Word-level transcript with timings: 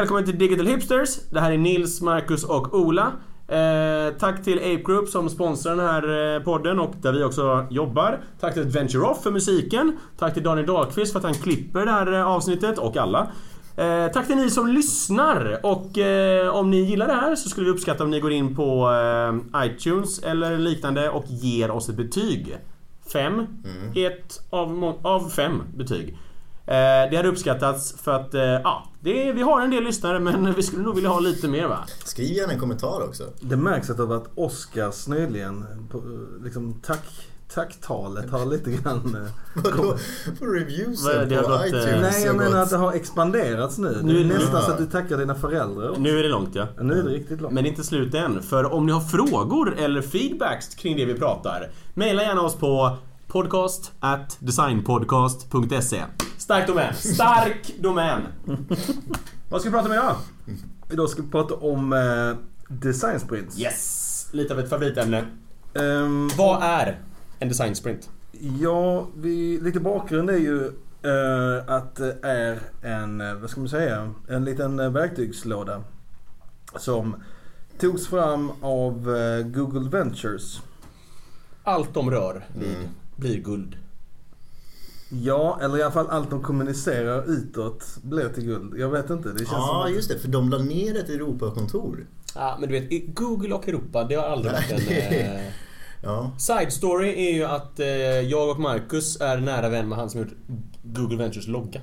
Välkommen 0.00 0.24
till 0.24 0.38
Digital 0.38 0.66
Hipsters. 0.66 1.16
Det 1.30 1.40
här 1.40 1.52
är 1.52 1.58
Nils, 1.58 2.00
Marcus 2.00 2.44
och 2.44 2.74
Ola. 2.74 3.12
Eh, 3.48 4.14
tack 4.18 4.44
till 4.44 4.58
Ape 4.58 4.82
Group 4.82 5.08
som 5.08 5.28
sponsrar 5.28 5.76
den 5.76 5.86
här 5.86 6.34
eh, 6.36 6.42
podden 6.42 6.78
och 6.78 6.94
där 7.02 7.12
vi 7.12 7.24
också 7.24 7.66
jobbar. 7.70 8.20
Tack 8.40 8.54
till 8.54 8.62
Adventure 8.62 9.02
Off 9.02 9.22
för 9.22 9.30
musiken. 9.30 9.98
Tack 10.18 10.34
till 10.34 10.42
Daniel 10.42 10.66
Dahlqvist 10.66 11.12
för 11.12 11.18
att 11.18 11.24
han 11.24 11.34
klipper 11.34 11.84
det 11.84 11.90
här 11.90 12.12
eh, 12.12 12.26
avsnittet 12.26 12.78
och 12.78 12.96
alla. 12.96 13.30
Eh, 13.76 14.06
tack 14.12 14.26
till 14.26 14.36
ni 14.36 14.50
som 14.50 14.68
lyssnar 14.68 15.60
och 15.62 15.98
eh, 15.98 16.54
om 16.54 16.70
ni 16.70 16.80
gillar 16.80 17.06
det 17.06 17.14
här 17.14 17.36
så 17.36 17.48
skulle 17.48 17.64
vi 17.64 17.72
uppskatta 17.72 18.04
om 18.04 18.10
ni 18.10 18.20
går 18.20 18.32
in 18.32 18.56
på 18.56 18.90
eh, 18.90 19.66
iTunes 19.66 20.18
eller 20.18 20.58
liknande 20.58 21.10
och 21.10 21.24
ger 21.26 21.70
oss 21.70 21.88
ett 21.88 21.96
betyg. 21.96 22.56
Fem. 23.12 23.34
Mm. 23.34 24.06
Ett 24.06 24.40
av, 24.50 24.98
av 25.02 25.28
fem 25.28 25.62
betyg. 25.76 26.18
Det 27.10 27.16
hade 27.16 27.28
uppskattats 27.28 28.02
för 28.02 28.12
att, 28.12 28.34
ja, 28.64 28.89
är, 29.04 29.32
vi 29.32 29.42
har 29.42 29.60
en 29.60 29.70
del 29.70 29.84
lyssnare 29.84 30.20
men 30.20 30.54
vi 30.54 30.62
skulle 30.62 30.82
nog 30.82 30.94
vilja 30.94 31.10
ha 31.10 31.20
lite 31.20 31.48
mer 31.48 31.66
va? 31.68 31.78
Skriv 32.04 32.32
gärna 32.36 32.52
en 32.52 32.60
kommentar 32.60 33.02
också. 33.08 33.24
Det 33.40 33.56
märks 33.56 33.90
att 33.90 33.96
det 33.96 34.02
har 34.02 34.08
varit 34.08 34.28
Oscars 34.34 35.06
nyligen. 35.08 35.64
På, 35.90 36.02
liksom 36.44 36.80
tack, 36.82 37.04
tacktalet 37.54 38.30
har 38.30 38.46
lite 38.46 38.70
grann... 38.70 39.16
eh, 39.56 39.62
Vadå? 39.64 39.96
Reviewsen 40.40 41.18
Vad, 41.18 41.28
det 41.28 41.36
har 41.36 41.42
på 41.42 41.48
gått, 41.48 41.60
eh, 41.60 41.66
iTunes 41.68 42.00
Nej, 42.14 42.24
jag 42.24 42.36
menar 42.36 42.50
gått- 42.50 42.58
att 42.58 42.70
det 42.70 42.76
har 42.76 42.92
expanderats 42.92 43.78
nu. 43.78 43.98
Nu 44.02 44.12
Det 44.12 44.18
är 44.20 44.24
är 44.24 44.28
det- 44.28 44.34
nästan 44.34 44.62
så 44.62 44.70
att 44.70 44.78
du 44.78 44.86
tackar 44.86 45.16
dina 45.18 45.34
föräldrar 45.34 45.88
också. 45.90 46.00
Nu 46.00 46.18
är 46.18 46.22
det 46.22 46.28
långt 46.28 46.54
ja. 46.54 46.66
Nu 46.80 46.98
är 46.98 47.02
det 47.02 47.10
riktigt 47.10 47.40
långt. 47.40 47.54
Men 47.54 47.64
det 47.64 47.68
är 47.68 47.70
inte 47.70 47.84
slut 47.84 48.14
än. 48.14 48.42
För 48.42 48.72
om 48.72 48.86
ni 48.86 48.92
har 48.92 49.00
frågor 49.00 49.74
eller 49.78 50.02
feedbacks 50.02 50.74
kring 50.74 50.96
det 50.96 51.04
vi 51.04 51.14
pratar, 51.14 51.68
mejla 51.94 52.22
gärna 52.22 52.40
oss 52.40 52.54
på 52.54 52.96
podcast 53.30 53.92
at 54.00 54.36
designpodcast.se 54.40 56.04
Stark 56.38 56.66
domän. 56.66 56.94
Stark 56.94 57.74
domän. 57.80 58.22
Vad 59.50 59.60
ska 59.60 59.70
vi 59.70 59.74
prata 59.76 59.88
om 59.88 59.92
idag? 59.94 60.16
Idag 60.92 61.08
ska 61.10 61.22
vi 61.22 61.30
prata 61.30 61.54
om 61.54 61.92
eh, 61.92 62.36
design 62.68 63.20
sprints. 63.20 63.58
Yes! 63.58 64.28
Lite 64.32 64.54
av 64.54 64.60
ett 64.60 64.70
favoritämne. 64.70 65.26
Ehm, 65.74 66.28
Vad 66.38 66.62
är 66.62 66.98
en 67.38 67.48
design 67.48 67.74
sprint? 67.76 68.10
Ja, 68.60 69.06
vi, 69.16 69.60
lite 69.60 69.80
bakgrund 69.80 70.30
är 70.30 70.36
ju 70.36 70.66
eh, 71.02 71.74
att 71.74 71.96
det 71.96 72.16
är 72.22 72.58
en, 72.82 73.20
eh, 73.20 73.34
vad 73.34 73.50
ska 73.50 73.60
man 73.60 73.68
säga, 73.68 74.10
en 74.28 74.44
liten 74.44 74.80
eh, 74.80 74.90
verktygslåda. 74.90 75.82
Som 76.76 77.16
togs 77.80 78.06
fram 78.08 78.52
av 78.62 79.16
eh, 79.16 79.42
Google 79.46 79.90
Ventures. 79.90 80.60
Allt 81.64 81.94
de 81.94 82.10
rör 82.10 82.44
vid 82.58 82.68
Mm. 82.76 82.88
Blir 83.20 83.38
guld. 83.42 83.76
Ja, 85.08 85.58
eller 85.62 85.78
i 85.78 85.82
alla 85.82 85.92
fall 85.92 86.08
allt 86.10 86.30
de 86.30 86.42
kommunicerar 86.42 87.24
utåt 87.30 87.84
blev 88.02 88.34
till 88.34 88.44
guld. 88.44 88.78
Jag 88.80 88.88
vet 88.90 89.10
inte, 89.10 89.28
det 89.28 89.38
känns 89.38 89.50
Ja, 89.52 89.66
som 89.66 89.76
att... 89.82 89.92
just 89.92 90.08
det. 90.08 90.18
För 90.18 90.28
de 90.28 90.48
la 90.50 90.58
ner 90.58 90.96
ett 90.98 91.08
Europakontor. 91.08 92.06
Ja, 92.34 92.56
men 92.60 92.68
du 92.68 92.80
vet, 92.80 92.92
i 92.92 92.98
Google 93.06 93.54
och 93.54 93.68
Europa, 93.68 94.04
det 94.04 94.14
har 94.14 94.22
aldrig 94.24 94.52
Nej, 94.52 94.62
varit 94.72 94.80
en... 94.80 94.86
det- 94.88 95.36
Eh... 95.46 95.52
Ja. 96.02 96.30
Side 96.38 96.72
story 96.72 97.08
är 97.28 97.34
ju 97.34 97.44
att 97.44 97.80
eh, 97.80 97.86
jag 98.20 98.50
och 98.50 98.60
Marcus 98.60 99.20
är 99.20 99.40
nära 99.40 99.68
vän 99.68 99.88
med 99.88 99.98
han 99.98 100.10
som 100.10 100.20
gjort 100.20 100.32
Google 100.82 101.16
Ventures 101.16 101.46
logga. 101.46 101.80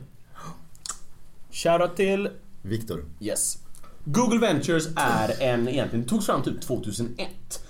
Shoutout 1.51 1.95
till 1.95 2.29
Viktor. 2.61 3.05
Yes. 3.19 3.57
Google 4.05 4.39
Ventures 4.39 4.87
är 4.95 5.41
en, 5.43 5.67
egentligen 5.67 6.05
togs 6.05 6.25
fram 6.25 6.43
typ 6.43 6.61
2001 6.61 7.27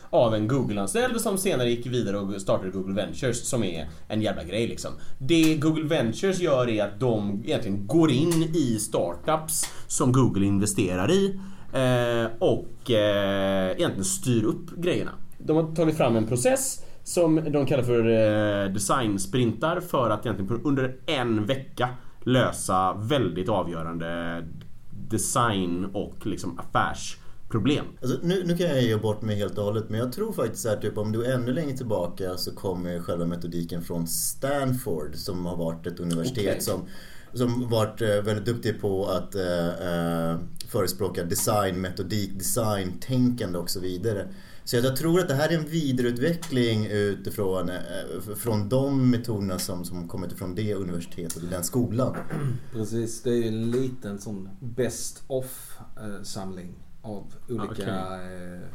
av 0.10 0.36
en 0.36 0.48
Google-anställd 0.48 1.22
som 1.22 1.38
senare 1.38 1.70
gick 1.70 1.86
vidare 1.86 2.18
och 2.18 2.42
startade 2.42 2.72
Google 2.72 2.94
Ventures 2.94 3.50
som 3.50 3.64
är 3.64 3.88
en 4.08 4.22
jävla 4.22 4.44
grej 4.44 4.68
liksom. 4.68 4.92
Det 5.18 5.56
Google 5.56 5.88
Ventures 5.88 6.40
gör 6.40 6.70
är 6.70 6.84
att 6.84 7.00
de 7.00 7.44
egentligen 7.46 7.88
går 7.88 8.12
in 8.12 8.44
i 8.56 8.80
startups 8.80 9.70
som 9.88 10.12
Google 10.12 10.46
investerar 10.46 11.12
i 11.12 11.40
eh, 11.74 12.32
och 12.40 12.92
eh, 12.92 13.72
egentligen 13.72 14.06
styr 14.06 14.44
upp 14.44 14.76
grejerna. 14.78 15.12
De 15.38 15.58
har 15.58 15.76
tagit 15.76 15.98
fram 15.98 16.16
en 16.16 16.28
process 16.28 16.84
som 17.04 17.36
de 17.52 17.66
kallar 17.66 17.84
för 17.84 18.10
eh, 18.10 18.74
designsprintar 18.74 19.80
för 19.80 20.10
att 20.10 20.26
egentligen 20.26 20.62
under 20.64 20.96
en 21.06 21.46
vecka 21.46 21.90
lösa 22.24 22.94
väldigt 22.94 23.50
avgörande 23.50 24.44
design 24.90 25.86
och 25.94 26.26
liksom 26.26 26.60
affärs 26.60 27.18
affärsproblem. 27.48 27.86
Alltså, 28.02 28.20
nu, 28.24 28.44
nu 28.44 28.58
kan 28.58 28.68
jag 28.68 28.82
ge 28.82 28.96
bort 28.96 29.22
mig 29.22 29.36
helt 29.36 29.58
och 29.58 29.64
hållet 29.64 29.90
men 29.90 30.00
jag 30.00 30.14
tror 30.14 30.34
faktiskt 30.34 30.66
att 30.66 30.82
typ, 30.82 30.98
om 30.98 31.12
du 31.12 31.26
är 31.26 31.34
ännu 31.34 31.54
längre 31.54 31.78
tillbaka 31.78 32.38
så 32.38 32.52
kommer 32.52 33.00
själva 33.00 33.26
metodiken 33.26 33.84
från 33.84 34.08
Stanford 34.08 35.16
som 35.16 35.46
har 35.46 35.58
varit 35.58 35.88
ett 35.88 36.00
universitet 36.00 36.48
Okej. 36.48 36.62
som 36.62 36.88
som 37.34 37.70
varit 37.70 38.02
eh, 38.02 38.08
väldigt 38.08 38.46
duktig 38.46 38.82
på 38.82 39.06
att 39.06 39.36
eh, 39.36 39.68
eh, 39.68 40.40
förespråka 40.68 41.24
design, 41.24 41.82
metodik, 41.82 42.38
design, 42.38 43.00
tänkande 43.00 43.60
och 43.60 43.70
så 43.70 43.80
vidare. 43.80 44.28
Så 44.64 44.76
jag 44.76 44.96
tror 44.96 45.20
att 45.20 45.28
det 45.28 45.34
här 45.34 45.50
är 45.50 45.58
en 45.58 45.66
vidareutveckling 45.66 46.86
utifrån 46.88 47.70
eh, 47.70 48.36
från 48.36 48.70
de 48.70 49.10
metoderna 49.12 49.60
som, 49.60 49.86
som 49.86 50.08
kommit 50.08 50.32
ifrån 50.32 50.56
det 50.56 50.74
universitetet 50.74 51.44
och 51.44 51.50
den 51.50 51.64
skolan. 51.64 52.16
Precis, 52.74 53.22
det 53.24 53.30
är 53.30 53.36
ju 53.36 53.48
en 53.48 53.72
liten 53.72 54.20
sån 54.20 54.50
best 54.60 55.24
of 55.28 55.78
eh, 55.98 56.24
samling 56.24 56.87
av 57.08 57.34
olika 57.50 57.66
Okej. 57.72 57.86
eh, 57.88 58.68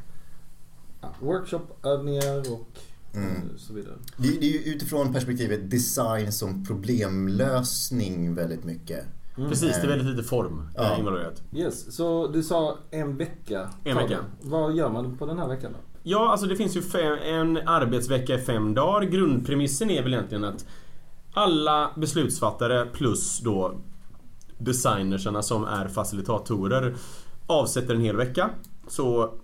ja, 1.00 1.08
workshopövningar 1.20 2.38
och 2.52 2.68
Mm. 3.14 3.30
eh, 3.30 3.38
så 3.56 3.72
vidare. 3.74 3.94
Det, 4.16 4.28
det 4.40 4.46
är 4.46 4.52
ju 4.52 4.72
utifrån 4.74 5.12
perspektivet 5.12 5.70
design 5.70 6.32
som 6.32 6.64
problemlösning 6.66 8.34
väldigt 8.34 8.64
mycket. 8.64 9.04
Precis, 9.36 9.76
det 9.76 9.82
är 9.82 9.86
väldigt 9.88 10.16
lite 10.16 10.28
form 10.28 10.68
Ja. 10.76 10.92
eh, 10.92 10.98
involverat. 10.98 11.42
Yes, 11.52 11.96
så 11.96 12.26
du 12.28 12.42
sa 12.42 12.78
en 12.90 13.16
vecka. 13.16 13.70
En 13.84 13.96
vecka. 13.96 14.18
Vad 14.40 14.74
gör 14.76 14.90
man 14.90 15.16
på 15.16 15.26
den 15.26 15.38
här 15.38 15.48
veckan 15.48 15.72
då? 15.72 15.78
Ja, 16.02 16.30
alltså 16.30 16.46
det 16.46 16.56
finns 16.56 16.76
ju 16.76 16.82
fem, 16.82 17.18
en 17.24 17.56
arbetsvecka 17.68 18.34
i 18.34 18.38
fem 18.38 18.74
dagar. 18.74 19.06
Grundpremissen 19.08 19.90
är 19.90 20.02
väl 20.02 20.14
egentligen 20.14 20.44
att 20.44 20.66
alla 21.32 21.90
beslutsfattare 21.96 22.86
plus 22.86 23.40
då 23.40 23.74
designersarna 24.58 25.42
som 25.42 25.64
är 25.64 25.88
facilitatorer 25.88 26.94
avsätter 27.46 27.94
en 27.94 28.00
hel 28.00 28.16
vecka. 28.16 28.50
Så 28.86 29.34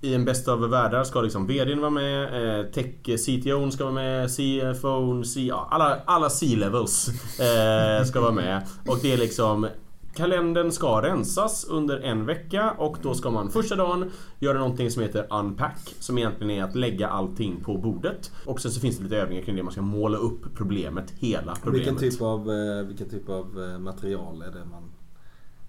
i 0.00 0.14
en 0.14 0.24
bästa 0.24 0.52
av 0.52 0.70
världar 0.70 1.04
ska 1.04 1.20
liksom 1.20 1.46
VDn 1.46 1.80
vara 1.80 1.90
med, 1.90 2.58
eh, 2.58 2.66
tech 2.66 2.94
CTO 3.04 3.70
ska 3.70 3.84
vara 3.84 3.94
med, 3.94 4.30
CFO, 4.30 5.24
C, 5.24 5.50
alla, 5.70 6.00
alla 6.04 6.30
C-levels 6.30 7.08
eh, 7.40 8.04
ska 8.04 8.20
vara 8.20 8.32
med. 8.32 8.66
Och 8.86 8.98
det 9.02 9.12
är 9.12 9.18
liksom 9.18 9.68
Kalendern 10.14 10.72
ska 10.72 11.02
rensas 11.02 11.64
under 11.64 12.00
en 12.00 12.26
vecka 12.26 12.70
och 12.70 12.96
då 13.02 13.14
ska 13.14 13.30
man 13.30 13.50
första 13.50 13.76
dagen 13.76 14.10
göra 14.38 14.58
någonting 14.58 14.90
som 14.90 15.02
heter 15.02 15.26
unpack 15.30 15.94
som 15.98 16.18
egentligen 16.18 16.50
är 16.50 16.64
att 16.64 16.74
lägga 16.74 17.08
allting 17.08 17.60
på 17.64 17.78
bordet. 17.78 18.32
Och 18.46 18.60
sen 18.60 18.70
så 18.70 18.80
finns 18.80 18.96
det 18.96 19.02
lite 19.02 19.16
övningar 19.16 19.42
kring 19.42 19.56
det. 19.56 19.62
Man 19.62 19.72
ska 19.72 19.82
måla 19.82 20.18
upp 20.18 20.54
problemet, 20.54 21.10
hela 21.18 21.54
problemet. 21.54 21.88
Vilken 21.88 22.10
typ, 22.10 22.22
av, 22.22 22.50
eh, 22.50 22.86
vilken 22.86 23.10
typ 23.10 23.28
av 23.28 23.62
eh, 23.62 23.78
material 23.78 24.42
är 24.42 24.50
det 24.50 24.64
man 24.64 24.82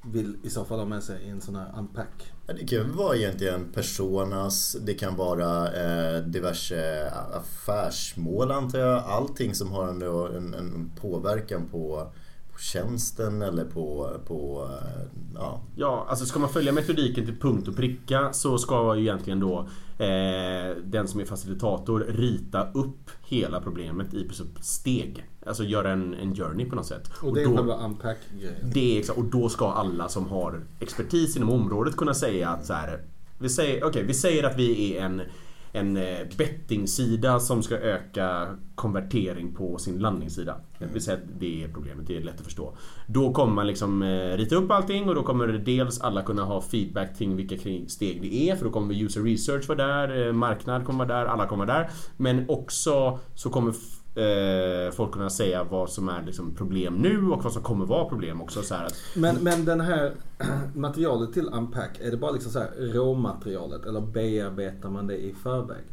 vill 0.02 0.38
i 0.44 0.50
så 0.50 0.66
fall 0.66 0.80
ha 0.80 0.86
med 0.86 1.04
sig 1.04 1.22
i 1.24 1.30
en 1.30 1.42
sån 1.42 1.56
här 1.56 1.74
unpack? 1.78 2.32
Ja, 2.48 2.54
Det 2.54 2.68
kan 2.68 2.78
ju 2.78 2.84
vara 2.84 3.16
egentligen 3.16 3.72
personas, 3.74 4.78
det 4.82 4.94
kan 4.94 5.16
vara 5.16 5.68
eh, 5.74 6.24
diverse 6.24 7.12
affärsmål 7.34 8.52
antar 8.52 8.80
jag. 8.80 9.04
Allting 9.04 9.56
som 9.56 9.72
har 9.72 9.88
en, 9.88 10.02
en, 10.36 10.54
en 10.54 10.92
påverkan 11.02 11.68
på, 11.72 12.12
på 12.54 12.60
tjänsten 12.60 13.42
eller 13.42 13.66
på, 13.66 14.10
på 14.28 14.70
eh, 14.72 15.02
ja, 15.36 15.62
Ja, 15.76 16.06
alltså 16.10 16.26
ska 16.26 16.40
man 16.40 16.50
följa 16.50 16.72
metodiken 16.72 17.26
till 17.26 17.40
punkt 17.40 17.68
och 17.68 17.76
pricka 17.76 18.34
så 18.34 18.58
ska 18.58 18.96
ju 18.96 19.02
egentligen 19.02 19.40
då 19.40 19.60
eh, 19.98 20.76
den 20.84 21.08
som 21.08 21.20
är 21.20 21.26
facilitator 21.26 22.00
rita 22.00 22.72
upp 22.72 23.10
hela 23.30 23.62
problemet 23.62 24.14
i 24.14 24.30
steg. 24.62 25.26
Alltså 25.46 25.64
göra 25.64 25.92
en, 25.92 26.14
en 26.14 26.36
journey 26.36 26.70
på 26.70 26.76
något 26.76 26.86
sätt. 26.86 27.12
Och 27.22 27.36
det 27.36 27.42
är 27.42 27.56
själva 27.56 27.86
unpack-grejen. 27.86 28.72
det 28.74 28.96
är 28.96 29.00
exakt, 29.00 29.20
och 29.20 29.26
då 29.26 29.50
ska 29.50 29.72
alla 29.72 30.10
som 30.10 30.28
har 30.28 30.62
expertis 30.80 31.38
inom 31.38 31.50
området 31.50 31.96
kunna 31.96 32.14
säga 32.14 32.50
att 32.50 32.66
så 32.66 32.74
här, 32.74 33.02
vi 33.40 33.50
säger, 33.50 33.84
okej, 33.84 34.04
vi 34.04 34.14
säger 34.14 34.44
att 34.44 34.58
vi 34.58 34.98
är 34.98 35.06
en 35.06 35.22
en 35.72 35.98
eh, 35.98 36.20
bettingsida 36.38 37.40
som 37.40 37.64
ska 37.64 37.78
öka 37.78 38.48
konvertering 38.76 39.56
på 39.56 39.78
sin 39.78 40.00
landningssida. 40.00 40.56
Det 40.80 40.86
vill 40.86 41.02
säga 41.02 41.18
att 41.18 41.40
det 41.40 41.64
är 41.64 41.68
problemet, 41.68 42.08
det 42.08 42.18
är 42.18 42.22
lätt 42.22 42.40
att 42.40 42.46
förstå. 42.46 42.74
Då 43.08 43.34
kommer 43.34 43.54
man 43.54 43.68
liksom 43.68 44.02
eh, 44.02 44.38
rita 44.38 44.56
upp 44.56 44.72
allting 44.72 45.10
och 45.10 45.16
då 45.16 45.24
kommer 45.24 45.48
dels 45.48 46.02
alla 46.02 46.22
kunna 46.22 46.44
ha 46.44 46.62
feedback 46.62 47.18
kring 47.18 47.36
vilka 47.36 47.56
steg 47.88 48.22
det 48.22 48.50
är 48.50 48.56
för 48.56 48.66
då 48.66 48.72
kommer 48.72 49.04
user 49.04 49.22
research 49.22 49.68
vara 49.68 49.88
där, 49.88 50.28
eh, 50.28 50.34
marknad 50.34 50.86
kommer 50.86 51.06
vara 51.06 51.20
där, 51.20 51.26
alla 51.26 51.48
kommer 51.48 51.66
vara 51.66 51.78
där. 51.78 51.90
Men 52.18 52.50
också 52.50 53.20
så 53.36 53.50
kommer 53.50 53.74
eh, 54.20 54.92
folk 54.92 55.12
kunna 55.12 55.30
säga 55.30 55.64
vad 55.64 55.90
som 55.90 56.10
är 56.10 56.24
liksom 56.26 56.56
problem 56.56 56.94
nu 56.96 57.30
och 57.32 57.44
vad 57.44 57.54
som 57.54 57.64
kommer 57.64 57.86
vara 57.86 58.06
problem 58.10 58.42
också. 58.42 58.62
Så 58.62 58.76
här 58.76 58.86
att, 58.86 58.96
Men, 59.16 59.36
men 59.36 59.66
den 59.66 59.82
här 59.82 60.12
materialet 60.76 61.34
till 61.34 61.48
unpack, 61.54 62.00
är 62.02 62.12
det 62.12 62.18
bara 62.18 62.32
liksom 62.32 62.52
så 62.52 62.60
här 62.60 62.70
råmaterialet 62.94 63.86
eller 63.86 64.02
bearbetar 64.02 64.90
man 64.90 65.08
det 65.08 65.18
i 65.18 65.34
förväg? 65.44 65.84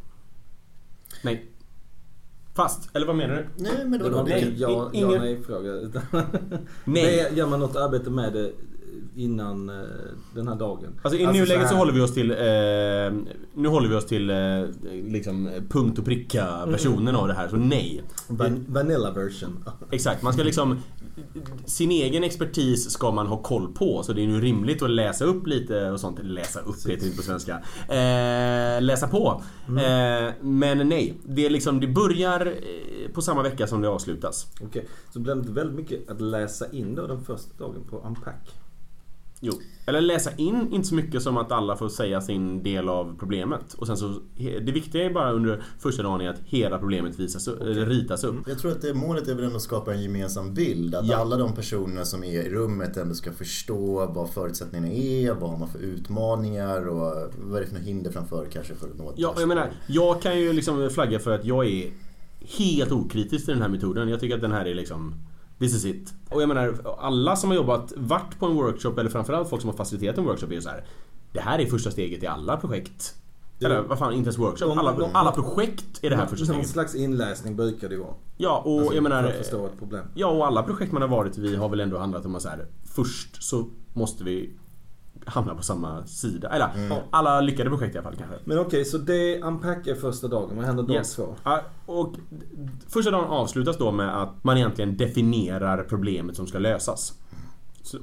nej. 1.25 1.51
Fast, 2.55 2.97
eller 2.97 3.07
vad 3.07 3.17
menar 3.17 3.35
du? 3.35 3.63
Nej 3.65 3.85
men 3.87 3.99
Det 3.99 4.09
då, 4.09 4.17
var 4.17 4.25
det 4.25 4.31
nej, 4.31 4.43
kan, 4.43 4.57
ja, 4.57 4.71
ja 4.71 4.91
ingen- 4.93 5.21
nej 5.21 5.43
fråga. 5.43 5.71
utan- 5.73 6.03
Nej. 6.85 7.31
Gör 7.35 7.47
man 7.47 7.61
något 7.61 7.77
arbete 7.77 8.11
med 8.11 8.33
det 8.33 8.53
innan 9.17 9.69
eh, 9.69 9.75
den 10.35 10.49
här 10.49 10.57
dagen. 10.57 11.01
Alltså 11.03 11.21
i 11.21 11.27
Alltså, 11.27 11.41
nuläget 11.41 11.63
så 11.63 11.69
så, 11.69 11.79
håller 11.79 11.93
vi 11.93 12.01
oss 12.01 12.15
till... 12.15 12.31
Eh, 12.31 12.37
nu 13.55 13.69
håller 13.69 13.89
vi 13.89 13.95
oss 13.95 14.07
till 14.07 14.31
eh, 14.31 14.37
liksom 15.05 15.51
punkt 15.69 15.99
och 15.99 16.05
pricka 16.05 16.67
versionen 16.67 17.17
av 17.17 17.29
det 17.29 17.35
här, 17.35 17.49
så 17.49 17.57
nej. 17.57 18.03
Van- 18.29 18.65
vanilla 18.69 19.11
version. 19.11 19.65
Exakt, 19.91 20.23
man 20.23 20.33
ska 20.33 20.43
liksom... 20.43 20.79
Sin 21.65 21.91
egen 21.91 22.25
expertis 22.25 22.91
ska 22.91 23.11
man 23.11 23.27
ha 23.27 23.43
koll 23.43 23.73
på, 23.73 24.03
så 24.03 24.13
det 24.13 24.23
är 24.23 24.27
nu 24.27 24.41
rimligt 24.41 24.83
att 24.83 24.91
läsa 24.91 25.25
upp 25.25 25.47
lite 25.47 25.91
och 25.91 26.01
sånt. 26.01 26.19
Läsa 26.23 26.61
upp 26.61 26.77
heter 26.77 27.01
det 27.01 27.05
inte 27.05 27.17
på 27.17 27.23
svenska. 27.23 27.53
Eh, 27.89 28.83
läsa 28.83 29.09
på. 29.09 29.43
Eh, 29.69 30.33
men 30.41 30.89
nej, 30.89 31.15
det, 31.25 31.47
är 31.47 31.51
liksom, 31.51 31.81
det 31.81 31.87
börjar 31.87 32.47
eh, 32.47 33.13
på 33.13 33.23
samma 33.23 33.43
vecka 33.43 33.67
som 33.67 33.81
det 33.83 33.89
avslutas. 33.89 34.47
Okej, 34.61 34.87
så 35.13 35.21
blir 35.21 35.35
det 35.35 35.41
inte 35.41 35.53
väldigt 35.53 35.77
mycket 35.77 36.11
att 36.11 36.21
läsa 36.21 36.71
in 36.73 36.95
då 36.95 37.07
den 37.07 37.21
första 37.25 37.65
dagen 37.65 37.85
på 37.91 37.99
Unpack? 38.07 38.55
Jo. 39.47 39.53
Eller 39.89 40.01
läsa 40.01 40.31
in, 40.37 40.69
inte 40.73 40.89
så 40.89 40.95
mycket 40.95 41.23
som 41.23 41.37
att 41.37 41.53
alla 41.53 41.77
får 41.77 41.89
säga 41.89 42.21
sin 42.21 42.63
del 42.63 42.89
av 42.89 43.17
problemet. 43.19 43.75
Och 43.75 43.87
sen 43.87 43.97
så, 43.97 44.21
det 44.37 44.73
viktiga 44.73 45.05
är 45.05 45.11
bara 45.11 45.33
under 45.33 45.63
första 45.79 46.03
dagen 46.03 46.21
är 46.21 46.29
att 46.31 46.41
hela 46.45 46.79
problemet 46.79 47.19
visas, 47.19 47.49
eller 47.49 47.87
ritas 47.87 48.25
upp. 48.25 48.35
Jag 48.49 48.59
tror 48.59 48.73
att 48.73 48.83
det 48.83 48.95
målet 48.95 49.29
är 49.29 49.35
väl 49.35 49.57
att 49.57 49.63
skapa 49.63 49.95
en 49.95 50.03
gemensam 50.03 50.55
bild. 50.55 50.95
Att 50.95 51.07
Ja. 51.07 51.17
alla 51.17 51.37
de 51.37 51.55
personerna 51.55 52.05
som 52.05 52.25
är 52.25 52.43
i 52.47 52.49
rummet 52.51 52.97
ändå 52.97 53.15
ska 53.15 53.33
förstå 53.33 54.07
vad 54.07 54.31
förutsättningarna 54.31 54.93
är, 54.93 55.35
vad 55.35 55.51
har 55.51 55.59
man 55.59 55.69
för 55.69 55.79
utmaningar 55.79 56.89
och 56.89 56.97
vad 57.39 57.57
är 57.57 57.61
det 57.61 57.67
för 57.67 57.77
hinder 57.79 58.11
framför 58.13 58.47
kanske 58.53 58.75
för 58.75 58.87
att 58.89 58.99
nå 58.99 59.11
ett 59.11 59.15
Ja, 59.19 59.35
jag 59.39 59.49
menar, 59.49 59.71
jag 59.87 60.23
kan 60.23 60.41
ju 60.41 60.53
liksom 60.53 60.91
flagga 60.91 61.19
för 61.19 61.31
att 61.35 61.45
jag 61.45 61.67
är 61.67 61.91
helt 62.59 62.93
okritisk 62.93 63.45
till 63.45 63.55
den 63.55 63.63
här 63.63 63.69
metoden. 63.69 64.09
Jag 64.09 64.21
tycker 64.21 64.35
att 64.35 64.41
den 64.41 64.53
här 64.53 64.65
är 64.67 64.75
liksom 64.75 65.15
This 65.59 65.75
is 65.75 65.85
it. 65.85 66.15
Och 66.31 66.43
jag 66.43 66.49
menar, 66.49 66.75
alla 66.99 67.37
som 67.37 67.51
har 67.51 67.57
jobbat, 67.57 67.93
varit 67.97 68.39
på 68.39 68.47
en 68.47 68.55
workshop 68.55 68.95
eller 68.99 69.11
framförallt 69.11 69.49
folk 69.49 69.63
som 69.63 69.71
har 69.71 69.77
faciliterat 69.77 70.19
en 70.19 70.25
workshop 70.25 70.47
är 70.51 70.55
ju 70.55 70.61
så 70.63 70.69
här. 70.69 70.85
Det 71.33 71.41
här 71.41 71.59
är 71.59 71.67
första 71.67 71.91
steget 71.91 72.23
i 72.23 72.27
alla 72.27 72.57
projekt. 72.57 73.15
Eller 73.61 73.83
vad 73.83 73.99
fan, 73.99 74.13
inte 74.13 74.27
ens 74.27 74.39
workshop. 74.39 74.71
Alla, 74.71 75.11
alla 75.13 75.33
projekt 75.33 75.85
är 76.03 76.11
det 76.11 76.17
här 76.17 76.27
första 76.27 76.45
Någon 76.45 76.55
steget. 76.55 76.71
slags 76.71 76.95
inläsning 76.95 77.57
brukar 77.57 77.89
det 77.89 77.95
ju 77.95 78.01
vara. 78.01 78.15
Ja, 78.37 78.63
och 78.65 78.79
Alltså, 78.81 78.95
jag 78.95 79.03
menar... 79.03 79.23
För 79.23 79.31
att 79.31 79.37
förstå 79.37 79.67
ett 79.67 79.79
problem. 79.79 80.05
Ja, 80.15 80.27
och 80.27 80.47
alla 80.47 80.63
projekt 80.63 80.93
man 80.93 81.03
har 81.03 81.09
varit 81.09 81.39
vid 81.39 81.59
har 81.59 81.69
väl 81.69 81.81
ändå 81.81 81.99
handlat 81.99 82.27
om 82.27 82.35
att 82.35 82.43
så 82.43 82.49
här, 82.49 82.67
först 82.85 83.43
så 83.43 83.69
måste 83.93 84.25
vi 84.25 84.51
hamna 85.27 85.55
på 85.55 85.63
samma 85.63 86.07
sida. 86.07 86.49
Eller 86.49 86.69
Mm. 86.75 86.99
alla 87.11 87.41
lyckade 87.41 87.71
projekt 87.71 87.95
i 87.95 87.99
alla 87.99 88.09
fall 88.09 88.17
kanske. 88.19 88.37
Men 88.45 88.59
okej, 88.59 88.85
så 88.85 88.99
det 88.99 89.41
Unpack 89.43 89.87
är 89.87 89.95
första 89.95 90.29
dagen. 90.29 90.57
Vad 90.57 90.65
händer 90.65 90.83
dag 90.83 90.97
Yes. 90.97 91.15
två? 91.17 91.35
Ja, 91.45 91.61
och 91.87 92.15
första 92.89 93.11
dagen 93.11 93.25
avslutas 93.25 93.77
då 93.79 93.93
med 93.93 94.23
att 94.23 94.45
man 94.45 94.57
egentligen 94.57 94.97
definierar 94.97 95.83
problemet 95.89 96.37
som 96.37 96.47
ska 96.47 96.59
lösas. 96.59 97.13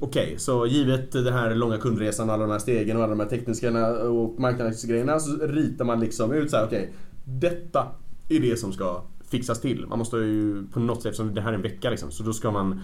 Okej, 0.00 0.34
så 0.38 0.66
givet 0.66 1.12
den 1.12 1.32
här 1.32 1.54
långa 1.54 1.78
kundresan, 1.78 2.30
alla 2.30 2.42
de 2.46 2.52
här 2.52 2.58
stegen 2.58 2.96
och 2.96 3.02
alla 3.02 3.10
de 3.14 3.20
här 3.20 3.28
tekniska 3.28 3.86
och 4.08 4.40
marknadsgrejerna 4.40 5.20
så 5.20 5.46
ritar 5.46 5.84
man 5.84 6.00
liksom 6.00 6.32
ut 6.32 6.50
så 6.50 6.56
här, 6.56 6.66
okej, 6.66 6.94
detta 7.24 7.86
är 8.28 8.40
det 8.40 8.56
som 8.56 8.72
ska 8.72 9.02
fixas 9.30 9.60
till. 9.60 9.86
Man 9.86 9.98
måste 9.98 10.16
ju 10.16 10.66
på 10.72 10.80
något 10.80 10.96
sätt, 11.02 11.06
eftersom 11.10 11.34
det 11.34 11.40
här 11.40 11.50
är 11.50 11.54
en 11.54 11.62
vecka 11.62 11.90
liksom, 11.90 12.10
så 12.10 12.22
då 12.22 12.32
ska 12.32 12.50
man 12.50 12.80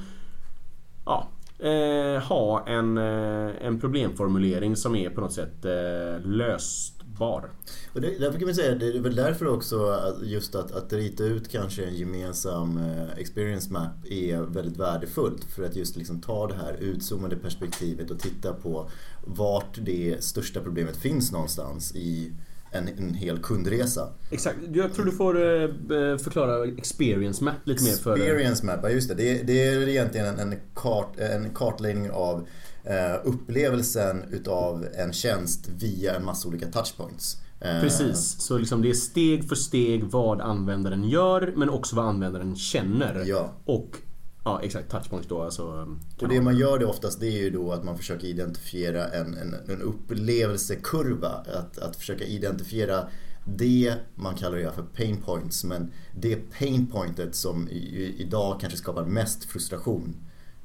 ja, 1.07 1.29
eh, 1.63 2.23
ha 2.23 2.67
en, 2.67 2.99
eh, 2.99 3.67
en 3.67 3.81
problemformulering 3.81 4.77
som 4.77 4.97
är 4.97 5.11
på 5.11 5.21
något 5.21 5.33
sätt 5.33 5.65
eh, 5.65 6.27
lösbar. 6.27 7.51
Och 7.93 8.01
det, 8.01 8.19
därför 8.19 8.39
kan 8.39 8.49
man 8.49 8.55
säga, 8.55 8.75
det 8.75 8.97
är 8.97 9.01
väl 9.01 9.15
därför 9.15 9.47
också 9.47 9.87
att 9.87 10.27
just 10.27 10.55
att, 10.55 10.73
att 10.73 10.93
rita 10.93 11.25
ut 11.25 11.49
kanske 11.49 11.85
en 11.85 11.95
gemensam 11.95 12.79
eh, 12.79 13.19
experience 13.19 13.73
map 13.73 14.07
är 14.11 14.41
väldigt 14.41 14.77
värdefullt. 14.77 15.45
För 15.45 15.63
att 15.63 15.77
just 15.77 15.97
liksom 15.97 16.21
ta 16.21 16.47
det 16.47 16.55
här 16.55 16.77
utzoomade 16.81 17.37
perspektivet 17.37 18.11
och 18.11 18.19
titta 18.19 18.53
på 18.53 18.91
vart 19.25 19.79
det 19.81 20.25
största 20.25 20.61
problemet 20.61 20.97
finns 20.97 21.33
någonstans 21.33 21.95
i 21.97 22.33
en, 22.71 22.89
en 22.89 23.15
hel 23.15 23.39
kundresa. 23.39 24.09
Exakt, 24.31 24.59
jag 24.73 24.95
tror 24.95 25.05
du 25.05 25.13
får 25.13 25.43
eh, 25.43 25.63
eh, 25.63 26.19
förklara 26.19 26.65
experience 26.65 27.45
map 27.45 27.55
lite 27.65 27.85
mer 27.85 27.93
för... 27.93 28.17
Experience 28.17 28.67
map, 28.67 28.79
ja 28.83 28.91
just 28.91 29.09
det. 29.09 29.15
Det, 29.15 29.43
det 29.43 29.63
är 29.63 29.89
egentligen 29.89 30.27
en, 30.27 30.39
en, 30.39 30.59
kart, 30.75 31.19
en 31.19 31.51
kartläggning 31.55 32.11
av 32.11 32.47
eh, 32.85 33.15
upplevelsen 33.25 34.23
utav 34.31 34.87
en 34.95 35.13
tjänst 35.13 35.69
via 35.79 36.15
en 36.15 36.25
massa 36.25 36.49
olika 36.49 36.67
touchpoints. 36.67 37.37
Precis, 37.81 38.37
så 38.41 38.59
liksom 38.59 38.83
det 38.83 38.91
är 38.91 38.95
steg 38.95 39.49
för 39.49 39.55
steg 39.55 40.05
vad 40.05 40.41
användaren 40.41 41.09
gör 41.09 41.53
men 41.57 41.71
också 41.71 41.97
vad 41.97 42.05
användaren 42.05 42.57
känner. 42.57 43.25
Ja. 43.27 43.53
Och 43.65 43.97
ja, 44.45 44.61
exakt, 44.63 44.91
touchpoints 44.91 45.29
då 45.29 45.43
alltså. 45.43 45.97
Och 46.21 46.29
det 46.29 46.41
man 46.41 46.57
gör 46.57 46.79
det 46.79 46.87
oftast 46.87 47.21
det 47.21 47.27
är 47.27 47.43
ju 47.43 47.51
då 47.51 47.73
att 47.73 47.85
man 47.85 47.99
försöker 47.99 48.27
identifiera 48.27 49.09
en, 49.09 49.35
en, 49.37 49.55
en 49.69 49.83
upplevelsekurva. 49.83 51.29
Att, 51.29 51.79
att 51.79 51.97
försöka 51.97 52.25
identifiera 52.25 53.09
det 53.45 53.95
man 54.15 54.35
kallar 54.35 54.59
det 54.59 54.73
för 54.73 54.83
pain 54.83 55.23
points. 55.23 55.65
Men 55.65 55.93
det 56.17 56.51
pain 56.59 56.87
pointet 56.87 57.35
som 57.35 57.69
i, 57.69 58.15
idag 58.19 58.61
kanske 58.61 58.79
skapar 58.79 59.05
mest 59.05 59.45
frustration. 59.45 60.17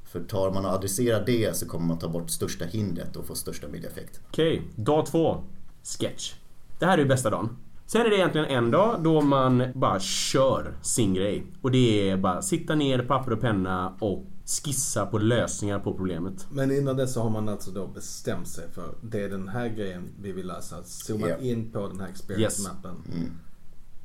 För 0.03 0.23
tar 0.23 0.51
man 0.51 0.65
och 0.65 0.71
adresserar 0.71 1.25
det 1.25 1.57
så 1.57 1.67
kommer 1.67 1.85
man 1.85 1.99
ta 1.99 2.09
bort 2.09 2.29
största 2.29 2.65
hindret 2.65 3.15
och 3.15 3.25
få 3.25 3.35
största 3.35 3.67
möjliga 3.67 3.91
effekt. 3.91 4.19
Okej, 4.27 4.61
dag 4.75 5.05
två. 5.05 5.43
Sketch. 5.83 6.33
Det 6.79 6.85
här 6.85 6.93
är 6.93 7.01
ju 7.01 7.07
bästa 7.07 7.29
dagen. 7.29 7.57
Sen 7.87 8.01
är 8.05 8.09
det 8.09 8.15
egentligen 8.15 8.47
en 8.47 8.71
dag 8.71 9.03
då 9.03 9.21
man 9.21 9.63
bara 9.75 9.99
kör 9.99 10.73
sin 10.81 11.13
grej. 11.13 11.45
Och 11.61 11.71
det 11.71 12.09
är 12.09 12.17
bara 12.17 12.41
sitta 12.41 12.75
ner, 12.75 12.99
papper 12.99 13.31
och 13.33 13.41
penna 13.41 13.93
och 13.99 14.25
skissa 14.63 15.05
på 15.05 15.17
lösningar 15.17 15.79
på 15.79 15.93
problemet. 15.93 16.47
Men 16.51 16.71
innan 16.71 16.97
dess 16.97 17.13
så 17.13 17.21
har 17.21 17.29
man 17.29 17.49
alltså 17.49 17.71
då 17.71 17.87
bestämt 17.87 18.47
sig 18.47 18.71
för 18.73 18.95
det 19.01 19.21
är 19.21 19.29
den 19.29 19.47
här 19.47 19.67
grejen 19.67 20.09
vi 20.21 20.31
vill 20.31 20.47
lösa. 20.47 20.83
Zoomar 20.83 21.27
Ja. 21.27 21.37
in 21.37 21.71
på 21.71 21.87
den 21.87 21.99
här 21.99 22.07
experience 22.07 22.61
Yes. 22.61 22.67
Mm. 22.85 23.31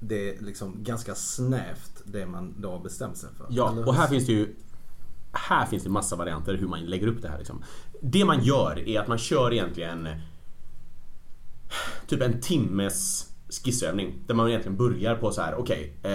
Det 0.00 0.30
är 0.30 0.42
liksom 0.44 0.74
ganska 0.84 1.14
snävt 1.14 2.02
det 2.04 2.26
man 2.26 2.54
då 2.58 2.70
har 2.70 2.78
bestämt 2.78 3.16
sig 3.16 3.28
för. 3.36 3.46
Ja, 3.50 3.72
Eller 3.72 3.88
och 3.88 3.94
här 3.94 4.08
finns 4.08 4.26
det 4.26 4.32
ju 4.32 4.54
här 5.32 5.66
finns 5.66 5.82
det 5.82 5.90
massa 5.90 6.16
varianter 6.16 6.54
hur 6.54 6.68
man 6.68 6.80
lägger 6.80 7.06
upp 7.06 7.22
det 7.22 7.28
här. 7.28 7.38
Liksom. 7.38 7.64
Det 8.00 8.24
man 8.24 8.42
gör 8.44 8.88
är 8.88 9.00
att 9.00 9.08
man 9.08 9.18
kör 9.18 9.52
egentligen 9.52 10.08
typ 12.06 12.22
en 12.22 12.40
timmes 12.40 13.29
skissövning. 13.50 14.14
Där 14.26 14.34
man 14.34 14.48
egentligen 14.48 14.76
börjar 14.76 15.14
på 15.14 15.30
så 15.30 15.40
här: 15.40 15.54
okej, 15.58 15.96
eh, 16.02 16.10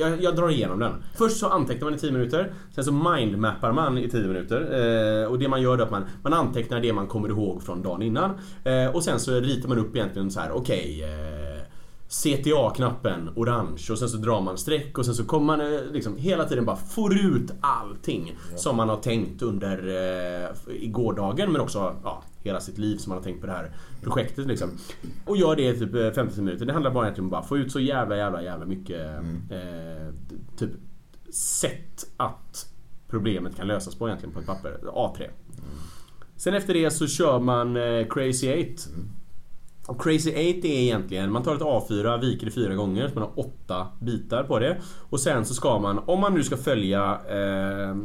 jag, 0.00 0.22
jag 0.22 0.36
drar 0.36 0.50
igenom 0.50 0.78
den. 0.78 0.92
Först 1.14 1.36
så 1.36 1.48
antecknar 1.48 1.84
man 1.84 1.94
i 1.94 1.98
10 1.98 2.12
minuter, 2.12 2.52
sen 2.74 2.84
så 2.84 2.92
mindmappar 2.92 3.72
man 3.72 3.98
i 3.98 4.10
10 4.10 4.26
minuter. 4.26 4.60
Eh, 5.22 5.30
och 5.30 5.38
det 5.38 5.48
man 5.48 5.62
gör 5.62 5.78
är 5.78 5.82
att 5.82 5.90
man, 5.90 6.04
man 6.22 6.32
antecknar 6.32 6.80
det 6.80 6.92
man 6.92 7.06
kommer 7.06 7.28
ihåg 7.28 7.62
från 7.62 7.82
dagen 7.82 8.02
innan. 8.02 8.30
Eh, 8.64 8.86
och 8.94 9.04
sen 9.04 9.20
så 9.20 9.40
ritar 9.40 9.68
man 9.68 9.78
upp 9.78 9.96
egentligen 9.96 10.30
så 10.30 10.40
här: 10.40 10.50
okej, 10.52 11.04
eh, 11.04 11.59
CTA-knappen 12.10 13.30
orange 13.36 13.86
och 13.90 13.98
sen 13.98 14.08
så 14.08 14.16
drar 14.16 14.40
man 14.40 14.58
streck 14.58 14.98
och 14.98 15.04
sen 15.04 15.14
så 15.14 15.24
kommer 15.24 15.46
man 15.46 15.60
eh, 15.60 15.80
liksom 15.92 16.16
hela 16.16 16.44
tiden 16.44 16.64
bara 16.64 16.76
får 16.76 17.18
ut 17.18 17.52
allting 17.60 18.36
som 18.56 18.76
man 18.76 18.88
har 18.88 18.96
tänkt 18.96 19.42
under 19.42 19.88
eh, 19.88 20.74
i 20.74 20.88
gårdagen 20.88 21.52
men 21.52 21.60
också 21.60 21.96
ja, 22.04 22.22
hela 22.42 22.60
sitt 22.60 22.78
liv 22.78 22.96
som 22.96 23.10
man 23.10 23.18
har 23.18 23.24
tänkt 23.24 23.40
på 23.40 23.46
det 23.46 23.52
här 23.52 23.72
projektet 24.02 24.46
liksom. 24.46 24.70
Och 25.24 25.36
gör 25.36 25.56
det 25.56 25.68
i 25.68 25.78
typ 25.78 25.94
eh, 25.94 26.10
50 26.10 26.40
minuter. 26.40 26.66
Det 26.66 26.72
handlar 26.72 26.90
bara 26.90 27.04
egentligen 27.04 27.28
om 27.28 27.34
att 27.34 27.42
bara 27.42 27.48
få 27.48 27.58
ut 27.58 27.72
så 27.72 27.80
jävla 27.80 28.16
jävla 28.16 28.42
jävla 28.42 28.66
mycket 28.66 29.00
eh, 29.50 30.14
typ 30.58 30.70
sätt 31.34 32.06
att 32.16 32.66
problemet 33.08 33.56
kan 33.56 33.66
lösas 33.66 33.94
på 33.94 34.08
egentligen 34.08 34.34
på 34.34 34.40
ett 34.40 34.46
papper. 34.46 34.78
A3. 34.82 35.28
Sen 36.36 36.54
efter 36.54 36.74
det 36.74 36.90
så 36.90 37.06
kör 37.06 37.38
man 37.38 37.76
eh, 37.76 38.06
Crazy 38.06 38.74
8. 38.74 38.82
Och 39.90 40.02
Crazy 40.02 40.30
8 40.30 40.38
är 40.40 40.66
egentligen, 40.66 41.32
man 41.32 41.42
tar 41.42 41.54
ett 41.54 41.62
A4, 41.62 42.20
viker 42.20 42.46
det 42.46 42.52
fyra 42.52 42.74
gånger, 42.74 43.08
så 43.08 43.14
man 43.14 43.22
har 43.22 43.38
åtta 43.44 43.86
bitar 44.00 44.44
på 44.44 44.58
det. 44.58 44.76
Och 45.10 45.20
sen 45.20 45.44
så 45.44 45.54
ska 45.54 45.78
man, 45.78 45.98
om 45.98 46.20
man 46.20 46.34
nu 46.34 46.42
ska 46.44 46.56
följa 46.56 47.20
eh, 47.28 47.90
eh, 47.90 47.96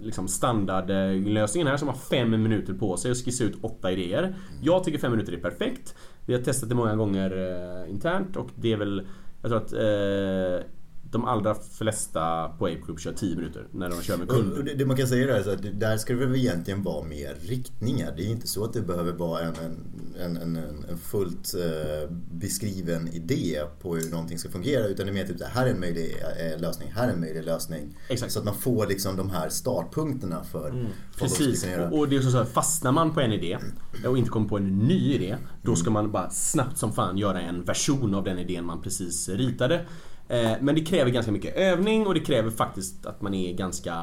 liksom 0.00 0.28
standardlösningen 0.28 1.66
här 1.68 1.76
så 1.76 1.86
har 1.86 1.92
man 1.92 2.00
fem 2.00 2.30
minuter 2.42 2.74
på 2.74 2.96
sig 2.96 3.10
att 3.10 3.16
skissa 3.16 3.44
ut 3.44 3.58
åtta 3.60 3.92
idéer. 3.92 4.34
Jag 4.62 4.84
tycker 4.84 4.98
fem 4.98 5.10
minuter 5.10 5.32
är 5.32 5.36
perfekt. 5.36 5.94
Vi 6.26 6.34
har 6.34 6.40
testat 6.40 6.68
det 6.68 6.74
många 6.74 6.96
gånger 6.96 7.30
eh, 7.30 7.90
internt 7.90 8.36
och 8.36 8.48
det 8.54 8.72
är 8.72 8.76
väl, 8.76 9.06
jag 9.42 9.50
tror 9.50 9.60
att 9.60 9.72
eh, 9.72 10.66
de 11.12 11.24
allra 11.24 11.54
flesta 11.54 12.48
på 12.58 12.66
Ape 12.66 12.80
Group 12.86 13.00
kör 13.00 13.12
10 13.12 13.36
minuter 13.36 13.66
när 13.70 13.90
de 13.90 14.02
kör 14.02 14.16
med 14.16 14.28
Och 14.30 14.34
kunder. 14.36 14.62
det, 14.62 14.74
det 14.74 14.86
man 14.86 14.96
kan 14.96 15.06
säga 15.06 15.36
är 15.36 15.52
att 15.52 15.80
där 15.80 15.96
ska 15.96 16.12
det 16.12 16.26
väl 16.26 16.36
egentligen 16.36 16.82
vara 16.82 17.04
mer 17.04 17.36
riktningar. 17.40 18.14
Det 18.16 18.22
är 18.22 18.28
inte 18.30 18.48
så 18.48 18.64
att 18.64 18.72
det 18.72 18.80
behöver 18.80 19.12
vara 19.12 19.40
en, 19.40 19.54
en, 19.54 20.36
en, 20.36 20.36
en, 20.36 20.84
en 20.90 20.98
fullt 20.98 21.54
eh, 21.54 22.10
beskriven 22.30 23.08
idé 23.08 23.62
på 23.82 23.96
hur 23.96 24.10
någonting 24.10 24.38
ska 24.38 24.50
fungera. 24.50 24.86
Utan 24.86 25.06
det 25.06 25.12
är 25.12 25.14
mer 25.14 25.26
typ 25.26 25.42
här, 25.42 25.66
är 25.66 25.70
en 25.70 25.80
möjlig 25.80 26.16
eh, 26.54 26.60
lösning, 26.60 26.92
här 26.94 27.08
är 27.08 27.12
en 27.12 27.20
möjlig 27.20 27.44
lösning. 27.44 27.96
Exakt. 28.08 28.32
Så 28.32 28.38
att 28.38 28.44
man 28.44 28.54
får 28.54 28.86
liksom 28.86 29.16
de 29.16 29.30
här 29.30 29.48
startpunkterna 29.48 30.44
för 30.44 30.60
vad 30.60 30.72
de 30.72 30.86
Precis, 31.18 31.60
ska 31.60 31.70
göra. 31.70 31.90
och 31.90 31.98
och 31.98 32.08
det 32.08 32.16
är 32.16 32.20
så 32.20 32.38
att 32.38 32.48
fastnar 32.48 32.92
man 32.92 33.14
på 33.14 33.20
en 33.20 33.32
idé 33.32 33.58
och 34.06 34.18
inte 34.18 34.30
kommer 34.30 34.48
på 34.48 34.56
en 34.56 34.78
ny 34.78 35.14
idé 35.14 35.36
Då 35.62 35.76
ska 35.76 35.90
man 35.90 36.12
bara 36.12 36.30
snabbt 36.30 36.78
som 36.78 36.92
fan 36.92 37.18
göra 37.18 37.40
en 37.40 37.64
version 37.64 38.14
av 38.14 38.24
den 38.24 38.38
idén 38.38 38.64
man 38.64 38.82
precis 38.82 39.28
ritade 39.28 39.86
Eh, 40.32 40.52
Men 40.60 40.74
det 40.74 40.80
kräver 40.80 41.10
ganska 41.10 41.32
mycket 41.32 41.56
övning 41.56 42.06
och 42.06 42.14
det 42.14 42.20
kräver 42.20 42.50
faktiskt 42.50 43.06
att 43.06 43.22
man 43.22 43.34
är 43.34 43.52
ganska 43.52 43.94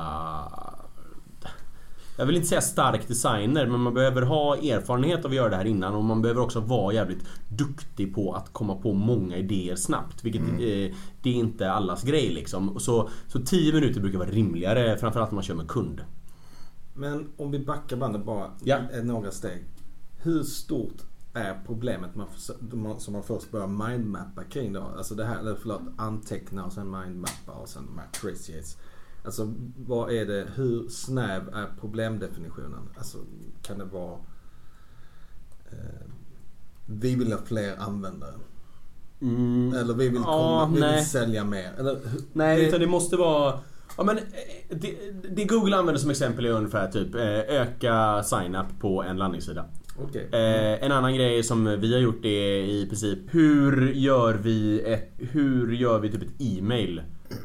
jag 2.18 2.26
vill 2.26 2.36
inte 2.36 2.48
säga 2.48 2.62
stark 2.62 3.08
designer, 3.08 3.68
men 3.68 3.80
man 3.80 3.94
behöver 3.94 4.22
ha 4.22 4.56
erfarenhet 4.58 5.26
av 5.26 5.32
att 5.32 5.36
göra 5.38 5.50
det 5.50 5.56
här 5.56 5.66
innan 5.66 5.94
och 5.96 6.04
man 6.04 6.22
behöver 6.22 6.42
också 6.42 6.60
vara 6.60 6.94
jävligt 6.94 7.26
duktig 7.50 8.16
på 8.16 8.34
att 8.34 8.54
komma 8.54 8.76
på 8.76 8.94
många 8.94 9.38
idéer 9.38 9.76
snabbt. 9.76 10.24
Vilket 10.26 10.42
Mm. 10.42 10.56
eh, 10.56 10.96
det 11.22 11.30
är 11.30 11.34
inte 11.34 11.72
allas 11.72 12.04
grej 12.04 12.30
liksom. 12.30 12.80
Så, 12.80 13.10
så 13.28 13.40
10 13.40 13.74
minuter 13.74 14.02
brukar 14.02 14.18
vara 14.20 14.30
rimligare, 14.30 14.98
framförallt 14.98 15.32
när 15.32 15.36
man 15.36 15.44
kör 15.44 15.56
med 15.56 15.68
kund. 15.68 16.02
Men 16.94 17.30
om 17.38 17.52
vi 17.52 17.60
backar 17.60 17.98
bandet 17.98 18.26
bara 18.26 18.52
Ja. 18.64 18.78
eh, 18.94 19.04
några 19.04 19.32
steg. 19.32 19.64
Hur 20.22 20.44
stort 20.44 20.98
är 21.34 21.60
problemet 21.66 22.10
man, 22.16 23.00
som 23.00 23.14
man 23.14 23.24
först 23.24 23.52
börjar 23.52 23.68
mindmappa 23.68 24.44
kring 24.44 24.74
då? 24.74 24.82
Alltså 24.98 25.16
det 25.16 25.26
här, 25.26 25.40
eller 25.40 25.56
förlåt, 25.56 25.82
anteckna 25.98 26.66
och 26.66 26.74
sen 26.74 26.92
mindmappa 26.92 27.52
och 27.52 27.70
sen 27.70 27.86
de 27.86 27.98
här 28.00 28.08
craziates. 28.12 28.78
Alltså 29.26 29.54
vad 29.88 30.12
är 30.12 30.26
det, 30.26 30.48
hur 30.56 30.88
snäv 30.90 31.50
är 31.54 31.68
problemdefinitionen? 31.80 32.90
Alltså 32.98 33.18
kan 33.62 33.78
det 33.78 33.86
vara 33.86 34.18
eh, 35.72 35.78
vi 36.86 37.16
vill 37.16 37.32
ha 37.34 37.40
fler 37.46 37.76
användare. 37.80 38.34
Eller 39.80 39.94
vi 39.94 40.10
vill, 40.10 40.22
komma, 40.22 40.62
Ja, 40.62 40.70
vi 40.76 40.82
vill 40.96 41.06
sälja 41.06 41.44
mer. 41.44 41.72
Eller, 41.78 42.00
Nej, 42.34 42.62
det- 42.62 42.68
utan 42.68 42.80
det 42.80 42.88
måste 42.88 43.16
vara... 43.18 43.60
Ja, 43.98 44.04
men, 44.04 44.18
eh, 44.18 44.24
det, 44.70 44.98
det 45.36 45.46
Google 45.46 45.78
använder 45.78 46.00
som 46.02 46.10
exempel 46.12 46.46
är 46.46 46.50
ungefär 46.52 46.92
typ 46.92 47.16
eh, 47.16 47.22
öka 47.62 48.24
sign-up 48.24 48.66
på 48.80 49.04
en 49.04 49.18
landningssida. 49.18 49.66
Okej. 50.04 50.30
Eh, 50.32 50.84
en 50.84 50.92
annan 50.92 51.16
grej 51.16 51.44
som 51.44 51.66
vi 51.82 51.94
har 51.94 52.00
gjort 52.00 52.26
är 52.26 52.64
i 52.64 52.86
princip 52.90 53.20
hur 53.32 53.92
gör 53.92 54.34
vi 54.34 54.82
ett, 54.82 55.12
hur 55.18 55.74
gör 55.74 56.00
vi 56.00 56.12
typ 56.12 56.22
ett 56.22 56.42
e-mail 56.42 57.02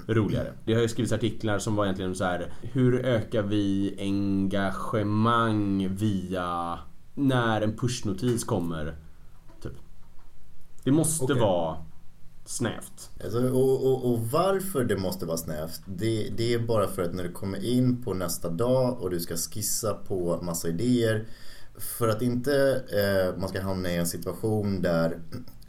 roligare? 0.07 0.53
Det 0.65 0.75
har 0.75 0.81
ju 0.81 0.89
skrivits 0.89 1.13
artiklar 1.13 1.59
som 1.59 1.77
var 1.77 1.85
egentligen 1.85 2.15
så 2.15 2.25
här. 2.25 2.53
Hur 2.63 3.05
ökar 3.05 3.43
vi 3.43 3.97
engagemang 3.99 5.89
via 5.97 6.79
när 7.15 7.61
en 7.61 7.77
pushnotis 7.77 8.45
kommer? 8.45 8.97
Typ. 9.63 9.73
Det 10.85 10.93
måste 10.93 11.25
Okej. 11.25 11.41
vara 11.41 11.77
snävt. 12.45 13.11
Alltså, 13.25 13.39
och, 13.39 13.87
och, 13.87 14.13
och 14.13 14.21
varför 14.21 14.85
det 14.85 14.97
måste 14.97 15.27
vara 15.27 15.37
snävt, 15.37 15.81
det, 15.87 16.29
det 16.37 16.55
är 16.55 16.59
bara 16.59 16.87
för 16.87 17.03
att 17.03 17.15
när 17.15 17.25
du 17.25 17.33
kommer 17.33 17.65
in 17.65 18.03
på 18.03 18.15
nästa 18.15 18.49
dag 18.49 19.03
och 19.03 19.11
du 19.11 19.21
ska 19.21 19.37
skissa 19.37 19.95
på 19.95 20.39
massa 20.43 20.69
idéer. 20.69 21.27
För 21.79 22.09
att 22.09 22.23
inte 22.23 22.83
eh, 22.93 23.41
man 23.41 23.49
ska 23.49 23.61
hamna 23.61 23.91
i 23.91 23.97
en 23.97 24.07
situation 24.07 24.83
där 24.83 25.19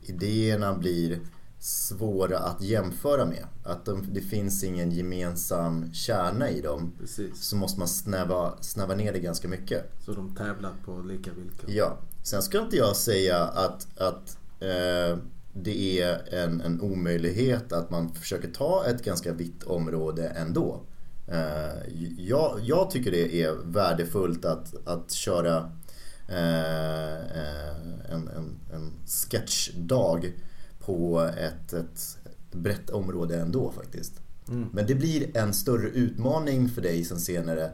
idéerna 0.01 0.73
blir 0.73 1.19
svåra 1.59 2.39
att 2.39 2.61
jämföra 2.61 3.25
med. 3.25 3.45
Att 3.63 3.85
de, 3.85 4.13
det 4.13 4.21
finns 4.21 4.63
ingen 4.63 4.91
gemensam 4.91 5.93
kärna 5.93 6.49
i 6.49 6.61
dem. 6.61 6.93
Precis. 6.99 7.43
Så 7.43 7.55
måste 7.55 7.79
man 7.79 7.87
snäva, 7.87 8.53
snäva 8.61 8.95
ner 8.95 9.13
det 9.13 9.19
ganska 9.19 9.47
mycket. 9.47 9.91
Så 10.05 10.13
de 10.13 10.35
tävlar 10.35 10.73
på 10.85 11.01
lika 11.01 11.31
villkor. 11.33 11.69
Ja, 11.69 11.97
sen 12.23 12.41
ska 12.41 12.61
inte 12.61 12.77
jag 12.77 12.95
säga 12.95 13.37
att, 13.37 13.87
att 13.97 14.37
eh, 14.59 15.17
det 15.53 16.01
är 16.01 16.33
en, 16.33 16.61
en 16.61 16.81
omöjlighet 16.81 17.73
att 17.73 17.89
man 17.89 18.13
försöker 18.13 18.51
ta 18.51 18.85
ett 18.85 19.03
ganska 19.03 19.33
vitt 19.33 19.63
område 19.63 20.27
ändå. 20.27 20.81
Eh, 21.27 21.93
jag, 22.17 22.59
jag 22.63 22.91
tycker 22.91 23.11
det 23.11 23.43
är 23.43 23.55
värdefullt 23.65 24.45
att, 24.45 24.87
att 24.87 25.11
köra 25.11 25.71
en, 26.27 28.27
en, 28.27 28.59
en 28.73 28.93
sketchdag 29.05 30.33
på 30.79 31.29
ett, 31.37 31.73
ett 31.73 32.17
brett 32.51 32.89
område 32.89 33.41
ändå 33.41 33.71
faktiskt. 33.71 34.21
Mm. 34.47 34.69
Men 34.73 34.87
det 34.87 34.95
blir 34.95 35.37
en 35.37 35.53
större 35.53 35.87
utmaning 35.87 36.69
för 36.69 36.81
dig 36.81 37.03
sen 37.03 37.19
senare 37.19 37.71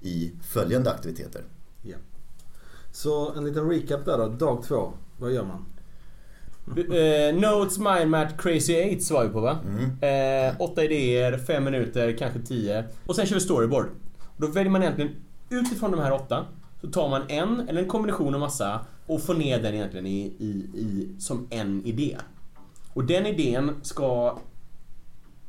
i 0.00 0.32
följande 0.42 0.90
aktiviteter. 0.90 1.42
Ja. 1.82 1.96
Så 2.92 3.32
en 3.32 3.44
liten 3.44 3.70
recap 3.70 4.04
där 4.04 4.18
då. 4.18 4.28
Dag 4.28 4.64
två. 4.64 4.92
Vad 5.18 5.32
gör 5.32 5.44
man? 5.44 5.64
Eh, 6.66 7.34
Notes, 7.34 7.78
Mindmat, 7.78 8.38
Crazy 8.38 8.72
Eights 8.72 9.10
var 9.10 9.24
vi 9.24 9.30
på 9.30 9.40
va? 9.40 9.58
Mm. 9.66 10.50
Eh, 10.50 10.60
åtta 10.60 10.84
idéer, 10.84 11.38
fem 11.38 11.64
minuter, 11.64 12.16
kanske 12.18 12.40
tio. 12.40 12.84
Och 13.06 13.16
sen 13.16 13.26
kör 13.26 13.34
vi 13.34 13.40
storyboard. 13.40 13.86
Då 14.36 14.46
väljer 14.46 14.70
man 14.70 14.82
egentligen 14.82 15.10
utifrån 15.50 15.90
de 15.90 16.00
här 16.00 16.12
åtta 16.12 16.46
så 16.82 16.90
tar 16.90 17.08
man 17.08 17.22
en 17.28 17.68
eller 17.68 17.82
en 17.82 17.88
kombination 17.88 18.34
av 18.34 18.40
massa 18.40 18.80
och 19.06 19.22
får 19.22 19.34
ner 19.34 19.62
den 19.62 19.74
egentligen 19.74 20.06
i, 20.06 20.20
i, 20.38 20.48
i, 20.74 21.14
som 21.18 21.46
en 21.50 21.86
idé. 21.86 22.16
Och 22.94 23.04
den 23.04 23.26
idén 23.26 23.74
ska 23.82 24.38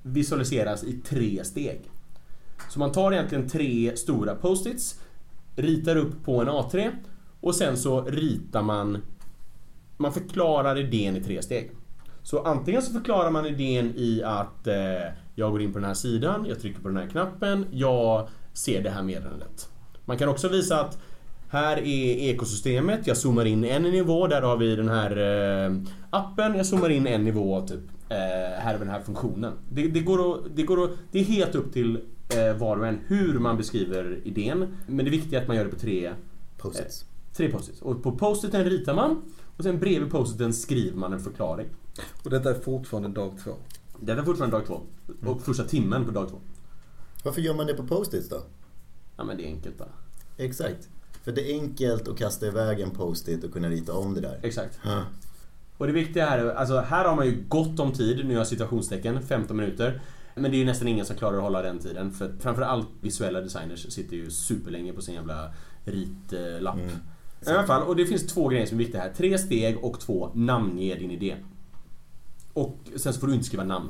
visualiseras 0.01 0.83
i 0.83 0.93
tre 0.93 1.43
steg. 1.43 1.91
Så 2.69 2.79
man 2.79 2.91
tar 2.91 3.11
egentligen 3.11 3.49
tre 3.49 3.97
stora 3.97 4.35
post-its, 4.35 4.99
ritar 5.55 5.95
upp 5.95 6.25
på 6.25 6.41
en 6.41 6.49
A3 6.49 6.91
och 7.41 7.55
sen 7.55 7.77
så 7.77 8.01
ritar 8.01 8.61
man 8.61 9.01
man 9.97 10.13
förklarar 10.13 10.79
idén 10.79 11.15
i 11.15 11.23
tre 11.23 11.41
steg. 11.41 11.71
Så 12.23 12.43
antingen 12.43 12.81
så 12.81 12.93
förklarar 12.93 13.31
man 13.31 13.45
idén 13.45 13.93
i 13.95 14.23
att 14.23 14.67
eh, 14.67 14.75
jag 15.35 15.51
går 15.51 15.61
in 15.61 15.73
på 15.73 15.79
den 15.79 15.87
här 15.87 15.93
sidan, 15.93 16.45
jag 16.49 16.59
trycker 16.59 16.81
på 16.81 16.87
den 16.87 16.97
här 16.97 17.07
knappen, 17.07 17.65
jag 17.71 18.27
ser 18.53 18.83
det 18.83 18.89
här 18.89 19.03
meddelandet. 19.03 19.69
Man 20.05 20.17
kan 20.17 20.29
också 20.29 20.49
visa 20.49 20.81
att 20.81 20.97
här 21.53 21.77
är 21.77 22.31
ekosystemet, 22.31 23.07
jag 23.07 23.17
zoomar 23.17 23.45
in 23.45 23.63
en 23.63 23.83
nivå, 23.83 24.27
där 24.27 24.41
har 24.41 24.57
vi 24.57 24.75
den 24.75 24.89
här 24.89 25.17
eh, 25.65 25.75
appen, 26.09 26.55
jag 26.55 26.65
zoomar 26.65 26.89
in 26.89 27.07
en 27.07 27.23
nivå 27.23 27.67
typ. 27.67 27.79
Eh, 28.09 28.17
här 28.57 28.73
är 28.73 28.79
den 28.79 28.89
här 28.89 29.01
funktionen. 29.01 29.53
Det, 29.69 29.87
det, 29.87 29.99
går 29.99 30.35
att, 30.35 30.55
det, 30.55 30.63
går 30.63 30.83
att, 30.83 30.91
det 31.11 31.19
är 31.19 31.23
helt 31.23 31.55
upp 31.55 31.73
till 31.73 31.99
eh, 32.29 32.57
var 32.57 32.77
och 32.77 32.87
en 32.87 32.99
hur 33.07 33.39
man 33.39 33.57
beskriver 33.57 34.19
idén. 34.23 34.77
Men 34.87 35.05
det 35.05 35.11
viktiga 35.11 35.39
är 35.39 35.41
att 35.41 35.47
man 35.47 35.57
gör 35.57 35.65
det 35.65 35.71
på 35.71 35.79
tre 35.79 36.13
Post-its. 36.57 37.05
Tre 37.33 37.51
post-its. 37.51 37.81
Och 37.81 38.03
på 38.03 38.11
post-iten 38.11 38.63
ritar 38.63 38.93
man 38.93 39.33
och 39.57 39.63
sen 39.63 39.79
bredvid 39.79 40.11
post-iten 40.11 40.53
skriver 40.53 40.97
man 40.97 41.13
en 41.13 41.19
förklaring. 41.19 41.67
Och 42.23 42.29
detta 42.29 42.49
är 42.49 42.59
fortfarande 42.59 43.09
dag 43.09 43.37
två. 43.43 43.51
Detta 43.99 44.21
är 44.21 44.25
fortfarande 44.25 44.57
dag 44.57 44.65
två. 44.67 44.81
Och 45.25 45.41
första 45.41 45.63
timmen 45.63 46.05
på 46.05 46.11
dag 46.11 46.29
två. 46.29 46.37
Varför 47.23 47.41
gör 47.41 47.53
man 47.53 47.67
det 47.67 47.73
på 47.73 47.87
post-its 47.87 48.29
då? 48.29 48.43
Ja 49.17 49.23
men 49.23 49.37
det 49.37 49.43
är 49.43 49.47
enkelt 49.47 49.77
bara. 49.77 49.89
Exakt. 50.37 50.89
För 51.23 51.31
det 51.31 51.51
är 51.51 51.61
enkelt 51.61 52.07
att 52.07 52.17
kasta 52.17 52.47
iväg 52.47 52.79
en 52.79 52.91
post-it 52.91 53.43
och 53.43 53.53
kunna 53.53 53.69
rita 53.69 53.93
om 53.93 54.13
det 54.13 54.21
där. 54.21 54.39
Exakt. 54.43 54.79
Ja. 54.83 55.03
Och 55.77 55.87
det 55.87 55.93
viktiga 55.93 56.25
här 56.25 56.39
är, 56.39 56.53
alltså 56.53 56.79
här 56.79 57.05
har 57.05 57.15
man 57.15 57.25
ju 57.25 57.43
gott 57.47 57.79
om 57.79 57.91
tid, 57.91 58.25
nu 58.25 58.31
gör 58.33 58.39
jag 58.39 58.47
citationstecken, 58.47 59.21
15 59.21 59.57
minuter. 59.57 60.01
Men 60.35 60.51
det 60.51 60.57
är 60.57 60.59
ju 60.59 60.65
nästan 60.65 60.87
ingen 60.87 61.05
som 61.05 61.15
klarar 61.15 61.37
att 61.37 61.43
hålla 61.43 61.61
den 61.61 61.79
tiden. 61.79 62.11
För 62.11 62.31
framförallt 62.39 62.87
visuella 63.01 63.41
designers 63.41 63.93
sitter 63.93 64.15
ju 64.15 64.31
superlänge 64.31 64.93
på 64.93 65.01
sin 65.01 65.15
jävla 65.15 65.51
ritlapp. 65.85 66.75
Mm. 66.75 66.89
I 67.47 67.49
alla 67.49 67.67
fall, 67.67 67.83
och 67.83 67.95
det 67.95 68.05
finns 68.05 68.27
två 68.27 68.47
grejer 68.47 68.65
som 68.65 68.77
är 68.77 68.83
viktiga 68.83 69.01
här. 69.01 69.13
Tre 69.17 69.37
steg 69.37 69.83
och 69.83 69.99
två, 69.99 70.31
namnge 70.33 70.95
din 70.95 71.11
idé. 71.11 71.35
Och 72.53 72.77
sen 72.95 73.13
så 73.13 73.19
får 73.19 73.27
du 73.27 73.33
inte 73.33 73.45
skriva 73.45 73.63
namn. 73.63 73.89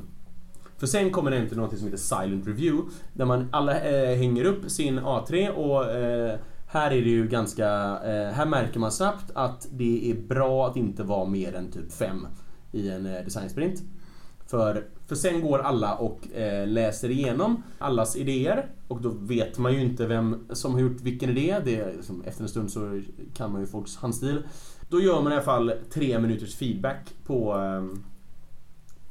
För 0.78 0.86
sen 0.86 1.10
kommer 1.10 1.30
det 1.30 1.38
inte 1.38 1.54
något 1.54 1.78
som 1.78 1.86
heter 1.86 1.98
Silent 1.98 2.46
Review. 2.46 2.90
Där 3.12 3.24
man 3.24 3.48
alla 3.52 3.80
eh, 3.80 4.16
hänger 4.16 4.44
upp 4.44 4.70
sin 4.70 4.98
A3 5.00 5.48
och 5.48 5.90
eh, 5.90 6.38
här 6.74 6.90
är 6.90 7.02
det 7.02 7.10
ju 7.10 7.28
ganska... 7.28 7.66
Eh, 8.04 8.32
här 8.32 8.46
märker 8.46 8.80
man 8.80 8.92
snabbt 8.92 9.30
att 9.34 9.68
det 9.70 10.10
är 10.10 10.14
bra 10.14 10.66
att 10.66 10.76
inte 10.76 11.02
vara 11.02 11.24
mer 11.28 11.54
än 11.54 11.70
typ 11.70 11.92
5 11.92 12.26
i 12.72 12.90
en 12.90 13.06
eh, 13.06 13.24
designsprint. 13.24 13.82
För, 14.46 14.84
för 15.06 15.14
sen 15.14 15.40
går 15.40 15.58
alla 15.58 15.94
och 15.94 16.32
eh, 16.32 16.66
läser 16.66 17.10
igenom 17.10 17.62
allas 17.78 18.16
idéer 18.16 18.66
och 18.88 19.02
då 19.02 19.08
vet 19.08 19.58
man 19.58 19.72
ju 19.74 19.80
inte 19.80 20.06
vem 20.06 20.46
som 20.50 20.72
har 20.72 20.80
gjort 20.80 21.00
vilken 21.00 21.30
idé. 21.30 21.60
Det 21.64 21.80
är, 21.80 21.92
liksom, 21.92 22.22
efter 22.22 22.42
en 22.42 22.48
stund 22.48 22.70
så 22.70 23.02
kan 23.34 23.52
man 23.52 23.60
ju 23.60 23.66
folks 23.66 23.96
handstil. 23.96 24.42
Då 24.88 25.00
gör 25.00 25.22
man 25.22 25.32
i 25.32 25.34
alla 25.34 25.44
fall 25.44 25.72
tre 25.92 26.18
minuters 26.18 26.54
feedback 26.56 27.14
på, 27.26 27.52
ehm, 27.52 28.04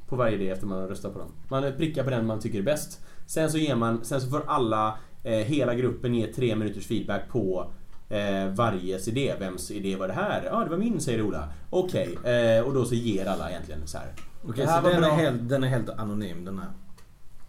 på 0.08 0.16
varje 0.16 0.36
idé 0.36 0.50
efter 0.50 0.68
man 0.68 0.82
har 0.82 0.88
röstat 0.88 1.14
på 1.14 1.20
dem. 1.20 1.32
Man 1.50 1.74
prickar 1.78 2.04
på 2.04 2.10
den 2.10 2.26
man 2.26 2.40
tycker 2.40 2.60
är 2.60 2.64
bäst. 2.64 3.02
Sen 3.26 3.52
så, 3.52 3.58
ger 3.58 3.76
man, 3.76 4.06
sen 4.06 4.22
så 4.22 4.30
får 4.30 4.44
alla, 4.48 4.98
hela 5.32 5.76
gruppen 5.76 6.16
ge 6.16 6.28
tre 6.28 6.56
minuters 6.56 6.88
feedback 6.88 7.30
på 7.30 7.72
eh, 8.10 8.48
varjes 8.56 9.08
idé. 9.08 9.34
Vems 9.40 9.72
idé 9.72 9.96
var 9.96 10.08
det 10.08 10.14
här? 10.14 10.44
Ja, 10.52 10.64
det 10.64 10.70
var 10.70 10.78
min 10.78 11.00
säger 11.02 11.22
Ola. 11.22 11.48
Okej, 11.70 12.18
eh, 12.24 12.66
och 12.66 12.74
då 12.74 12.86
så 12.86 12.96
ger 12.96 13.26
alla 13.26 13.50
egentligen 13.50 13.88
så 13.88 13.98
här. 13.98 14.08
Okej, 14.44 14.66
här 14.66 14.82
så 14.82 14.88
den 14.88 15.04
är, 15.04 15.10
helt, 15.10 15.50
den 15.50 15.64
är 15.64 15.68
helt 15.68 15.90
anonym 15.90 16.46
den 16.46 16.60
här. 16.60 16.70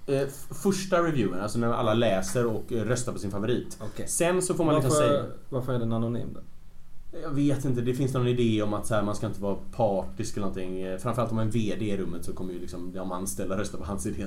Eh, 0.07 0.29
första 0.63 1.03
reviewen, 1.03 1.41
alltså 1.41 1.59
när 1.59 1.73
alla 1.73 1.95
läser 1.95 2.47
och 2.47 2.73
eh, 2.73 2.85
röstar 2.85 3.13
på 3.13 3.19
sin 3.19 3.31
favorit. 3.31 3.79
Okej. 3.81 4.09
Sen 4.09 4.43
så 4.43 4.55
får 4.55 4.65
man 4.65 4.75
liksom 4.75 4.91
säga... 4.91 5.13
Varför, 5.13 5.37
varför 5.49 5.75
är 5.75 5.79
den 5.79 5.93
anonym 5.93 6.29
då? 6.35 6.41
Jag 7.23 7.31
vet 7.31 7.65
inte, 7.65 7.81
det 7.81 7.95
finns 7.95 8.15
någon 8.15 8.29
idé 8.29 8.63
om 8.63 8.75
att 8.75 8.87
så 8.87 8.95
här, 8.95 9.03
man 9.03 9.15
ska 9.15 9.27
inte 9.27 9.41
vara 9.41 9.57
partisk 9.73 10.37
eller 10.37 10.47
någonting. 10.47 10.83
Eh, 10.83 10.99
Framförallt 10.99 11.31
om 11.31 11.37
man 11.37 11.47
är 11.47 11.53
VD 11.53 11.85
i 11.85 11.97
rummet 11.97 12.25
så 12.25 12.33
kommer 12.33 12.53
ju 12.53 12.61
liksom 12.61 12.93
de 12.93 13.13
anställda 13.13 13.59
rösta 13.59 13.79
på 13.79 13.85
hans 13.85 14.07
idé. 14.07 14.27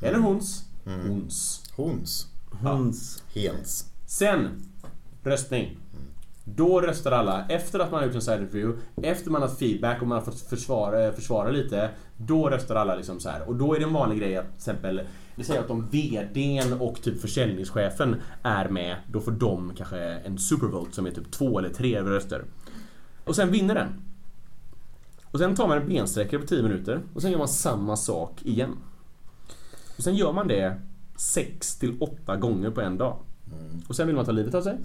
Eller 0.00 0.18
hons. 0.18 0.64
Mm. 0.86 1.08
Hons. 1.08 1.64
Hons. 1.76 2.26
Höns. 2.60 3.22
Hens. 3.34 3.92
Sen, 4.06 4.48
röstning. 5.22 5.78
Då 6.44 6.80
röstar 6.80 7.12
alla, 7.12 7.46
efter 7.48 7.78
att 7.78 7.90
man 7.90 8.00
har 8.00 8.06
gjort 8.06 8.14
en 8.14 8.22
side 8.22 8.40
interview, 8.42 8.82
efter 9.02 9.30
man 9.30 9.42
har 9.42 9.48
haft 9.48 9.58
feedback 9.58 10.02
och 10.02 10.08
man 10.08 10.18
har 10.18 10.24
fått 10.24 10.40
försvara, 10.40 11.12
försvara 11.12 11.50
lite. 11.50 11.90
Då 12.16 12.50
röstar 12.50 12.74
alla 12.74 12.94
liksom 12.94 13.20
så 13.20 13.28
här. 13.28 13.48
Och 13.48 13.56
då 13.56 13.74
är 13.74 13.78
det 13.78 13.84
en 13.84 13.92
vanlig 13.92 14.18
grej 14.18 14.36
att 14.36 14.46
till 14.46 14.56
exempel, 14.56 15.02
vi 15.34 15.44
säger 15.44 15.60
att 15.60 15.70
om 15.70 15.88
VDn 15.90 16.72
och 16.72 17.02
typ 17.02 17.20
försäljningschefen 17.20 18.16
är 18.42 18.68
med, 18.68 18.96
då 19.12 19.20
får 19.20 19.32
de 19.32 19.72
kanske 19.76 19.98
en 19.98 20.38
supervote 20.38 20.94
som 20.94 21.06
är 21.06 21.10
typ 21.10 21.30
två 21.30 21.58
eller 21.58 21.68
tre 21.68 22.02
röster. 22.02 22.44
Och 23.24 23.36
sen 23.36 23.50
vinner 23.50 23.74
den. 23.74 23.88
Och 25.30 25.38
sen 25.38 25.54
tar 25.54 25.68
man 25.68 25.78
en 25.78 25.88
bensträckare 25.88 26.40
på 26.40 26.46
10 26.46 26.62
minuter 26.62 27.00
och 27.14 27.22
sen 27.22 27.30
gör 27.30 27.38
man 27.38 27.48
samma 27.48 27.96
sak 27.96 28.42
igen. 28.42 28.76
Och 29.96 30.02
sen 30.02 30.14
gör 30.14 30.32
man 30.32 30.48
det 30.48 30.80
6 31.16 31.78
till 31.78 31.96
8 32.00 32.36
gånger 32.36 32.70
på 32.70 32.80
en 32.80 32.98
dag. 32.98 33.16
Och 33.88 33.96
sen 33.96 34.06
vill 34.06 34.16
man 34.16 34.24
ta 34.24 34.32
livet 34.32 34.54
av 34.54 34.62
sig. 34.62 34.78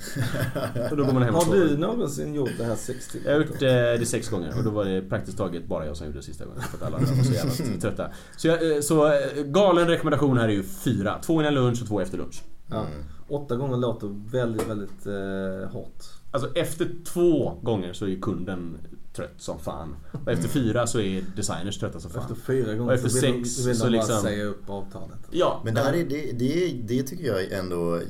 Och 0.92 0.98
då 0.98 1.06
går 1.06 1.14
man 1.14 1.24
hem 1.24 1.36
och 1.36 1.44
Har 1.44 1.56
du 1.56 1.78
någonsin 1.78 2.36
gjort 2.36 2.50
det 2.58 2.64
här 2.64 2.76
60? 2.76 3.20
Jag 3.26 3.32
har 3.32 3.40
gjort 3.40 3.62
eh, 3.62 4.00
det 4.00 4.08
sex 4.08 4.30
gånger 4.30 4.58
och 4.58 4.64
då 4.64 4.70
var 4.70 4.86
det 4.86 5.02
praktiskt 5.02 5.38
taget 5.38 5.68
bara 5.68 5.86
jag 5.86 5.98
som 5.98 6.06
gjorde 6.06 6.20
det 6.20 6.24
sista 6.24 6.46
gången. 6.46 6.62
För 6.62 6.78
att 6.78 6.84
alla 6.84 6.98
andra 6.98 7.16
var 7.16 7.24
så 7.24 7.34
jävla 7.34 7.80
trötta. 7.82 8.12
Så, 8.38 8.48
jag, 8.48 8.76
eh, 8.76 8.82
så 8.82 9.08
eh, 9.08 9.44
galen 9.44 9.88
rekommendation 9.88 10.38
här 10.38 10.48
är 10.48 10.54
ju 10.54 10.64
fyra. 10.64 11.20
Två 11.22 11.42
innan 11.42 11.54
lunch 11.54 11.82
och 11.82 11.88
två 11.88 12.00
efter 12.02 12.18
lunch. 12.18 12.44
Ja. 12.68 12.86
Åtta 13.28 13.56
gånger 13.56 13.78
låter 13.78 14.32
väldigt, 14.32 14.70
väldigt 14.70 15.06
eh, 15.06 15.72
hårt. 15.72 16.04
Alltså 16.32 16.52
efter 16.56 16.90
två 17.06 17.60
gånger 17.62 17.94
så 17.94 18.06
är 18.06 18.10
ju 18.10 18.20
kunden 18.20 18.78
trött 19.20 19.34
som 19.38 19.60
fan. 19.60 19.96
Och 20.26 20.32
efter 20.32 20.48
fyra 20.50 20.88
så 20.88 21.00
är 21.00 21.24
designers 21.36 21.78
trötta 21.80 22.00
som 22.00 22.12
fan. 22.12 22.22
Efter 22.22 22.36
fyra 22.36 22.72
Och 22.72 22.78
gånger 22.78 22.94
efter 22.94 23.10
så 23.10 23.22
vill, 23.22 23.44
sex 23.44 23.56
de- 23.58 23.68
vill 23.68 23.78
så 23.78 23.84
de 23.86 23.92
bara 23.92 24.02
liksom- 24.02 24.22
säga 24.22 24.44
upp 24.46 24.70
avtalet. 24.70 25.18
Ja, 25.32 25.62
Men 25.66 25.74
det 25.74 25.82
här 25.82 25.94
är, 25.94 26.04
det, 26.06 26.32
det, 26.32 26.72
det 26.84 27.04
tycker 27.04 27.26
jag 27.26 27.52
ändå, 27.52 27.96
eh, 27.96 28.02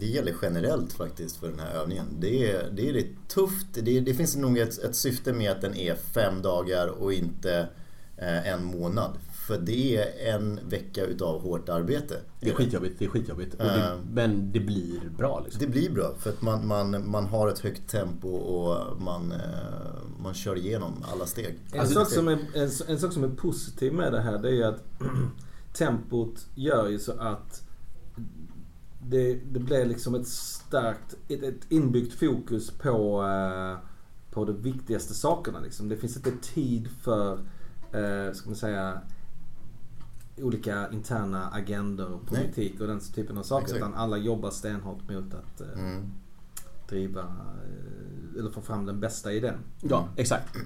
det 0.00 0.06
gäller 0.06 0.34
generellt 0.42 0.92
faktiskt 0.92 1.36
för 1.36 1.48
den 1.48 1.58
här 1.60 1.74
övningen. 1.74 2.06
Det 2.20 2.50
är, 2.50 2.70
det 2.72 2.88
är 2.88 2.92
lite 2.92 3.14
tufft. 3.28 3.66
Det, 3.72 4.00
det 4.00 4.14
finns 4.14 4.36
nog 4.36 4.58
ett, 4.58 4.78
ett 4.78 4.96
syfte 4.96 5.32
med 5.32 5.50
att 5.52 5.60
den 5.60 5.74
är 5.76 5.94
fem 5.94 6.42
dagar 6.42 6.86
och 6.88 7.12
inte 7.12 7.68
eh, 8.16 8.48
en 8.52 8.64
månad. 8.64 9.10
För 9.48 9.58
det 9.58 9.96
är 9.96 10.34
en 10.34 10.60
vecka 10.68 11.04
utav 11.04 11.42
hårt 11.42 11.68
arbete. 11.68 12.14
det 12.40 12.50
är 12.50 12.54
skitjobbigt. 12.54 12.98
Det 12.98 13.04
är 13.04 13.08
skitjobbigt. 13.08 13.58
Det, 13.58 13.64
Eh. 13.64 13.96
men 14.12 14.52
det 14.52 14.60
blir 14.60 15.00
bra 15.18 15.40
liksom. 15.44 15.60
Det 15.60 15.66
blir 15.66 15.90
bra 15.90 16.14
för 16.18 16.30
att 16.30 16.42
man, 16.42 16.66
man, 16.66 17.10
man 17.10 17.26
har 17.26 17.48
ett 17.48 17.58
högt 17.58 17.88
tempo 17.90 18.28
och 18.28 19.02
man, 19.02 19.32
eh, 19.32 19.38
man 20.22 20.34
kör 20.34 20.56
igenom 20.58 21.04
alla 21.12 21.26
steg. 21.26 21.58
En, 21.72 21.80
Alltså, 21.80 21.94
sak 21.94 22.08
som 22.10 22.28
är, 22.28 22.38
en, 22.54 22.70
en 22.88 22.98
sak 22.98 23.12
som 23.12 23.24
är 23.24 23.28
positiv 23.28 23.92
med 23.92 24.12
det 24.12 24.20
här 24.20 24.38
det 24.38 24.48
är 24.48 24.52
ju 24.52 24.64
att 24.64 24.82
tempot 25.78 26.46
gör 26.54 26.88
ju 26.88 26.98
så 26.98 27.12
att 27.12 27.62
det, 29.02 29.34
det 29.34 29.60
blir 29.60 29.84
liksom 29.86 30.14
ett 30.14 30.28
starkt, 30.28 31.14
ett, 31.28 31.42
ett 31.42 31.60
inbyggt 31.68 32.18
fokus 32.18 32.70
på, 32.70 33.22
eh, 33.22 33.78
på 34.30 34.44
de 34.44 34.62
viktigaste 34.62 35.14
sakerna. 35.14 35.60
Liksom. 35.60 35.88
Det 35.88 35.96
finns 35.96 36.16
inte 36.16 36.32
tid 36.54 36.88
för, 37.02 37.32
eh, 37.92 38.32
ska 38.34 38.46
man 38.48 38.56
säga, 38.56 39.00
olika 40.42 40.86
interna 40.92 41.48
agendor, 41.52 42.18
politik 42.26 42.80
och 42.80 42.86
den 42.86 43.00
typen 43.00 43.38
av 43.38 43.42
saker. 43.42 43.64
Exakt. 43.64 43.78
Utan 43.78 43.94
alla 43.94 44.16
jobbar 44.16 44.50
stenhårt 44.50 45.10
mot 45.10 45.34
att 45.34 45.60
eh, 45.60 45.80
Mm. 45.84 46.10
driva, 46.88 47.20
eh, 47.20 48.38
eller 48.40 48.50
få 48.50 48.60
fram 48.60 48.86
den 48.86 49.00
bästa 49.00 49.32
idén. 49.32 49.54
Ja, 49.80 50.08
exakt. 50.16 50.56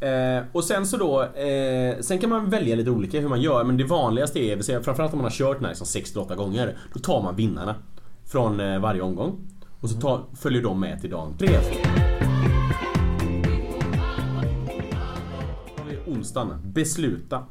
Eh, 0.00 0.42
och 0.52 0.64
sen 0.64 0.86
så 0.86 0.96
då, 0.96 1.22
eh, 1.22 2.00
sen 2.00 2.18
kan 2.18 2.30
man 2.30 2.50
välja 2.50 2.76
lite 2.76 2.90
olika 2.90 3.20
hur 3.20 3.28
man 3.28 3.40
gör 3.40 3.64
men 3.64 3.76
det 3.76 3.84
vanligaste 3.84 4.38
är, 4.38 4.62
säga, 4.62 4.82
framförallt 4.82 5.12
om 5.12 5.18
man 5.18 5.24
har 5.24 5.30
kört 5.30 5.56
den 5.56 5.64
här 5.64 5.70
liksom 5.70 5.86
6-8 5.86 6.34
gånger, 6.36 6.76
då 6.94 7.00
tar 7.00 7.22
man 7.22 7.36
vinnarna 7.36 7.74
från 8.26 8.60
eh, 8.60 8.78
varje 8.80 9.00
omgång. 9.02 9.38
Och 9.80 9.90
så 9.90 10.00
tar, 10.00 10.24
följer 10.36 10.62
de 10.62 10.80
med 10.80 11.00
till 11.00 11.10
dag 11.10 11.32
3. 11.38 11.48
Då 15.76 15.82
har 15.82 15.90
vi 15.90 16.12
onsdagen, 16.12 16.58
besluta. 16.64 17.42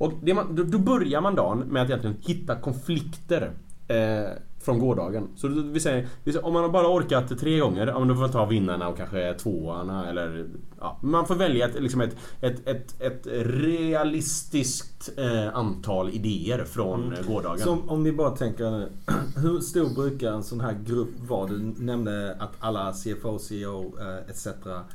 Och 0.00 0.12
man, 0.34 0.56
då, 0.56 0.62
då 0.62 0.78
börjar 0.78 1.20
man 1.20 1.34
dagen 1.34 1.58
med 1.58 1.82
att 1.82 1.88
egentligen 1.88 2.16
hitta 2.20 2.56
konflikter 2.56 3.52
eh, 3.88 4.30
från 4.60 4.78
gårdagen. 4.78 5.28
Så 5.36 5.48
vill 5.48 5.82
säga, 5.82 6.06
om 6.42 6.52
man 6.52 6.62
har 6.62 6.70
bara 6.70 6.88
orkat 6.88 7.38
tre 7.38 7.58
gånger, 7.58 7.86
ja, 7.86 7.92
då 7.92 8.14
får 8.14 8.20
man 8.20 8.30
ta 8.30 8.46
vinnarna 8.46 8.88
och 8.88 8.96
kanske 8.96 9.34
tvåarna 9.34 10.08
eller... 10.08 10.48
Ja, 10.80 10.98
man 11.02 11.26
får 11.26 11.34
välja 11.34 11.68
ett, 11.68 11.82
liksom 11.82 12.00
ett, 12.00 12.16
ett, 12.40 12.68
ett, 12.68 13.00
ett 13.00 13.26
realistiskt 13.42 15.10
eh, 15.16 15.56
antal 15.56 16.10
idéer 16.10 16.64
från 16.64 17.12
eh, 17.12 17.26
gårdagen. 17.26 17.58
Som 17.58 17.88
om 17.88 18.04
vi 18.04 18.12
bara 18.12 18.30
tänker 18.30 18.70
nu. 18.70 18.88
Hur 19.36 19.60
stor 19.60 19.94
brukar 19.94 20.32
en 20.32 20.42
sån 20.42 20.60
här 20.60 20.76
grupp 20.86 21.20
vara? 21.28 21.46
Du 21.46 21.58
nämnde 21.58 22.36
att 22.38 22.52
alla 22.58 22.92
CFO, 22.92 23.38
CEO 23.38 23.94
eh, 24.00 24.30
etc. 24.30 24.46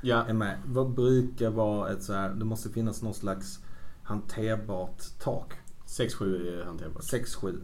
Ja. 0.02 0.24
är 0.28 0.34
med. 0.34 0.58
Vad 0.66 0.90
brukar 0.90 1.50
vara 1.50 1.92
ett 1.92 2.04
så 2.04 2.14
här, 2.14 2.30
det 2.30 2.46
måste 2.46 2.70
finnas 2.70 3.02
någon 3.02 3.14
slags 3.14 3.60
hanterbart 4.06 5.04
tak? 5.20 5.54
6-7 5.88 6.60
är 6.62 6.66
hanterbart. 6.66 7.02
6-7. 7.04 7.60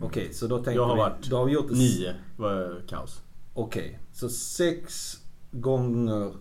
Okej, 0.00 0.32
så 0.32 0.46
då 0.46 0.56
tänker 0.56 0.72
Jag 0.72 0.86
har 0.86 0.94
vi, 0.94 1.00
varit 1.00 1.30
då 1.30 1.36
har 1.36 1.44
vi 1.44 1.52
gjort 1.52 1.68
det. 1.68 1.74
9 1.74 2.14
var 2.36 2.82
kaos. 2.88 3.22
Okej, 3.54 3.98
så 4.12 4.28
sex 4.28 5.14
gånger, 5.50 6.32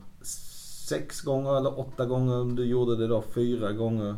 sex 0.89 1.21
gånger 1.21 1.57
eller 1.57 1.79
åtta 1.79 2.05
gånger 2.05 2.35
om 2.41 2.55
du 2.55 2.65
gjorde 2.65 2.95
det 2.95 3.07
då 3.07 3.21
fyra 3.21 3.71
gånger. 3.71 4.15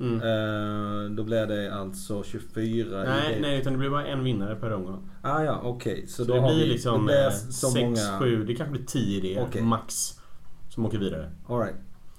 Mm. 0.00 0.14
Eh, 0.14 1.10
då 1.10 1.22
blir 1.22 1.46
det 1.46 1.74
alltså 1.74 2.22
24 2.22 3.04
Nej, 3.04 3.38
nej, 3.40 3.60
utan 3.60 3.72
det 3.72 3.78
blir 3.78 3.90
bara 3.90 4.06
en 4.06 4.24
vinnare 4.24 4.56
per 4.56 4.72
omgång. 4.72 5.10
Ah, 5.22 5.42
ja, 5.42 5.60
okej. 5.64 6.06
Så, 6.06 6.24
Så 6.24 6.24
då 6.24 6.34
det 6.34 6.40
har 6.40 6.48
blir 6.48 6.64
vi, 6.64 6.70
liksom 6.70 7.00
det 7.00 7.04
blir 7.04 7.26
eh, 7.26 7.30
så 7.30 7.68
6, 7.70 7.82
många... 7.82 8.18
7, 8.18 8.44
det 8.44 8.54
kanske 8.54 8.72
blir 8.72 8.84
10 8.86 9.18
idéer 9.18 9.46
Okej. 9.48 9.62
max. 9.62 10.20
Som 10.68 10.86
åker 10.86 10.98
vidare. 10.98 11.30
All 11.48 11.60
right. 11.60 11.76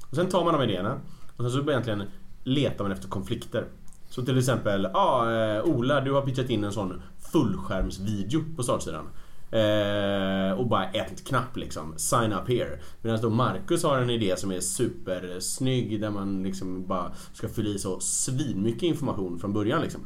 Och 0.09 0.15
sen 0.15 0.27
tar 0.29 0.45
man 0.45 0.53
de 0.53 0.63
idéerna 0.63 1.01
och 1.35 1.43
sen 1.43 1.51
så 1.51 1.69
egentligen 1.71 2.03
letar 2.47 2.83
man 2.83 2.91
efter 2.91 3.09
konflikter. 3.09 3.65
Så 4.09 4.25
till 4.25 4.37
exempel, 4.37 4.89
ja 4.93 4.99
ah, 4.99 5.61
Ola 5.63 6.01
du 6.01 6.11
har 6.11 6.21
pitchat 6.21 6.49
in 6.49 6.63
en 6.63 6.71
sån 6.71 7.01
fullskärmsvideo 7.31 8.43
på 8.55 8.63
startsidan. 8.63 9.05
Eh, 9.51 10.51
och 10.51 10.67
bara 10.67 10.85
ett 10.85 11.27
knapp 11.27 11.57
liksom, 11.57 11.93
sign 11.97 12.33
up 12.33 12.47
here. 12.47 12.79
Medan 13.01 13.21
då 13.21 13.29
Marcus 13.29 13.83
har 13.83 13.97
en 13.97 14.09
idé 14.09 14.37
som 14.37 14.51
är 14.51 14.59
supersnygg 14.59 16.01
där 16.01 16.09
man 16.09 16.43
liksom 16.43 16.87
bara 16.87 17.11
ska 17.33 17.49
fylla 17.49 17.69
i 17.69 17.79
så 17.79 17.99
svinmycket 17.99 18.83
information 18.83 19.39
från 19.39 19.53
början 19.53 19.81
liksom. 19.81 20.01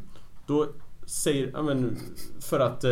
Då 0.48 0.68
säger, 1.06 1.50
ja 1.54 1.62
men 1.62 1.98
för 2.42 2.60
att 2.60 2.84
eh, 2.84 2.92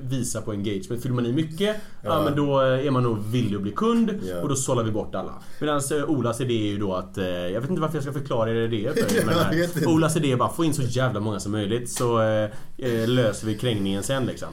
visa 0.00 0.40
på 0.42 0.50
engagement, 0.50 1.02
fyller 1.02 1.14
man 1.14 1.26
i 1.26 1.32
mycket, 1.32 1.76
ja. 2.02 2.08
Ja. 2.10 2.22
men 2.24 2.36
då 2.36 2.60
eh, 2.62 2.86
är 2.86 2.90
man 2.90 3.02
nog 3.02 3.18
villig 3.18 3.56
att 3.56 3.62
bli 3.62 3.72
kund 3.72 4.20
Ja. 4.22 4.40
och 4.42 4.48
då 4.48 4.56
sållar 4.56 4.82
vi 4.82 4.90
bort 4.90 5.14
alla. 5.14 5.32
Medan 5.60 5.80
eh, 5.92 6.10
Olas 6.10 6.40
idé 6.40 6.54
är 6.54 6.72
ju 6.72 6.78
då 6.78 6.94
att, 6.94 7.18
eh, 7.18 7.26
jag 7.26 7.60
vet 7.60 7.70
inte 7.70 7.82
varför 7.82 7.96
jag 7.96 8.02
ska 8.04 8.12
förklara 8.12 8.50
er 8.50 8.54
idé 8.54 8.90
för 8.94 9.16
er, 9.16 9.22
men 9.26 9.34
här, 9.34 9.62
inte. 9.62 9.86
Olas 9.86 10.16
idé 10.16 10.32
är 10.32 10.36
bara 10.36 10.52
få 10.52 10.64
in 10.64 10.74
så 10.74 10.82
jävla 10.82 11.20
många 11.20 11.40
som 11.40 11.52
möjligt 11.52 11.90
så 11.90 12.22
eh, 12.22 12.50
eh, 12.78 13.08
löser 13.08 13.46
vi 13.46 13.58
krängningen 13.58 14.02
sen 14.02 14.26
liksom. 14.26 14.48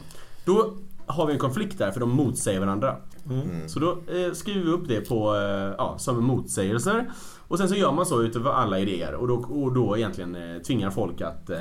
Då 0.46 0.74
har 1.06 1.26
vi 1.26 1.34
en 1.34 1.40
konflikt 1.40 1.78
där 1.78 1.92
för 1.92 2.00
de 2.00 2.10
motsäger 2.10 2.60
varandra. 2.60 2.96
Mm. 3.30 3.70
Så 3.70 3.80
då 3.80 3.92
eh, 3.92 4.34
skriver 4.34 4.62
vi 4.66 4.72
upp 4.72 4.88
det 4.88 5.02
på, 5.02 5.36
eh, 5.36 5.76
ja, 5.78 5.96
som 5.98 6.24
motsägelser. 6.24 7.12
Och 7.48 7.58
sen 7.58 7.70
så 7.70 7.76
gör 7.76 7.92
man 7.92 8.06
så 8.06 8.22
utöver 8.22 8.52
alla 8.52 8.80
idéer 8.80 9.14
och 9.14 9.28
då, 9.28 9.36
och 9.36 9.74
då 9.74 9.98
egentligen 9.98 10.36
eh, 10.36 10.62
tvingar 10.62 10.90
folk 10.90 11.22
att 11.22 11.50
eh, 11.50 11.60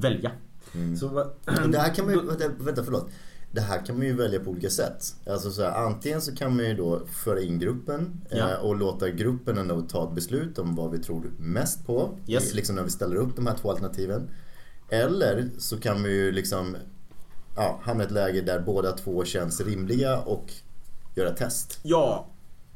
välja. 0.00 0.30
Mm. 0.74 0.96
Så 0.96 1.30
det 1.72 1.78
här 1.78 1.94
kan 1.94 2.04
man 2.04 2.14
ju, 2.14 2.20
vänta, 2.58 2.84
förlåt. 2.84 3.08
Det 3.52 3.60
här 3.60 3.86
kan 3.86 3.96
man 3.98 4.06
ju 4.06 4.12
välja 4.16 4.40
på 4.40 4.50
olika 4.50 4.70
sätt. 4.70 5.14
Alltså 5.26 5.50
så 5.50 5.62
här, 5.62 5.86
antingen 5.86 6.20
så 6.20 6.34
kan 6.36 6.56
man 6.56 6.64
ju 6.64 6.74
då 6.74 7.00
föra 7.06 7.40
in 7.40 7.58
gruppen 7.58 8.20
Ja. 8.30 8.50
eh, 8.50 8.56
och 8.56 8.76
låta 8.76 9.10
gruppen 9.10 9.58
ändå 9.58 9.80
ta 9.82 10.08
ett 10.08 10.14
beslut 10.14 10.58
om 10.58 10.74
vad 10.74 10.90
vi 10.90 10.98
tror 10.98 11.30
mest 11.38 11.86
på. 11.86 12.18
Yes. 12.26 12.54
Liksom 12.54 12.76
när 12.76 12.82
vi 12.82 12.90
ställer 12.90 13.16
upp 13.16 13.36
de 13.36 13.46
här 13.46 13.54
två 13.54 13.70
alternativen. 13.70 14.30
Eller 14.90 15.50
så 15.58 15.76
kan 15.80 16.02
vi 16.02 16.12
ju 16.12 16.32
liksom 16.32 16.76
ja, 17.56 17.80
hamna 17.82 18.02
i 18.02 18.06
ett 18.06 18.12
läge 18.12 18.40
där 18.40 18.60
båda 18.60 18.92
två 18.92 19.24
känns 19.24 19.60
rimliga 19.60 20.18
och 20.18 20.52
göra 21.14 21.30
test. 21.30 21.78
Ja, 21.82 22.26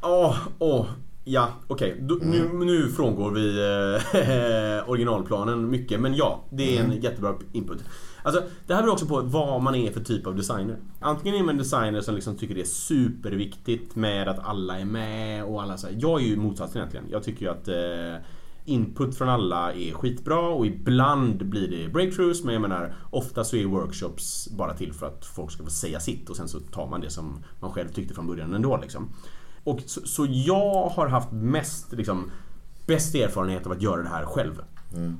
åh, 0.02 0.36
åh. 0.58 0.86
Ja, 1.30 1.48
okej. 1.66 1.96
Då- 2.00 2.18
Nu, 2.22 2.50
nu 2.52 2.88
frångår 2.88 3.30
vi 3.30 3.48
eh, 3.58 4.88
originalplanen 4.90 5.70
mycket. 5.70 6.00
Men 6.00 6.14
ja, 6.14 6.44
det 6.50 6.78
är 6.78 6.84
en 6.84 7.00
jättebra 7.00 7.34
input. 7.52 7.84
Alltså, 8.22 8.42
det 8.66 8.74
här 8.74 8.82
beror 8.82 8.92
också 8.92 9.06
på 9.06 9.20
vad 9.20 9.62
man 9.62 9.74
är 9.74 9.92
för 9.92 10.00
typ 10.00 10.26
av 10.26 10.36
designer. 10.36 10.76
Antingen 11.00 11.38
är 11.38 11.42
man 11.42 11.50
en 11.50 11.58
designer 11.58 12.00
som 12.00 12.14
liksom 12.14 12.36
tycker 12.36 12.54
det 12.54 12.60
är 12.60 12.64
superviktigt 12.64 13.96
med 13.96 14.28
att 14.28 14.38
alla 14.38 14.78
är 14.78 14.84
med 14.84 15.44
och 15.44 15.62
alla 15.62 15.76
så 15.76 15.86
här. 15.86 15.96
Jag 16.00 16.20
är 16.20 16.24
ju 16.24 16.36
motsatsen 16.36 16.78
egentligen. 16.78 17.06
Jag 17.10 17.22
tycker 17.22 17.46
ju 17.46 17.50
att 17.52 17.68
eh, 17.68 18.24
input 18.64 19.16
från 19.18 19.28
alla 19.28 19.72
är 19.72 19.92
skitbra 19.92 20.38
och 20.40 20.66
ibland 20.66 21.46
blir 21.48 21.68
det 21.68 21.88
breakthroughs 21.92 22.44
men 22.44 22.52
jag 22.54 22.62
menar 22.62 22.94
ofta 23.10 23.44
så 23.44 23.56
är 23.56 23.64
workshops 23.64 24.48
bara 24.58 24.74
till 24.74 24.92
för 24.92 25.06
att 25.06 25.24
folk 25.26 25.50
ska 25.52 25.64
få 25.64 25.70
säga 25.70 26.00
sitt 26.00 26.30
och 26.30 26.36
sen 26.36 26.48
så 26.48 26.60
tar 26.60 26.86
man 26.86 27.00
det 27.00 27.10
som 27.10 27.44
man 27.60 27.70
själv 27.70 27.88
tyckte 27.88 28.14
från 28.14 28.26
början 28.26 28.54
ändå 28.54 28.76
liksom. 28.82 29.08
Och 29.68 29.80
så, 29.86 30.00
så 30.06 30.26
jag 30.30 30.88
har 30.88 31.08
haft 31.08 31.32
mest 31.32 31.92
liksom 31.92 32.30
bäst 32.86 33.14
erfarenhet 33.14 33.66
av 33.66 33.72
att 33.72 33.82
göra 33.82 34.02
det 34.02 34.08
här 34.08 34.24
själv. 34.24 34.62
Mm. 34.94 35.18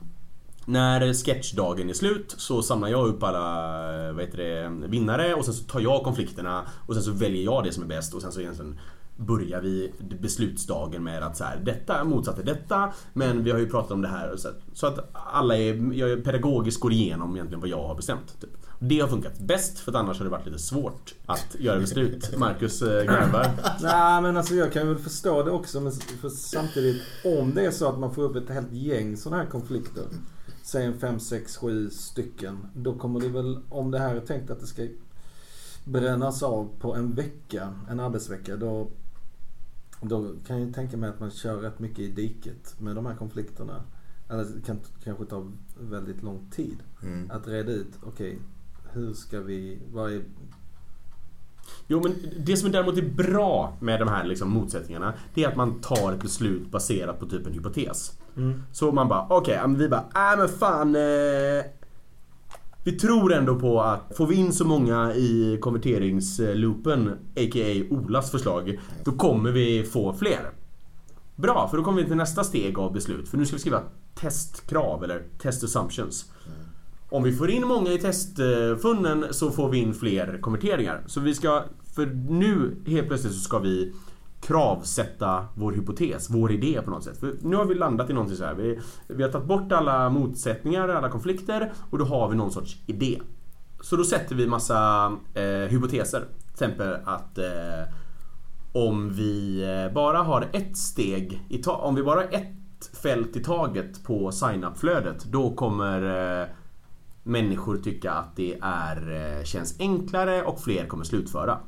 När 0.66 1.14
sketchdagen 1.14 1.90
är 1.90 1.94
slut 1.94 2.34
så 2.38 2.62
samlar 2.62 2.88
jag 2.88 3.06
upp 3.06 3.22
alla 3.22 4.12
vad 4.12 4.24
heter 4.24 4.38
det, 4.38 4.86
vinnare 4.86 5.34
och 5.34 5.44
sen 5.44 5.54
så 5.54 5.64
tar 5.64 5.80
jag 5.80 6.04
konflikterna 6.04 6.66
och 6.86 6.94
sen 6.94 7.02
så 7.02 7.10
väljer 7.12 7.44
jag 7.44 7.64
det 7.64 7.72
som 7.72 7.82
är 7.82 7.86
bäst 7.86 8.14
och 8.14 8.22
sen 8.22 8.32
så 8.32 8.40
egentligen 8.40 8.78
börjar 9.18 9.60
vi 9.60 9.92
beslutsdagen 10.20 11.04
med 11.04 11.22
att 11.22 11.36
så 11.36 11.44
här, 11.44 11.60
detta 11.64 12.04
motsatte 12.04 12.42
detta 12.42 12.92
men 13.12 13.44
vi 13.44 13.50
har 13.50 13.58
ju 13.58 13.68
pratat 13.68 13.90
om 13.90 14.02
det 14.02 14.08
här. 14.08 14.36
Så, 14.36 14.48
så 14.72 14.86
att 14.86 15.10
alla 15.12 15.56
är, 15.56 15.92
jag 15.92 16.24
pedagogiskt 16.24 16.80
går 16.80 16.92
igenom 16.92 17.34
egentligen 17.34 17.60
vad 17.60 17.70
jag 17.70 17.88
har 17.88 17.94
bestämt. 17.94 18.40
Typ. 18.40 18.50
Det 18.80 19.00
har 19.00 19.08
funkat 19.08 19.38
bäst 19.38 19.78
för 19.78 19.92
att 19.92 19.96
annars 19.96 20.18
har 20.18 20.24
det 20.24 20.30
varit 20.30 20.46
lite 20.46 20.58
svårt 20.58 21.14
att 21.26 21.56
göra 21.58 21.80
beslut. 21.80 22.36
Marcus 22.38 22.82
äh, 22.82 23.04
grabbar. 23.04 23.50
Nej 23.82 24.22
men 24.22 24.36
alltså 24.36 24.54
jag 24.54 24.72
kan 24.72 24.88
väl 24.88 24.98
förstå 24.98 25.42
det 25.42 25.50
också 25.50 25.80
men 25.80 25.92
för 25.92 26.28
samtidigt 26.28 27.02
om 27.24 27.54
det 27.54 27.66
är 27.66 27.70
så 27.70 27.88
att 27.88 27.98
man 27.98 28.14
får 28.14 28.22
upp 28.22 28.36
ett 28.36 28.50
helt 28.50 28.72
gäng 28.72 29.16
sådana 29.16 29.42
här 29.42 29.50
konflikter. 29.50 30.04
Säg 30.62 30.84
en 30.84 30.98
5, 30.98 31.20
6, 31.20 31.56
7 31.56 31.90
stycken. 31.90 32.66
Då 32.74 32.94
kommer 32.94 33.20
det 33.20 33.28
väl, 33.28 33.58
om 33.68 33.90
det 33.90 33.98
här 33.98 34.16
är 34.16 34.20
tänkt 34.20 34.50
att 34.50 34.60
det 34.60 34.66
ska 34.66 34.86
brännas 35.84 36.42
av 36.42 36.68
på 36.80 36.94
en 36.94 37.14
vecka, 37.14 37.74
en 37.90 38.00
arbetsvecka. 38.00 38.56
Då 38.56 38.90
då 40.00 40.34
kan 40.46 40.60
jag 40.60 40.74
tänka 40.74 40.96
mig 40.96 41.10
att 41.10 41.20
man 41.20 41.30
kör 41.30 41.56
rätt 41.56 41.78
mycket 41.78 41.98
i 41.98 42.08
diket 42.08 42.80
med 42.80 42.96
de 42.96 43.06
här 43.06 43.14
konflikterna. 43.14 43.82
Eller 44.28 44.44
det 44.44 44.66
kan 44.66 44.80
kanske 45.04 45.24
ta 45.24 45.46
väldigt 45.80 46.22
lång 46.22 46.50
tid 46.50 46.76
Mm. 47.02 47.30
att 47.30 47.48
reda 47.48 47.72
ut, 47.72 47.92
okej, 48.02 48.28
okay, 48.28 48.38
hur 48.92 49.14
ska 49.14 49.40
vi, 49.40 49.78
vad 49.92 50.12
är... 50.12 50.22
Jo 51.86 52.02
men 52.02 52.14
det 52.38 52.56
som 52.56 52.72
däremot 52.72 52.98
är 52.98 53.10
bra 53.10 53.76
med 53.80 54.00
de 54.00 54.08
här 54.08 54.24
liksom 54.24 54.50
motsättningarna 54.50 55.14
Det 55.34 55.44
är 55.44 55.48
att 55.48 55.56
man 55.56 55.80
tar 55.80 56.12
ett 56.12 56.22
beslut 56.22 56.70
baserat 56.70 57.20
på 57.20 57.26
typ 57.26 57.46
en 57.46 57.52
hypotes. 57.52 58.18
Mm. 58.36 58.62
Så 58.72 58.92
man 58.92 59.08
bara, 59.08 59.26
okej, 59.30 59.60
okay, 59.60 59.74
vi 59.76 59.88
bara, 59.88 60.00
äh 60.00 60.38
men 60.38 60.48
fan 60.48 60.96
eh, 60.96 61.64
vi 62.84 62.92
tror 62.92 63.32
ändå 63.32 63.60
på 63.60 63.80
att 63.80 64.16
får 64.16 64.26
vi 64.26 64.34
in 64.34 64.52
så 64.52 64.64
många 64.64 65.14
i 65.14 65.58
konverteringsloopen, 65.60 67.08
a.k.a. 67.36 67.94
Olas 67.94 68.30
förslag, 68.30 68.80
då 69.04 69.12
kommer 69.12 69.52
vi 69.52 69.84
få 69.84 70.12
fler. 70.12 70.50
Bra, 71.36 71.68
för 71.70 71.76
då 71.76 71.84
kommer 71.84 72.02
vi 72.02 72.08
till 72.08 72.16
nästa 72.16 72.44
steg 72.44 72.78
av 72.78 72.92
beslut. 72.92 73.28
För 73.28 73.38
nu 73.38 73.46
ska 73.46 73.56
vi 73.56 73.60
skriva 73.60 73.82
testkrav 74.14 75.04
eller 75.04 75.22
test 75.38 75.64
assumptions. 75.64 76.32
Om 77.10 77.22
vi 77.22 77.32
får 77.32 77.50
in 77.50 77.66
många 77.66 77.92
i 77.92 77.98
testfunnen 77.98 79.24
så 79.30 79.50
får 79.50 79.68
vi 79.68 79.78
in 79.78 79.94
fler 79.94 80.38
konverteringar. 80.40 81.04
Så 81.06 81.20
vi 81.20 81.34
ska, 81.34 81.64
för 81.94 82.06
nu 82.28 82.76
helt 82.86 83.08
plötsligt 83.08 83.32
så 83.32 83.40
ska 83.40 83.58
vi 83.58 83.94
kravsätta 84.48 85.46
vår 85.54 85.72
hypotes, 85.72 86.30
vår 86.30 86.52
idé 86.52 86.82
på 86.84 86.90
något 86.90 87.04
sätt. 87.04 87.18
För 87.20 87.34
nu 87.42 87.56
har 87.56 87.64
vi 87.64 87.74
landat 87.74 88.10
i 88.10 88.12
någonting 88.12 88.36
så 88.36 88.44
här. 88.44 88.54
Vi, 88.54 88.78
vi 89.06 89.22
har 89.22 89.30
tagit 89.30 89.48
bort 89.48 89.72
alla 89.72 90.10
motsättningar, 90.10 90.88
alla 90.88 91.10
konflikter 91.10 91.72
och 91.90 91.98
då 91.98 92.04
har 92.04 92.28
vi 92.28 92.36
någon 92.36 92.50
sorts 92.50 92.76
idé. 92.86 93.20
Så 93.80 93.96
då 93.96 94.04
sätter 94.04 94.34
vi 94.34 94.46
massa 94.46 95.12
eh, 95.34 95.44
hypoteser. 95.44 96.20
Till 96.20 96.50
exempel 96.52 96.96
att 97.04 97.38
eh, 97.38 97.94
om 98.72 99.10
vi 99.12 99.62
eh, 99.86 99.94
bara 99.94 100.18
har 100.18 100.48
ett 100.52 100.76
steg 100.76 101.42
i 101.48 101.58
ta- 101.58 101.76
om 101.76 101.94
vi 101.94 102.02
bara 102.02 102.20
har 102.20 102.28
ett 102.30 102.96
fält 103.02 103.36
i 103.36 103.42
taget 103.44 104.04
på 104.04 104.32
sign-up-flödet 104.32 105.24
då 105.24 105.54
kommer 105.54 106.02
eh, 106.42 106.46
människor 107.22 107.76
tycka 107.76 108.12
att 108.12 108.36
det 108.36 108.58
är, 108.62 109.36
eh, 109.38 109.44
känns 109.44 109.80
enklare 109.80 110.42
och 110.42 110.60
fler 110.60 110.86
kommer 110.86 111.04
slutföra. 111.04 111.58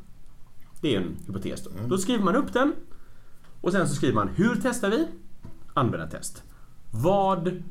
Det 0.81 0.95
är 0.95 1.01
en 1.01 1.17
hypotes 1.27 1.65
då. 1.65 1.71
Mm. 1.71 1.89
Då 1.89 1.99
skriver 1.99 2.25
man 2.25 2.37
upp 2.37 2.53
den 2.53 2.73
och 3.61 3.73
sen 3.73 3.89
så 3.89 3.95
skriver 3.95 4.15
man 4.15 4.29
hur 4.29 4.61
testar 4.63 4.91
vi? 4.91 5.09
Användartest. 5.75 6.43
Vad... 6.91 7.63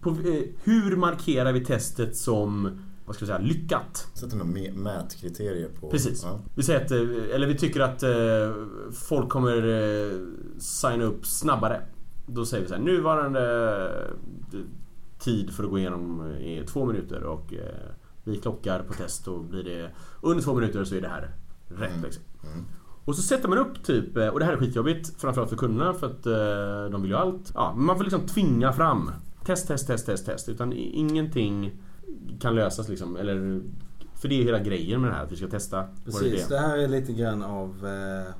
På, 0.00 0.10
eh, 0.10 0.42
hur 0.64 0.96
markerar 0.96 1.52
vi 1.52 1.64
testet 1.64 2.16
som 2.16 2.80
vad 3.10 3.14
ska 3.16 3.24
vi 3.24 3.26
säga, 3.26 3.38
lyckat? 3.38 4.08
Sätter 4.14 4.36
några 4.36 4.72
mätkriterier 4.72 5.68
på... 5.80 5.90
Precis. 5.90 6.22
Ja. 6.22 6.40
Vi 6.54 6.62
säger 6.62 6.84
att, 6.84 6.90
eh, 6.90 7.34
eller 7.34 7.46
vi 7.46 7.58
tycker 7.58 7.80
att 7.80 8.02
eh, 8.02 8.10
folk 8.92 9.28
kommer 9.28 9.56
eh, 9.56 10.18
signa 10.58 11.04
upp 11.04 11.26
snabbare. 11.26 11.82
Då 12.26 12.46
säger 12.46 12.62
vi 12.62 12.68
så 12.68 12.74
här, 12.74 12.82
nuvarande 12.82 14.10
tid 15.18 15.50
för 15.50 15.64
att 15.64 15.70
gå 15.70 15.78
igenom 15.78 16.20
är 16.40 16.64
två 16.64 16.84
minuter 16.84 17.22
och 17.22 17.54
vi 18.24 18.36
klockar 18.36 18.82
på 18.82 18.92
test 18.92 19.28
och 19.28 19.44
blir 19.44 19.64
det 19.64 19.90
under 20.22 20.42
två 20.42 20.54
minuter 20.54 20.84
så 20.84 20.94
är 20.94 21.00
det 21.00 21.08
här 21.08 21.30
rätt 21.68 21.90
mm. 21.90 22.04
liksom. 22.04 22.22
Mm. 22.44 22.64
Och 23.04 23.16
så 23.16 23.22
sätter 23.22 23.48
man 23.48 23.58
upp 23.58 23.82
typ, 23.82 24.16
och 24.16 24.38
det 24.38 24.44
här 24.44 24.52
är 24.52 24.56
skitjobbigt 24.56 25.20
framförallt 25.20 25.50
för 25.50 25.56
kunderna 25.56 25.94
för 25.94 26.06
att 26.06 26.26
uh, 26.26 26.92
de 26.92 27.02
vill 27.02 27.10
ju 27.10 27.16
allt. 27.16 27.52
Ja, 27.54 27.74
man 27.74 27.96
får 27.96 28.04
liksom 28.04 28.26
tvinga 28.26 28.72
fram 28.72 29.10
test, 29.44 29.68
test, 29.68 29.86
test, 29.86 30.06
test, 30.06 30.26
test. 30.26 30.48
Utan 30.48 30.72
ingenting 30.72 31.82
kan 32.40 32.54
lösas 32.54 32.88
liksom. 32.88 33.16
Eller, 33.16 33.62
för 34.14 34.28
det 34.28 34.40
är 34.40 34.44
hela 34.44 34.58
grejen 34.58 35.00
med 35.00 35.10
det 35.10 35.14
här, 35.14 35.24
att 35.24 35.32
vi 35.32 35.36
ska 35.36 35.48
testa. 35.48 35.88
Precis, 36.04 36.48
det, 36.48 36.54
det 36.54 36.60
här 36.60 36.78
är 36.78 36.88
lite 36.88 37.12
grann 37.12 37.42
av 37.42 37.84
uh, 37.84 38.32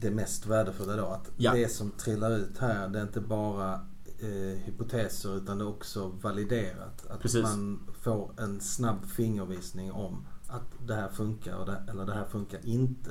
det 0.00 0.10
mest 0.10 0.46
värdefulla 0.46 0.96
då. 0.96 1.06
Att 1.06 1.30
ja. 1.36 1.52
det 1.52 1.72
som 1.72 1.90
trillar 1.90 2.36
ut 2.36 2.58
här, 2.58 2.88
det 2.88 2.98
är 2.98 3.02
inte 3.02 3.20
bara 3.20 3.74
uh, 4.22 4.58
hypoteser 4.64 5.36
utan 5.36 5.58
det 5.58 5.64
är 5.64 5.68
också 5.68 6.08
validerat. 6.08 7.06
Att 7.10 7.20
Precis. 7.20 7.42
man 7.42 7.80
får 8.00 8.30
en 8.38 8.60
snabb 8.60 9.06
fingervisning 9.06 9.92
om 9.92 10.26
att 10.52 10.86
det 10.86 10.94
här 10.94 11.08
funkar 11.08 11.56
och 11.56 11.66
det, 11.66 11.82
eller 11.90 12.06
det 12.06 12.12
här 12.12 12.24
funkar 12.24 12.60
inte. 12.64 13.10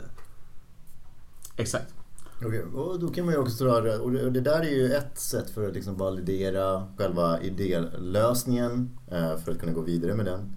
Exakt. 1.55 1.93
Okej, 2.37 2.63
okay. 2.63 2.81
och 2.81 2.99
då 2.99 3.09
kan 3.09 3.25
man 3.25 3.33
ju 3.33 3.39
också 3.39 3.63
dra 3.63 3.99
och 3.99 4.11
det 4.11 4.41
där 4.41 4.59
är 4.59 4.69
ju 4.69 4.93
ett 4.93 5.19
sätt 5.19 5.49
för 5.49 5.67
att 5.67 5.73
liksom 5.73 5.97
validera 5.97 6.87
själva 6.97 7.41
idélösningen 7.41 8.97
eh, 9.07 9.37
för 9.37 9.51
att 9.51 9.59
kunna 9.59 9.71
gå 9.71 9.81
vidare 9.81 10.15
med 10.15 10.25
den. 10.25 10.55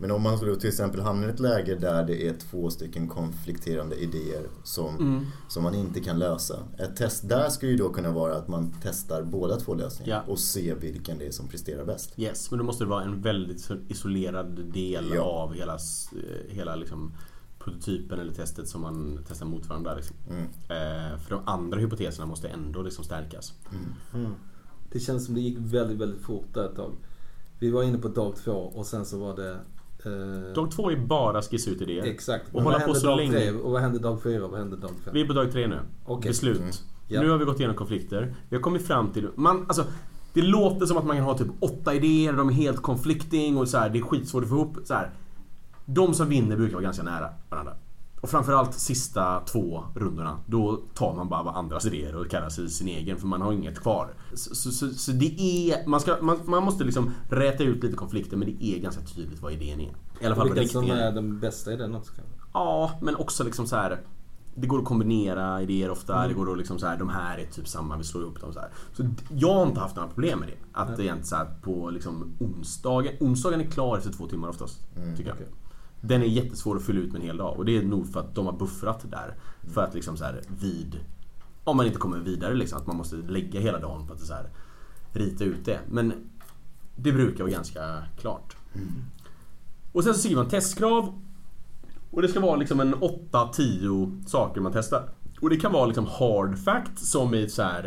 Men 0.00 0.10
om 0.10 0.22
man 0.22 0.38
då 0.46 0.56
till 0.56 0.68
exempel 0.68 1.00
hamnar 1.00 1.28
i 1.28 1.30
ett 1.30 1.40
läge 1.40 1.74
där 1.74 2.04
det 2.04 2.28
är 2.28 2.34
två 2.34 2.70
stycken 2.70 3.08
konflikterande 3.08 3.96
idéer 3.96 4.48
som, 4.62 4.96
mm. 4.96 5.26
som 5.48 5.62
man 5.62 5.74
inte 5.74 6.00
kan 6.00 6.18
lösa. 6.18 6.58
Ett 6.78 6.96
test 6.96 7.28
där 7.28 7.48
skulle 7.48 7.72
ju 7.72 7.78
då 7.78 7.88
kunna 7.88 8.10
vara 8.10 8.36
att 8.36 8.48
man 8.48 8.74
testar 8.82 9.22
båda 9.22 9.56
två 9.56 9.74
lösningar 9.74 10.22
ja. 10.26 10.32
och 10.32 10.38
ser 10.38 10.74
vilken 10.74 11.18
det 11.18 11.26
är 11.26 11.30
som 11.30 11.48
presterar 11.48 11.84
bäst. 11.84 12.12
Yes, 12.16 12.50
men 12.50 12.58
då 12.58 12.64
måste 12.64 12.84
det 12.84 12.90
vara 12.90 13.04
en 13.04 13.22
väldigt 13.22 13.70
isolerad 13.88 14.72
del 14.72 15.12
ja. 15.14 15.22
av 15.22 15.54
hela, 15.54 15.74
eh, 15.74 16.54
hela 16.54 16.76
liksom 16.76 17.12
prototypen 17.58 18.20
eller 18.20 18.32
testet 18.32 18.68
som 18.68 18.80
man 18.80 19.24
testar 19.28 19.46
mot 19.46 19.68
varandra. 19.68 19.94
Liksom. 19.94 20.16
Mm. 20.30 20.44
Eh, 20.44 21.18
för 21.18 21.30
de 21.30 21.40
andra 21.46 21.78
hypoteserna 21.78 22.26
måste 22.26 22.48
ändå 22.48 22.82
liksom 22.82 23.04
stärkas. 23.04 23.52
Mm. 23.70 24.24
Mm. 24.24 24.36
Det 24.92 25.00
känns 25.00 25.26
som 25.26 25.34
det 25.34 25.40
gick 25.40 25.58
väldigt, 25.58 25.98
väldigt 25.98 26.22
fort 26.22 26.54
där 26.54 26.64
ett 26.64 26.76
tag. 26.76 26.92
Vi 27.58 27.70
var 27.70 27.82
inne 27.82 27.98
på 27.98 28.08
dag 28.08 28.36
två 28.36 28.52
och 28.52 28.86
sen 28.86 29.04
så 29.04 29.18
var 29.18 29.36
det 29.36 29.58
Uh, 30.06 30.52
dag 30.54 30.70
två 30.70 30.90
är 30.90 30.96
bara 30.96 31.42
skissa 31.42 31.70
ut 31.70 31.80
idéer. 31.80 32.04
Exakt. 32.04 32.54
Och 32.54 32.62
hålla 32.62 32.80
på 32.80 32.94
så 32.94 33.16
länge. 33.16 33.30
Tre, 33.30 33.50
och 33.50 33.72
vad 33.72 33.80
händer 33.80 34.00
dag 34.00 34.22
fyra 34.22 34.44
och 34.44 34.50
vad 34.50 34.60
händer 34.60 34.76
dag 34.76 34.90
fem? 35.04 35.14
Vi 35.14 35.20
är 35.20 35.26
på 35.26 35.32
dag 35.32 35.52
tre 35.52 35.66
nu. 35.66 35.78
Okay. 36.06 36.30
Beslut. 36.30 36.58
Mm. 36.58 36.70
Ja. 37.08 37.22
Nu 37.22 37.30
har 37.30 37.38
vi 37.38 37.44
gått 37.44 37.58
igenom 37.58 37.76
konflikter. 37.76 38.34
Vi 38.48 38.56
har 38.56 38.62
kommit 38.62 38.86
fram 38.86 39.12
till... 39.12 39.28
Man, 39.34 39.64
alltså, 39.68 39.84
det 40.32 40.42
låter 40.42 40.86
som 40.86 40.96
att 40.96 41.04
man 41.06 41.16
kan 41.16 41.24
ha 41.24 41.38
typ 41.38 41.48
åtta 41.60 41.94
idéer, 41.94 42.32
de 42.32 42.48
är 42.48 42.52
helt 42.52 42.82
conflicting 42.82 43.56
och 43.56 43.68
så 43.68 43.78
här, 43.78 43.90
det 43.90 43.98
är 43.98 44.02
skitsvårt 44.02 44.42
att 44.42 44.48
få 44.48 44.54
ihop. 44.54 44.76
Så 44.84 44.94
här. 44.94 45.10
De 45.84 46.14
som 46.14 46.28
vinner 46.28 46.56
brukar 46.56 46.74
vara 46.74 46.84
ganska 46.84 47.02
nära 47.02 47.28
varandra. 47.48 47.74
Och 48.20 48.30
framförallt 48.30 48.74
sista 48.74 49.40
två 49.40 49.84
rundorna. 49.94 50.38
Då 50.46 50.80
tar 50.94 51.14
man 51.14 51.28
bara 51.28 51.50
andras 51.50 51.86
idéer 51.86 52.16
och 52.16 52.30
kallar 52.30 52.48
sig 52.48 52.68
sin 52.68 52.88
egen 52.88 53.18
för 53.18 53.26
man 53.26 53.42
har 53.42 53.52
inget 53.52 53.80
kvar. 53.80 54.14
Så, 54.34 54.54
så, 54.54 54.70
så, 54.70 54.88
så 54.88 55.12
det 55.12 55.40
är... 55.40 55.88
Man, 55.88 56.00
ska, 56.00 56.16
man, 56.20 56.38
man, 56.44 56.64
måste 56.64 56.84
liksom 56.84 57.10
räta 57.30 57.64
ut 57.64 57.82
lite 57.82 57.96
konflikter 57.96 58.36
men 58.36 58.48
det 58.48 58.64
är 58.64 58.78
ganska 58.78 59.02
tydligt 59.02 59.42
vad 59.42 59.52
idén 59.52 59.80
är. 59.80 59.94
I 60.20 60.26
alla 60.26 60.36
fall 60.36 60.52
Vilken 60.52 60.68
som 60.68 60.90
är 60.90 61.12
den 61.12 61.40
bästa 61.40 61.72
idén 61.72 61.94
också 61.94 62.12
Ja, 62.52 62.98
men 63.02 63.16
också 63.16 63.44
liksom 63.44 63.66
så 63.66 63.76
här. 63.76 64.00
Det 64.54 64.66
går 64.66 64.78
att 64.78 64.84
kombinera 64.84 65.62
idéer 65.62 65.90
ofta. 65.90 66.16
Mm. 66.16 66.28
Det 66.28 66.34
går 66.34 66.52
att 66.52 66.58
liksom 66.58 66.78
så 66.78 66.86
här, 66.86 66.98
de 66.98 67.08
här 67.08 67.38
är 67.38 67.46
typ 67.46 67.68
samma, 67.68 67.96
vi 67.96 68.04
slår 68.04 68.22
ihop 68.22 68.40
dem 68.40 68.52
så 68.52 68.60
här. 68.60 68.70
Så 68.92 69.08
jag 69.30 69.54
har 69.54 69.66
inte 69.66 69.80
haft 69.80 69.96
några 69.96 70.08
problem 70.08 70.38
med 70.38 70.48
det. 70.48 70.54
Att 70.72 70.88
mm. 70.88 71.00
egentligen 71.00 71.24
så 71.24 71.36
här 71.36 71.46
på 71.62 71.90
liksom 71.90 72.36
onsdagen. 72.38 73.12
Onsdagen 73.20 73.60
är 73.60 73.64
klar 73.64 73.96
efter 73.96 74.12
två 74.12 74.26
timmar 74.26 74.48
oftast. 74.48 74.80
Mm. 74.96 75.16
Tycker 75.16 75.30
jag. 75.30 75.36
Okay. 75.36 75.48
Den 76.00 76.22
är 76.22 76.26
jättesvår 76.26 76.76
att 76.76 76.82
fylla 76.82 77.00
ut 77.00 77.12
med 77.12 77.20
en 77.20 77.26
hel 77.26 77.36
dag 77.36 77.56
och 77.56 77.64
det 77.64 77.76
är 77.76 77.82
nog 77.82 78.12
för 78.12 78.20
att 78.20 78.34
de 78.34 78.46
har 78.46 78.52
buffrat 78.52 79.10
där. 79.10 79.34
För 79.74 79.82
att 79.82 79.94
liksom 79.94 80.16
så 80.16 80.24
här 80.24 80.42
vid... 80.60 81.00
Om 81.64 81.76
man 81.76 81.86
inte 81.86 81.98
kommer 81.98 82.18
vidare 82.18 82.54
liksom, 82.54 82.78
att 82.78 82.86
man 82.86 82.96
måste 82.96 83.16
lägga 83.16 83.60
hela 83.60 83.78
dagen 83.78 84.06
på 84.06 84.12
att 84.12 84.20
så 84.20 84.34
här, 84.34 84.50
rita 85.12 85.44
ut 85.44 85.64
det. 85.64 85.80
Men 85.90 86.12
det 86.96 87.12
brukar 87.12 87.44
vara 87.44 87.52
ganska 87.52 88.02
klart. 88.20 88.56
Mm. 88.74 88.88
Och 89.92 90.04
sen 90.04 90.14
så 90.14 90.20
skriver 90.20 90.42
man 90.42 90.50
testkrav. 90.50 91.22
Och 92.10 92.22
det 92.22 92.28
ska 92.28 92.40
vara 92.40 92.56
liksom 92.56 92.80
en 92.80 92.94
8-10 92.94 94.26
saker 94.26 94.60
man 94.60 94.72
testar. 94.72 95.08
Och 95.40 95.50
det 95.50 95.56
kan 95.56 95.72
vara 95.72 95.86
liksom 95.86 96.06
hard 96.06 96.58
fact 96.58 96.98
som 96.98 97.34
i 97.34 97.48
så 97.48 97.62
här 97.62 97.84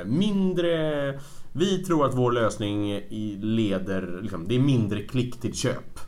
eh, 0.00 0.06
mindre... 0.06 1.20
Vi 1.52 1.84
tror 1.84 2.06
att 2.06 2.14
vår 2.14 2.32
lösning 2.32 3.00
leder... 3.40 4.18
Liksom, 4.22 4.48
det 4.48 4.54
är 4.54 4.60
mindre 4.60 5.02
klick 5.02 5.40
till 5.40 5.54
köp. 5.54 6.00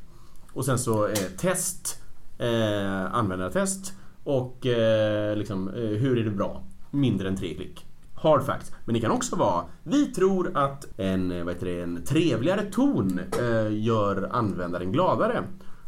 Och 0.58 0.64
sen 0.64 0.78
så 0.78 1.06
eh, 1.06 1.18
test, 1.36 2.02
eh, 2.38 3.14
användartest 3.14 3.92
och 4.24 4.66
eh, 4.66 5.36
liksom, 5.36 5.68
eh, 5.68 5.74
hur 5.74 6.18
är 6.18 6.24
det 6.24 6.30
bra? 6.30 6.62
Mindre 6.90 7.28
än 7.28 7.36
tre 7.36 7.54
klick. 7.54 7.86
Hard 8.14 8.42
facts. 8.42 8.72
Men 8.84 8.94
det 8.94 9.00
kan 9.00 9.10
också 9.10 9.36
vara, 9.36 9.64
vi 9.82 10.06
tror 10.06 10.56
att 10.56 10.86
en, 10.96 11.32
eh, 11.32 11.44
vad 11.44 11.54
heter 11.54 11.66
det, 11.66 11.82
en 11.82 12.04
trevligare 12.04 12.62
ton 12.72 13.20
eh, 13.40 13.72
gör 13.72 14.28
användaren 14.32 14.92
gladare. 14.92 15.44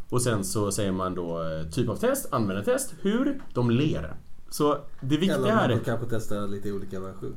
Och 0.09 0.23
sen 0.23 0.45
så 0.45 0.73
säger 0.73 0.93
man 0.93 1.15
då 1.15 1.43
typ 1.73 1.89
av 1.89 1.97
test, 1.97 2.33
användartest, 2.33 2.95
hur 3.01 3.43
de 3.55 3.71
ler. 3.71 4.15
Så 4.51 4.79
det 5.01 5.17
viktiga 5.17 5.35
Eller 5.35 5.51
här 5.51 5.69
man 5.69 5.79
är... 5.79 5.85
kanske 5.85 6.07
testa 6.07 6.47
lite 6.47 6.73
olika 6.73 7.01
versioner. 7.01 7.37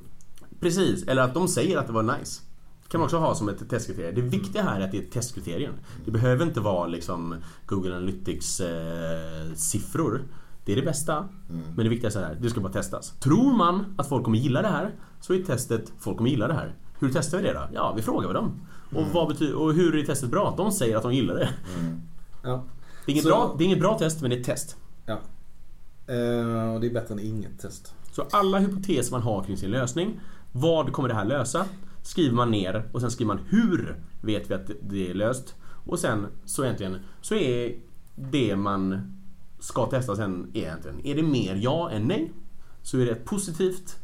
Precis, 0.60 1.04
eller 1.08 1.22
att 1.22 1.34
de 1.34 1.48
säger 1.48 1.78
att 1.78 1.88
det 1.88 1.94
var 1.94 2.18
nice. 2.18 2.42
Kan 2.94 3.00
man 3.00 3.06
också 3.06 3.18
ha 3.18 3.36
som 3.36 3.50
ett 3.50 3.70
testkriterium. 3.70 4.16
Det 4.16 4.22
viktiga 4.22 4.64
här 4.64 4.80
är 4.80 4.86
att 4.86 4.92
det 4.92 4.98
är 4.98 5.02
ett 5.02 5.12
testkriterium. 5.12 5.74
Det 6.06 6.12
behöver 6.12 6.46
inte 6.46 6.60
vara 6.60 6.88
liksom 6.88 7.36
Google 7.66 7.96
Analytics 7.96 8.60
eh, 8.60 9.54
siffror. 9.56 10.22
Det 10.66 10.72
är 10.72 10.76
det 10.76 10.82
bästa. 10.82 11.30
Men 11.76 11.84
det 11.84 11.90
viktiga 11.90 12.08
är 12.08 12.12
så 12.12 12.20
här, 12.20 12.38
det 12.42 12.50
ska 12.50 12.62
bara 12.62 12.74
testas. 12.74 13.14
Tror 13.20 13.54
man 13.58 13.96
att 13.98 14.10
folk 14.10 14.24
kommer 14.26 14.38
gilla 14.38 14.62
det 14.62 14.68
här 14.68 14.92
så 15.22 15.34
är 15.34 15.44
testet 15.44 15.92
folk 16.00 16.18
kommer 16.18 16.30
gilla 16.30 16.48
det 16.48 16.54
här. 16.54 16.76
Hur 17.00 17.10
testar 17.14 17.38
vi 17.38 17.44
det 17.44 17.54
då? 17.54 17.62
Ja, 17.74 17.94
vi 17.96 18.02
frågar 18.02 18.28
med 18.28 18.36
dem. 18.36 18.52
Och, 18.96 19.04
vad 19.14 19.28
betyder, 19.28 19.56
och 19.56 19.74
hur 19.74 19.96
är 19.96 20.06
testet 20.06 20.30
bra? 20.30 20.54
De 20.58 20.72
säger 20.72 20.98
att 20.98 21.04
de 21.04 21.14
gillar 21.14 21.36
det. 21.36 21.50
Ja. 22.44 22.64
Det 23.06 23.12
är 23.12 23.14
inget, 23.14 23.24
Så- 23.24 23.30
bra, 23.30 23.56
det 23.58 23.64
är 23.64 23.66
inget 23.66 23.80
bra 23.80 24.00
test, 24.00 24.22
men 24.22 24.30
det 24.30 24.36
är 24.36 24.40
ett 24.40 24.46
test. 24.46 24.78
ja. 25.06 25.14
Eh, 26.08 26.74
och 26.74 26.82
det 26.82 26.88
är 26.88 26.94
bättre 26.94 27.14
än 27.14 27.20
inget 27.20 27.60
test. 27.60 27.94
Så 28.12 28.26
alla 28.32 28.60
hypoteser 28.60 29.12
man 29.12 29.22
har 29.22 29.44
kring 29.44 29.58
sin 29.58 29.72
lösning. 29.72 30.20
Vad 30.52 30.94
kommer 30.94 31.10
det 31.10 31.16
här 31.16 31.26
lösa? 31.26 31.66
Skriver 32.04 32.36
man 32.36 32.52
ner 32.52 32.90
och 32.92 33.02
sen 33.02 33.12
skriver 33.12 33.34
man 33.36 33.44
hur 33.50 33.96
vet 34.22 34.50
vi 34.50 34.54
att 34.54 34.72
det 34.82 35.10
är 35.10 35.14
löst. 35.14 35.56
Och 35.86 36.00
sen 36.00 36.28
så 36.46 36.64
egentligen 36.64 36.98
så 37.22 37.36
är 37.36 37.76
det 38.16 38.56
man 38.56 39.14
ska 39.60 39.86
testa 39.86 40.16
sen 40.16 40.52
egentligen. 40.54 41.06
Är 41.06 41.16
det 41.16 41.24
mer 41.24 41.56
ja 41.56 41.92
än 41.92 42.04
nej 42.04 42.32
så 42.82 43.00
är 43.00 43.06
det 43.06 43.12
ett 43.12 43.26
positivt. 43.26 44.00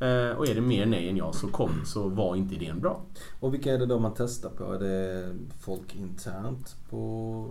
Eh, 0.00 0.36
och 0.36 0.48
är 0.48 0.54
det 0.54 0.60
mer 0.60 0.86
nej 0.86 1.08
än 1.08 1.16
ja 1.16 1.32
så 1.32 1.48
kom 1.48 1.70
så 1.84 2.08
var 2.08 2.36
inte 2.36 2.54
idén 2.54 2.80
bra. 2.80 3.02
Och 3.40 3.54
vilka 3.54 3.74
är 3.74 3.78
det 3.78 3.86
då 3.86 3.98
man 3.98 4.12
testar 4.16 4.50
på? 4.50 4.72
Är 4.72 4.78
det 4.78 5.34
folk 5.60 5.94
internt 5.94 6.76
på 6.90 7.48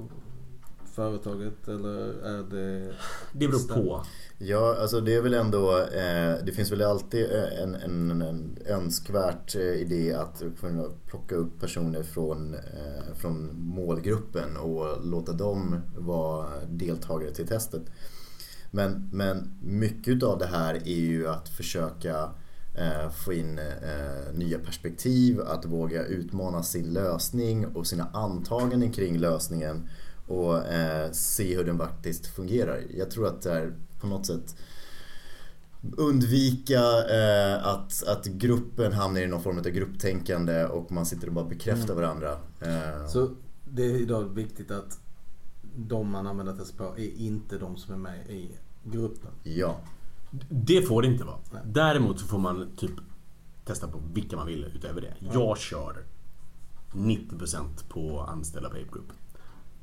företaget 0.95 1.67
eller 1.67 2.23
är 2.23 2.43
det... 2.43 2.93
Det 3.33 3.47
beror 3.47 3.75
på. 3.75 4.05
Ja, 4.37 4.77
alltså 4.81 5.01
det 5.01 5.15
är 5.15 5.21
väl 5.21 5.33
ändå, 5.33 5.77
eh, 5.77 6.45
det 6.45 6.51
finns 6.55 6.71
väl 6.71 6.81
alltid 6.81 7.25
en, 7.61 7.75
en, 7.75 8.21
en 8.21 8.57
önskvärt 8.65 9.55
eh, 9.55 9.61
idé 9.61 10.13
att 10.13 10.43
kunna 10.59 10.83
plocka 11.05 11.35
upp 11.35 11.59
personer 11.59 12.03
från, 12.03 12.53
eh, 12.53 13.15
från 13.15 13.49
målgruppen 13.59 14.57
och 14.57 15.05
låta 15.05 15.31
dem 15.33 15.81
vara 15.97 16.47
deltagare 16.69 17.31
till 17.31 17.47
testet. 17.47 17.83
Men, 18.71 19.09
men 19.13 19.57
mycket 19.61 20.23
av 20.23 20.39
det 20.39 20.45
här 20.45 20.75
är 20.75 21.01
ju 21.01 21.27
att 21.27 21.49
försöka 21.49 22.29
eh, 22.75 23.09
få 23.25 23.33
in 23.33 23.59
eh, 23.59 24.33
nya 24.33 24.59
perspektiv, 24.59 25.41
att 25.41 25.65
våga 25.65 26.05
utmana 26.05 26.63
sin 26.63 26.93
lösning 26.93 27.65
och 27.67 27.87
sina 27.87 28.07
antaganden 28.13 28.91
kring 28.91 29.17
lösningen 29.17 29.89
och 30.27 30.65
eh, 30.67 31.11
se 31.11 31.55
hur 31.57 31.63
den 31.63 31.77
faktiskt 31.77 32.27
fungerar. 32.27 32.81
Jag 32.97 33.11
tror 33.11 33.27
att 33.27 33.41
det 33.41 33.51
är 33.51 33.73
på 33.99 34.07
något 34.07 34.25
sätt 34.25 34.55
undvika 35.97 36.79
eh, 37.15 37.67
att, 37.67 38.03
att 38.07 38.25
gruppen 38.25 38.93
hamnar 38.93 39.21
i 39.21 39.27
någon 39.27 39.41
form 39.43 39.57
av 39.57 39.63
grupptänkande 39.63 40.65
och 40.65 40.91
man 40.91 41.05
sitter 41.05 41.27
och 41.27 41.33
bara 41.33 41.45
bekräftar 41.45 41.95
varandra. 41.95 42.31
Eh, 42.61 43.07
Så 43.07 43.29
det 43.63 43.85
är 43.85 43.95
idag 43.95 44.23
viktigt 44.23 44.71
att 44.71 44.99
de 45.77 46.09
man 46.11 46.27
använder 46.27 46.53
test 46.55 46.77
på 46.77 46.83
är 46.83 47.17
inte 47.17 47.57
de 47.57 47.77
som 47.77 47.93
är 47.93 47.97
med 47.97 48.29
i 48.29 48.51
gruppen. 48.83 49.31
ja. 49.43 49.77
Det 50.49 50.81
får 50.81 51.01
det 51.01 51.07
inte 51.07 51.23
vara. 51.23 51.37
Nej. 51.51 51.61
Däremot 51.65 52.19
så 52.19 52.25
får 52.25 52.37
man 52.37 52.67
typ 52.77 52.91
testa 53.65 53.87
på 53.87 53.99
vilka 54.13 54.35
man 54.35 54.47
vill 54.47 54.71
utöver 54.75 55.01
det. 55.01 55.13
Jag 55.33 55.57
kör 55.57 56.03
90% 56.91 57.63
på 57.89 58.19
anställda 58.21 58.69
på 58.69 58.75
Ape 58.75 58.87
Group. 58.91 59.11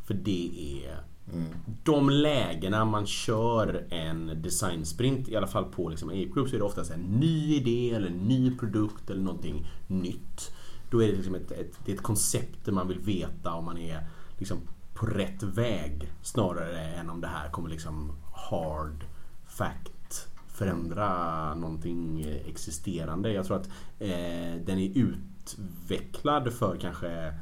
För 0.05 0.15
det 0.15 0.83
är 0.85 1.01
Mm. 1.33 1.49
de 1.85 2.11
lägena 2.11 2.85
man 2.85 3.07
kör 3.07 3.87
en 3.91 4.43
designsprint, 4.43 5.29
i 5.29 5.37
alla 5.37 5.47
fall 5.47 5.65
på 5.65 5.89
liksom 5.89 6.09
Ape 6.09 6.31
Group, 6.35 6.49
så 6.49 6.55
är 6.55 6.59
det 6.59 6.65
oftast 6.65 6.91
en 6.91 7.01
ny 7.01 7.55
idé 7.55 7.91
eller 7.95 8.07
en 8.07 8.29
ny 8.29 8.57
produkt 8.57 9.11
eller 9.11 9.23
någonting 9.23 9.71
nytt. 9.87 10.53
Då 10.91 11.03
är 11.03 11.07
det 11.07 11.17
liksom 11.17 11.35
ett, 11.35 11.51
ett, 11.53 11.73
det 11.85 11.93
är 11.93 11.97
ett 11.97 12.03
koncept 12.03 12.65
där 12.65 12.73
man 12.73 12.89
vill 12.89 12.99
veta 12.99 13.55
om 13.55 13.65
man 13.65 13.79
är 13.79 14.07
liksom 14.39 14.59
på 14.95 15.07
rätt 15.07 15.43
väg 15.43 16.13
snarare 16.23 16.85
än 16.85 17.11
om 17.11 17.21
det 17.21 17.27
här 17.27 17.51
kommer 17.51 17.69
liksom 17.69 18.13
hard 18.51 19.05
fact 19.47 20.29
förändra 20.49 21.55
någonting 21.55 22.27
existerande. 22.47 23.33
Jag 23.33 23.47
tror 23.47 23.57
att 23.57 23.69
eh, 23.99 24.61
den 24.65 24.79
är 24.79 24.93
utvecklad 24.99 26.53
för 26.53 26.77
kanske 26.81 27.35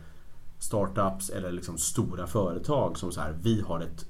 startups 0.60 1.30
eller 1.30 1.52
liksom 1.52 1.78
stora 1.78 2.26
företag 2.26 2.98
som 2.98 3.12
så 3.12 3.20
här, 3.20 3.38
vi 3.42 3.60
har 3.60 3.80
ett 3.80 4.06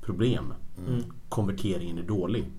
problem. 0.00 0.54
Konverteringen 1.28 1.98
är 1.98 2.02
dålig. 2.02 2.50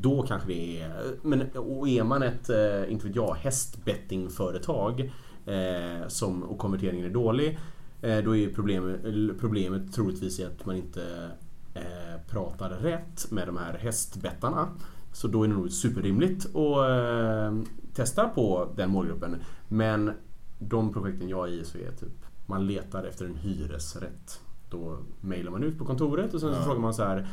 Då 0.00 0.22
kanske 0.22 0.48
det 0.48 0.80
är... 0.80 1.14
Men 1.22 1.50
och 1.50 1.88
är 1.88 2.04
man 2.04 2.22
ett, 2.22 2.50
eh, 2.50 2.92
inte 2.92 3.06
vet 3.06 3.16
jag, 3.16 3.34
hästbettingföretag 3.34 5.12
eh, 5.46 6.08
som, 6.08 6.42
och 6.42 6.58
konverteringen 6.58 7.06
är 7.06 7.10
dålig. 7.10 7.58
Eh, 8.02 8.18
då 8.18 8.36
är 8.36 8.48
problemet, 8.54 9.00
problemet 9.40 9.92
troligtvis 9.92 10.40
att 10.40 10.66
man 10.66 10.76
inte 10.76 11.30
eh, 11.74 12.20
pratar 12.28 12.70
rätt 12.70 13.30
med 13.30 13.48
de 13.48 13.56
här 13.56 13.78
hästbettarna. 13.78 14.68
Så 15.12 15.28
då 15.28 15.42
är 15.42 15.48
det 15.48 15.54
nog 15.54 15.70
superrimligt 15.70 16.56
att 16.56 16.90
eh, 16.90 17.58
testa 17.94 18.28
på 18.28 18.72
den 18.76 18.90
målgruppen. 18.90 19.36
Men 19.68 20.12
de 20.58 20.92
projekten 20.92 21.28
jag 21.28 21.48
är 21.48 21.52
i 21.52 21.64
så 21.64 21.78
är 21.78 21.92
typ 21.92 22.29
man 22.50 22.66
letar 22.66 23.04
efter 23.04 23.24
en 23.24 23.36
hyresrätt. 23.36 24.40
Då 24.70 24.98
mejlar 25.20 25.50
man 25.50 25.62
ut 25.62 25.78
på 25.78 25.84
kontoret 25.84 26.34
och 26.34 26.40
sen 26.40 26.52
så 26.54 26.58
Ja. 26.60 26.64
frågar 26.64 26.80
man 26.80 26.94
så 26.94 27.02
här 27.04 27.28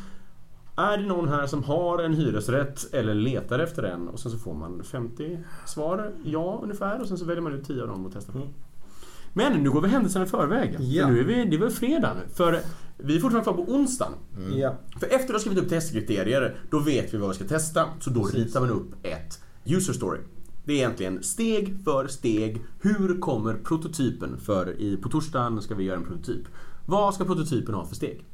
Är 0.79 0.97
det 0.97 1.05
någon 1.05 1.27
här 1.27 1.47
som 1.47 1.63
har 1.63 1.99
en 1.99 2.13
hyresrätt 2.13 2.93
eller 2.93 3.13
letar 3.13 3.59
efter 3.59 3.83
en? 3.83 4.07
Och 4.07 4.19
sen 4.19 4.31
så 4.31 4.37
får 4.37 4.53
man 4.53 4.83
50 4.83 5.39
svar, 5.65 6.11
ja 6.23 6.59
ungefär. 6.63 7.01
Och 7.01 7.07
sen 7.07 7.17
så 7.17 7.25
väljer 7.25 7.41
man 7.41 7.53
ut 7.53 7.67
10 7.67 7.81
av 7.81 7.87
dem 7.87 8.05
och 8.05 8.11
testar 8.13 8.33
på. 8.33 8.39
Mm. 8.39 8.49
Men 9.33 9.63
nu 9.63 9.69
går 9.71 9.81
vi 9.81 9.87
händelserna 9.87 10.25
i 10.25 10.27
förväg. 10.27 10.75
Ja. 10.79 11.05
För 11.05 11.13
nu 11.13 11.19
är 11.19 11.23
vi, 11.23 11.45
det 11.45 11.55
är 11.55 11.59
väl 11.59 11.69
fredag 11.69 12.13
nu. 12.13 12.33
För 12.33 12.59
vi 12.97 13.15
är 13.15 13.19
fortfarande 13.19 13.51
kvar 13.51 13.65
på 13.65 13.71
onsdagen. 13.71 14.13
Ja. 14.55 14.75
För 14.99 15.07
efter 15.07 15.25
att 15.25 15.31
ha 15.31 15.39
skrivit 15.39 15.63
upp 15.63 15.69
testkriterier, 15.69 16.55
då 16.69 16.79
vet 16.79 17.13
vi 17.13 17.17
vad 17.17 17.29
vi 17.29 17.35
ska 17.35 17.45
testa. 17.45 17.85
Så 17.99 18.09
då 18.09 18.23
ritar 18.23 18.59
man 18.59 18.69
upp 18.69 18.87
ett 19.03 19.41
user 19.65 19.93
story. 19.93 20.19
Det 20.67 20.73
är 20.73 20.77
egentligen 20.77 21.23
steg 21.23 21.83
för 21.83 22.07
steg. 22.07 22.61
Hur 22.81 23.19
kommer 23.19 23.53
prototypen? 23.53 24.37
För 24.37 24.81
i, 24.81 24.97
på 24.97 25.09
torsdagen 25.09 25.61
ska 25.61 25.75
vi 25.75 25.83
göra 25.83 25.97
en 25.97 26.05
prototyp. 26.05 26.47
Vad 26.85 27.13
ska 27.13 27.25
prototypen 27.25 27.75
ha 27.75 27.85
för 27.85 27.95
steg? 27.95 28.25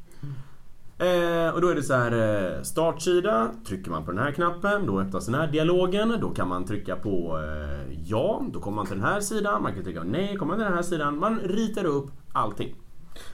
Eh, 0.98 1.54
och 1.54 1.62
då 1.62 1.67
är 1.67 1.76
det 1.76 1.84
så 1.84 1.93
här 1.93 2.12
eh, 2.58 2.62
startsida. 2.62 3.52
Trycker 3.67 3.91
man 3.91 4.06
på 4.06 4.12
den 4.12 4.19
här 4.19 4.32
knappen, 4.32 4.86
då 4.86 5.02
öppnas 5.02 5.26
den 5.26 5.36
här 5.36 5.48
dialogen. 5.48 6.17
Då 6.22 6.30
kan 6.30 6.48
man 6.48 6.65
trycka 6.65 6.96
på 6.96 7.39
eh, 7.39 8.00
ja, 8.06 8.46
då 8.54 8.60
kommer 8.60 8.76
man 8.76 8.86
till 8.86 8.96
den 8.96 9.06
här 9.06 9.22
sidan. 9.22 9.63
Man 9.63 9.74
kan 9.74 9.84
trycka 9.84 10.02
på 10.02 10.08
nej, 10.08 10.38
kommer 10.38 10.50
man 10.50 10.58
till 10.58 10.65
den 10.65 10.76
här 10.76 10.84
sidan. 10.84 11.19
Man 11.19 11.39
ritar 11.39 11.86
upp 11.86 12.12
allting. 12.32 12.76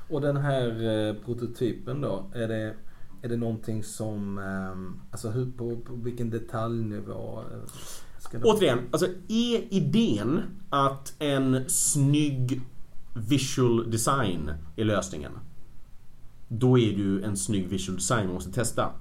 Och 0.09 0.21
den 0.21 0.38
här 0.38 0.67
eh, 0.67 1.15
prototypen 1.25 2.01
då, 2.01 2.31
är 2.33 2.47
det, 2.47 2.75
är 3.21 3.29
det 3.29 3.38
någonting 3.38 3.83
som, 3.83 4.38
ehm, 4.38 5.01
alltså 5.12 5.29
hur, 5.29 5.51
på, 5.51 5.75
på 5.75 5.95
vilken 5.95 6.29
detaljnivå 6.29 7.39
eh, 7.39 7.69
Återigen, 8.43 8.79
alltså 8.91 9.08
är 9.27 9.73
idén 9.73 10.41
att 10.69 11.13
en 11.19 11.69
snygg 11.69 12.62
visual 13.15 13.91
design 13.91 14.51
är 14.75 14.84
lösningen. 14.86 15.32
Då 16.47 16.77
är 16.79 16.91
det 16.91 17.01
ju 17.01 17.23
en 17.23 17.38
snygg 17.38 17.67
visual 17.67 17.95
design 17.95 18.25
man 18.25 18.34
måste 18.34 18.51
testa. 18.51 18.91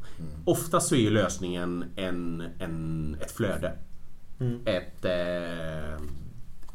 Oftast 0.45 0.89
så 0.89 0.95
är 0.95 0.99
ju 0.99 1.11
lösningen 1.11 1.85
en, 1.97 2.45
en, 2.59 3.17
ett 3.21 3.31
flöde. 3.31 3.73
Mm. 4.41 4.61
Ett, 4.65 5.05
eh, 5.05 6.03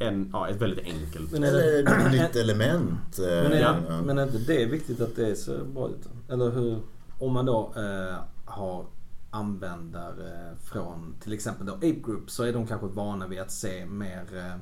en, 0.08 0.29
ja, 0.34 0.47
ett 0.49 0.62
väldigt 0.62 0.86
enkelt... 0.86 1.32
Men 1.32 1.43
är 1.43 1.51
det, 1.51 1.79
Eller 1.79 2.06
ett 2.06 2.12
nytt 2.12 2.36
element. 2.36 3.19
eh, 3.19 3.25
men, 3.25 3.51
är, 3.53 3.62
Ja. 3.62 4.01
men 4.06 4.17
är 4.17 4.23
inte 4.23 4.38
det 4.38 4.65
viktigt 4.65 5.01
att 5.01 5.15
det 5.15 5.36
ser 5.36 5.63
bra 5.63 5.89
ut? 5.89 6.10
Eller 6.29 6.51
hur, 6.51 6.79
om 7.19 7.34
man 7.34 7.45
då 7.45 7.73
eh, 7.75 8.15
har 8.45 8.86
användare 9.33 10.55
från 10.63 11.15
till 11.19 11.33
exempel 11.33 11.65
då 11.67 11.73
Ape 11.73 11.91
Group 12.05 12.31
så 12.31 12.43
är 12.43 12.53
de 12.53 12.67
kanske 12.67 12.87
vana 12.87 13.27
vid 13.27 13.39
att 13.39 13.51
se 13.51 13.85
mer 13.85 14.25
eh, 14.37 14.55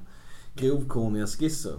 grovkorniga 0.56 1.28
skisser. 1.28 1.76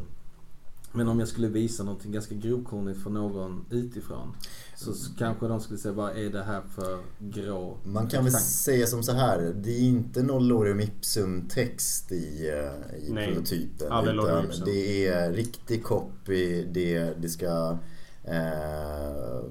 Men 0.95 1.09
om 1.09 1.19
jag 1.19 1.29
skulle 1.29 1.49
visa 1.49 1.83
någonting 1.85 2.13
ganska 2.13 2.35
grovkornigt 2.35 3.03
för 3.03 3.11
någon 3.11 3.65
utifrån 3.71 4.37
så 4.77 4.93
kanske 5.19 5.49
de 5.49 5.61
skulle 5.61 5.79
säga 5.79 5.95
vad 5.95 6.17
är 6.17 6.31
det 6.31 6.43
här 6.43 6.63
för 6.75 6.99
grå 7.19 7.79
Man 7.85 8.07
kan 8.09 8.25
väl 8.25 8.33
tank?" 8.33 8.45
säga 8.45 8.87
som 8.87 9.03
så 9.03 9.13
här. 9.13 9.53
Det 9.57 9.71
är 9.71 9.81
inte 9.81 10.23
någon 10.23 10.49
lorem 10.49 10.81
ipsum 10.81 11.49
text 11.49 12.13
i, 12.13 12.49
eh, 12.49 13.09
i 13.09 13.13
Nej, 13.13 13.27
prototypen. 13.35 13.87
utan 14.09 14.65
det 14.65 15.07
är 15.07 15.33
riktig 15.33 15.85
copy. 15.85 16.65
Det, 16.65 17.15
det 17.21 17.29
ska 17.29 17.79
Eh, 18.25 19.45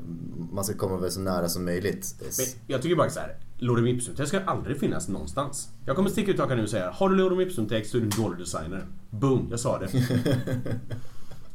man 0.52 0.64
ska 0.64 0.78
komma 0.78 0.98
väl 0.98 1.12
så 1.12 1.20
nära 1.20 1.50
som 1.50 1.66
möjligt. 1.66 2.16
Men 2.20 2.46
jag 2.68 2.82
tycker 2.82 2.96
bara 2.96 3.10
så 3.10 3.20
här. 3.20 3.38
Lorem 3.58 3.88
Ipsum-text 3.88 4.28
ska 4.28 4.40
aldrig 4.46 4.80
finnas 4.80 5.08
någonstans. 5.08 5.70
Jag 5.86 5.96
kommer 5.96 6.10
sticka 6.10 6.32
ut 6.32 6.40
hakan 6.40 6.58
nu 6.58 6.64
och 6.64 6.70
säga 6.70 6.92
Har 6.92 7.10
du 7.10 7.16
Lorem 7.16 7.40
Ipsum-text 7.42 7.92
så 7.92 7.98
är 7.98 8.02
du 8.02 8.08
en 8.08 8.24
dålig 8.24 8.40
designer. 8.40 8.86
Boom, 9.10 9.48
jag 9.50 9.60
sa 9.60 9.80
det. 9.80 9.88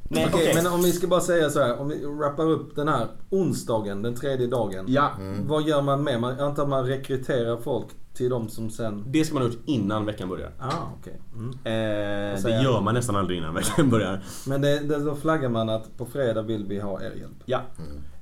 Nej, 0.08 0.26
Okej, 0.28 0.40
okej. 0.50 0.52
men 0.54 0.72
om 0.72 0.82
vi 0.82 0.92
ska 0.92 1.06
bara 1.06 1.20
säga 1.20 1.50
så 1.50 1.60
här. 1.60 1.80
Om 1.80 1.88
vi 1.88 2.04
wrappar 2.06 2.44
upp 2.50 2.76
den 2.76 2.88
här 2.88 3.06
onsdagen, 3.30 4.02
den 4.02 4.14
tredje 4.14 4.46
dagen. 4.46 4.84
Ja, 4.88 5.10
Vad 5.46 5.62
gör 5.62 5.82
man 5.82 6.04
med? 6.04 6.20
Man, 6.20 6.36
jag 6.38 6.46
antar 6.48 6.62
att 6.62 6.68
man 6.68 6.86
rekryterar 6.86 7.56
folk 7.56 7.86
till 8.16 8.30
de 8.30 8.48
som 8.48 8.70
sen... 8.70 9.04
det 9.06 9.24
ska 9.24 9.34
man 9.34 9.42
ha 9.42 9.50
gjort 9.50 9.62
innan 9.64 10.06
veckan 10.06 10.28
börjar. 10.28 10.50
Ah, 10.58 10.72
okej. 11.00 11.20
Mm. 11.34 11.50
Eh, 11.50 12.42
det 12.42 12.62
gör 12.62 12.80
man 12.80 12.94
nästan 12.94 13.16
aldrig 13.16 13.38
innan 13.38 13.54
veckan 13.54 13.90
börjar. 13.90 14.20
Men 14.46 14.60
det, 14.60 14.80
det, 14.80 14.98
då 14.98 15.16
flaggar 15.16 15.48
man 15.48 15.68
att 15.68 15.96
på 15.98 16.06
fredag 16.06 16.42
vill 16.42 16.66
vi 16.66 16.80
ha 16.80 17.02
er 17.02 17.12
hjälp. 17.16 17.42
Ja. 17.44 17.62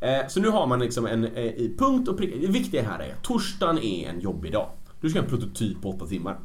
Eh, 0.00 0.28
så 0.28 0.40
nu 0.40 0.48
har 0.48 0.66
man 0.66 0.78
liksom 0.80 1.06
en 1.06 1.24
eh, 1.24 1.44
i 1.44 1.76
punkt 1.78 2.08
och 2.08 2.18
prick. 2.18 2.40
Det 2.40 2.46
viktiga 2.46 2.82
här 2.82 2.98
är 2.98 3.12
att 3.12 3.22
torsdagen 3.22 3.78
är 3.78 4.08
en 4.08 4.20
jobbig 4.20 4.52
dag. 4.52 4.68
Du 5.00 5.10
ska 5.10 5.18
ha 5.18 5.24
en 5.24 5.30
prototyp 5.30 5.82
på 5.82 5.90
8 5.90 6.06
timmar. 6.06 6.38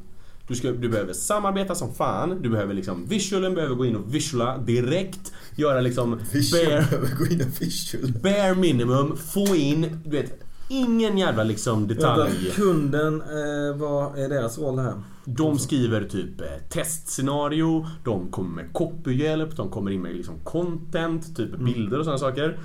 Du, 0.48 0.56
ska, 0.56 0.72
du 0.72 0.90
behöver 0.90 1.14
samarbeta 1.14 1.76
som 1.76 1.94
fan. 1.94 2.42
Du 2.42 2.50
behöver 2.50 2.74
liksom 2.74 3.06
visualen 3.06 3.56
behöver 3.56 3.76
gå 3.76 3.86
in 3.86 3.96
och 3.96 4.16
visuala 4.16 4.58
direkt. 4.58 5.34
Göra 5.56 5.82
liksom 5.82 6.20
Visual 6.34 6.66
bare, 6.66 6.78
behöver 6.78 7.16
gå 7.16 7.26
in 7.26 7.42
och 7.42 7.62
visual. 7.62 8.14
bare 8.24 8.56
minimum. 8.56 9.18
Få 9.18 9.56
in, 9.56 10.02
du 10.04 10.10
vet, 10.10 10.49
ingen 10.70 11.18
jävla 11.18 11.44
liksom 11.44 11.88
detalj. 11.88 12.52
Kunden, 12.56 13.22
eh, 13.22 13.78
vad 13.78 14.20
är 14.20 14.30
deras 14.30 14.60
roll 14.60 14.80
här? 14.80 14.94
De 15.26 15.60
skriver 15.60 16.04
typ 16.04 16.42
eh, 16.42 16.48
testscenario, 16.70 17.86
de 18.04 18.32
kommer 18.32 18.64
med 18.64 18.74
copyhjälp, 18.74 19.56
de 19.56 19.70
kommer 19.70 19.92
in 19.92 20.02
med 20.02 20.16
liksom 20.16 20.36
content, 20.44 21.38
typ 21.38 21.58
bilder 21.58 22.00
och 22.00 22.06
sådana 22.06 22.20
saker. 22.20 22.60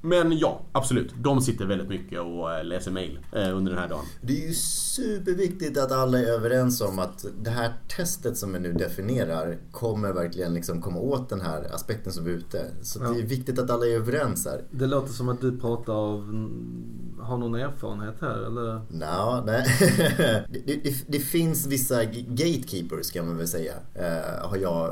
Men 0.00 0.38
ja, 0.38 0.60
absolut. 0.72 1.14
De 1.22 1.40
sitter 1.40 1.66
väldigt 1.66 1.88
mycket 1.88 2.20
och 2.20 2.52
eh, 2.52 2.64
läser 2.64 2.90
mail 2.90 3.18
eh, 3.32 3.56
under 3.56 3.72
den 3.72 3.80
här 3.80 3.88
dagen. 3.88 4.04
Det 4.20 4.42
är 4.42 4.46
ju 4.48 4.54
superviktigt 4.54 5.78
att 5.78 5.92
alla 5.92 6.18
är 6.18 6.24
överens 6.26 6.80
om 6.80 6.98
att 6.98 7.24
det 7.42 7.50
här 7.50 7.72
testet 7.96 8.36
som 8.38 8.52
vi 8.52 8.58
nu 8.60 8.72
definierar 8.72 9.58
kommer 9.72 10.12
verkligen 10.12 10.54
liksom 10.54 10.82
komma 10.82 11.00
åt 11.00 11.28
den 11.28 11.40
här 11.40 11.74
aspekten 11.74 12.12
som 12.12 12.24
vi 12.24 12.30
är 12.32 12.36
ute. 12.36 12.64
Så 12.82 13.00
Ja. 13.02 13.10
det 13.10 13.20
är 13.20 13.26
viktigt 13.26 13.58
att 13.58 13.70
alla 13.70 13.86
är 13.86 13.94
överens 13.94 14.46
här. 14.46 14.62
Det 14.70 14.86
låter 14.86 15.12
som 15.12 15.28
att 15.28 15.40
du 15.40 15.58
pratar 15.58 15.92
av... 15.92 16.20
Har 17.20 17.38
någon 17.38 17.54
erfarenhet 17.54 18.14
här 18.20 18.46
eller? 18.46 18.80
Nå, 18.90 19.42
nej. 19.46 19.66
det, 20.64 20.74
det, 20.84 21.04
det 21.08 21.18
finns 21.18 21.66
vissa 21.66 22.04
gatekeepers 22.28 23.10
kan 23.10 23.26
man 23.26 23.36
väl 23.36 23.48
säga. 23.48 23.72
Eh, 23.94 24.48
har 24.48 24.56
jag 24.56 24.90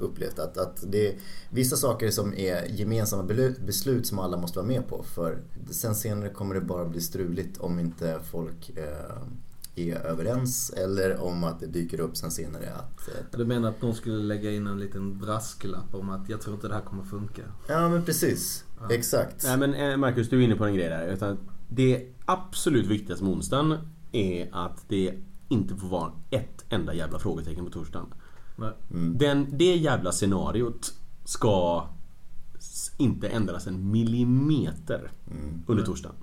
upplevt. 0.00 0.38
Att, 0.38 0.58
att 0.58 0.84
det 0.86 1.08
är 1.08 1.14
vissa 1.50 1.76
saker 1.76 2.10
som 2.10 2.34
är 2.34 2.64
gemensamma 2.68 3.22
beslut 3.66 4.06
som 4.06 4.18
alla 4.18 4.35
måste 4.40 4.58
vara 4.58 4.66
med 4.66 4.88
på. 4.88 5.02
För 5.02 5.38
sen 5.70 5.94
senare 5.94 6.28
kommer 6.28 6.54
det 6.54 6.60
bara 6.60 6.84
bli 6.84 7.00
struligt 7.00 7.58
om 7.58 7.78
inte 7.78 8.20
folk 8.30 8.70
eh, 8.76 9.16
är 9.76 9.96
överens. 9.96 10.70
Eller 10.70 11.20
om 11.22 11.44
att 11.44 11.60
det 11.60 11.66
dyker 11.66 12.00
upp 12.00 12.16
sen 12.16 12.30
senare 12.30 12.72
att 12.72 13.08
eh, 13.08 13.38
Du 13.38 13.44
menar 13.44 13.68
att 13.68 13.82
någon 13.82 13.94
skulle 13.94 14.16
lägga 14.16 14.52
in 14.52 14.66
en 14.66 14.78
liten 14.78 15.18
brasklapp 15.18 15.94
om 15.94 16.10
att 16.10 16.28
jag 16.28 16.40
tror 16.40 16.54
inte 16.54 16.68
det 16.68 16.74
här 16.74 16.82
kommer 16.82 17.04
funka? 17.04 17.42
Ja 17.68 17.88
men 17.88 18.04
precis. 18.04 18.64
Exakt. 18.90 19.44
Nej 19.44 19.56
men 19.56 19.74
eh, 19.74 19.96
Marcus, 19.96 20.30
du 20.30 20.40
är 20.40 20.44
inne 20.44 20.56
på 20.56 20.64
en 20.64 20.74
grej 20.74 20.88
där. 20.88 21.08
Utan 21.08 21.38
det 21.68 22.06
absolut 22.24 22.86
viktigaste 22.86 23.24
med 23.24 23.32
onsdagen 23.32 23.78
är 24.12 24.48
att 24.52 24.84
det 24.88 25.14
inte 25.48 25.74
får 25.74 25.88
vara 25.88 26.12
ett 26.30 26.64
enda 26.68 26.94
jävla 26.94 27.18
frågetecken 27.18 27.64
på 27.64 27.70
torsdagen. 27.70 28.06
Nej. 28.56 28.72
Den, 29.14 29.46
det 29.50 29.76
jävla 29.76 30.12
scenariot 30.12 30.92
ska 31.24 31.88
inte 32.96 33.28
ändras 33.28 33.66
en 33.66 33.90
millimeter 33.90 35.10
under 35.66 35.84
torsdagen. 35.84 36.16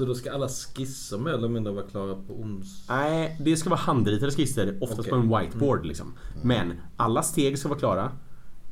Så 0.00 0.04
då 0.04 0.14
ska 0.14 0.32
alla 0.32 0.48
skisser 0.48 1.18
mer 1.18 1.30
eller 1.30 1.48
mindre 1.48 1.72
vara 1.72 1.86
klara 1.86 2.14
på 2.14 2.40
ons... 2.40 2.84
Nej, 2.88 3.36
det 3.40 3.56
ska 3.56 3.70
vara 3.70 3.80
handritade 3.80 4.32
skisser, 4.32 4.78
oftast 4.80 5.00
Okej. 5.00 5.10
på 5.10 5.16
en 5.16 5.38
whiteboard 5.38 5.86
liksom. 5.86 6.12
Men 6.42 6.72
alla 6.96 7.22
steg 7.22 7.58
ska 7.58 7.68
vara 7.68 7.78
klara. 7.78 8.12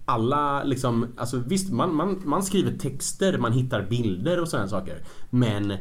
Alla 0.04 0.64
liksom, 0.64 1.06
alltså 1.16 1.38
visst 1.46 1.72
man, 1.72 1.94
man, 1.94 2.22
man 2.24 2.42
skriver 2.42 2.78
texter, 2.78 3.38
man 3.38 3.52
hittar 3.52 3.82
bilder 3.82 4.40
och 4.40 4.48
sådana 4.48 4.68
saker. 4.68 5.04
Men 5.30 5.70
eh, 5.70 5.76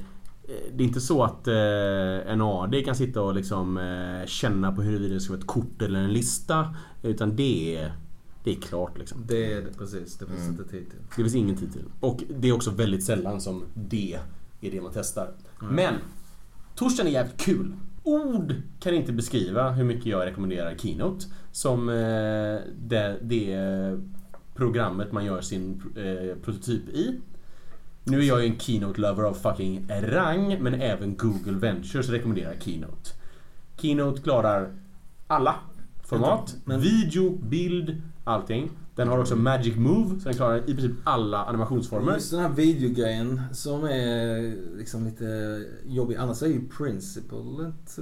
det 0.74 0.84
är 0.84 0.88
inte 0.88 1.02
så 1.02 1.24
att 1.24 1.48
eh, 1.48 2.32
en 2.32 2.42
AD 2.42 2.84
kan 2.84 2.96
sitta 2.96 3.22
och 3.22 3.36
liksom 3.36 3.78
eh, 3.78 4.28
känna 4.28 4.72
på 4.72 4.82
huruvida 4.82 5.14
det 5.14 5.20
ska 5.20 5.34
vara 5.34 5.40
ett 5.40 5.48
kort 5.48 5.82
eller 5.82 6.00
en 6.00 6.14
lista. 6.14 6.76
Utan 7.04 7.36
det 7.36 7.76
är, 7.76 7.94
det 8.44 8.52
är 8.52 8.62
klart 8.62 8.98
liksom. 8.98 9.24
Det 9.28 9.54
är 9.54 9.62
det 9.62 9.78
precis, 9.78 10.18
det 10.18 10.26
finns 10.26 10.48
inte 10.48 10.64
tid 10.64 10.90
till. 10.90 11.00
Det 11.10 11.16
finns 11.24 11.36
ingen 11.36 11.56
tid 11.58 11.74
till. 11.74 11.86
Och 12.00 12.24
det 12.40 12.48
är 12.48 12.54
också 12.54 12.72
väldigt 12.72 13.04
sällan 13.04 13.42
som 13.42 13.64
det 13.74 14.20
är 14.62 14.72
det 14.72 14.82
man 14.82 14.92
testar. 14.94 15.32
Men 15.72 15.94
torsdagen 16.76 17.08
är 17.08 17.12
jävligt 17.14 17.38
kul. 17.42 17.74
Ord 18.04 18.54
kan 18.80 18.94
inte 18.94 19.12
beskriva 19.14 19.72
hur 19.72 19.84
mycket 19.84 20.06
jag 20.06 20.26
rekommenderar 20.26 20.76
Keynote 20.78 21.26
som 21.52 21.90
eh, 21.90 21.96
det, 22.80 23.18
det 23.22 23.58
programmet 24.56 25.12
man 25.12 25.26
gör 25.26 25.42
sin 25.42 25.82
eh, 25.96 26.38
prototyp 26.44 26.90
i. 26.90 27.20
Nu 28.04 28.20
är 28.20 28.24
jag 28.24 28.42
ju 28.44 28.48
en 28.48 28.60
Keynote-lover 28.60 29.24
av 29.24 29.34
fucking 29.34 29.88
rang, 29.90 30.58
men 30.64 30.74
även 30.74 31.18
Google 31.18 31.52
Ventures 31.60 32.10
rekommenderar 32.10 32.56
Keynote. 32.60 33.10
Keynote 33.78 34.22
klarar 34.22 34.76
alla 35.28 35.56
format. 36.04 36.56
Men- 36.66 36.82
Video, 36.82 37.38
bild, 37.38 38.02
allting. 38.28 38.72
Den 38.96 39.08
har 39.08 39.20
också 39.20 39.36
Magic 39.36 39.76
Move, 39.76 40.20
så 40.20 40.30
den 40.30 40.34
klarar 40.34 40.70
i 40.70 40.76
princip 40.76 40.92
alla 41.04 41.46
animationsformer. 41.46 42.14
Just 42.14 42.32
den 42.32 42.40
här 42.40 42.50
videogrejen 42.50 43.42
som 43.52 43.84
är 43.84 44.56
liksom 44.78 45.06
lite 45.06 45.64
jobbig. 45.86 46.16
Annars 46.16 46.44
är 46.44 46.48
ju 46.48 46.68
Principle 46.70 47.66
inte, 47.66 48.02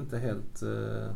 inte 0.00 0.18
helt 0.18 0.62
uh, 0.62 1.12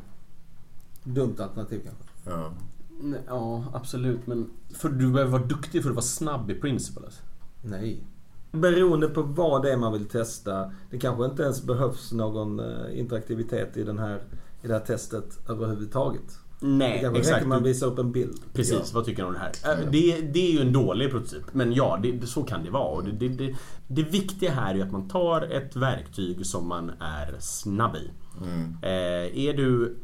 dumt 1.04 1.36
alternativ 1.38 1.80
kanske. 1.84 2.04
Ja. 2.24 2.52
Nej, 3.00 3.20
Ja, 3.26 3.64
absolut. 3.72 4.26
Men 4.26 4.50
för 4.74 4.88
du 4.88 5.12
behöver 5.12 5.32
vara 5.32 5.46
duktig 5.46 5.82
för 5.82 5.90
att 5.90 5.96
vara 5.96 6.04
snabb 6.04 6.50
i 6.50 6.54
Principle. 6.54 7.04
Alltså. 7.04 7.22
Nej. 7.62 8.04
Beroende 8.52 9.08
på 9.08 9.22
vad 9.22 9.62
det 9.62 9.72
är 9.72 9.76
man 9.76 9.92
vill 9.92 10.08
testa. 10.08 10.72
Det 10.90 10.98
kanske 10.98 11.24
inte 11.24 11.42
ens 11.42 11.62
behövs 11.62 12.12
någon 12.12 12.60
eh, 12.60 12.98
interaktivitet 12.98 13.76
i, 13.76 13.84
den 13.84 13.98
här, 13.98 14.22
i 14.62 14.66
det 14.68 14.72
här 14.72 14.80
testet 14.80 15.48
överhuvudtaget. 15.48 16.38
Det 16.60 16.66
Nej, 16.66 16.98
kanske 17.02 17.18
exakt. 17.20 17.36
räcker 17.36 17.48
med 17.48 17.56
att 17.58 17.64
Du- 17.64 17.68
visa 17.68 17.86
upp 17.86 17.98
en 17.98 18.12
bild. 18.12 18.38
Precis, 18.52 18.72
Ja. 18.74 18.84
vad 18.94 19.04
tycker 19.04 19.22
du 19.22 19.26
om 19.28 19.32
det 19.34 19.38
här? 19.38 19.48
Äh, 19.74 19.80
Ja. 19.84 19.90
Det, 19.90 20.20
det 20.32 20.48
är 20.48 20.52
ju 20.52 20.60
en 20.60 20.72
dålig 20.72 21.10
prototyp. 21.10 21.44
Men 21.54 21.72
ja, 21.72 21.98
det, 22.02 22.12
det, 22.12 22.26
så 22.26 22.42
kan 22.42 22.64
det 22.64 22.70
vara. 22.70 22.88
Och 22.88 23.04
det, 23.04 23.10
det, 23.12 23.28
det, 23.28 23.54
det 23.88 24.02
viktiga 24.02 24.50
här 24.50 24.74
är 24.74 24.82
att 24.82 24.92
man 24.92 25.08
tar 25.08 25.42
ett 25.42 25.76
verktyg 25.76 26.46
som 26.46 26.68
man 26.68 26.90
är 27.00 27.34
snabb 27.40 27.96
i. 27.96 28.10
Mm. 28.44 28.76
Eh, 28.82 29.38
är 29.46 29.52
du 29.56 29.96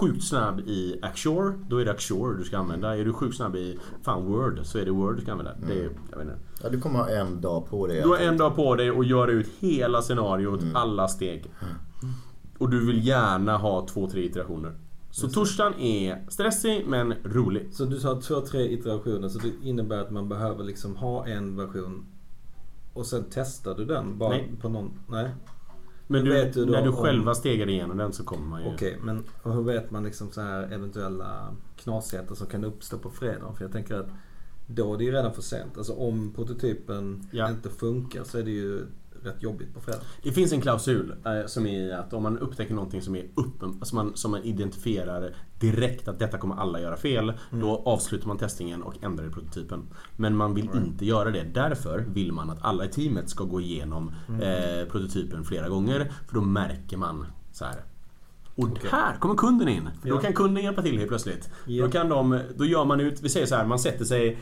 sjukt 0.00 0.24
snabb 0.24 0.60
i 0.60 0.98
Axure, 1.02 1.54
då 1.68 1.76
är 1.76 1.84
det 1.84 1.90
Axure 1.90 2.38
du 2.38 2.44
ska 2.44 2.58
använda. 2.58 2.96
Är 2.96 3.04
du 3.04 3.12
sjukt 3.12 3.36
snabb 3.36 3.56
i 3.56 3.78
fan 4.02 4.24
Word, 4.24 4.60
så 4.62 4.78
är 4.78 4.84
det 4.84 4.90
Word 4.90 5.16
du 5.16 5.22
ska 5.22 5.32
använda. 5.32 5.52
Det, 5.68 5.72
är- 5.72 5.90
jag 6.10 6.18
vet 6.18 6.26
inte. 6.26 6.38
ja, 6.62 6.68
du 6.68 6.80
kommer 6.80 6.98
ha 6.98 7.08
en 7.08 7.40
dag 7.40 7.66
på 7.70 7.86
dig. 7.86 8.02
Du 8.02 8.08
har 8.08 8.16
en 8.18 8.36
dag 8.38 8.56
på 8.56 8.74
dig 8.74 8.88
att 8.90 9.06
göra 9.06 9.30
ut 9.30 9.46
hela 9.58 10.02
scenariot, 10.02 10.60
alla 10.74 11.08
steg. 11.08 11.44
Och 12.58 12.70
du 12.70 12.86
vill 12.86 13.06
gärna 13.06 13.56
ha 13.56 13.86
två, 13.86 14.10
tre 14.10 14.24
iterationer. 14.24 14.72
Så 15.14 15.28
torsdagen 15.28 15.80
är 15.80 16.24
stressig 16.28 16.84
men 16.86 17.14
rolig. 17.24 17.68
Så 17.72 17.84
du 17.84 18.00
sa 18.00 18.20
två, 18.20 18.40
tre 18.40 18.72
iterationer. 18.72 19.28
Så 19.28 19.38
det 19.38 19.52
innebär 19.68 19.98
att 20.00 20.10
man 20.10 20.28
behöver 20.28 20.64
liksom 20.64 20.96
ha 20.96 21.26
en 21.26 21.56
version. 21.56 22.06
Och 22.92 23.06
sen 23.06 23.24
testar 23.30 23.74
du 23.74 23.84
den 23.84 24.18
bara 24.18 24.28
Nej. 24.30 24.52
på 24.60 24.68
någon... 24.68 24.98
Nej. 25.08 25.30
Men 26.06 26.24
du, 26.24 26.50
du 26.54 26.66
när 26.66 26.82
du 26.82 26.88
om- 26.88 26.96
själva 26.96 27.34
stegar 27.34 27.68
igenom 27.68 27.96
den 27.96 28.12
så 28.12 28.24
kommer 28.24 28.46
man 28.46 28.62
ju... 28.62 28.68
Okej, 28.74 28.98
men 29.02 29.24
hur 29.44 29.62
vet 29.62 29.90
man 29.90 30.04
liksom 30.04 30.30
så 30.32 30.40
här 30.40 30.62
eventuella 30.72 31.54
knasigheter 31.76 32.34
som 32.34 32.46
kan 32.46 32.64
uppstå 32.64 32.98
på 32.98 33.10
fredag? 33.10 33.52
För 33.56 33.64
jag 33.64 33.72
tänker 33.72 33.94
att 33.94 34.08
då 34.66 34.94
är 34.94 34.98
det 34.98 35.04
ju 35.04 35.12
redan 35.12 35.32
för 35.34 35.42
sent. 35.42 35.78
Alltså 35.78 35.92
om 35.92 36.32
prototypen 36.34 37.28
Ja. 37.32 37.50
inte 37.50 37.70
funkar 37.70 38.24
så 38.24 38.38
är 38.38 38.42
det 38.42 38.50
ju 38.50 38.86
rätt 39.24 39.42
jobbigt 39.42 39.74
på 39.74 39.80
fredag. 39.80 40.00
Det 40.22 40.32
finns 40.32 40.52
en 40.52 40.60
klausul 40.60 41.14
eh, 41.26 41.46
som 41.46 41.66
är 41.66 41.92
att 41.94 42.12
om 42.12 42.22
man 42.22 42.38
upptäcker 42.38 42.74
någonting 42.74 43.02
som 43.02 43.16
är 43.16 43.24
uppen, 43.34 43.68
alltså 43.80 43.94
man, 43.94 44.12
som 44.16 44.30
man 44.30 44.42
identifierar 44.42 45.34
direkt 45.60 46.08
att 46.08 46.18
detta 46.18 46.38
kommer 46.38 46.54
alla 46.56 46.80
göra 46.80 46.96
fel. 46.96 47.32
Då 47.50 47.82
avslutar 47.86 48.26
man 48.28 48.38
testningen 48.38 48.82
och 48.82 48.94
ändrar 49.04 49.26
i 49.26 49.30
prototypen. 49.30 49.82
Men 50.16 50.36
man 50.36 50.54
vill 50.54 50.70
inte 50.74 51.04
göra 51.06 51.30
det. 51.30 51.42
Därför 51.42 51.98
vill 51.98 52.32
man 52.32 52.50
att 52.50 52.64
alla 52.64 52.84
i 52.84 52.88
teamet 52.88 53.28
ska 53.30 53.44
gå 53.44 53.60
igenom 53.60 54.12
eh, 54.28 54.88
prototypen 54.90 55.44
flera 55.44 55.68
gånger. 55.68 56.12
För 56.28 56.34
då 56.34 56.40
märker 56.40 56.96
man 56.96 57.26
så 57.52 57.64
här. 57.64 57.76
Och 58.56 58.68
här 58.90 59.16
kommer 59.16 59.34
kunden 59.34 59.68
in. 59.68 59.88
För 60.02 60.08
Då 60.08 60.14
Ja. 60.14 60.20
kan 60.20 60.32
kunden 60.32 60.64
hjälpa 60.64 60.82
till 60.82 60.96
helt 60.98 61.08
plötsligt. 61.08 61.50
Ja. 61.66 61.84
Då, 61.84 61.90
kan 61.90 62.08
de, 62.08 62.40
då 62.56 62.64
gör 62.64 62.84
man 62.84 63.00
ut, 63.00 63.20
vi 63.22 63.28
säger 63.28 63.46
så 63.46 63.54
här, 63.54 63.66
man 63.66 63.78
sätter 63.78 64.04
sig 64.04 64.38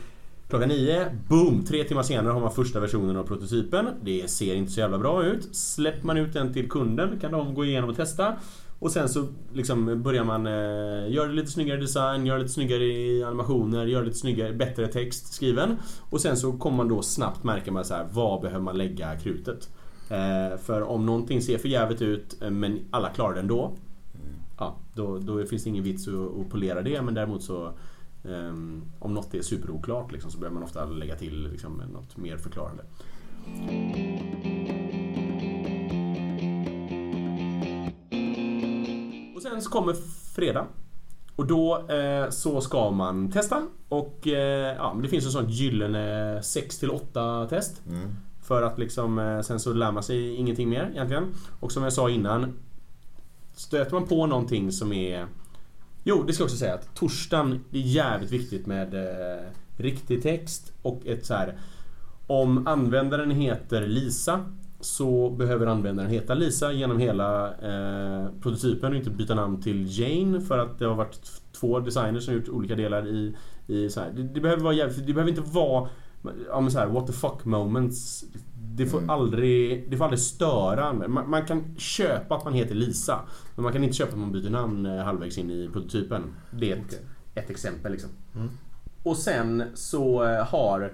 Klockan 0.49 0.69
nio, 0.69 1.17
boom! 1.29 1.65
Tre 1.65 1.83
timmar 1.83 2.03
senare 2.03 2.33
har 2.33 2.41
man 2.41 2.51
första 2.51 2.79
versionen 2.79 3.17
av 3.17 3.23
prototypen. 3.23 3.87
Det 4.01 4.29
ser 4.29 4.55
inte 4.55 4.71
så 4.71 4.79
jävla 4.79 4.97
bra 4.97 5.25
ut. 5.25 5.55
Släpper 5.55 6.05
man 6.07 6.17
ut 6.17 6.33
den 6.33 6.53
till 6.53 6.69
kunden 6.69 7.19
kan 7.19 7.31
de 7.31 7.53
gå 7.53 7.65
igenom 7.65 7.89
och 7.89 7.95
testa. 7.95 8.35
Och 8.79 8.91
sen 8.91 9.09
så 9.09 9.27
liksom 9.53 10.03
börjar 10.03 10.23
man 10.23 10.47
eh, 10.47 11.11
göra 11.11 11.27
lite 11.27 11.51
snyggare 11.51 11.79
design, 11.79 12.25
göra 12.25 12.37
lite 12.37 12.49
snyggare 12.49 13.27
animationer, 13.27 13.85
göra 13.85 14.03
lite 14.03 14.17
snyggare, 14.17 14.53
bättre 14.53 14.87
text 14.87 15.33
skriven. 15.33 15.77
Och 16.09 16.21
sen 16.21 16.37
så 16.37 16.53
kommer 16.53 16.77
man 16.77 16.87
då 16.87 17.01
snabbt 17.01 17.43
märka 17.43 17.71
man 17.71 17.85
så 17.85 17.93
här, 17.93 18.07
vad 18.11 18.41
behöver 18.41 18.63
man 18.63 18.77
lägga 18.77 19.15
krutet? 19.15 19.69
Eh, 20.09 20.57
för 20.57 20.81
om 20.81 21.05
någonting 21.05 21.41
ser 21.41 21.57
för 21.57 21.69
jävligt 21.69 22.01
ut 22.01 22.41
eh, 22.41 22.49
men 22.49 22.79
alla 22.91 23.09
klarar 23.09 23.33
det 23.33 23.39
ändå. 23.39 23.73
Ja, 24.57 24.75
då, 24.93 25.17
då 25.17 25.45
finns 25.45 25.63
det 25.63 25.69
ingen 25.69 25.83
vits 25.83 26.07
att, 26.07 26.13
att 26.13 26.49
polera 26.49 26.81
det 26.81 27.01
men 27.01 27.13
däremot 27.13 27.43
så 27.43 27.73
ehm, 28.25 28.83
om 28.99 29.13
något 29.13 29.33
är 29.33 29.41
superoklart 29.41 30.11
liksom, 30.11 30.31
så 30.31 30.37
behöver 30.37 30.53
man 30.53 30.63
ofta 30.63 30.85
lägga 30.85 31.15
till 31.15 31.49
liksom, 31.51 31.81
något 31.93 32.17
mer 32.17 32.37
förklarande. 32.37 32.83
Och 39.35 39.41
sen 39.41 39.61
så 39.61 39.69
kommer 39.69 39.93
fredag. 40.35 40.67
Och 41.35 41.47
då 41.47 41.87
eh, 41.89 42.29
så 42.29 42.61
ska 42.61 42.91
man 42.91 43.31
testa 43.31 43.67
och 43.89 44.27
eh, 44.27 44.75
ja, 44.75 44.93
men 44.93 45.03
det 45.03 45.09
finns 45.09 45.25
en 45.25 45.31
sån 45.31 45.49
gyllene 45.49 46.39
6 46.43 46.83
8 46.83 47.47
test. 47.49 47.81
Mm. 47.87 48.15
För 48.41 48.61
att 48.61 48.79
liksom, 48.79 49.19
eh, 49.19 49.41
sen 49.41 49.59
så 49.59 49.73
lär 49.73 49.91
man 49.91 50.03
sig 50.03 50.35
ingenting 50.35 50.69
mer 50.69 50.89
egentligen. 50.93 51.33
Och 51.59 51.71
som 51.71 51.83
jag 51.83 51.93
sa 51.93 52.09
innan, 52.09 52.59
stöter 53.53 53.93
man 53.93 54.07
på 54.07 54.25
någonting 54.25 54.71
som 54.71 54.93
är... 54.93 55.27
Jo, 56.03 56.23
det 56.23 56.33
ska 56.33 56.41
jag 56.41 56.45
också 56.45 56.57
säga 56.57 56.73
att 56.73 56.95
torsdagen, 56.95 57.59
det 57.69 57.77
är 57.77 57.81
jävligt 57.81 58.31
viktigt 58.31 58.65
med 58.65 58.93
eh, 58.93 59.43
riktig 59.77 60.23
text 60.23 60.73
och 60.81 61.01
ett 61.05 61.25
så 61.25 61.33
här. 61.33 61.57
Om 62.27 62.67
användaren 62.67 63.31
heter 63.31 63.87
Lisa 63.87 64.45
så 64.79 65.29
behöver 65.29 65.67
användaren 65.67 66.09
heta 66.09 66.33
Lisa 66.33 66.71
genom 66.71 66.99
hela 66.99 67.47
eh, 67.47 68.27
prototypen 68.41 68.91
och 68.91 68.97
inte 68.97 69.09
byta 69.09 69.35
namn 69.35 69.61
till 69.61 69.99
Jane 69.99 70.41
för 70.41 70.57
att 70.57 70.79
det 70.79 70.85
har 70.85 70.95
varit 70.95 71.31
två 71.51 71.79
designers 71.79 72.25
som 72.25 72.33
gjort 72.33 72.49
olika 72.49 72.75
delar 72.75 73.07
i, 73.07 73.35
i 73.67 73.89
så 73.89 73.99
här. 73.99 74.11
Det, 74.15 74.23
det 74.23 74.41
behöver 74.41 74.63
vara 74.63 74.73
jävligt, 74.73 75.07
det 75.07 75.13
behöver 75.13 75.29
inte 75.29 75.51
vara 75.51 75.89
ja, 76.47 76.61
men 76.61 76.71
så 76.71 76.79
här, 76.79 76.87
what 76.87 77.07
the 77.07 77.13
fuck 77.13 77.45
moments. 77.45 78.25
Det 78.75 78.85
får, 78.85 78.97
Mm. 78.97 79.09
aldrig, 79.09 79.85
det 79.91 79.97
får 79.97 80.03
aldrig 80.05 80.19
störa. 80.19 80.93
Man, 80.93 81.29
man 81.29 81.45
kan 81.45 81.75
köpa 81.77 82.35
att 82.35 82.43
man 82.45 82.53
heter 82.53 82.75
Lisa. 82.75 83.19
Men 83.55 83.63
man 83.63 83.73
kan 83.73 83.83
inte 83.83 83.95
köpa 83.95 84.11
att 84.11 84.19
man 84.19 84.31
byter 84.31 84.49
namn 84.49 84.85
eh, 84.85 85.03
halvvägs 85.03 85.37
in 85.37 85.51
i 85.51 85.69
prototypen. 85.73 86.21
Det 86.51 86.71
är 86.71 86.75
ett, 86.75 86.83
Okej. 86.87 86.99
ett 87.35 87.49
exempel 87.49 87.91
liksom. 87.91 88.09
Mm. 88.35 88.49
Och 89.03 89.17
sen 89.17 89.63
så 89.73 90.23
eh, 90.23 90.45
har... 90.45 90.93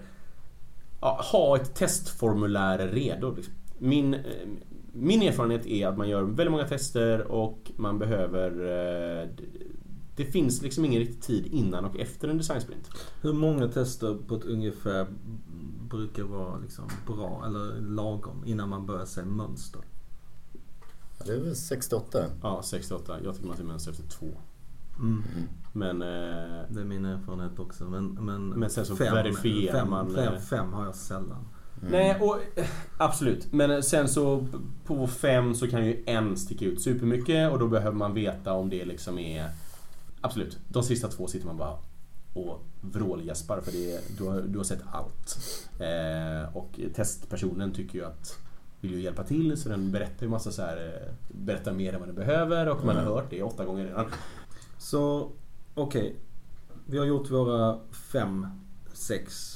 Ja, 1.01 1.21
ha 1.31 1.55
ett 1.55 1.75
testformulär 1.75 2.77
redo. 2.87 3.33
Liksom. 3.35 3.53
Min, 3.79 4.13
eh, 4.13 4.19
min 4.93 5.21
erfarenhet 5.21 5.65
är 5.65 5.87
att 5.87 5.97
man 5.97 6.09
gör 6.09 6.21
väldigt 6.23 6.51
många 6.51 6.67
tester 6.67 7.31
och 7.31 7.71
man 7.77 7.99
behöver... 7.99 8.51
eh, 8.51 9.27
det- 9.37 9.43
Det 10.15 10.25
finns 10.25 10.61
liksom 10.61 10.85
ingen 10.85 10.99
riktig 10.99 11.21
tid 11.21 11.45
innan 11.53 11.85
och 11.85 11.99
efter 11.99 12.27
en 12.27 12.37
designsprint. 12.37 12.89
Hur 13.21 13.33
många 13.33 13.67
tester 13.67 14.17
på 14.27 14.35
ett 14.35 14.43
ungefär 14.45 15.07
brukar 15.89 16.23
vara 16.23 16.57
liksom 16.57 16.85
bra 17.07 17.43
eller 17.45 17.81
lagom 17.81 18.43
innan 18.45 18.69
man 18.69 18.85
börjar 18.85 19.05
se 19.05 19.23
mönster? 19.23 19.81
Ja, 21.17 21.25
Det 21.25 21.33
är 21.33 21.39
väl 21.39 21.55
68. 21.55 22.25
Ja, 22.41 22.61
68. 22.63 23.17
Jag 23.23 23.33
tycker 23.35 23.47
man 23.47 23.57
ser 23.57 23.63
mönster 23.63 23.91
efter 23.91 24.03
två. 24.07 24.27
Mm. 24.99 25.23
Men... 25.73 26.01
Eh, 26.01 26.61
Det 26.69 26.81
är 26.81 26.85
min 26.85 27.05
erfarenhet 27.05 27.59
också. 27.59 27.83
Men, 27.85 28.05
men, 28.07 28.47
Men 28.49 28.69
sen 28.69 28.85
så 28.85 28.95
verifierar 28.95 29.79
fem, 29.79 29.89
man, 29.89 30.15
Fem, 30.15 30.33
eh, 30.33 30.39
fem 30.39 30.73
har 30.73 30.85
jag 30.85 30.95
sällan. 30.95 31.47
Mm. 31.81 31.91
Nej, 31.91 32.19
och 32.21 32.37
eh, 32.59 32.65
absolut. 32.97 33.53
Men 33.53 33.83
sen 33.83 34.09
så 34.09 34.47
på 34.85 35.07
fem 35.07 35.55
så 35.55 35.67
kan 35.67 35.85
ju 35.85 36.03
en 36.07 36.37
sticka 36.37 36.65
ut 36.65 36.81
supermycket 36.81 37.51
och 37.51 37.59
då 37.59 37.67
behöver 37.67 37.97
man 37.97 38.13
veta 38.13 38.53
om 38.53 38.69
det 38.69 38.85
liksom 38.85 39.19
är... 39.19 39.49
Absolut. 40.21 40.57
De 40.67 40.83
sista 40.83 41.07
två 41.07 41.27
sitter 41.27 41.45
man 41.45 41.57
bara 41.57 41.77
och 42.33 42.65
vrålgäspar 42.81 43.61
för 43.61 43.71
det, 43.71 44.17
du, 44.17 44.23
har, 44.23 44.41
du 44.41 44.57
har 44.57 44.63
sett 44.65 44.81
allt. 44.91 45.37
Eh, 45.79 46.57
och 46.57 46.79
testpersonen 46.95 47.71
tycker 47.73 47.99
ju 47.99 48.05
att 48.05 48.37
vill 48.81 48.91
ju 48.91 49.01
hjälpa 49.01 49.23
till 49.23 49.57
så 49.57 49.69
den 49.69 49.91
berättar 49.91 50.25
ju 50.25 50.29
massa 50.29 50.51
så 50.51 50.61
här 50.61 50.77
eh, 50.77 51.13
Berättar 51.45 51.73
mer 51.73 51.93
än 51.93 51.99
vad 51.99 52.09
den 52.09 52.15
behöver 52.15 52.69
och 52.69 52.85
man 52.85 52.95
har 52.95 53.03
Mm. 53.03 53.13
hört 53.13 53.29
det 53.29 53.43
åtta 53.43 53.65
gånger 53.65 53.85
redan. 53.85 54.05
Så 54.77 55.31
okej. 55.75 56.15
Vi 56.85 56.97
har 56.97 57.05
gjort 57.05 57.31
våra 57.31 57.79
fem, 57.91 58.47
sex, 58.93 59.53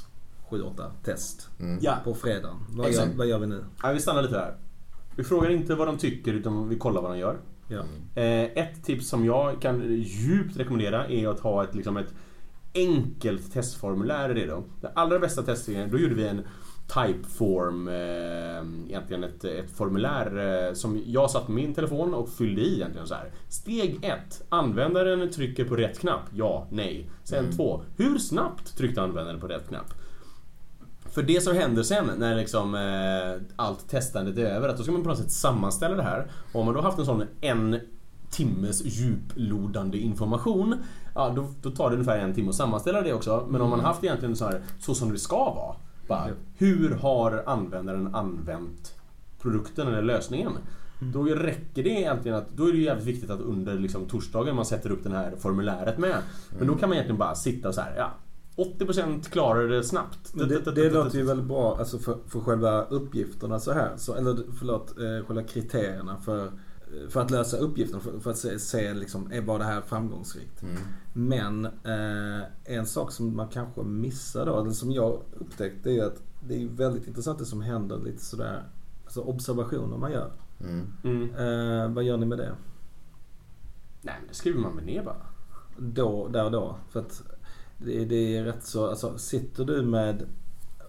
sju, 0.50 0.62
åtta 0.62 0.92
test 1.04 1.50
Mm. 1.60 1.80
På 2.04 2.14
fredagen. 2.14 2.56
Vad 2.70 2.92
gör, 2.92 3.08
vad 3.18 3.28
gör 3.28 3.40
vi 3.40 3.48
nu? 3.48 3.64
ja, 3.84 3.92
vi 3.92 4.00
stannar 4.00 4.22
lite 4.22 4.34
där. 4.34 4.56
Vi 5.16 5.24
frågar 5.24 5.50
inte 5.50 5.76
vad 5.76 5.88
de 5.88 5.98
tycker 5.98 6.34
utan 6.34 6.70
vi 6.70 6.76
kollar 6.78 7.02
vad 7.02 7.12
de 7.12 7.18
gör. 7.20 7.38
Ja. 7.68 7.84
Eh, 8.22 8.44
ett 8.44 8.84
tips 8.84 9.10
som 9.10 9.26
jag 9.26 9.62
kan 9.62 9.94
djupt 10.02 10.58
rekommendera 10.58 11.08
är 11.08 11.28
att 11.28 11.40
ha 11.40 11.64
ett, 11.64 11.76
liksom 11.76 11.98
ett 11.98 12.14
enkelt 12.76 13.54
testformulär 13.54 14.30
redo. 14.30 14.64
Den 14.82 14.92
allra 14.96 15.20
bästa 15.20 15.44
testningen, 15.44 15.92
då 15.92 15.98
gjorde 15.98 16.16
vi 16.16 16.28
en 16.28 16.42
Typeform, 16.88 17.88
eh, 17.88 18.90
egentligen 18.90 19.24
ett, 19.24 19.44
ett 19.44 19.72
formulär 19.72 20.68
eh, 20.68 20.74
som 20.74 21.02
jag 21.06 21.32
satt 21.32 21.48
med 21.48 21.56
min 21.56 21.74
telefon 21.74 22.14
och 22.14 22.30
fyllde 22.30 22.62
i 22.62 22.76
egentligen 22.76 23.08
så 23.08 23.14
här. 23.14 23.32
Steg 23.50 24.00
1. 24.06 24.44
Användaren 24.50 25.32
trycker 25.32 25.66
på 25.66 25.76
rätt 25.76 26.00
knapp. 26.00 26.22
Ja, 26.34 26.68
nej. 26.72 27.10
Sen 27.24 27.40
Mm. 27.40 27.52
2. 27.52 27.82
Hur 27.98 28.18
snabbt 28.20 28.78
tryckte 28.78 29.02
användaren 29.02 29.40
på 29.40 29.48
rätt 29.48 29.68
knapp? 29.68 29.94
För 31.12 31.24
det 31.24 31.42
som 31.44 31.56
händer 31.56 31.84
sen 31.84 32.12
när 32.18 32.36
liksom, 32.36 32.76
eh, 32.76 33.46
allt 33.56 33.90
testandet 33.90 34.38
är 34.38 34.46
över, 34.46 34.70
att 34.70 34.78
då 34.78 34.84
ska 34.84 34.92
man 34.92 35.04
på 35.04 35.10
något 35.10 35.18
sätt 35.18 35.32
sammanställa 35.32 35.96
det 35.96 36.04
här. 36.04 36.28
Och 36.52 36.60
om 36.60 36.66
man 36.66 36.76
då 36.76 36.82
haft 36.82 37.00
en 37.00 37.06
sån 37.06 37.24
en 37.42 37.80
timmes 38.32 38.82
djuplodande 38.86 39.98
information, 39.98 40.76
ja, 41.16 41.34
då, 41.36 41.48
då 41.62 41.70
tar 41.70 41.90
det 41.90 41.96
ungefär 41.96 42.18
en 42.18 42.34
timme 42.34 42.50
att 42.50 42.56
sammanställa 42.56 43.02
det 43.02 43.14
också. 43.14 43.48
Men 43.50 43.62
om 43.62 43.70
man 43.70 43.80
haft 43.80 44.04
egentligen 44.04 44.36
så, 44.36 44.46
här, 44.46 44.62
så 44.80 44.96
som 44.96 45.12
det 45.12 45.20
ska 45.20 45.36
vara. 45.36 45.76
Bara. 46.08 46.28
Hur 46.58 46.96
har 46.96 47.44
användaren 47.46 48.16
använt 48.16 48.94
produkten 49.42 49.88
eller 49.88 50.02
lösningen? 50.02 50.52
Då 51.00 51.24
räcker 51.24 51.84
det 51.84 51.90
egentligen 51.90 52.38
att, 52.38 52.50
då 52.50 52.68
är 52.68 52.72
det 52.72 52.78
ju 52.78 52.84
jävligt 52.84 53.08
viktigt 53.08 53.30
att 53.30 53.42
under 53.42 53.74
liksom, 53.74 54.06
torsdagen 54.06 54.56
man 54.56 54.66
sätter 54.66 54.92
upp 54.92 55.04
det 55.04 55.10
här 55.10 55.34
formuläret 55.40 55.98
med. 55.98 56.16
Men 56.58 56.68
då 56.68 56.76
kan 56.76 56.90
man 56.90 56.94
egentligen 56.94 57.20
bara 57.20 57.36
sitta 57.36 57.68
och 57.68 57.76
så 57.76 57.82
här, 57.82 57.96
ja 57.98 58.12
80% 58.56 59.30
klarar 59.30 59.68
det 59.68 59.84
snabbt. 59.84 60.34
Men 60.34 60.50
det, 60.50 60.72
det 60.72 60.90
låter 60.90 61.18
ju 61.18 61.24
väldigt 61.24 61.48
bra 61.48 61.78
alltså 61.78 62.00
för, 62.00 62.18
för 62.28 62.40
själva 62.40 62.84
uppgifterna 62.84 63.60
så 63.60 63.72
här. 63.72 63.92
Så, 63.98 64.16
eller 64.16 64.38
förlåt, 64.60 64.90
eh, 64.98 65.28
själva 65.28 65.44
kriterierna 65.44 66.18
för, 66.18 66.52
för 67.10 67.22
att 67.22 67.32
lösa 67.32 67.58
uppgifterna. 67.58 68.02
För, 68.02 68.20
för 68.20 68.32
att 68.32 68.38
se, 68.38 68.60
se 68.60 68.94
liksom, 68.94 69.32
är 69.32 69.42
var 69.42 69.60
det 69.60 69.66
här 69.66 69.82
framgångsrikt? 69.82 70.64
Mm. 70.64 70.78
Men 71.14 71.66
eh, 71.66 72.46
en 72.64 72.86
sak 72.86 73.12
som 73.12 73.36
man 73.36 73.48
kanske 73.48 73.84
missar 73.84 74.46
då, 74.46 74.62
eller 74.62 74.72
som 74.72 74.92
jag 74.92 75.20
upptäckte 75.34 75.92
är 75.92 76.04
att 76.04 76.22
det 76.48 76.64
är 76.64 76.68
väldigt 76.68 77.08
intressant 77.08 77.40
det 77.40 77.46
som 77.46 77.62
händer 77.62 78.00
lite 78.00 78.26
sådär. 78.26 78.64
Alltså 79.04 79.22
observationer 79.22 79.98
man 79.98 80.12
gör. 80.12 80.32
Mm. 80.60 80.88
Mm. 81.04 81.30
Eh, 81.36 81.96
vad 81.96 82.04
gör 82.04 82.18
ni 82.18 82.26
med 82.26 82.38
det? 82.38 82.56
Nej 84.02 84.16
men 84.20 84.28
det 84.28 84.34
skriver 84.34 84.60
man 84.60 84.76
väl 84.76 84.86
ner 84.86 85.04
bara. 85.04 85.26
Då, 85.78 86.28
där 86.28 86.46
och 86.46 86.52
då. 86.52 86.76
För 86.90 87.00
att 87.00 87.24
det, 87.78 88.06
det 88.06 88.38
är 88.38 88.44
rätt 88.44 88.64
så, 88.64 88.88
alltså 88.88 89.18
sitter 89.18 89.66
du 89.66 89.82
med 89.82 90.26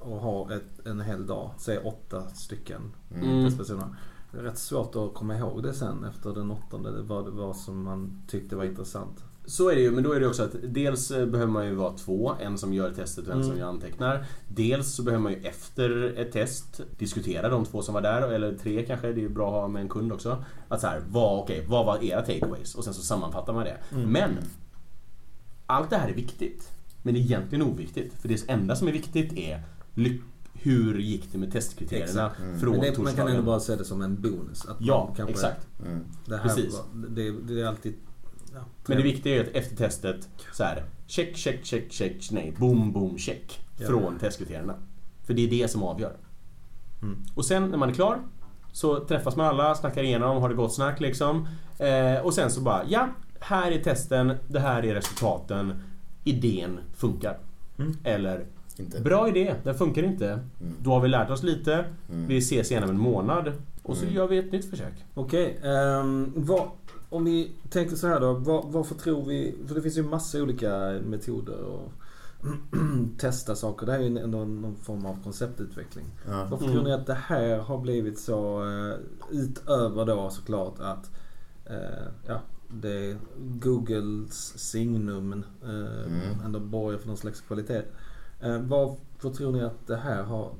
och 0.00 0.20
har 0.20 0.52
ett, 0.52 0.86
en 0.86 1.00
hel 1.00 1.26
dag, 1.26 1.50
säg 1.58 1.78
åtta 1.78 2.28
stycken 2.28 2.92
Mm. 3.14 3.44
testpersoner. 3.44 3.86
Det 4.34 4.40
är 4.40 4.44
rätt 4.44 4.58
svårt 4.58 4.96
att 4.96 5.14
komma 5.14 5.36
ihåg 5.36 5.62
det 5.62 5.74
sen 5.74 6.04
efter 6.04 6.30
den 6.34 6.50
åttonde, 6.50 7.02
vad 7.02 7.24
det 7.24 7.30
var 7.30 7.54
som 7.54 7.82
man 7.82 8.22
tyckte 8.28 8.56
var 8.56 8.64
intressant. 8.64 9.24
Så 9.46 9.70
är 9.70 9.74
det 9.74 9.80
ju, 9.80 9.90
men 9.90 10.04
då 10.04 10.12
är 10.12 10.20
det 10.20 10.26
också 10.26 10.42
att 10.42 10.54
dels 10.62 11.10
eh, 11.10 11.26
behöver 11.26 11.52
man 11.52 11.66
ju 11.66 11.74
vara 11.74 11.92
två. 11.92 12.34
En 12.40 12.58
som 12.58 12.72
gör 12.72 12.92
testet 12.92 13.26
och 13.26 13.32
en 13.32 13.38
Mm. 13.40 13.50
som 13.50 13.58
gör 13.58 13.68
antecknar. 13.68 14.26
Dels 14.48 14.94
så 14.94 15.02
behöver 15.02 15.22
man 15.22 15.32
ju 15.32 15.38
efter 15.38 16.14
ett 16.18 16.32
test 16.32 16.80
diskutera 16.98 17.48
de 17.48 17.64
två 17.64 17.82
som 17.82 17.94
var 17.94 18.00
där, 18.02 18.22
eller 18.28 18.54
tre 18.54 18.86
kanske, 18.86 19.12
det 19.12 19.24
är 19.24 19.28
bra 19.28 19.48
att 19.48 19.60
ha 19.62 19.68
med 19.68 19.82
en 19.82 19.88
kund 19.88 20.12
också. 20.12 20.44
Att 20.68 20.80
så 20.80 20.86
här, 20.86 21.02
vad, 21.08 21.38
okej, 21.38 21.64
vad 21.68 21.86
var 21.86 22.04
era 22.04 22.20
takeaways? 22.22 22.74
Och 22.74 22.84
sen 22.84 22.94
så 22.94 23.02
sammanfattar 23.02 23.52
man 23.52 23.64
det. 23.64 23.76
Mm. 23.92 24.10
Men 24.10 24.30
allt 25.66 25.90
det 25.90 25.96
här 25.96 26.08
är 26.08 26.14
viktigt. 26.14 26.70
Men 27.02 27.14
det 27.14 27.20
är 27.20 27.22
egentligen 27.22 27.64
oviktigt. 27.66 28.14
För 28.20 28.28
det 28.28 28.44
enda 28.48 28.76
som 28.76 28.88
är 28.88 28.92
viktigt 28.92 29.32
är 29.38 29.62
ly- 29.94 30.20
hur 30.64 30.98
gick 30.98 31.32
det 31.32 31.38
med 31.38 31.52
testkriterierna. 31.52 32.32
Mm. 32.40 32.60
från 32.60 32.70
Men 32.70 32.80
det, 32.80 32.86
man 32.86 32.94
torsdagen? 32.94 33.16
kan 33.16 33.28
ändå 33.28 33.42
bara 33.42 33.60
se 33.60 33.76
det 33.76 33.84
som 33.84 34.02
en 34.02 34.22
bonus. 34.22 34.66
Att 34.66 34.76
Ja, 34.80 35.14
man 35.18 35.28
exakt. 35.28 35.68
Mm. 35.86 36.04
Det, 36.26 36.36
här 36.36 36.42
Precis. 36.42 36.74
Var, 36.74 37.08
det, 37.08 37.30
det 37.30 37.60
är 37.60 37.66
alltid... 37.66 37.94
Ja, 38.54 38.60
Men 38.86 38.96
det 38.96 39.02
viktiga 39.02 39.36
är 39.36 39.40
att 39.40 39.48
efter 39.48 39.76
testet 39.76 40.28
så 40.52 40.64
här, 40.64 40.84
check, 41.06 41.36
check, 41.36 41.64
check, 41.64 41.92
check, 41.92 42.30
nej, 42.30 42.54
boom, 42.58 42.92
boom, 42.92 43.18
check. 43.18 43.60
Ja. 43.78 43.86
Från 43.86 44.18
testkriterierna. 44.18 44.74
För 45.24 45.34
det 45.34 45.42
är 45.46 45.50
det 45.50 45.68
som 45.68 45.82
avgör. 45.82 46.16
Mm. 47.02 47.22
Och 47.34 47.44
sen 47.44 47.70
när 47.70 47.78
man 47.78 47.88
är 47.88 47.94
klar 47.94 48.20
så 48.72 49.04
träffas 49.04 49.36
man 49.36 49.46
alla, 49.46 49.74
snackar 49.74 50.02
igenom, 50.02 50.42
har 50.42 50.48
det 50.48 50.54
gott 50.54 50.74
snack 50.74 51.00
liksom. 51.00 51.48
Eh, 51.78 52.24
och 52.24 52.34
sen 52.34 52.50
så 52.50 52.60
bara, 52.60 52.82
ja, 52.88 53.08
här 53.40 53.72
är 53.72 53.82
testen, 53.82 54.32
det 54.48 54.60
här 54.60 54.84
är 54.84 54.94
resultaten, 54.94 55.82
idén 56.24 56.78
funkar. 56.94 57.38
Mm. 57.78 57.96
Eller, 58.04 58.46
Inte. 58.76 59.00
bra 59.00 59.28
idé, 59.28 59.54
den 59.64 59.74
funkar 59.74 60.02
inte. 60.02 60.28
Mm. 60.30 60.74
Då 60.82 60.90
har 60.90 61.00
vi 61.00 61.08
lärt 61.08 61.30
oss 61.30 61.42
lite, 61.42 61.84
Mm. 62.10 62.26
vi 62.26 62.38
ses 62.38 62.70
igen 62.70 62.84
om 62.84 62.90
en 62.90 62.98
månad 63.00 63.52
och 63.82 63.96
så 63.96 64.02
Mm. 64.02 64.14
gör 64.14 64.28
vi 64.28 64.38
ett 64.38 64.52
nytt 64.52 64.70
försök. 64.70 65.04
Okej, 65.14 65.58
ehm, 65.64 66.32
vad... 66.36 66.62
om 67.10 67.24
vi 67.24 67.52
tänker 67.70 67.96
så 67.96 68.06
här 68.06 68.20
då. 68.20 68.32
Var, 68.32 68.64
varför 68.66 68.94
tror 68.94 69.24
vi... 69.24 69.54
För 69.66 69.74
det 69.74 69.82
finns 69.82 69.98
ju 69.98 70.02
massa 70.02 70.42
olika 70.42 71.00
metoder 71.06 71.62
och 71.62 71.92
testa 73.18 73.54
saker. 73.56 73.86
Det 73.86 73.92
här 73.92 73.98
är 73.98 74.02
ju 74.04 74.18
ändå 74.18 74.38
någon 74.44 74.76
form 74.76 75.06
av 75.06 75.22
konceptutveckling. 75.24 76.04
Ja. 76.28 76.46
Varför 76.50 76.64
Mm. 76.64 76.76
tror 76.76 76.84
ni 76.84 76.92
att 76.92 77.06
det 77.06 77.14
här 77.26 77.58
har 77.58 77.78
blivit 77.78 78.18
så 78.18 78.62
eh, 78.64 78.94
utöver 79.30 80.06
då 80.06 80.30
såklart 80.30 80.74
att 80.80 81.10
eh, 81.66 82.06
ja, 82.26 82.40
det 82.68 83.10
är 83.10 83.16
Googles 83.38 84.58
signum 84.58 85.44
eh, 85.62 85.68
Mm. 85.68 86.40
ändå 86.44 86.60
borgar 86.60 86.98
för 86.98 87.06
någon 87.08 87.16
slags 87.16 87.40
kvalitet. 87.40 87.82
Eh, 88.44 88.58
Varför 88.58 89.30
tror 89.30 89.52
ni 89.52 89.62
att 89.62 89.86
det 89.86 89.96
här 89.96 90.22
har 90.22 90.52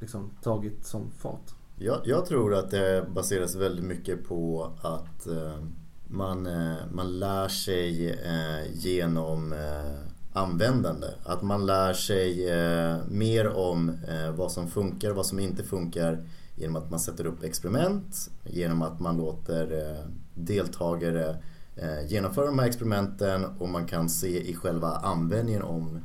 liksom 0.00 0.30
tagit 0.42 0.86
sån 0.86 1.10
fart? 1.10 1.50
Jag, 1.78 2.00
jag 2.04 2.26
tror 2.26 2.54
att 2.54 2.70
det 2.70 3.06
baseras 3.14 3.54
väldigt 3.54 3.84
mycket 3.84 4.28
på 4.28 4.70
att 4.82 5.26
eh, 5.26 5.64
man, 6.06 6.46
eh, 6.46 6.76
man 6.92 7.18
lär 7.18 7.48
sig 7.48 8.18
genom 8.72 9.54
användande. 10.32 11.06
Att 11.24 11.42
man 11.42 11.66
lär 11.66 11.92
sig 11.92 12.46
mer 13.08 13.48
om 13.56 13.98
vad 14.36 14.52
som 14.52 14.68
funkar 14.68 15.10
och 15.10 15.16
vad 15.16 15.26
som 15.26 15.38
inte 15.38 15.62
funkar 15.62 16.26
genom 16.56 16.76
att 16.76 16.90
man 16.90 17.00
sätter 17.00 17.26
upp 17.26 17.42
experiment, 17.42 18.30
genom 18.44 18.82
att 18.82 19.00
man 19.00 19.16
låter 19.16 19.96
deltagare 20.34 21.36
genomföra 22.06 22.46
de 22.46 22.58
här 22.58 22.66
experimenten 22.66 23.44
och 23.44 23.68
man 23.68 23.86
kan 23.86 24.08
se 24.08 24.50
i 24.50 24.54
själva 24.54 24.88
användningen 24.88 25.62
om 25.62 26.00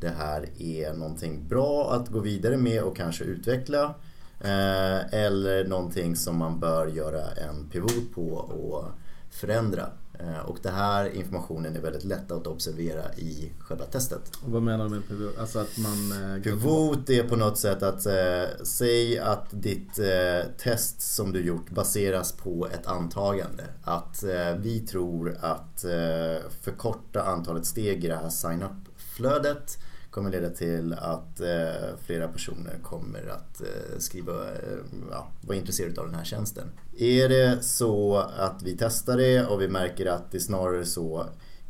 det 0.00 0.10
här 0.18 0.48
är 0.58 0.92
någonting 0.92 1.48
bra 1.48 1.92
att 1.92 2.08
gå 2.08 2.20
vidare 2.20 2.56
med 2.56 2.82
och 2.82 2.96
kanske 2.96 3.24
utveckla 3.24 3.94
eh, 4.40 5.14
eller 5.14 5.64
någonting 5.64 6.16
som 6.16 6.36
man 6.36 6.60
bör 6.60 6.86
göra 6.86 7.30
en 7.30 7.68
pivot 7.70 8.14
på 8.14 8.28
och 8.32 8.84
förändra. 9.30 9.86
Eh, 10.20 10.38
och 10.38 10.58
den 10.62 10.74
här 10.74 11.10
informationen 11.10 11.76
är 11.76 11.80
väldigt 11.80 12.04
lätt 12.04 12.30
att 12.30 12.46
observera 12.46 13.14
i 13.14 13.52
själva 13.58 13.84
testet. 13.84 14.36
Och 14.44 14.52
vad 14.52 14.62
menar 14.62 14.84
du 14.84 14.90
med 14.90 15.08
pivot? 15.08 15.38
Alltså 15.38 15.58
att 15.58 15.78
man... 15.78 16.34
Eh, 16.36 16.42
Pivot 16.42 17.10
är 17.10 17.22
på 17.22 17.36
något 17.36 17.58
sätt 17.58 17.82
att 17.82 18.06
eh, 18.06 18.64
säg 18.64 19.18
att 19.18 19.46
ditt 19.50 19.98
eh, 19.98 20.50
test 20.58 21.00
som 21.00 21.32
du 21.32 21.44
gjort 21.46 21.70
baseras 21.70 22.32
på 22.32 22.68
ett 22.72 22.86
antagande. 22.86 23.64
Att 23.82 24.22
eh, 24.22 24.54
vi 24.58 24.80
tror 24.80 25.36
att 25.40 25.84
eh, 25.84 26.50
förkorta 26.62 27.22
antalet 27.22 27.66
steg 27.66 28.04
i 28.04 28.08
det 28.08 28.16
här 28.16 28.28
sign-up-flödet 28.28 29.78
kommer 30.10 30.30
leda 30.30 30.50
till 30.50 30.92
att 30.92 31.40
eh, 31.40 31.96
flera 32.04 32.28
personer 32.28 32.78
kommer 32.82 33.28
att 33.28 33.60
eh, 33.60 33.98
skriva, 33.98 34.32
eh, 34.32 34.78
ja, 35.10 35.28
vara 35.40 35.56
intresserade 35.56 36.00
av 36.00 36.06
den 36.06 36.14
här 36.14 36.24
tjänsten. 36.24 36.68
Är 36.98 37.28
det 37.28 37.64
så 37.64 38.16
att 38.16 38.62
vi 38.62 38.76
testar 38.78 39.16
det 39.16 39.46
och 39.46 39.60
vi 39.60 39.68
märker 39.68 40.06
att 40.06 40.30
det 40.30 40.40
snarare 40.40 40.84
så 40.84 41.26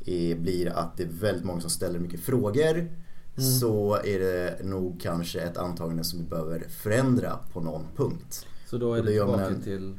är, 0.06 0.34
blir 0.34 0.66
att 0.66 0.96
det 0.96 1.02
är 1.02 1.08
väldigt 1.08 1.44
många 1.44 1.60
som 1.60 1.70
ställer 1.70 1.98
mycket 1.98 2.20
frågor 2.20 2.88
så 3.36 3.94
är 4.04 4.18
det 4.18 4.64
nog 4.64 5.00
kanske 5.00 5.40
ett 5.40 5.56
antagande 5.56 6.04
som 6.04 6.18
vi 6.18 6.24
behöver 6.24 6.66
förändra 6.68 7.38
på 7.52 7.60
någon 7.60 7.86
punkt. 7.96 8.46
Så 8.66 8.78
då 8.78 8.94
är 8.94 9.02
det 9.02 9.10
tillbaka 9.10 9.54
till... 9.64 9.94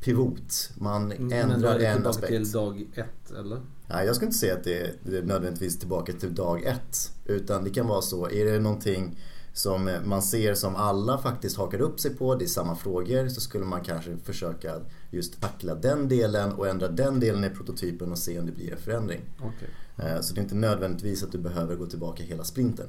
Pivot, 0.00 0.70
man 0.74 1.08
då 1.08 1.34
ändrar 1.36 1.78
en 1.78 2.06
aspekt. 2.06 2.28
till 2.28 2.52
dag 2.52 2.86
ett 2.94 3.30
eller? 3.30 3.60
Nej, 3.92 4.06
jag 4.06 4.16
skulle 4.16 4.26
inte 4.26 4.38
säga 4.38 4.54
att 4.54 4.64
det 4.64 4.80
är, 4.80 5.22
nödvändigtvis 5.22 5.78
tillbaka 5.78 6.12
till 6.12 6.34
dag 6.34 6.62
ett. 6.64 7.12
Utan 7.24 7.64
det 7.64 7.70
kan 7.70 7.86
vara 7.86 8.02
så, 8.02 8.30
är 8.30 8.44
det 8.44 8.58
någonting 8.58 9.18
som 9.52 9.90
man 10.04 10.22
ser 10.22 10.54
som 10.54 10.76
alla 10.76 11.18
faktiskt 11.18 11.56
hakar 11.56 11.80
upp 11.80 12.00
sig 12.00 12.16
på, 12.16 12.34
det 12.34 12.44
är 12.44 12.46
samma 12.46 12.76
frågor, 12.76 13.28
så 13.28 13.40
skulle 13.40 13.64
man 13.64 13.80
kanske 13.84 14.16
försöka 14.16 14.74
just 15.10 15.40
tackla 15.40 15.74
den 15.74 16.08
delen 16.08 16.52
och 16.52 16.68
ändra 16.68 16.88
den 16.88 17.20
delen 17.20 17.44
i 17.44 17.50
prototypen 17.50 18.12
och 18.12 18.18
se 18.18 18.38
om 18.38 18.46
det 18.46 18.52
blir 18.52 18.72
en 18.72 18.78
förändring. 18.78 19.20
Okej. 19.38 19.68
Eh, 19.98 20.20
Så 20.20 20.34
det 20.34 20.40
är 20.40 20.42
inte 20.42 20.54
nödvändigtvis 20.54 21.22
att 21.22 21.32
du 21.32 21.38
behöver 21.38 21.76
gå 21.76 21.86
tillbaka 21.86 22.22
hela 22.22 22.44
sprinten. 22.44 22.86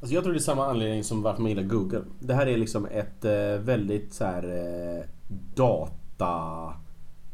Alltså 0.00 0.14
jag 0.14 0.24
tror 0.24 0.32
det 0.32 0.38
är 0.38 0.40
samma 0.40 0.66
anledning 0.66 1.04
som 1.04 1.22
varför 1.22 1.42
man 1.42 1.50
gillar 1.50 1.62
Google. 1.62 2.04
Det 2.20 2.34
här 2.34 2.46
är 2.46 2.56
liksom 2.56 2.86
ett 2.86 3.24
eh, 3.24 3.64
väldigt 3.64 4.14
så 4.14 4.24
här 4.24 4.44
eh, 4.98 5.04
data 5.54 6.74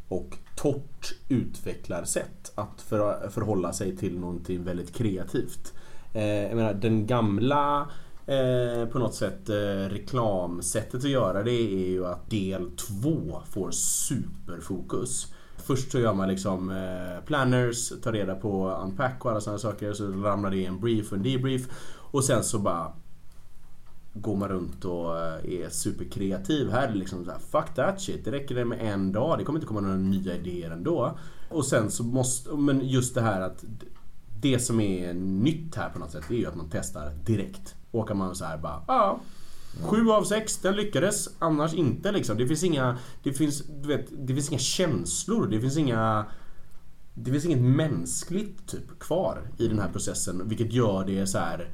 och 0.08 0.36
torrt 0.58 1.14
utvecklarsätt 1.28 2.52
att 2.54 2.80
för, 2.80 3.28
förhålla 3.28 3.72
sig 3.72 3.96
till 3.96 4.18
någonting 4.18 4.64
väldigt 4.64 4.94
kreativt. 4.94 5.74
Eh, 6.12 6.22
jag 6.24 6.56
menar 6.56 6.74
den 6.74 7.06
gamla 7.06 7.88
eh, 8.26 8.88
på 8.88 8.98
något 8.98 9.14
sätt 9.14 9.48
eh, 9.48 9.54
reklamsättet 9.90 10.94
att 10.94 11.10
göra 11.10 11.42
det 11.42 11.50
är 11.50 11.88
ju 11.88 12.06
att 12.06 12.30
del 12.30 12.70
2 12.76 13.42
får 13.50 13.70
superfokus. 13.70 15.32
Först 15.56 15.92
så 15.92 15.98
gör 15.98 16.14
man 16.14 16.28
liksom 16.28 16.70
eh, 16.70 17.24
planners, 17.24 17.92
tar 18.02 18.12
reda 18.12 18.34
på 18.34 18.70
unpack 18.70 19.24
och 19.24 19.30
alla 19.30 19.40
sådana 19.40 19.58
saker. 19.58 19.92
Så 19.92 20.08
ramlar 20.08 20.50
det 20.50 20.56
i 20.56 20.66
en 20.66 20.80
brief 20.80 21.12
och 21.12 21.16
en 21.16 21.22
debrief. 21.22 21.68
Och 22.10 22.24
sen 22.24 22.44
så 22.44 22.58
bara 22.58 22.92
går 24.20 24.36
man 24.36 24.48
runt 24.48 24.84
och 24.84 25.18
eh, 25.18 25.62
är 25.62 25.70
superkreativ. 25.70 26.70
Här 26.70 26.88
är 26.88 26.92
det 26.92 26.98
liksom 26.98 27.24
så 27.24 27.30
här, 27.30 27.38
fuck 27.38 27.74
that 27.74 28.00
shit. 28.00 28.24
Det 28.24 28.30
räcker 28.30 28.54
det 28.54 28.64
med 28.64 28.92
en 28.92 29.12
dag. 29.12 29.38
Det 29.38 29.44
kommer 29.44 29.58
inte 29.58 29.66
komma 29.66 29.80
några 29.80 29.96
nya 29.96 30.34
idéer 30.34 30.70
ändå. 30.70 31.18
Och 31.48 31.66
sen 31.66 31.90
så 31.90 32.02
måste, 32.02 32.50
men 32.50 32.88
just 32.88 33.14
det 33.14 33.20
här 33.20 33.40
att 33.40 33.64
det 34.40 34.58
som 34.58 34.80
är 34.80 35.14
nytt 35.14 35.74
här 35.74 35.90
på 35.90 35.98
något 35.98 36.10
sätt, 36.10 36.24
det 36.28 36.34
är 36.34 36.38
ju 36.38 36.46
att 36.46 36.56
man 36.56 36.68
testar 36.72 37.10
direkt. 37.24 37.74
Åker 37.92 38.14
man 38.14 38.34
så 38.34 38.44
här 38.44 38.58
bara, 38.58 38.82
ja. 38.88 39.20
Sju 39.82 40.10
av 40.10 40.24
sex, 40.24 40.58
den 40.58 40.76
lyckades. 40.76 41.28
Annars 41.38 41.74
inte 41.74 42.12
liksom. 42.12 42.38
Det 42.38 42.46
finns 42.46 42.64
inga, 42.64 42.98
det 43.22 43.32
finns, 43.32 43.62
du 43.66 43.88
vet, 43.88 44.06
det 44.26 44.34
finns 44.34 44.50
inga 44.50 44.58
känslor. 44.58 45.46
Det 45.46 45.60
finns 45.60 45.76
inga 45.76 46.26
det 47.14 47.30
finns 47.30 47.44
inget 47.44 47.60
mänskligt 47.60 48.66
typ 48.66 48.98
kvar 48.98 49.42
i 49.58 49.68
den 49.68 49.78
här 49.78 49.88
processen 49.88 50.48
vilket 50.48 50.72
gör 50.72 51.04
det 51.04 51.26
så 51.26 51.38
här 51.38 51.68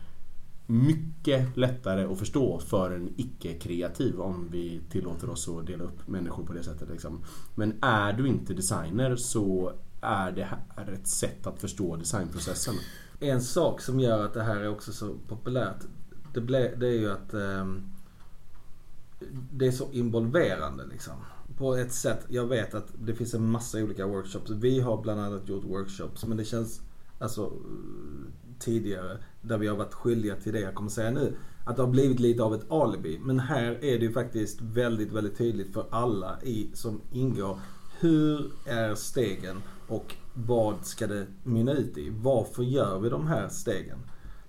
mycket 0.67 1.57
lättare 1.57 2.05
att 2.05 2.19
förstå 2.19 2.59
för 2.59 2.91
en 2.91 3.15
icke-kreativ 3.17 4.21
om 4.21 4.49
vi 4.51 4.81
tillåter 4.91 5.31
oss 5.31 5.49
att 5.49 5.67
dela 5.67 5.85
upp 5.85 6.09
människor 6.09 6.45
på 6.47 6.53
det 6.53 6.63
sättet. 6.63 6.89
Liksom. 6.89 7.25
Men 7.55 7.79
är 7.83 8.13
du 8.13 8.29
inte 8.29 8.55
designer 8.55 9.17
så 9.17 9.73
är 10.01 10.33
det 10.33 10.49
här 10.77 10.93
ett 10.93 11.09
sätt 11.09 11.47
att 11.47 11.61
förstå 11.61 11.97
designprocessen. 11.97 12.75
En 13.21 13.43
sak 13.43 13.81
som 13.81 14.01
gör 14.01 14.25
att 14.25 14.35
det 14.35 14.43
här 14.43 14.57
är 14.57 14.69
också 14.69 14.93
så 14.93 15.15
populärt. 15.29 15.85
Det, 16.35 16.41
ble, 16.41 16.75
det 16.77 16.87
är 16.87 16.99
ju 16.99 17.11
att 17.11 17.35
eh, 17.35 17.67
det 19.53 19.67
är 19.67 19.73
så 19.73 19.93
involverande 19.93 20.87
liksom. 20.87 21.15
På 21.57 21.75
ett 21.75 21.93
sätt, 21.93 22.27
jag 22.29 22.47
vet 22.47 22.75
att 22.75 22.89
det 22.99 23.15
finns 23.15 23.35
en 23.35 23.51
massa 23.51 23.79
olika 23.79 24.07
workshops. 24.07 24.51
Vi 24.51 24.81
har 24.81 25.03
bland 25.03 25.21
annat 25.21 25.49
gjort 25.49 25.65
workshops 25.65 26.25
men 26.25 26.37
det 26.37 26.45
känns 26.45 26.81
alltså 27.19 27.53
tidigare 28.59 29.19
där 29.45 29.59
vi 29.59 29.67
har 29.67 29.77
varit 29.77 29.95
skyldiga 29.95 30.37
till 30.37 30.53
det 30.53 30.61
jag 30.61 30.75
kommer 30.75 30.91
säga 30.91 31.11
nu. 31.11 31.37
Att 31.65 31.77
det 31.77 31.83
har 31.83 31.91
blivit 31.91 32.21
lite 32.21 32.43
av 32.43 32.55
ett 32.55 32.71
alibi. 32.71 33.21
Men 33.23 33.41
här 33.41 33.85
är 33.85 33.99
det 33.99 34.05
ju 34.05 34.13
faktiskt 34.13 34.61
väldigt, 34.61 35.13
väldigt 35.13 35.39
tydligt 35.39 35.73
för 35.73 35.87
alla 35.91 36.43
i, 36.43 36.71
som 36.75 37.01
ingår. 37.13 37.59
Hur 38.01 38.51
är 38.67 38.95
stegen 38.95 39.57
och 39.89 40.15
vad 40.35 40.87
ska 40.87 41.07
det 41.07 41.27
mynna 41.43 41.73
ut 41.73 41.99
i? 41.99 42.13
Varför 42.23 42.63
gör 42.63 42.99
vi 42.99 43.09
de 43.09 43.27
här 43.27 43.49
stegen? 43.49 43.99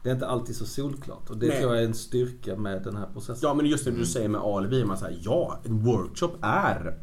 Det 0.04 0.10
är 0.10 0.14
inte 0.14 0.28
alltid 0.28 0.56
så 0.56 0.66
solklart 0.66 1.30
och 1.30 1.38
det 1.38 1.48
Nej. 1.48 1.62
tror 1.62 1.74
jag 1.74 1.84
är 1.84 1.88
en 1.88 1.94
styrka 1.94 2.56
med 2.56 2.84
den 2.84 2.96
här 2.96 3.08
processen. 3.14 3.40
Ja 3.42 3.54
men 3.54 3.66
just 3.66 3.86
det 3.86 3.92
du 3.92 4.06
säger 4.06 4.30
med 4.30 4.42
alibi. 4.42 4.86
Man 4.86 4.98
säger 4.98 5.20
ja, 5.22 5.60
en 5.64 5.84
workshop 5.84 6.32
är 6.42 7.00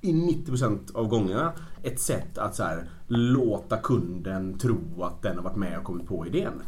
i 0.00 0.12
90% 0.12 0.94
av 0.94 1.08
gångerna 1.08 1.52
ett 1.82 2.00
sätt 2.00 2.38
att 2.38 2.54
så 2.54 2.62
här, 2.62 2.90
låta 3.06 3.76
kunden 3.76 4.58
tro 4.58 5.02
att 5.02 5.22
den 5.22 5.36
har 5.36 5.44
varit 5.44 5.56
med 5.56 5.78
och 5.78 5.84
kommit 5.84 6.06
på 6.06 6.26
idén. 6.26 6.62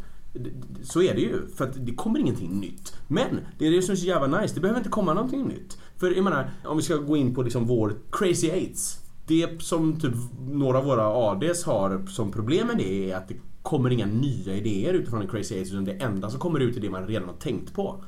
Så 0.83 1.01
är 1.01 1.13
det 1.13 1.21
ju, 1.21 1.47
för 1.47 1.65
att 1.65 1.85
det 1.85 1.95
kommer 1.95 2.19
ingenting 2.19 2.59
nytt. 2.59 2.95
Men 3.07 3.39
det 3.57 3.67
är 3.67 3.71
det 3.71 3.81
som 3.81 3.91
är 3.91 3.95
så 3.95 4.05
jävla 4.05 4.41
nice, 4.41 4.55
det 4.55 4.61
behöver 4.61 4.79
inte 4.79 4.89
komma 4.89 5.13
någonting 5.13 5.47
nytt. 5.47 5.77
För 5.97 6.11
jag 6.11 6.23
menar, 6.23 6.51
om 6.65 6.77
vi 6.77 6.83
ska 6.83 6.95
gå 6.95 7.17
in 7.17 7.35
på 7.35 7.41
liksom 7.41 7.65
vår 7.65 7.95
Crazy 8.11 8.49
Eights. 8.49 8.99
Det 9.27 9.61
som 9.61 9.99
typ 9.99 10.13
några 10.49 10.77
av 10.77 10.85
våra 10.85 11.07
ADs 11.07 11.63
har 11.63 12.05
som 12.07 12.31
problem 12.31 12.67
med 12.67 12.77
det 12.77 13.11
är 13.11 13.17
att 13.17 13.27
det 13.27 13.35
kommer 13.61 13.89
inga 13.89 14.05
nya 14.05 14.55
idéer 14.55 14.93
utifrån 14.93 15.21
en 15.21 15.27
Crazy 15.27 15.55
Eights 15.55 15.71
utan 15.71 15.85
det 15.85 15.91
enda 15.91 16.29
som 16.29 16.39
kommer 16.39 16.59
ut 16.59 16.77
är 16.77 16.81
det 16.81 16.89
man 16.89 17.07
redan 17.07 17.29
har 17.29 17.35
tänkt 17.35 17.73
på. 17.73 18.03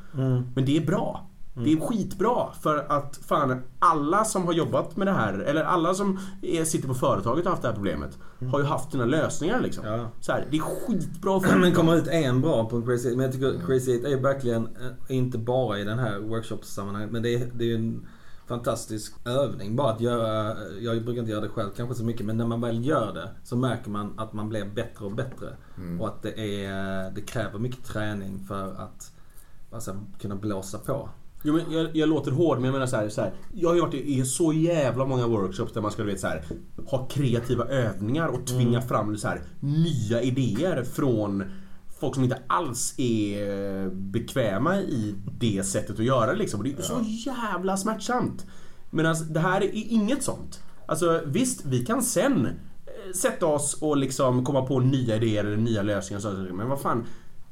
Men 0.56 0.66
det 0.66 0.78
är 0.78 0.86
bra. 0.86 1.30
Det 1.64 1.74
är 1.74 1.80
skitbra 1.80 2.52
för 2.62 2.86
att 2.90 3.20
fan 3.28 3.62
alla 3.80 4.26
som 4.26 4.46
har 4.46 4.54
jobbat 4.54 4.98
med 4.98 5.08
det 5.08 5.14
här 5.14 5.34
eller 5.34 5.64
alla 5.64 5.94
som 5.94 6.20
är, 6.42 6.64
sitter 6.64 6.88
på 6.88 6.94
företaget 6.94 7.46
och 7.46 7.46
har 7.46 7.52
haft 7.52 7.62
det 7.62 7.68
här 7.68 7.76
problemet 7.76 8.18
har 8.52 8.60
ju 8.60 8.66
haft 8.66 8.92
sina 8.92 9.06
lösningar 9.06 9.62
liksom. 9.62 9.86
Ja. 9.86 10.10
Så 10.20 10.32
här, 10.32 10.48
det 10.52 10.58
är 10.58 10.62
skitbra 10.62 11.40
för 11.40 11.56
Men 11.60 11.74
kommer 11.74 11.96
ut 11.96 12.08
en 12.08 12.42
bra 12.42 12.70
på 12.70 12.82
Crazy 12.82 13.08
8. 13.08 13.18
Men 13.18 13.26
jag 13.26 13.34
tycker 13.34 13.66
Crazy 13.66 14.00
8 14.00 14.10
är 14.10 14.18
verkligen, 14.18 14.64
eh, 14.66 15.16
inte 15.16 15.38
bara 15.38 15.80
i 15.80 15.84
den 15.84 16.00
här 16.00 16.20
workshopsammanhanget, 16.20 17.12
men 17.12 17.22
det 17.22 17.36
är, 17.36 17.52
det 17.54 17.72
är 17.72 17.76
en 17.76 18.08
fantastisk 18.48 19.14
övning. 19.26 19.76
Bara 19.76 19.92
att 19.92 20.02
göra, 20.02 20.56
jag 20.80 21.04
brukar 21.04 21.20
inte 21.20 21.32
göra 21.32 21.42
det 21.42 21.50
själv 21.50 21.70
kanske 21.76 21.96
så 21.96 22.04
mycket, 22.04 22.26
men 22.26 22.38
när 22.38 22.48
man 22.48 22.62
väl 22.62 22.86
gör 22.86 23.14
det 23.14 23.30
så 23.44 23.56
märker 23.56 23.90
man 23.90 24.20
att 24.20 24.34
man 24.34 24.50
blir 24.50 24.66
bättre 24.66 25.06
och 25.06 25.12
bättre. 25.12 25.58
Och 26.00 26.08
att 26.08 26.22
det, 26.22 26.64
är, 26.66 27.12
det 27.12 27.22
kräver 27.22 27.60
mycket 27.60 27.86
träning 27.86 28.40
för 28.48 28.74
att 28.74 29.12
alltså, 29.72 30.00
kunna 30.20 30.36
blåsa 30.36 30.78
på. 30.78 31.10
Jo, 31.46 31.54
men 31.54 31.72
jag, 31.72 31.96
jag 31.96 32.10
låter 32.10 32.32
hård 32.32 32.58
men 32.58 32.66
jag 32.66 32.74
menar 32.74 32.88
så 32.88 32.96
här, 32.96 33.10
så 33.10 33.22
här. 33.22 33.34
Jag 33.54 33.70
har 33.70 33.76
ju 33.76 33.82
varit 33.82 33.94
i 33.94 34.26
så 34.26 34.54
jävla 34.54 35.06
många 35.06 35.28
workshops 35.28 35.74
där 35.74 35.82
man 35.82 35.92
ska 35.92 36.04
du 36.04 36.12
vet, 36.12 36.20
så 36.20 36.28
här, 36.28 36.44
ha 36.86 37.08
kreativa 37.08 37.66
övningar 37.66 38.28
och 38.28 38.48
tvinga 38.48 38.82
fram 38.82 39.18
så 39.18 39.28
här, 39.28 39.42
nya 39.60 40.22
idéer 40.22 40.84
från 40.84 41.44
folk 42.00 42.16
som 42.16 42.24
inte 42.24 42.42
alls 42.48 42.94
är 42.98 43.90
bekväma 43.90 44.82
i 44.82 45.16
det 45.40 45.66
sättet 45.66 46.00
att 46.00 46.06
göra 46.06 46.34
liksom. 46.34 46.60
Och 46.60 46.64
det 46.64 46.78
är 46.78 46.82
så 46.82 47.02
jävla 47.32 47.78
smärtsamt. 47.78 48.46
Medan 48.90 49.16
det 49.30 49.40
här 49.40 49.62
är 49.62 49.72
inget 49.74 50.24
sånt. 50.24 50.60
Alltså 50.86 51.22
visst, 51.26 51.66
vi 51.66 51.86
kan 51.86 52.02
sen 52.02 52.46
eh, 52.46 53.14
sätta 53.16 53.46
oss 53.46 53.78
och 53.82 53.98
liksom 53.98 54.46
komma 54.46 54.62
på 54.62 54.80
nya 54.80 55.16
idéer 55.16 55.46
eller 55.46 55.58
nya 55.58 55.82
lösningar. 55.82 56.54
Men 56.54 56.70
vad 56.70 56.82
fan. 56.82 57.06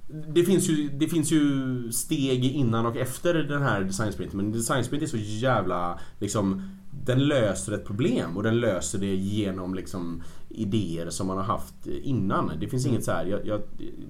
Det 0.08 0.44
finns, 0.44 0.70
ju, 0.70 0.90
det 0.90 1.08
finns 1.08 1.32
ju 1.32 1.92
steg 1.92 2.46
innan 2.46 2.86
och 2.86 2.98
efter 2.98 3.34
den 3.34 3.62
här 3.62 3.82
designsprinten. 3.82 4.38
Men 4.38 4.52
designsprint 4.52 5.04
är 5.04 5.08
så 5.08 5.18
jävla 5.18 6.00
liksom 6.20 6.70
den 7.06 7.28
löser 7.28 7.72
ett 7.72 7.86
problem 7.86 8.38
och 8.38 8.44
den 8.44 8.60
löser 8.60 9.00
det 9.00 9.16
genom 9.16 9.76
liksom 9.76 10.24
idéer 10.50 11.10
som 11.10 11.28
man 11.28 11.38
har 11.38 11.44
haft 11.44 11.88
innan. 11.88 12.52
Det 12.60 12.68
finns 12.68 12.86
inget 12.86 13.04
så 13.04 13.12
här, 13.12 13.26
jag, 13.26 13.48
jag, 13.48 13.62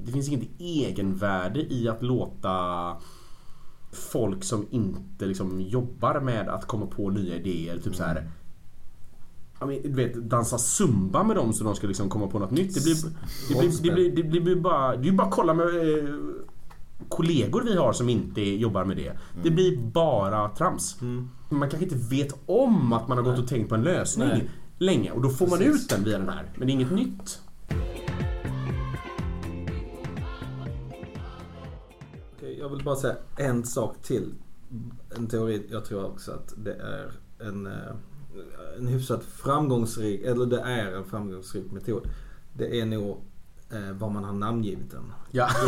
det 0.06 0.12
finns 0.12 0.30
inget 0.30 0.50
egenvärde 0.60 1.74
i 1.74 1.88
att 1.90 2.04
låta 2.04 2.48
folk 3.92 4.44
som 4.44 4.68
inte 4.72 5.26
liksom 5.26 5.62
jobbar 5.62 6.20
med 6.20 6.50
att 6.50 6.68
komma 6.68 6.86
på 6.86 7.10
nya 7.10 7.36
idéer. 7.36 7.78
Typ 7.78 7.96
så 7.96 8.04
här. 8.04 8.30
Du 9.60 9.90
vet, 9.90 10.14
dansa 10.14 10.58
zumba 10.58 11.24
med 11.24 11.36
dem 11.36 11.54
så 11.54 11.64
de 11.64 11.76
ska 11.76 11.88
liksom 11.88 12.10
komma 12.10 12.28
på 12.28 12.40
något 12.40 12.52
nytt. 12.52 12.74
Det 12.74 12.84
blir, 12.84 12.96
det 13.50 13.60
blir, 13.60 13.82
det 13.84 13.92
blir, 13.92 14.12
det 14.12 14.24
blir, 14.24 14.32
det 14.32 14.40
blir 14.40 14.56
bara... 14.56 14.96
Det 14.96 15.02
är 15.02 15.12
ju 15.12 15.12
bara 15.12 15.28
att 15.28 15.34
kolla 15.34 15.54
med 15.54 15.66
eh, 15.66 16.16
kollegor 17.10 17.62
vi 17.62 17.76
har 17.78 17.94
som 17.94 18.10
inte 18.10 18.42
jobbar 18.42 18.86
med 18.86 18.98
det. 18.98 19.18
Det 19.44 19.52
blir 19.52 19.78
bara 19.78 20.50
trams. 20.50 20.98
Man 21.50 21.70
kanske 21.70 21.84
inte 21.84 22.16
vet 22.16 22.36
om 22.46 22.94
att 22.94 23.08
man 23.08 23.18
har 23.18 23.24
gått 23.26 23.40
och 23.40 23.48
tänkt 23.48 23.70
på 23.70 23.76
en 23.76 23.84
lösning 23.84 24.28
Nej. 24.28 24.50
länge 24.78 25.12
och 25.12 25.22
då 25.22 25.30
får 25.30 25.48
man 25.48 25.60
Precis. 25.60 25.84
ut 25.84 25.90
den 25.90 26.04
via 26.04 26.20
den 26.20 26.30
här. 26.30 26.52
Men 26.56 26.68
det 26.68 26.72
är 26.72 26.76
inget 26.76 26.92
nytt. 26.92 27.40
Jag 32.60 32.70
vill 32.70 32.84
bara 32.84 32.96
säga 32.96 33.16
en 33.38 33.64
sak 33.66 34.02
till. 34.02 34.34
En 35.16 35.28
teori, 35.28 35.68
jag 35.72 35.86
tror 35.86 36.06
också 36.06 36.32
att 36.32 36.54
det 36.58 36.74
är 36.74 37.12
en, 37.48 37.66
eh, 37.66 37.72
en 38.78 38.88
hyfsat 38.88 39.24
framgångsrik, 39.24 40.22
eller 40.22 40.46
det 40.46 40.60
är 40.60 40.96
en 40.96 41.06
framgångsrik 41.06 41.72
metod. 41.72 42.08
Det 42.54 42.80
är 42.80 42.86
nog 42.86 43.18
eh, 43.72 43.92
vad 43.94 44.12
man 44.12 44.24
har 44.24 44.34
namngivit 44.34 44.92
den. 44.92 45.14
Ja. 45.32 45.50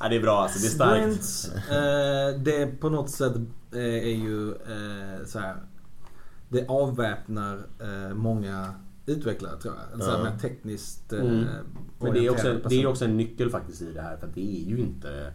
ja, 0.00 0.08
det 0.08 0.16
är 0.16 0.20
bra 0.20 0.38
alltså. 0.42 0.58
Det 0.58 0.66
är 0.66 0.70
starkt. 0.70 1.02
Sprints, 1.24 1.48
eh, 1.70 2.40
det 2.40 2.80
på 2.80 2.88
något 2.88 3.10
sätt 3.10 3.36
eh, 3.72 3.78
är 3.84 4.16
ju 4.16 4.50
eh, 4.50 5.26
så 5.26 5.38
här. 5.38 5.56
Det 6.48 6.66
avväpnar 6.68 7.66
eh, 7.80 8.14
många 8.14 8.74
utvecklare 9.06 9.60
tror 9.60 9.74
jag. 9.74 9.94
En 9.94 10.06
så 10.06 10.10
här 10.10 10.18
Ja. 10.18 10.24
mer 10.24 10.38
tekniskt 10.38 11.12
eh, 11.12 11.20
Mm. 11.20 11.44
Men 12.02 12.12
det 12.12 12.26
är, 12.26 12.30
också, 12.30 12.60
det 12.68 12.82
är 12.82 12.86
också 12.86 13.04
en 13.04 13.16
nyckel 13.16 13.50
faktiskt 13.50 13.82
i 13.82 13.92
det 13.92 14.02
här 14.02 14.16
för 14.16 14.28
det 14.34 14.62
är 14.62 14.68
ju 14.68 14.78
inte... 14.78 15.32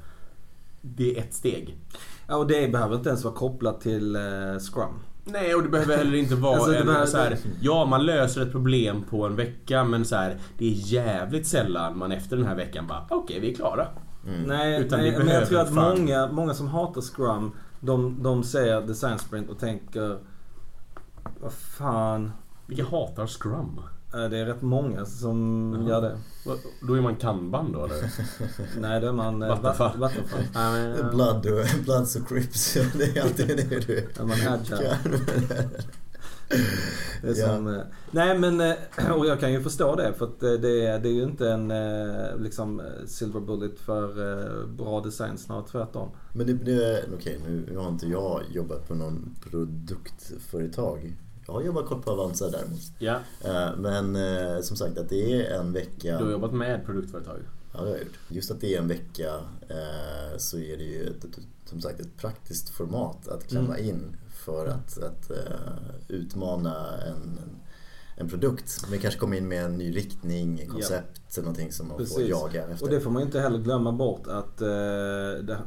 Det 0.82 1.18
är 1.18 1.22
ett 1.22 1.34
steg. 1.34 1.78
Ja, 2.28 2.36
och 2.36 2.48
det 2.48 2.72
behöver 2.72 2.96
inte 2.96 3.10
ens 3.10 3.24
vara 3.24 3.34
kopplat 3.36 3.82
till 3.82 4.16
eh, 4.16 4.22
Scrum. 4.60 5.00
Nej, 5.28 5.56
och 5.56 5.64
det 5.64 5.70
behöver 5.70 5.98
heller 5.98 6.18
inte 6.18 6.36
vara 6.36 6.56
Alltså, 6.56 6.76
en, 6.76 6.86
behöver- 6.86 7.06
så 7.06 7.18
här, 7.18 7.38
Ja, 7.62 7.86
man 7.86 8.06
löser 8.06 8.42
ett 8.42 8.52
problem 8.52 9.04
på 9.10 9.26
en 9.26 9.36
vecka 9.36 9.84
men 9.84 10.06
så 10.06 10.16
här, 10.16 10.38
det 10.58 10.66
är 10.66 10.72
jävligt 10.72 11.48
sällan 11.48 11.98
man 11.98 12.12
efter 12.12 12.38
den 12.38 12.46
här 12.46 12.56
veckan 12.56 12.88
bara 12.88 13.06
okej, 13.10 13.40
vi 13.40 13.52
är 13.52 13.56
klara. 13.56 13.88
Nej, 14.48 14.82
Utan 14.82 15.00
nej 15.00 15.18
men 15.18 15.28
jag 15.28 15.48
tror 15.48 15.60
att 15.60 15.74
fan- 15.76 15.98
många, 16.00 16.28
många 16.32 16.54
som 16.54 16.68
hatar 16.68 17.02
Scrum, 17.02 17.52
de, 17.80 18.24
de 18.24 18.44
ser 18.44 18.82
Design 18.82 19.20
Sprint 19.20 19.50
och 19.50 19.60
tänker 19.60 20.18
Vad 21.42 21.54
fan. 21.54 22.32
Vilka 22.68 22.84
hatar 22.86 23.28
Scrum? 23.28 23.82
Eh, 24.24 24.30
Det 24.30 24.38
är 24.38 24.46
rätt 24.46 24.62
många 24.62 25.06
som 25.06 25.72
Jaha. 25.80 25.90
gör 25.90 26.02
det. 26.02 26.18
Då 26.82 26.94
är 26.94 27.02
man 27.02 27.16
kanban 27.16 27.72
då 27.72 27.86
eller? 27.86 28.12
Nej, 28.80 29.02
det 29.02 29.08
är 29.08 29.12
man 29.12 29.42
eh, 29.42 29.48
Vattenfall. 29.50 29.98
Vat- 30.00 30.12
Vattenfall. 30.16 30.42
Nej, 30.54 30.94
men, 31.02 31.10
Blood 31.16 31.48
Bloods 31.84 32.16
och 32.16 32.28
Crips, 32.28 32.74
det 32.98 33.18
är 33.18 33.22
alltid 33.24 33.48
det 33.48 33.88
du 33.88 33.98
Är 33.98 34.24
man 34.24 34.54
agile. 34.54 34.98
Det 37.22 37.28
är 37.30 37.36
Ja. 37.40 37.48
som, 37.56 37.68
eh, 37.68 37.82
nej 38.12 38.40
men, 38.40 38.62
eh, 38.62 38.76
och 39.18 39.26
jag 39.26 39.40
kan 39.40 39.52
ju 39.52 39.62
förstå 39.64 39.96
det 39.96 40.14
för 40.14 40.26
att 40.26 40.44
eh, 40.44 40.52
det 40.52 40.86
är, 40.86 41.00
det 41.00 41.10
är 41.10 41.14
ju 41.14 41.24
inte 41.24 41.50
en 41.50 41.72
eh, 41.72 42.38
liksom 42.40 42.80
eh, 42.80 42.86
silver 43.08 43.40
bullet 43.40 43.80
för 43.80 44.32
eh, 44.64 44.68
bra 44.68 45.02
design, 45.02 45.38
snarare 45.38 45.64
tvärtom. 45.72 46.10
Men 46.34 46.48
det, 46.48 46.54
det 46.54 47.04
okej 47.16 47.40
nu 47.48 47.78
har 47.78 47.90
inte 47.90 48.08
jag 48.08 48.42
jobbat 48.52 48.88
på 48.88 48.96
någon 48.96 49.36
produktföretag. 49.50 51.14
Jag 51.48 51.54
har 51.54 51.62
jobbat 51.62 51.86
kort 51.86 52.06
på 52.06 52.12
Avanza 52.12 52.50
däremot. 52.50 52.80
ja, 53.00 53.20
Eh, 53.44 53.70
Men 53.78 54.16
eh, 54.16 54.62
som 54.62 54.78
sagt 54.78 54.98
att 54.98 55.10
det 55.10 55.48
är 55.48 55.60
en 55.60 55.74
vecka. 55.74 56.18
du 56.18 56.24
har 56.24 56.32
jobbat 56.32 56.54
med 56.54 56.86
produktföretag. 56.86 57.38
Ja, 57.74 57.80
det 57.82 57.86
har 57.86 57.96
jag 57.96 58.00
gjort. 58.06 58.20
Just 58.30 58.52
att 58.52 58.62
det 58.62 58.76
är 58.76 58.80
en 58.82 58.88
vecka 58.88 59.34
eh, 59.70 60.38
så 60.38 60.58
är 60.58 60.78
det 60.78 60.84
ju 60.84 61.08
ett, 61.08 61.26
som 61.66 61.82
sagt 61.82 62.00
ett 62.00 62.18
praktiskt 62.18 62.70
format 62.70 63.28
att 63.28 63.48
klämma 63.48 63.78
Mm. 63.78 63.90
in 63.90 64.16
för 64.46 64.68
att, 64.68 64.98
att 65.04 65.32
utmana 66.08 66.98
en, 67.08 67.40
en, 68.18 68.30
produkt. 68.30 68.86
Men 68.90 69.00
kanske 69.00 69.20
komma 69.20 69.36
in 69.36 69.48
med 69.48 69.66
en 69.66 69.78
ny 69.78 69.96
riktning, 69.96 70.68
koncept, 70.68 71.38
någonting 71.38 71.72
som 71.72 71.88
man 71.88 71.98
får 71.98 72.04
Precis. 72.04 72.30
jaga 72.30 72.68
efter. 72.68 72.86
Och 72.86 72.92
det 72.92 73.00
får 73.02 73.12
man 73.12 73.22
inte 73.22 73.40
heller 73.40 73.60
glömma 73.60 73.92
bort 73.92 74.28
att 74.28 74.58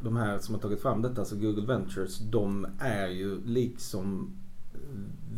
de 0.03 0.17
här 0.17 0.39
som 0.39 0.55
har 0.55 0.63
tagit 0.63 0.81
fram 0.83 1.03
detta, 1.03 1.21
alltså 1.21 1.37
Google 1.37 1.67
Ventures, 1.67 2.19
de 2.19 2.67
är 2.81 3.09
ju 3.09 3.45
liksom 3.45 4.37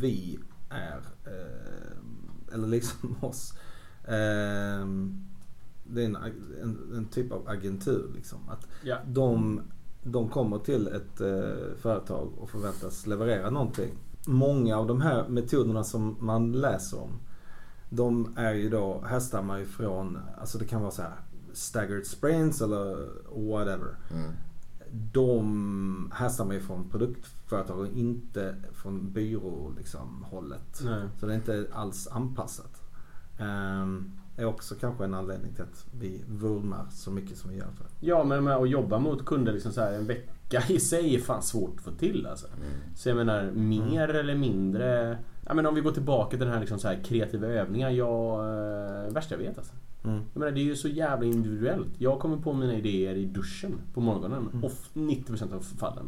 vi 0.00 0.38
är. 0.70 1.00
Eh, 1.26 2.54
eller 2.54 2.68
liksom 2.68 3.16
oss. 3.20 3.54
Eh, 4.04 4.86
det 5.84 6.02
är 6.02 6.06
en, 6.06 6.16
en, 6.62 6.92
en 6.96 7.06
typ 7.10 7.32
av 7.32 7.48
agentur 7.48 8.10
liksom. 8.14 8.38
Att 8.48 8.66
Ja. 8.82 8.96
de, 9.06 9.60
de 10.02 10.28
kommer 10.28 10.58
till 10.58 10.86
ett 10.88 11.20
eh, 11.20 11.76
företag 11.80 12.32
och 12.38 12.50
förväntas 12.50 13.06
leverera 13.06 13.50
någonting. 13.50 13.90
Många 14.26 14.76
av 14.76 14.86
de 14.86 15.00
här 15.00 15.28
metoderna 15.28 15.84
som 15.84 16.16
man 16.20 16.52
läser 16.52 17.00
om 17.02 17.10
de 17.92 18.34
är 18.36 18.52
ju 18.54 18.68
då, 18.70 19.00
härstammar 19.06 19.58
ju 19.58 19.64
från, 19.64 20.18
alltså 20.40 20.58
det 20.58 20.64
kan 20.64 20.80
vara 20.82 20.90
så 20.90 21.02
här 21.02 21.14
staggered 21.52 22.06
sprints 22.06 22.60
eller 22.60 22.96
whatever. 23.50 23.96
Mm. 24.10 24.30
De 24.92 26.12
härstammar 26.14 26.54
ju 26.54 26.60
från 26.60 26.90
produktföretag 26.90 27.78
och 27.78 27.88
inte 27.88 28.54
från 28.72 29.12
byrå 29.12 29.72
liksom. 29.76 30.26
Så 31.20 31.26
det 31.26 31.32
är 31.32 31.36
inte 31.36 31.66
alls 31.72 32.08
anpassat. 32.08 32.82
Um, 33.40 34.12
är 34.36 34.44
också 34.44 34.74
kanske 34.74 35.04
en 35.04 35.14
anledning 35.14 35.54
till 35.54 35.62
att 35.62 35.86
vi 36.00 36.24
vurmar 36.28 36.86
så 36.90 37.10
mycket 37.10 37.38
som 37.38 37.50
vi 37.50 37.56
gör 37.56 37.70
för 37.76 37.84
det. 37.84 38.06
Ja, 38.06 38.24
men 38.24 38.44
med 38.44 38.56
att 38.56 38.70
jobba 38.70 38.98
mot 38.98 39.24
kunder 39.24 39.52
liksom 39.52 39.72
så 39.72 39.80
här 39.80 39.92
en 39.92 40.06
vecka 40.06 40.62
i 40.68 40.80
sig 40.80 41.14
är 41.14 41.20
fan 41.20 41.42
svårt 41.42 41.74
att 41.76 41.84
få 41.84 41.90
till 41.90 42.26
alltså. 42.26 42.46
Så 42.96 43.08
jag 43.08 43.16
menar, 43.16 43.50
mer 43.50 44.08
eller 44.08 44.34
mindre... 44.34 45.18
Ja, 45.46 45.54
men 45.54 45.66
om 45.66 45.74
vi 45.74 45.80
går 45.80 45.92
tillbaka 45.92 46.30
till 46.30 46.38
den 46.38 46.48
här, 46.48 46.60
liksom 46.60 46.78
så 46.78 46.88
här 46.88 47.02
kreativa 47.04 47.46
övningar. 47.46 47.90
Jag... 47.90 48.38
Eh, 48.38 49.12
värsta 49.12 49.34
jag 49.34 49.38
vet 49.38 49.58
alltså. 49.58 49.72
Mm. 50.04 50.20
Jag 50.32 50.40
menar, 50.40 50.52
det 50.52 50.60
är 50.60 50.64
ju 50.64 50.76
så 50.76 50.88
jävla 50.88 51.26
individuellt. 51.26 51.88
Jag 51.98 52.18
kommer 52.18 52.36
på 52.36 52.52
mina 52.52 52.74
idéer 52.74 53.14
i 53.14 53.24
duschen 53.24 53.80
på 53.94 54.00
morgonen. 54.00 54.48
Mm. 54.52 54.64
Off 54.64 54.90
90% 54.94 55.54
av 55.54 55.60
fallen. 55.60 56.06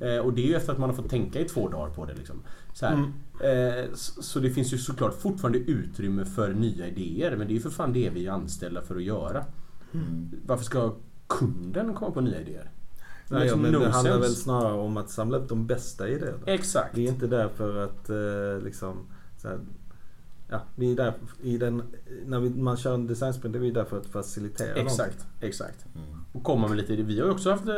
Eh, 0.00 0.18
och 0.18 0.32
det 0.32 0.42
är 0.42 0.46
ju 0.46 0.54
efter 0.54 0.72
att 0.72 0.78
man 0.78 0.90
har 0.90 0.96
fått 0.96 1.10
tänka 1.10 1.40
i 1.40 1.44
två 1.44 1.68
dagar 1.68 1.94
på 1.94 2.04
det. 2.04 2.14
Liksom. 2.14 2.42
Så, 2.74 2.86
här. 2.86 2.94
Eh, 2.94 3.94
så, 3.94 4.22
så 4.22 4.40
det 4.40 4.50
finns 4.50 4.72
ju 4.72 4.78
såklart 4.78 5.14
fortfarande 5.14 5.58
utrymme 5.58 6.24
för 6.24 6.54
nya 6.54 6.86
idéer. 6.86 7.36
Men 7.36 7.46
det 7.46 7.52
är 7.52 7.54
ju 7.54 7.60
för 7.60 7.70
fan 7.70 7.92
det 7.92 8.10
vi 8.10 8.26
är 8.26 8.32
anställda 8.32 8.82
för 8.82 8.96
att 8.96 9.02
göra. 9.02 9.44
Mm. 9.92 10.30
Varför 10.46 10.64
ska 10.64 10.94
kunden 11.26 11.94
komma 11.94 12.10
på 12.10 12.20
nya 12.20 12.40
idéer? 12.40 12.70
Det 13.28 13.34
Nej, 13.34 13.44
makes 13.44 13.62
men 13.62 13.72
no 13.72 13.78
det 13.78 13.90
handlar 13.90 14.12
sense. 14.12 14.28
väl 14.28 14.36
snarare 14.36 14.72
om 14.72 14.96
att 14.96 15.10
samla 15.10 15.36
upp 15.38 15.48
de 15.48 15.66
bästa 15.66 16.08
idéerna. 16.08 16.38
Exakt. 16.46 16.98
Vi 16.98 17.06
är 17.06 17.12
inte 17.12 17.26
där 17.26 17.48
för 17.48 17.84
att 17.84 18.10
eh, 18.10 18.64
liksom 18.64 19.06
så 19.36 19.48
här, 19.48 19.58
Ja, 20.50 20.62
vi 20.74 20.92
är 20.92 20.96
där 20.96 21.14
i 21.42 21.58
den, 21.58 21.82
när 22.26 22.40
vi, 22.40 22.50
man 22.50 22.76
kör 22.76 22.94
en 22.94 23.06
designsprint 23.06 23.56
är 23.56 23.58
vi 23.58 23.70
där 23.70 23.84
för 23.84 23.98
att 23.98 24.06
facilitera 24.06 24.68
någonting. 24.68 24.86
Exakt, 24.86 25.26
exakt. 25.40 25.86
Mm. 25.94 26.24
Och 26.32 26.44
komma 26.44 26.68
med 26.68 26.76
lite, 26.76 26.96
vi 26.96 27.18
har 27.20 27.26
ju 27.26 27.32
också 27.32 27.50
haft 27.50 27.68
eh, 27.68 27.74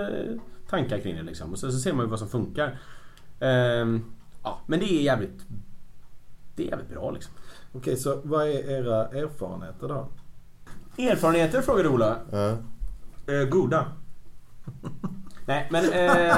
tankar 0.69 0.99
kring 0.99 1.17
det 1.17 1.23
liksom. 1.23 1.53
Och 1.53 1.59
så, 1.59 1.73
så 1.73 1.79
ser 1.79 1.93
man 1.93 2.05
ju 2.05 2.11
vad 2.11 2.19
som 2.19 2.29
funkar. 2.29 2.79
Ehm, 3.41 4.05
ja, 4.43 4.61
men 4.67 4.79
det 4.81 4.93
är 4.93 5.03
jävligt... 5.03 5.43
Det 6.57 6.63
är 6.63 6.69
jävligt 6.69 6.89
bra 6.89 7.11
liksom. 7.11 7.33
Okej, 7.73 7.97
så 7.97 8.21
vad 8.25 8.49
är 8.49 8.71
era 8.71 9.09
erfarenheter 9.09 9.89
då? 9.89 10.09
Erfarenheter 10.99 11.63
frågade 11.63 11.89
Ola. 11.89 12.19
Ja. 12.31 12.59
Eh, 13.33 13.49
goda. 13.49 13.93
Nej 15.47 15.69
men... 15.71 15.93
Eh, 15.93 16.37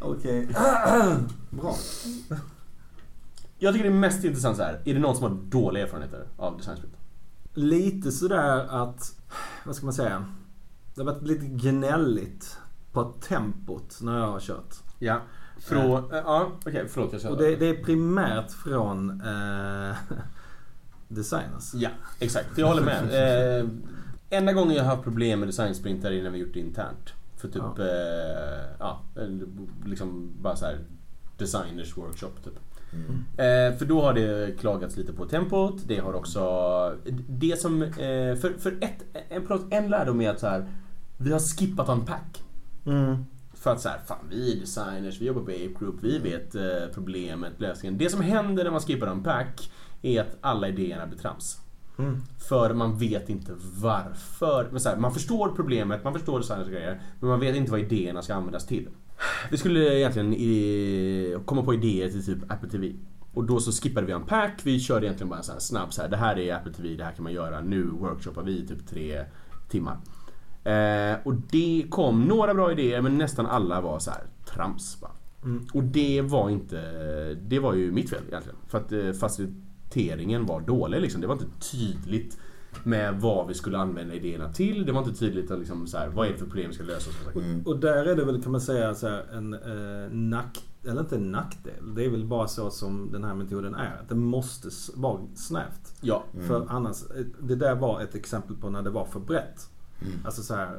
Okej. 0.00 0.48
Bra. 1.50 1.76
Jag 3.58 3.74
tycker 3.74 3.88
det 3.90 3.94
är 3.94 3.98
mest 3.98 4.24
intressant 4.24 4.56
så 4.56 4.62
här. 4.62 4.80
Är 4.84 4.94
det 4.94 5.00
någon 5.00 5.16
som 5.16 5.24
har 5.24 5.42
dåliga 5.44 5.84
erfarenheter 5.84 6.26
av 6.36 6.56
designsprint? 6.58 6.94
Lite 7.54 8.12
sådär 8.12 8.66
att, 8.70 9.20
vad 9.64 9.76
ska 9.76 9.86
man 9.86 9.92
säga? 9.94 10.24
Det 10.94 11.00
har 11.00 11.12
varit 11.12 11.22
lite 11.22 11.46
gnälligt 11.46 12.58
på 12.92 13.04
tempot 13.04 13.98
när 14.02 14.18
jag 14.18 14.26
har 14.26 14.40
kört. 14.40 14.74
Ja. 14.98 15.20
Från... 15.58 16.12
äh, 16.12 16.18
ja, 16.24 16.52
okej. 16.66 16.86
förlåt 16.88 17.12
jag 17.12 17.20
sa 17.22 17.28
Och 17.30 17.36
det, 17.38 17.56
det 17.56 17.66
är 17.66 17.84
primärt 17.84 18.50
från 18.52 19.20
eh, 19.20 19.96
designers. 21.08 21.74
Ja, 21.74 21.88
exakt. 22.18 22.58
Jag 22.58 22.66
håller 22.66 22.82
med. 22.82 23.60
Eh, 23.60 23.66
enda 24.30 24.52
gången 24.52 24.76
jag 24.76 24.84
har 24.84 24.90
haft 24.90 25.02
problem 25.04 25.38
med 25.40 25.48
designsprintar 25.48 26.12
är 26.12 26.22
när 26.22 26.30
vi 26.30 26.38
gjort 26.38 26.54
det 26.54 26.60
internt. 26.60 27.12
För 27.36 27.48
typ, 27.48 27.62
Ja. 27.76 27.84
eh, 27.84 28.64
ja, 28.78 29.00
liksom 29.86 30.30
bara 30.42 30.56
så 30.56 30.64
här 30.64 30.78
designers 31.38 31.96
workshop 31.96 32.30
typ. 32.44 32.58
Mm. 32.94 33.24
Eh, 33.36 33.78
för 33.78 33.84
då 33.84 34.02
har 34.02 34.14
det 34.14 34.60
klagats 34.60 34.96
lite 34.96 35.12
på 35.12 35.26
tempot. 35.26 35.82
Det 35.86 35.98
har 35.98 36.14
också... 36.14 36.96
Det 37.28 37.60
som... 37.60 37.82
Eh, 37.82 38.36
för 38.36 38.58
för 38.58 38.78
ett, 38.80 39.04
en, 39.28 39.46
en 39.70 39.90
lärdom 39.90 40.20
är 40.20 40.30
att 40.30 40.40
så 40.40 40.46
här, 40.46 40.68
vi 41.16 41.32
har 41.32 41.40
skippat 41.40 41.88
unpack. 41.88 42.42
Mm. 42.86 43.24
För 43.54 43.72
att 43.72 43.80
så 43.80 43.88
här, 43.88 43.98
fan 44.06 44.26
vi 44.30 44.56
är 44.56 44.60
designers, 44.60 45.20
vi 45.20 45.26
jobbar 45.26 45.42
på 45.42 45.50
Ape 45.50 45.78
Group, 45.78 45.94
vi 46.00 46.18
vet 46.18 46.54
eh, 46.54 46.94
problemet, 46.94 47.52
lösningen. 47.60 47.98
Det 47.98 48.10
som 48.10 48.20
händer 48.20 48.64
när 48.64 48.70
man 48.70 48.80
skippar 48.80 49.06
unpack 49.06 49.70
är 50.02 50.20
att 50.20 50.36
alla 50.40 50.68
idéerna 50.68 51.06
blir 51.06 51.18
trams. 51.18 51.60
Mm. 51.98 52.22
För 52.48 52.74
man 52.74 52.98
vet 52.98 53.28
inte 53.28 53.52
varför. 53.80 54.68
Men 54.70 54.80
så 54.80 54.88
här, 54.88 54.96
man 54.96 55.12
förstår 55.12 55.48
problemet, 55.48 56.04
man 56.04 56.12
förstår 56.12 56.38
designers 56.38 56.68
grejer. 56.68 57.00
Men 57.20 57.28
man 57.28 57.40
vet 57.40 57.56
inte 57.56 57.70
vad 57.70 57.80
idéerna 57.80 58.22
ska 58.22 58.34
användas 58.34 58.66
till. 58.66 58.88
Vi 59.50 59.56
skulle 59.56 59.98
egentligen 59.98 61.40
komma 61.44 61.62
på 61.62 61.74
idéer 61.74 62.08
till 62.08 62.26
typ 62.26 62.52
Apple 62.52 62.70
TV. 62.70 62.92
Och 63.34 63.44
då 63.44 63.60
så 63.60 63.72
skippade 63.72 64.06
vi 64.06 64.12
Unpack. 64.12 64.60
Vi 64.62 64.80
körde 64.80 65.06
egentligen 65.06 65.28
bara 65.28 65.38
en 65.38 65.44
sån 65.44 65.52
här 65.52 65.60
snabb 65.60 65.92
så 65.92 66.02
här. 66.02 66.08
Det 66.08 66.16
här 66.16 66.38
är 66.38 66.54
Apple 66.54 66.72
TV, 66.72 66.88
det 66.88 67.04
här 67.04 67.12
kan 67.12 67.22
man 67.22 67.32
göra. 67.32 67.60
Nu 67.60 67.84
workshoppar 67.84 68.42
vi 68.42 68.58
i 68.58 68.66
typ 68.66 68.86
tre 68.86 69.24
timmar. 69.68 69.98
Eh, 70.64 71.16
och 71.24 71.34
det 71.34 71.86
kom 71.90 72.24
några 72.24 72.54
bra 72.54 72.72
idéer 72.72 73.02
men 73.02 73.18
nästan 73.18 73.46
alla 73.46 73.80
var 73.80 73.98
så 73.98 74.10
här 74.10 74.22
trams. 74.44 74.98
Mm. 75.44 75.66
Och 75.74 75.82
det 75.82 76.22
var 76.22 76.50
inte... 76.50 76.80
Det 77.34 77.58
var 77.58 77.74
ju 77.74 77.92
mitt 77.92 78.10
fel 78.10 78.22
egentligen. 78.28 78.58
För 78.68 78.78
att 78.78 78.92
eh, 78.92 79.12
faciliteringen 79.12 80.46
var 80.46 80.60
dålig 80.60 81.00
liksom. 81.00 81.20
Det 81.20 81.26
var 81.26 81.34
inte 81.34 81.68
tydligt 81.72 82.38
med 82.82 83.20
vad 83.20 83.48
vi 83.48 83.54
skulle 83.54 83.78
använda 83.78 84.14
idéerna 84.14 84.52
till. 84.52 84.86
Det 84.86 84.92
var 84.92 85.00
inte 85.00 85.14
tydligt 85.14 85.50
att 85.50 85.58
liksom, 85.58 85.86
så 85.86 85.98
här, 85.98 86.08
vad 86.08 86.26
är 86.26 86.32
det 86.32 86.38
för 86.38 86.46
problem 86.46 86.68
vi 86.68 86.74
ska 86.74 86.84
lösa. 86.84 87.10
och. 87.26 87.36
Mm. 87.36 87.62
Och 87.66 87.78
där 87.78 88.06
är 88.06 88.16
det 88.16 88.24
väl 88.24 88.42
kan 88.42 88.52
man 88.52 88.60
säga 88.60 88.94
så 88.94 89.08
här, 89.08 89.24
en 89.32 89.54
eh, 89.54 90.10
nack... 90.12 90.64
Eller 90.86 91.00
inte 91.00 91.16
en 91.16 91.32
nackdel. 91.32 91.94
Det 91.94 92.04
är 92.04 92.10
väl 92.10 92.24
bara 92.24 92.48
så 92.48 92.70
som 92.70 93.12
den 93.12 93.24
här 93.24 93.34
metoden 93.34 93.74
är. 93.74 94.00
Att 94.00 94.08
det 94.08 94.14
måste 94.14 94.68
vara 94.94 95.20
snävt. 95.34 95.94
Ja. 96.00 96.24
Mm. 96.34 96.48
För 96.48 96.66
annars, 96.68 97.02
eh, 97.16 97.24
det 97.40 97.54
där 97.54 97.74
var 97.74 98.00
ett 98.00 98.14
exempel 98.14 98.56
på 98.56 98.70
när 98.70 98.82
det 98.82 98.90
var 98.90 99.04
för 99.04 99.20
brett. 99.20 99.68
Mm. 100.00 100.18
Alltså 100.24 100.42
så 100.42 100.54
här, 100.54 100.78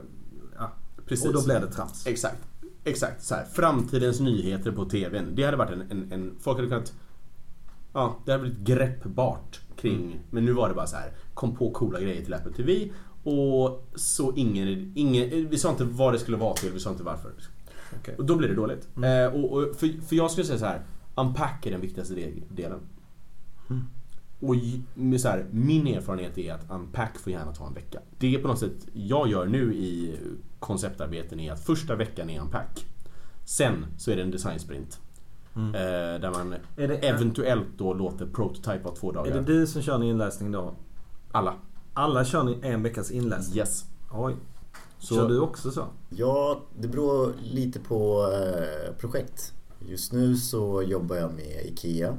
ja. 0.58 0.72
Precis. 1.06 1.26
Och 1.26 1.34
då 1.34 1.44
blev 1.44 1.62
det 1.62 1.68
trams. 1.68 2.08
Exakt. 2.08 2.48
Exakt. 2.84 3.24
Så 3.24 3.36
här, 3.36 3.46
framtidens 3.46 4.20
nyheter 4.20 4.72
på 4.72 4.86
TVn. 4.86 5.36
Det 5.36 5.44
hade 5.44 5.58
varit 5.58 5.72
en, 5.72 5.82
en, 5.92 6.12
en... 6.12 6.36
Folk 6.40 6.58
hade 6.58 6.70
kunnat... 6.70 6.94
Ja, 7.94 8.20
det 8.26 8.32
hade 8.32 8.42
blivit 8.42 8.60
greppbart 8.60 9.60
kring... 9.76 10.20
Men 10.32 10.46
nu 10.46 10.54
var 10.54 10.70
det 10.70 10.76
bara 10.76 10.88
så 10.88 10.96
här. 10.96 11.12
Kom 11.36 11.56
på 11.56 11.72
coola 11.72 12.00
grejer 12.02 12.24
till 12.26 12.34
Apple 12.34 12.54
TV. 12.54 12.90
Och 13.24 13.88
så 13.96 14.34
ingen, 14.36 14.92
ingen... 14.96 15.50
Vi 15.50 15.58
sa 15.58 15.70
inte 15.70 15.84
vad 15.84 16.14
det 16.14 16.20
skulle 16.20 16.38
vara 16.38 16.54
till, 16.54 16.72
vi 16.72 16.80
sa 16.80 16.90
inte 16.90 17.04
varför. 17.04 17.32
Okej. 18.00 18.16
Och 18.18 18.26
då 18.26 18.36
blir 18.36 18.48
det 18.50 18.56
dåligt. 18.56 18.88
Eh, 19.04 19.34
och, 19.36 19.52
och, 19.52 19.76
för, 19.76 20.02
för 20.08 20.16
jag 20.16 20.32
skulle 20.32 20.46
säga 20.48 20.60
så 20.60 20.66
här. 20.66 20.82
Unpack 21.16 21.66
är 21.66 21.72
den 21.72 21.82
viktigaste 21.82 22.16
de- 22.16 22.44
delen. 22.50 22.80
Mm. 23.70 23.84
Och 24.40 24.56
med 24.94 25.22
så 25.22 25.28
här, 25.28 25.46
min 25.52 25.88
erfarenhet 25.88 26.38
är 26.38 26.54
att 26.54 26.72
unpack 26.72 27.18
får 27.20 27.32
gärna 27.34 27.54
ta 27.54 27.68
en 27.68 27.74
vecka. 27.74 28.00
Det 28.18 28.36
är 28.36 28.40
på 28.40 28.48
något 28.48 28.60
sätt 28.60 28.88
jag 28.94 29.28
gör 29.28 29.46
nu 29.46 29.74
i 29.76 30.16
konceptarbeten 30.60 31.40
är 31.40 31.52
att 31.52 31.66
första 31.66 31.96
veckan 31.96 32.30
är 32.30 32.42
unpack. 32.42 32.86
Sen 33.46 33.86
så 33.98 34.12
är 34.12 34.16
det 34.16 34.22
en 34.22 34.32
design 34.32 34.60
sprint. 34.60 35.00
Mm. 35.56 35.76
Eh, 35.76 36.22
där 36.22 36.32
man 36.32 36.56
Är, 36.78 36.88
det, 36.88 36.96
eventuellt 36.96 37.68
då 37.78 37.94
låter 37.94 38.26
prototype 38.26 38.80
ha 38.84 38.96
två 38.96 39.10
är 39.10 39.14
dagar. 39.14 39.34
det 39.34 39.42
du 39.42 39.68
som 39.68 39.82
kör 39.82 39.96
en 39.96 40.04
inläsning 40.04 40.52
då? 40.52 40.74
Alla. 41.36 41.54
Alla 41.94 42.26
kör 42.26 42.44
ni 42.44 42.60
en 42.62 42.84
veckas 42.84 43.12
inläsning? 43.12 43.58
Yes. 43.58 43.86
Oj. 44.12 44.36
Så- 45.00 45.16
Kör 45.16 45.28
du 45.28 45.40
också 45.40 45.72
så? 45.72 45.86
Ja, 46.10 46.62
det 46.80 46.88
beror 46.88 47.34
lite 47.44 47.80
på 47.80 48.32
eh, 48.34 48.96
projekt. 48.98 49.54
Just 49.88 50.12
nu 50.14 50.36
så 50.36 50.82
jobbar 50.84 51.16
jag 51.16 51.34
med 51.34 51.66
IKEA. 51.66 52.18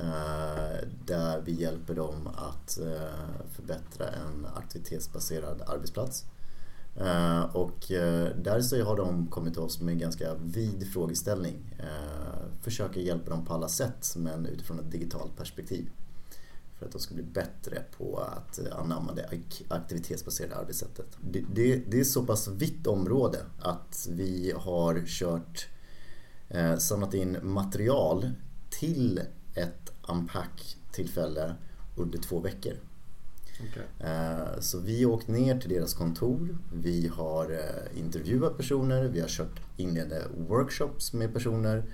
Eh, 0.00 0.88
där 1.06 1.40
vi 1.44 1.52
hjälper 1.52 1.94
dem 1.94 2.28
att 2.36 2.78
eh, 2.78 3.46
förbättra 3.56 4.06
en 4.08 4.46
aktivitetsbaserad 4.56 5.62
arbetsplats. 5.66 6.24
Eh, 6.96 7.42
och 7.42 7.90
eh, 7.92 8.28
där 8.42 8.60
så 8.60 8.84
har 8.84 8.96
de 8.96 9.26
kommit 9.26 9.52
till 9.54 9.62
oss 9.62 9.80
med 9.80 9.92
en 9.92 9.98
ganska 9.98 10.34
vid 10.34 10.92
frågeställning. 10.92 11.74
Eh, 11.78 12.62
försöker 12.62 13.00
hjälpa 13.00 13.30
dem 13.30 13.44
på 13.44 13.54
alla 13.54 13.68
sätt 13.68 14.14
men 14.16 14.46
utifrån 14.46 14.78
ett 14.78 14.90
digitalt 14.90 15.36
perspektiv. 15.36 15.90
För 16.80 16.86
att 16.86 16.92
de 16.92 16.98
ska 17.00 17.14
bli 17.14 17.22
bättre 17.22 17.82
på 17.98 18.16
att 18.18 18.58
eh, 18.58 18.76
anamma 18.78 19.12
det 19.14 19.22
ak- 19.30 19.64
aktivitetsbaserade 19.68 20.56
arbetssättet. 20.56 21.06
Det, 21.30 21.44
det, 21.54 21.76
det 21.76 22.00
är 22.00 22.04
så 22.04 22.26
pass 22.26 22.48
vitt 22.48 22.86
område 22.86 23.38
att 23.58 24.08
vi 24.10 24.52
har 24.56 25.02
kört 25.06 25.68
eh, 26.48 26.76
samlat 26.76 27.14
in 27.14 27.36
material 27.42 28.30
till 28.70 29.20
ett 29.54 29.92
unpack-tillfälle 30.08 31.54
under 31.96 32.18
två 32.18 32.40
veckor. 32.40 32.72
Eh, 34.06 34.60
Så 34.60 34.78
vi 34.78 35.04
har 35.04 35.10
åkt 35.12 35.28
ner 35.28 35.58
till 35.60 35.70
deras 35.70 35.94
kontor, 35.94 36.58
vi 36.74 37.08
har 37.08 37.50
eh, 37.50 37.98
intervjuat 38.00 38.56
personer, 38.56 39.04
vi 39.04 39.20
har 39.20 39.28
kört 39.28 39.60
inledande 39.76 40.22
workshops 40.48 41.12
med 41.12 41.32
personer 41.32 41.84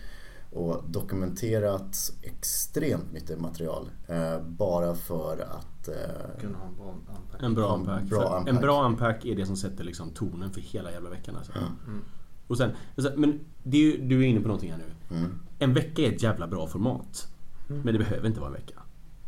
och 0.57 0.84
dokumenterat 0.88 2.12
extremt 2.22 3.12
mycket 3.12 3.40
material 3.40 3.90
eh, 4.07 4.40
bara 4.46 4.94
för 4.94 5.46
att 5.50 5.88
eh, 5.88 6.40
Kunna 6.40 6.59
ha 6.59 6.66
en 6.66 6.74
bra 6.76 6.94
unpack. 6.94 7.42
En 7.42 7.54
bra 7.54 7.74
unpack. 7.76 8.02
bra 8.02 8.20
För 8.20 8.36
unpack. 8.36 8.48
En 8.54 8.61
bra 8.61 8.86
unpack 8.86 9.24
är 9.24 9.36
det 9.36 9.46
som 9.46 9.57
sätter 9.57 9.84
liksom 9.84 10.11
tonen 10.11 10.50
för 10.50 10.61
hela 10.61 10.92
jävla 10.92 11.11
veckan. 11.11 11.36
Alltså. 11.36 11.52
Mm. 11.52 12.00
Och 12.46 12.57
sen, 12.57 12.70
alltså, 12.96 13.12
men 13.16 13.40
det 13.62 13.76
är 13.76 13.80
ju, 13.82 14.09
du 14.09 14.20
är 14.20 14.26
inne 14.26 14.40
på 14.40 14.48
någonting 14.48 14.70
här 14.72 14.78
nu. 14.78 15.16
mm, 15.16 15.38
En 15.59 15.74
vecka 15.74 16.02
är 16.02 16.12
ett 16.12 16.22
jävla 16.22 16.46
bra 16.46 16.66
format. 16.66 17.28
Mm. 17.68 17.82
Men 17.82 17.94
det 17.94 17.98
behöver 17.98 18.28
inte 18.28 18.40
vara 18.40 18.48
en 18.50 18.54
vecka. 18.54 18.74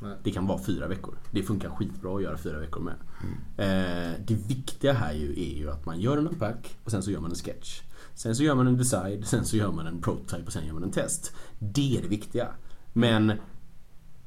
Nej. 0.02 0.16
Det 0.22 0.30
kan 0.30 0.46
vara 0.46 0.58
fyra 0.62 0.88
veckor. 0.88 1.14
Det 1.30 1.42
funkar 1.42 1.70
skitbra 1.70 2.16
att 2.16 2.22
göra 2.22 2.36
fyra 2.38 2.58
veckor 2.58 2.80
med. 2.80 2.94
Mm. 3.22 3.34
Eh, 3.56 4.14
det 4.26 4.34
viktiga 4.34 4.92
här 4.92 5.12
ju 5.12 5.32
är 5.32 5.56
ju 5.58 5.70
att 5.70 5.86
man 5.86 6.00
gör 6.00 6.18
en 6.18 6.28
unpack 6.28 6.76
och 6.84 6.90
sen 6.90 7.02
så 7.02 7.10
gör 7.10 7.20
man 7.20 7.30
en 7.30 7.36
sketch. 7.36 7.82
Sen 8.18 8.36
så 8.36 8.42
gör 8.42 8.54
man 8.54 8.66
en 8.66 8.76
decide, 8.76 9.26
sen 9.26 9.44
så 9.44 9.56
gör 9.56 9.72
man 9.72 9.86
en 9.86 10.00
prototype 10.00 10.46
och 10.46 10.52
sen 10.52 10.66
gör 10.66 10.72
man 10.72 10.82
en 10.82 10.90
test. 10.90 11.32
Det 11.58 11.96
är 11.96 12.02
det 12.02 12.08
viktiga. 12.08 12.48
Men 12.92 13.32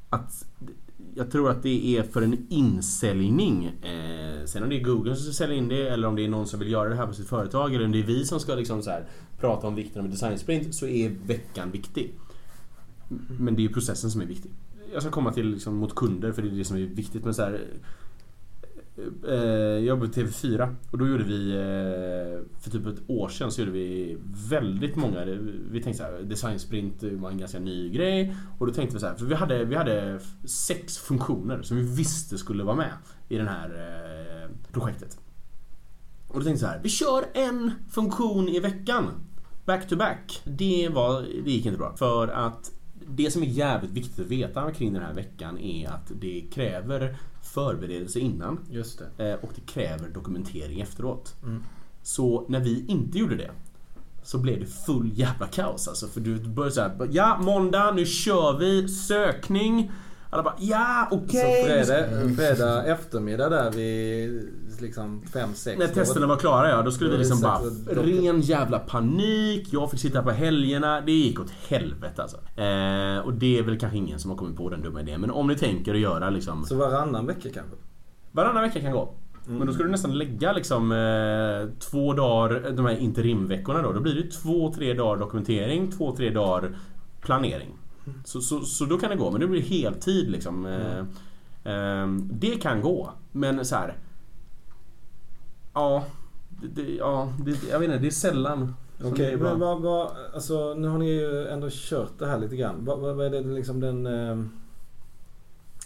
att 0.10 0.46
jag 1.16 1.32
tror 1.32 1.50
att 1.50 1.64
det 1.64 1.98
är 1.98 2.04
för 2.04 2.22
en 2.22 2.48
insäljning. 2.50 3.66
Eh, 3.66 4.46
sen 4.46 4.64
om 4.64 4.70
det 4.70 4.80
är 4.80 4.84
Google 4.84 5.16
som 5.16 5.24
ska 5.24 5.34
sälja 5.34 5.56
in 5.56 5.68
det 5.68 5.90
eller 5.90 6.08
om 6.08 6.16
det 6.16 6.26
är 6.26 6.30
någon 6.30 6.48
som 6.48 6.60
vill 6.60 6.72
göra 6.72 6.90
det 6.90 6.96
här 6.96 7.08
på 7.08 7.14
sitt 7.14 7.28
företag 7.28 7.76
eller 7.76 7.86
om 7.86 7.92
det 7.92 8.00
är 8.00 8.04
vi 8.04 8.26
som 8.26 8.40
ska 8.40 8.56
liksom 8.56 8.84
så 8.84 8.90
här, 8.90 9.06
prata 9.40 9.68
om 9.68 9.76
vikten 9.76 10.00
av 10.00 10.06
en 10.06 10.12
design 10.12 10.40
sprint 10.40 10.76
så 10.76 10.88
är 10.88 11.10
veckan 11.10 11.72
viktig. 11.72 12.14
Men 13.40 13.56
det 13.56 13.62
är 13.62 13.64
ju 13.64 13.74
processen 13.74 14.12
som 14.12 14.22
är 14.22 14.26
viktig. 14.26 14.52
Jag 14.94 15.02
ska 15.02 15.12
komma 15.12 15.34
till 15.34 15.48
liksom, 15.48 15.76
mot 15.76 15.96
kunder 15.96 16.32
för 16.32 16.42
det 16.42 16.48
är 16.48 16.52
det 16.52 16.66
som 16.66 16.78
är 16.78 16.82
viktigt. 16.82 17.24
Men 17.24 17.34
så 17.34 17.42
här, 17.42 17.62
Eh, 19.28 19.36
jag 19.36 19.82
jobbade 19.82 20.12
på 20.12 20.20
TV4 20.20 20.76
och 20.92 20.98
då 20.98 21.08
gjorde 21.08 21.24
vi 21.24 21.52
eh, 21.52 22.60
för 22.62 22.72
typ 22.72 22.86
ett 22.88 23.10
år 23.10 23.30
sedan 23.30 23.52
så 23.52 23.62
gjorde 23.62 23.72
vi 23.72 24.18
väldigt 24.50 24.96
många 24.96 25.26
Vi 25.72 25.84
tänkte 25.84 26.04
så 26.04 26.04
här, 26.04 26.22
design 26.22 26.60
sprint 26.60 27.04
var 27.04 27.32
en 27.32 27.38
ganska 27.38 27.60
ny 27.60 27.90
grej 27.90 28.36
och 28.60 28.68
då 28.68 28.74
tänkte 28.74 28.96
vi 28.96 29.00
så 29.00 29.08
här, 29.08 29.16
för 29.16 29.26
vi 29.26 29.36
hade, 29.36 29.66
vi 29.66 29.76
hade 29.76 30.20
sex 30.46 30.98
funktioner 30.98 31.62
som 31.62 31.78
vi 31.78 31.84
visste 31.84 32.38
skulle 32.38 32.64
vara 32.64 32.76
med 32.76 32.94
i 33.30 33.38
det 33.38 33.50
här 33.50 33.70
eh, 33.70 34.50
projektet. 34.72 35.20
Och 36.28 36.40
då 36.40 36.44
tänkte 36.44 36.52
vi 36.52 36.60
så 36.60 36.66
här, 36.66 36.80
vi 36.84 36.90
kör 36.90 37.26
en 37.34 37.72
funktion 37.92 38.50
i 38.50 38.60
veckan. 38.60 39.06
Back 39.66 39.88
to 39.90 39.96
back. 39.96 40.42
Det, 40.44 40.90
var, 40.90 41.22
det 41.22 41.52
gick 41.52 41.66
inte 41.66 41.78
bra. 41.78 41.96
För 41.96 42.28
att 42.28 42.72
det 43.08 43.32
som 43.32 43.44
är 43.44 43.48
jävligt 43.48 43.92
viktigt 43.92 44.20
att 44.20 44.32
veta 44.32 44.72
kring 44.72 44.94
den 44.94 45.04
här 45.04 45.14
veckan 45.14 45.60
är 45.60 45.90
att 45.90 46.12
det 46.22 46.42
kräver 46.54 47.18
förberedelse 47.54 48.20
innan. 48.20 48.60
Just 48.70 49.02
det. 49.18 49.30
eh, 49.32 49.36
Och 49.44 49.52
det 49.56 49.62
kräver 49.74 50.10
dokumentering 50.10 50.82
efteråt. 50.82 51.36
Mm. 51.44 51.64
Så 52.04 52.46
när 52.50 52.60
vi 52.60 52.86
inte 52.88 53.18
gjorde 53.18 53.36
det 53.36 53.52
så 54.24 54.38
blev 54.38 54.60
det 54.60 54.66
full 54.66 55.12
jävla 55.20 55.48
kaos 55.48 55.88
alltså. 55.88 56.08
För 56.08 56.22
du 56.22 56.40
började 56.40 56.76
såhär, 56.76 57.08
ja 57.12 57.40
måndag, 57.42 57.92
nu 57.92 58.06
kör 58.06 58.58
vi, 58.58 58.88
sökning. 58.88 59.92
Alla 60.34 60.44
bara, 60.44 60.56
ja 60.60 61.08
okej. 61.12 61.62
Så 61.62 61.68
fredag, 61.68 62.36
fredag 62.36 62.86
eftermiddag 62.86 63.50
där 63.50 63.72
vid 63.72 64.50
liksom 64.82 65.22
5-6. 65.34 65.78
När 65.78 65.88
testerna 65.88 66.28
var 66.28 66.38
klara 66.38 66.70
ja, 66.70 66.82
då 66.82 66.92
skulle 66.92 67.12
vi 67.12 67.18
liksom 67.18 67.42
bara... 67.42 67.60
Ren 68.04 68.42
jävla 68.42 68.80
panik. 68.80 69.68
Jag 69.72 69.92
fick 69.92 70.00
sitta 70.00 70.24
på 70.24 70.32
helgerna. 70.32 71.02
Det 71.02 71.12
gick 71.12 71.40
åt 71.40 71.52
helvete 71.68 72.22
alltså. 72.22 72.38
Eh, 72.38 73.26
och 73.26 73.34
det 73.34 73.60
är 73.60 73.64
väl 73.64 73.80
kanske 73.80 73.98
ingen 73.98 74.20
som 74.20 74.32
har 74.32 74.38
kommit 74.38 74.58
på 74.58 74.70
den 74.70 74.82
dumma 74.82 75.02
idén. 75.02 75.22
Men 75.22 75.32
om 75.32 75.48
ni 75.48 75.56
tänker 75.56 75.94
att 75.94 76.00
göra 76.00 76.30
liksom... 76.30 76.66
Så 76.66 76.76
varannan 76.76 77.26
vecka 77.26 77.50
kanske? 77.54 77.76
Varannan 78.32 78.62
vecka 78.64 78.82
kan 78.82 78.92
gå. 78.92 79.14
Men 79.46 79.68
då 79.68 79.74
ska 79.74 79.84
du 79.84 79.90
nästan 79.90 80.18
lägga 80.18 80.54
liksom 80.54 80.92
eh, 80.92 81.80
två 81.80 82.14
dagar, 82.14 82.72
de 82.72 82.86
här 82.86 82.98
interimveckorna 82.98 83.82
då. 83.82 83.92
Då 83.92 84.00
blir 84.00 84.16
det 84.16 84.32
två, 84.32 84.74
tre 84.74 84.94
dagar 84.94 85.20
dokumentering, 85.20 85.92
två, 85.92 86.16
tre 86.16 86.30
dagar 86.30 86.76
planering. 87.22 87.78
Så, 88.26 88.42
så, 88.42 88.62
så 88.62 88.86
då 88.86 88.98
kan 88.98 89.10
det 89.10 89.16
gå, 89.16 89.32
men 89.32 89.42
det 89.42 89.48
blir 89.48 89.62
heltid 89.62 90.32
liksom. 90.32 90.66
Eh, 90.66 91.00
eh, 91.74 92.08
det 92.18 92.62
kan 92.62 92.82
gå, 92.82 93.12
men 93.32 93.66
så 93.66 93.76
här. 93.76 93.98
Ja, 95.74 96.06
det, 96.62 96.96
ja 96.96 97.34
det, 97.46 97.64
jag 97.70 97.80
vet 97.80 97.88
inte, 97.88 98.00
det 98.00 98.08
är 98.08 98.12
sällan 98.12 98.74
Okej, 99.04 99.38
bra. 99.38 99.50
men 99.50 99.60
vad, 99.60 99.82
vad, 99.82 100.12
alltså 100.34 100.74
nu 100.74 100.88
har 100.88 100.98
ni 100.98 101.10
ju 101.10 101.48
ändå 101.48 101.68
kört 101.72 102.20
det 102.20 102.28
här 102.28 102.40
lite 102.40 102.56
grann. 102.56 102.86
Vad, 102.86 103.00
vad, 103.00 103.16
vad 103.16 103.26
är 103.26 103.30
det 103.30 103.42
liksom 103.42 103.80
den 103.80 104.06
eh, 104.08 104.38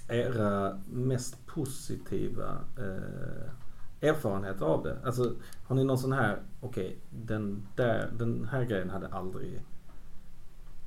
era 0.07 0.77
mest 0.91 1.45
positiva 1.45 2.57
eh, 2.77 4.09
erfarenheter 4.09 4.65
av 4.65 4.83
det? 4.83 4.97
Alltså 5.05 5.31
har 5.67 5.75
ni 5.75 5.83
någon 5.83 5.97
sån 5.97 6.13
här, 6.13 6.39
okej 6.61 6.97
den, 7.09 7.67
där, 7.75 8.11
den 8.17 8.47
här 8.51 8.63
grejen 8.63 8.89
hade 8.89 9.07
aldrig 9.07 9.61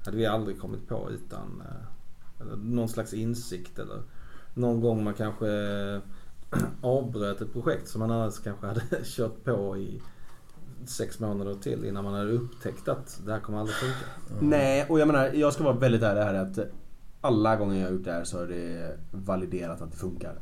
hade 0.05 0.17
vi 0.17 0.27
aldrig 0.27 0.61
kommit 0.61 0.89
på 0.89 1.11
utan 1.11 1.63
eh, 1.67 2.41
eller 2.41 2.57
någon 2.57 2.89
slags 2.89 3.15
insikt 3.15 3.79
eller 3.79 4.03
någon 4.55 4.81
gång 4.81 5.05
man 5.05 5.15
kanske 5.15 5.49
eh, 5.49 6.01
avbröt 6.83 7.41
ett 7.41 7.53
projekt 7.53 7.89
som 7.89 7.99
man 7.99 8.11
annars 8.11 8.39
kanske 8.39 8.67
hade 8.67 8.83
kört 9.05 9.45
på 9.45 9.77
i 9.77 10.03
sex 10.87 11.21
månader 11.21 11.55
till 11.55 11.85
innan 11.85 12.05
man 12.05 12.15
hade 12.15 12.33
upptäckt 12.33 12.89
att 12.89 13.21
det 13.25 13.33
här 13.33 13.41
kommer 13.41 13.59
aldrig 13.59 13.77
funka. 13.77 14.07
Nej, 14.41 14.87
och 14.89 15.01
jag 15.01 15.07
menar, 15.07 15.31
jag 15.33 15.53
ska 15.53 15.65
vara 15.65 15.77
väldigt 15.77 16.03
ärlig 16.03 16.23
här 16.23 16.35
att 16.35 16.59
alla 17.21 17.57
gånger 17.57 17.79
jag 17.81 17.87
har 17.87 17.93
gjort 17.93 18.05
det 18.05 18.13
här 18.13 18.25
så 18.25 18.39
har 18.39 18.47
det 18.47 18.99
validerat 19.11 19.81
att 19.81 19.91
det 19.91 19.97
funkar. 19.97 20.39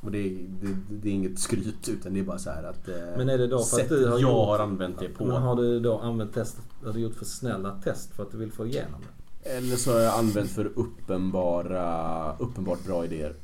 Och 0.00 0.10
det, 0.10 0.18
är- 0.18 0.46
det, 0.62 0.76
det 0.90 1.08
är 1.08 1.12
inget 1.12 1.38
skryt 1.38 1.88
utan 1.88 2.14
det 2.14 2.20
är 2.20 2.24
bara 2.24 2.38
så 2.38 2.50
här 2.50 2.62
att... 2.64 2.88
eh, 2.88 2.94
Men 3.16 3.28
är 3.28 3.38
det 3.38 3.46
då 3.46 3.58
för 3.58 3.80
att 3.80 3.88
du 3.88 4.04
har 4.04 4.10
jag 4.12 4.20
gjort- 4.20 4.30
har 4.30 4.58
använt 4.58 4.98
det 4.98 5.08
på. 5.08 5.24
Men 5.24 5.42
har 5.42 5.56
du 5.56 5.80
då 5.80 5.98
använt 5.98 6.34
test, 6.34 6.56
har 6.84 6.92
du 6.92 7.00
gjort 7.00 7.14
för 7.14 7.24
snälla 7.24 7.70
test 7.84 8.14
för 8.14 8.22
att 8.22 8.30
du 8.32 8.38
vill 8.38 8.52
få 8.52 8.66
igenom 8.66 9.00
det? 9.00 9.48
Eller 9.50 9.76
så 9.76 9.92
har 9.92 10.00
jag 10.00 10.18
använt 10.18 10.50
för 10.50 10.70
uppenbara, 11.32 12.36
uppenbart 12.38 12.84
bra 12.86 13.04
idéer. 13.04 13.34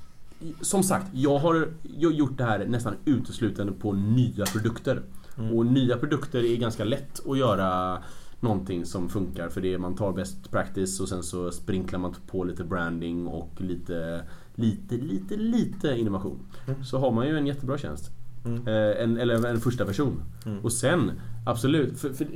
Som 0.61 0.83
sagt, 0.83 1.07
jag 1.13 1.39
har 1.39 1.69
gjort 1.93 2.39
det 2.39 2.45
här 2.45 2.67
nästan 2.67 2.95
uteslutande 3.05 3.73
på 3.73 3.93
nya 3.93 4.45
produkter. 4.47 5.03
Och 5.55 5.67
nya 5.67 5.97
produkter 5.97 6.45
är 6.45 6.57
ganska 6.57 6.85
lätt 6.85 7.27
att 7.29 7.39
göra 7.39 7.99
någonting 8.41 8.87
som 8.87 9.09
funkar 9.09 9.49
för 9.49 9.61
det 9.61 9.75
är 9.75 9.79
man 9.79 9.95
tar 9.97 10.13
best 10.13 10.51
practice 10.51 11.01
och 11.01 11.09
sen 11.09 11.23
så 11.23 11.51
sprinklar 11.51 11.99
man 11.99 12.15
på 12.27 12.45
lite 12.45 12.65
branding 12.65 13.27
och 13.27 13.61
lite, 13.61 14.21
lite, 14.55 14.95
lite, 14.95 15.37
lite 15.37 15.89
innovation. 15.89 16.39
Så 16.85 16.99
har 16.99 17.11
man 17.11 17.27
ju 17.27 17.39
en 17.39 17.47
jättebra 17.47 17.79
tjänst. 17.79 18.11
Mm. 18.45 18.69
Eh, 18.69 19.03
en, 19.03 19.17
eller 19.17 19.47
en 19.47 19.61
första 19.61 19.85
person. 19.85 20.23
Och 20.63 20.73
sen, 20.73 21.13
absolut. 21.47 22.01
För, 22.01 22.13
för 22.13 22.27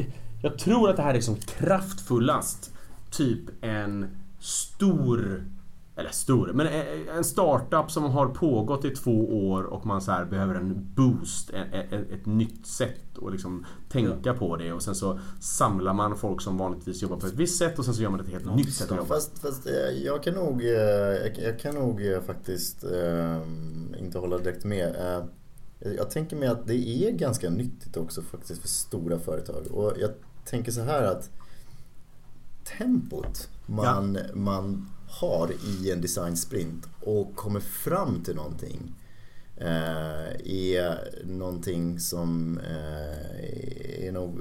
jag 0.42 0.58
tror 0.58 0.90
att 0.90 0.96
det 0.96 1.02
här 1.02 1.14
är 1.14 1.20
som 1.20 1.36
kraftfullast 1.36 2.74
typ 3.10 3.40
en 3.60 4.06
stor 4.40 5.44
eller 5.98 6.10
stor, 6.10 6.50
men 6.54 6.66
en 7.16 7.24
startup 7.24 7.90
som 7.90 8.04
har 8.04 8.26
pågått 8.26 8.84
i 8.84 8.90
två 8.90 9.48
år 9.50 9.62
och 9.62 9.86
man 9.86 10.00
så 10.00 10.12
här 10.12 10.24
behöver 10.24 10.54
en 10.54 10.88
boost, 10.94 11.50
ett, 11.50 11.92
ett, 11.92 12.10
ett 12.10 12.26
nytt 12.26 12.66
sätt 12.66 13.18
att 13.26 13.32
liksom 13.32 13.66
tänka 13.88 14.34
på 14.34 14.56
det 14.56 14.72
och 14.72 14.82
sen 14.82 14.94
så 14.94 15.18
samlar 15.40 15.92
man 15.94 16.16
folk 16.16 16.40
som 16.40 16.58
vanligtvis 16.58 17.02
jobbar 17.02 17.16
på 17.16 17.26
ett 17.26 17.34
visst 17.34 17.58
sätt 17.58 17.78
och 17.78 17.84
sen 17.84 17.94
så 17.94 18.02
gör 18.02 18.10
man 18.10 18.20
ett 18.20 18.28
helt 18.28 18.54
nytt 18.56 18.74
sätt 18.74 18.90
att 18.90 18.96
jobba. 18.96 19.08
Fast, 19.08 19.38
fast 19.38 19.66
eh, 19.66 19.72
jag 20.04 20.22
kan 20.22 20.34
nog, 20.34 20.62
eh, 20.62 20.68
jag, 20.70 21.38
jag 21.38 21.58
kan 21.58 21.74
nog 21.74 22.06
eh, 22.06 22.20
faktiskt 22.20 22.84
eh, 22.84 23.42
inte 24.00 24.18
hålla 24.18 24.38
direkt 24.38 24.64
med. 24.64 24.96
Eh, 24.96 25.24
jag- 25.96 26.10
tänker 26.10 26.36
mig 26.36 26.48
att 26.48 26.66
det 26.66 26.88
är 26.88 27.10
ganska 27.10 27.50
nyttigt 27.50 27.96
också 27.96 28.22
faktiskt 28.22 28.60
för 28.60 28.68
stora 28.68 29.18
företag. 29.18 29.66
Och 29.70 29.92
jag 30.00 30.10
tänker 30.44 30.72
så 30.72 30.80
här 30.80 31.02
att 31.02 31.30
tempot 32.78 33.48
man, 33.66 34.18
man 34.34 34.86
har 35.08 35.50
i 35.66 35.90
en 35.90 36.00
design 36.00 36.36
sprint 36.36 36.88
och 37.00 37.36
kommer 37.36 37.60
fram 37.60 38.22
till 38.22 38.34
någonting 38.34 38.94
eh, 39.56 40.28
är 40.44 41.24
någonting 41.24 42.00
som 42.00 42.58
eh, 42.58 44.06
är 44.06 44.12
nog 44.12 44.40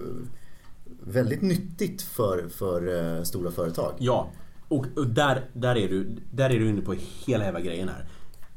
väldigt 1.03 1.41
nyttigt 1.41 2.01
för, 2.01 2.49
för 2.49 3.17
eh, 3.17 3.23
stora 3.23 3.51
företag. 3.51 3.93
Ja, 3.97 4.31
och, 4.67 4.85
och 4.95 5.07
där, 5.07 5.49
där, 5.53 5.75
är 5.75 5.89
du, 5.89 6.17
där 6.31 6.49
är 6.49 6.59
du 6.59 6.69
inne 6.69 6.81
på 6.81 6.95
hela 7.25 7.43
jävla 7.43 7.61
grejen 7.61 7.89
här. 7.89 8.05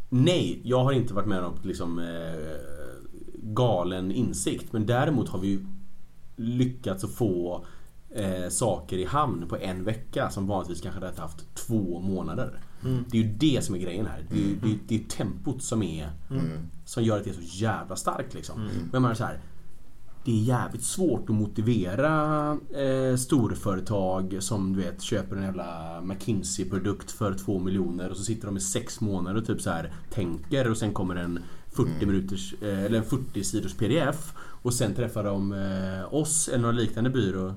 Nej, 0.08 0.60
jag 0.64 0.84
har 0.84 0.92
inte 0.92 1.14
varit 1.14 1.28
med 1.28 1.44
om 1.44 1.54
liksom, 1.62 1.98
eh, 1.98 2.70
galen 3.34 4.12
insikt. 4.12 4.72
Men 4.72 4.86
däremot 4.86 5.28
har 5.28 5.38
vi 5.38 5.66
lyckats 6.36 7.04
att 7.04 7.14
få 7.14 7.64
eh, 8.14 8.48
saker 8.48 8.98
i 8.98 9.04
hamn 9.04 9.48
på 9.48 9.56
en 9.56 9.84
vecka 9.84 10.30
som 10.30 10.46
vanligtvis 10.46 10.80
kanske 10.80 11.00
hade 11.06 11.20
haft 11.20 11.54
två 11.54 12.00
månader. 12.00 12.60
Det 13.10 13.18
är 13.18 13.22
ju 13.22 13.28
det 13.32 13.64
som 13.64 13.74
är 13.74 13.78
grejen 13.78 14.06
här. 14.06 14.26
Det 14.30 14.36
är, 14.36 14.38
ju- 14.48 14.56
det 14.62 14.68
är, 14.72 14.78
det 14.88 14.94
är 14.94 14.98
tempot 15.08 15.62
som 15.62 15.82
är 15.82 16.10
som 16.84 17.02
gör 17.04 17.16
att 17.18 17.24
det 17.24 17.30
är 17.30 17.34
så 17.34 17.40
jävla 17.64 17.96
starkt 17.96 18.34
liksom. 18.34 18.60
Men 18.60 18.88
jag 18.92 19.02
menar 19.02 19.14
så 19.14 19.24
här, 19.24 19.40
det 20.24 20.30
är 20.32 20.42
jävligt 20.42 20.84
svårt 20.84 21.30
att 21.30 21.36
motivera 21.36 22.50
eh, 22.74 23.16
storföretag 23.16 24.36
som 24.40 24.72
du 24.72 24.82
vet 24.82 25.02
köper 25.02 25.36
en 25.36 25.42
jävla 25.42 26.00
McKinsey-produkt 26.00 27.10
för 27.10 27.34
två 27.34 27.58
miljoner 27.58 28.10
och 28.10 28.16
så 28.16 28.22
sitter 28.22 28.46
de 28.46 28.56
i 28.56 28.60
sex 28.60 29.00
månader 29.00 29.40
och 29.40 29.46
typ 29.46 29.60
så 29.60 29.70
här 29.70 29.92
tänker 30.10 30.70
och 30.70 30.76
sen 30.76 30.92
kommer 30.92 31.16
en 31.16 31.38
40 31.72 32.06
minuters 32.06 32.54
eh, 32.62 32.84
eller 32.84 32.98
en 32.98 33.04
40 33.04 33.44
sidors 33.44 33.74
pdf 33.74 34.34
och 34.62 34.74
sen 34.74 34.94
träffar 34.94 35.24
de 35.24 35.52
eh, 35.52 36.14
oss 36.14 36.48
eller 36.48 36.62
någon 36.62 36.76
liknande 36.76 37.10
byrå 37.10 37.54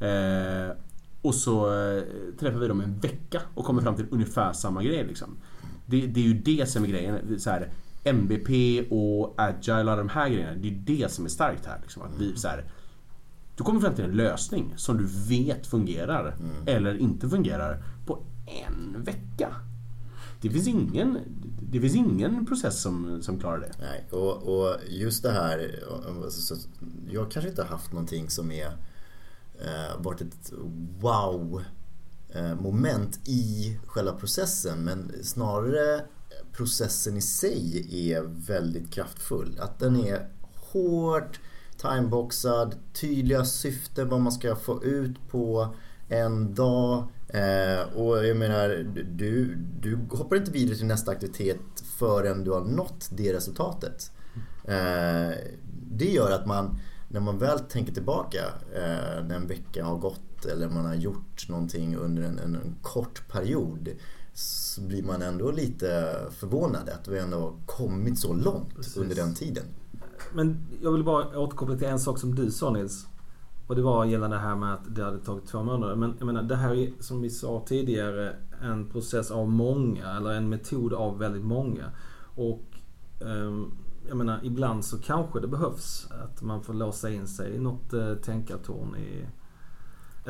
eh, 0.00 0.76
och 1.22 1.34
så 1.34 1.80
eh, 1.80 2.02
träffar 2.38 2.58
vi 2.58 2.68
dem 2.68 2.80
en 2.80 2.98
vecka 2.98 3.42
och 3.54 3.64
kommer 3.64 3.82
fram 3.82 3.96
till 3.96 4.06
ungefär 4.10 4.52
samma 4.52 4.82
grej 4.82 5.06
liksom. 5.06 5.36
Det, 5.86 6.06
det 6.06 6.20
är 6.20 6.24
ju 6.24 6.34
det 6.34 6.68
som 6.68 6.84
är 6.84 6.88
grejen. 6.88 7.40
Så 7.40 7.50
här, 7.50 7.70
MBP 8.04 8.82
och 8.90 9.34
Agile 9.36 9.90
och 9.90 9.96
de 9.96 10.08
här 10.08 10.28
grejerna. 10.28 10.54
Det 10.54 10.68
är 10.68 10.72
det 10.72 11.12
som 11.12 11.24
är 11.24 11.28
starkt 11.28 11.66
här. 11.66 11.78
Liksom, 11.82 12.02
att 12.02 12.20
vi, 12.20 12.36
så 12.36 12.48
här, 12.48 12.64
du 13.56 13.64
kommer 13.64 13.80
fram 13.80 13.94
till 13.94 14.04
en 14.04 14.16
lösning 14.16 14.74
som 14.76 14.98
du 14.98 15.06
vet 15.28 15.66
fungerar 15.66 16.36
eller 16.66 16.98
inte 16.98 17.28
fungerar 17.28 17.82
på 18.06 18.22
en 18.46 19.02
vecka. 19.02 19.54
Det 20.40 20.50
finns 20.50 20.68
ingen, 20.68 21.18
det 21.62 21.80
finns 21.80 21.94
ingen 21.94 22.46
process 22.46 22.82
som, 22.82 23.22
som 23.22 23.38
klarar 23.38 23.58
det. 23.58 23.72
Nej, 23.80 24.06
och, 24.10 24.42
och 24.42 24.76
just 24.88 25.22
det 25.22 25.30
här. 25.30 25.80
Jag 27.10 27.30
kanske 27.30 27.50
inte 27.50 27.62
har 27.62 27.68
haft 27.68 27.92
någonting 27.92 28.30
som 28.30 28.52
är 28.52 28.70
Eh, 29.60 30.02
varit 30.02 30.20
ett 30.20 30.52
wow 30.98 31.62
eh, 32.34 32.54
moment 32.54 33.28
i 33.28 33.78
själva 33.86 34.12
processen. 34.12 34.84
Men 34.84 35.12
snarare 35.22 36.04
processen 36.52 37.16
i 37.16 37.20
sig 37.20 37.86
är 38.12 38.22
väldigt 38.22 38.92
kraftfull. 38.92 39.58
Att 39.60 39.78
den 39.78 39.96
är 39.96 40.28
hårt 40.54 41.40
timeboxad, 41.76 42.74
tydliga 42.92 43.44
syften 43.44 44.08
vad 44.08 44.20
man 44.20 44.32
ska 44.32 44.56
få 44.56 44.84
ut 44.84 45.28
på 45.30 45.74
en 46.08 46.54
dag. 46.54 47.08
Eh, 47.28 47.80
och 47.94 48.26
jag 48.26 48.36
menar, 48.36 48.68
du, 49.16 49.54
du 49.80 49.98
hoppar 50.10 50.36
inte 50.36 50.50
vidare 50.50 50.76
till 50.76 50.86
nästa 50.86 51.10
aktivitet 51.10 51.60
förrän 51.98 52.44
du 52.44 52.50
har 52.50 52.60
nått 52.60 53.08
det 53.10 53.32
resultatet. 53.32 54.12
Eh, 54.64 55.36
det 55.90 56.10
gör 56.10 56.30
att 56.30 56.46
man, 56.46 56.78
när 57.08 57.20
man 57.20 57.38
väl 57.38 57.58
tänker 57.58 57.92
tillbaka 57.92 58.44
eh, 58.74 59.24
när 59.24 59.36
en 59.36 59.46
vecka 59.46 59.84
har 59.84 59.98
gått 59.98 60.44
eller 60.44 60.68
man 60.68 60.84
har 60.84 60.94
gjort 60.94 61.48
någonting 61.48 61.96
under 61.96 62.22
en, 62.22 62.38
en, 62.38 62.54
en 62.54 62.76
kort 62.82 63.28
period 63.28 63.88
så 64.34 64.80
blir 64.80 65.02
man 65.02 65.22
ändå 65.22 65.50
lite 65.50 66.16
förvånad 66.30 66.88
att 66.88 67.08
vi 67.08 67.18
ändå 67.18 67.38
har 67.38 67.52
kommit 67.66 68.18
så 68.18 68.34
långt 68.34 68.76
Precis. 68.76 68.96
under 68.96 69.14
den 69.14 69.34
tiden. 69.34 69.64
Men 70.32 70.66
jag 70.82 70.92
vill 70.92 71.04
bara 71.04 71.38
återkoppla 71.38 71.76
till 71.76 71.86
en 71.86 71.98
sak 71.98 72.18
som 72.18 72.34
du 72.34 72.50
sa 72.50 72.70
Nils. 72.70 73.06
Och 73.66 73.76
det 73.76 73.82
var 73.82 74.04
gällande 74.04 74.36
det 74.36 74.40
här 74.40 74.56
med 74.56 74.74
att 74.74 74.94
det 74.94 75.04
hade 75.04 75.18
tagit 75.18 75.46
två 75.46 75.62
månader. 75.62 75.96
Men 75.96 76.14
jag 76.18 76.26
menar 76.26 76.42
det 76.42 76.56
här 76.56 76.74
är 76.74 76.90
som 77.00 77.22
vi 77.22 77.30
sa 77.30 77.64
tidigare 77.66 78.36
en 78.62 78.90
process 78.90 79.30
av 79.30 79.48
många. 79.48 80.16
Eller 80.16 80.30
en 80.30 80.48
metod 80.48 80.92
av 80.92 81.18
väldigt 81.18 81.44
många. 81.44 81.90
Och 82.34 82.64
ehm, 83.20 83.72
jag 84.08 84.16
menar 84.16 84.40
ibland 84.42 84.84
så 84.84 84.98
kanske 84.98 85.40
det 85.40 85.48
behövs 85.48 86.08
att 86.10 86.42
man 86.42 86.62
får 86.62 86.74
låsa 86.74 87.10
in 87.10 87.28
sig 87.28 87.54
i 87.54 87.58
något 87.58 87.92
eh, 87.92 88.14
tänkartorn 88.14 88.96
i 88.96 89.26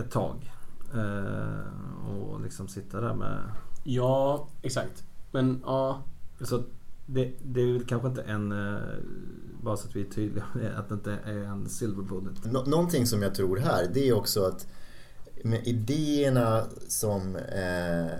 ett 0.01 0.11
tag. 0.11 0.53
Eh, 0.95 2.09
och 2.09 2.41
liksom 2.41 2.69
sitta 2.69 3.01
där 3.01 3.15
med... 3.15 3.43
Ja, 3.85 4.49
exakt. 4.63 5.05
Men 5.31 5.63
ja, 5.67 6.03
Så 6.41 6.63
det, 7.07 7.33
det 7.45 7.61
är 7.61 7.73
väl 7.73 7.85
kanske 7.87 8.09
inte 8.09 8.23
en... 8.23 8.53
eh, 8.53 8.79
bara 9.63 9.77
så 9.77 9.89
att 9.89 9.97
vi 9.97 10.01
är 10.01 10.11
tydliga 10.11 10.45
att 10.77 10.89
det 10.89 10.95
inte 10.95 11.13
är 11.25 11.39
en 11.45 11.69
silver 11.69 12.03
bullet. 12.03 12.53
Nå- 12.53 12.65
någonting 12.65 13.07
som 13.07 13.23
jag 13.23 13.35
tror 13.35 13.57
här 13.57 13.87
det 13.95 14.09
är 14.09 14.13
också 14.17 14.45
att 14.45 14.67
med 15.45 15.67
idéerna 15.67 16.65
som, 16.89 17.37
eh, 17.37 18.19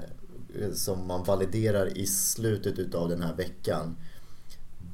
som 0.73 1.07
man 1.07 1.25
validerar 1.25 1.99
i 1.99 2.07
slutet 2.07 2.79
utav 2.79 3.09
den 3.09 3.23
här 3.23 3.37
veckan 3.37 3.97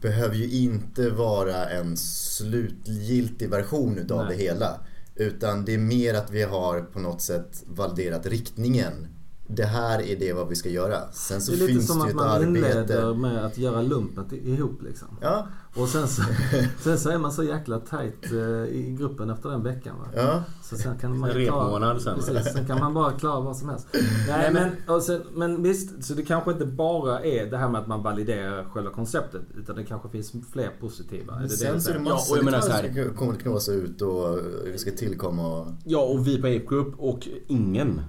behöver 0.04 0.36
ju 0.36 0.50
inte 0.50 1.10
vara 1.10 1.70
en 1.70 1.96
slutgiltig 1.96 3.50
version 3.50 3.98
utav 3.98 4.26
Nej. 4.26 4.36
det 4.36 4.42
hela. 4.42 4.80
Utan 5.14 5.64
det 5.64 5.74
är 5.74 5.78
mer 5.78 6.14
att 6.14 6.30
vi 6.30 6.42
har 6.42 6.80
på 6.80 6.98
något 6.98 7.22
sätt 7.22 7.62
validerat 7.66 8.26
riktningen. 8.26 9.08
Det 9.46 9.64
här 9.64 10.02
är 10.02 10.16
det 10.16 10.32
vad 10.32 10.48
vi 10.48 10.54
ska 10.54 10.68
göra. 10.68 10.96
Sen 11.12 11.40
så 11.40 11.50
Det 11.52 11.56
är 11.56 11.60
lite 11.60 11.72
finns 11.72 11.86
som 11.86 11.98
det 11.98 12.04
att 12.04 12.14
man 12.14 12.28
arbete. 12.28 12.46
inleder 12.48 13.14
med 13.14 13.44
att 13.44 13.58
göra 13.58 13.82
lumpet 13.82 14.32
ihop 14.32 14.82
liksom. 14.82 15.08
Ja, 15.20 15.46
Och 15.76 15.88
sen 15.88 16.08
så, 16.08 16.22
sen 16.80 16.98
så 16.98 17.10
är 17.10 17.18
man 17.18 17.32
så 17.32 17.42
jäkla 17.42 17.80
tight 17.80 18.32
eh, 18.32 18.38
i 18.76 18.96
gruppen 18.98 19.30
efter 19.30 19.48
den 19.48 19.62
veckan 19.62 19.96
va. 19.98 20.06
ja. 20.16 20.42
Så 20.62 20.76
sen 20.76 20.98
kan 20.98 21.18
man 21.18 21.30
repmånad 21.30 22.02
sen. 22.02 22.14
Precis, 22.14 22.52
sen 22.52 22.66
kan 22.66 22.78
man 22.80 22.94
bara 22.94 23.12
klara 23.12 23.40
vad 23.40 23.56
som 23.56 23.68
helst. 23.68 23.86
Nej 24.28 24.52
men, 24.52 24.70
och 24.96 25.02
sen, 25.02 25.20
men 25.34 25.62
visst, 25.62 26.04
så 26.04 26.14
det 26.14 26.22
kanske 26.22 26.52
inte 26.52 26.66
bara 26.66 27.20
är 27.20 27.46
det 27.50 27.56
här 27.58 27.68
med 27.68 27.80
att 27.80 27.86
man 27.86 28.02
validerar 28.02 28.64
själva 28.64 28.90
konceptet. 28.90 29.42
Utan 29.56 29.76
det 29.76 29.84
kanske 29.84 30.08
finns 30.08 30.32
fler 30.52 30.70
positiva. 30.80 31.34
Är 31.34 31.40
det 31.40 31.44
det 31.44 31.48
Sen 31.50 31.74
du 31.74 31.80
så 31.80 31.90
är 31.90 31.94
det 31.94 31.98
säger? 31.98 32.10
Ja, 32.10 32.14
massa 32.14 32.32
och 32.32 32.38
jag 32.38 32.44
menar 32.44 32.58
detaljer 32.60 32.92
så 32.92 32.98
här- 33.00 33.06
som 33.08 33.16
kommer 33.16 33.32
att 33.32 33.42
knåsa 33.42 33.72
ut 33.72 34.02
och 34.02 34.38
vi 34.72 34.78
ska 34.78 34.90
tillkomma 34.90 35.60
och... 35.60 35.66
Ja, 35.84 35.98
och 36.00 36.26
vi 36.26 36.40
på 36.40 36.46
Ape 36.46 36.58
Group 36.68 36.94
och 36.98 37.28
ingen 37.46 38.00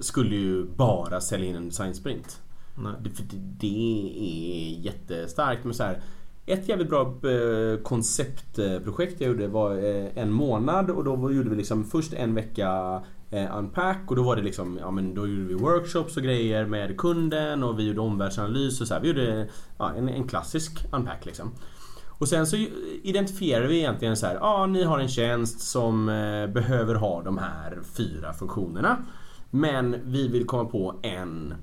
skulle 0.00 0.36
ju 0.36 0.64
bara 0.64 1.20
sälja 1.20 1.48
in 1.48 1.56
en 1.56 1.68
designsprint. 1.68 2.40
Nej. 2.78 2.92
Det, 3.00 3.10
för 3.10 3.24
det, 3.32 4.76
är 4.76 4.80
jättestarkt 4.80 5.64
med 5.64 5.76
så 5.76 5.82
här. 5.82 6.02
Ett 6.46 6.68
jävligt 6.68 6.88
bra 6.88 7.02
eh, 7.02 7.82
konceptprojekt 7.82 9.20
jag 9.20 9.28
gjorde 9.28 9.48
var 9.48 9.76
eh, 9.76 10.06
en 10.14 10.32
månad 10.32 10.90
och 10.90 11.04
då 11.04 11.32
gjorde 11.32 11.50
vi 11.50 11.56
liksom 11.56 11.84
först 11.84 12.12
en 12.12 12.34
vecka 12.34 13.02
eh, 13.30 13.58
unpack 13.58 14.04
och 14.06 14.16
då 14.16 14.22
var 14.22 14.36
det 14.36 14.42
liksom, 14.42 14.78
ja 14.80 14.90
men 14.90 15.14
då 15.14 15.26
gjorde 15.26 15.42
vi 15.42 15.54
workshops 15.54 16.16
och 16.16 16.22
grejer 16.22 16.66
med 16.66 16.98
kunden 16.98 17.62
och 17.62 17.78
vi 17.78 17.88
gjorde 17.88 18.00
omvärldsanalys 18.00 18.80
och 18.80 18.88
så 18.88 18.94
här. 18.94 19.00
Vi 19.00 19.08
gjorde 19.08 19.48
ja, 19.78 19.92
en, 19.94 20.08
en 20.08 20.28
klassisk 20.28 20.86
unpack 20.92 21.26
liksom. 21.26 21.50
Och 22.20 22.28
sen 22.28 22.46
så 22.46 22.56
identifierar 23.02 23.66
vi 23.66 23.78
egentligen 23.78 24.16
så 24.16 24.26
här, 24.26 24.34
ja 24.34 24.66
ni 24.66 24.82
har 24.82 24.98
en 24.98 25.08
tjänst 25.08 25.60
som 25.60 26.08
eh, 26.08 26.46
behöver 26.46 26.94
ha 26.94 27.22
de 27.22 27.38
här 27.38 27.78
fyra 27.96 28.32
funktionerna. 28.32 29.06
Men 29.50 29.96
vi 30.04 30.28
vill 30.28 30.46
komma 30.46 30.64
på 30.64 30.94
en 31.02 31.54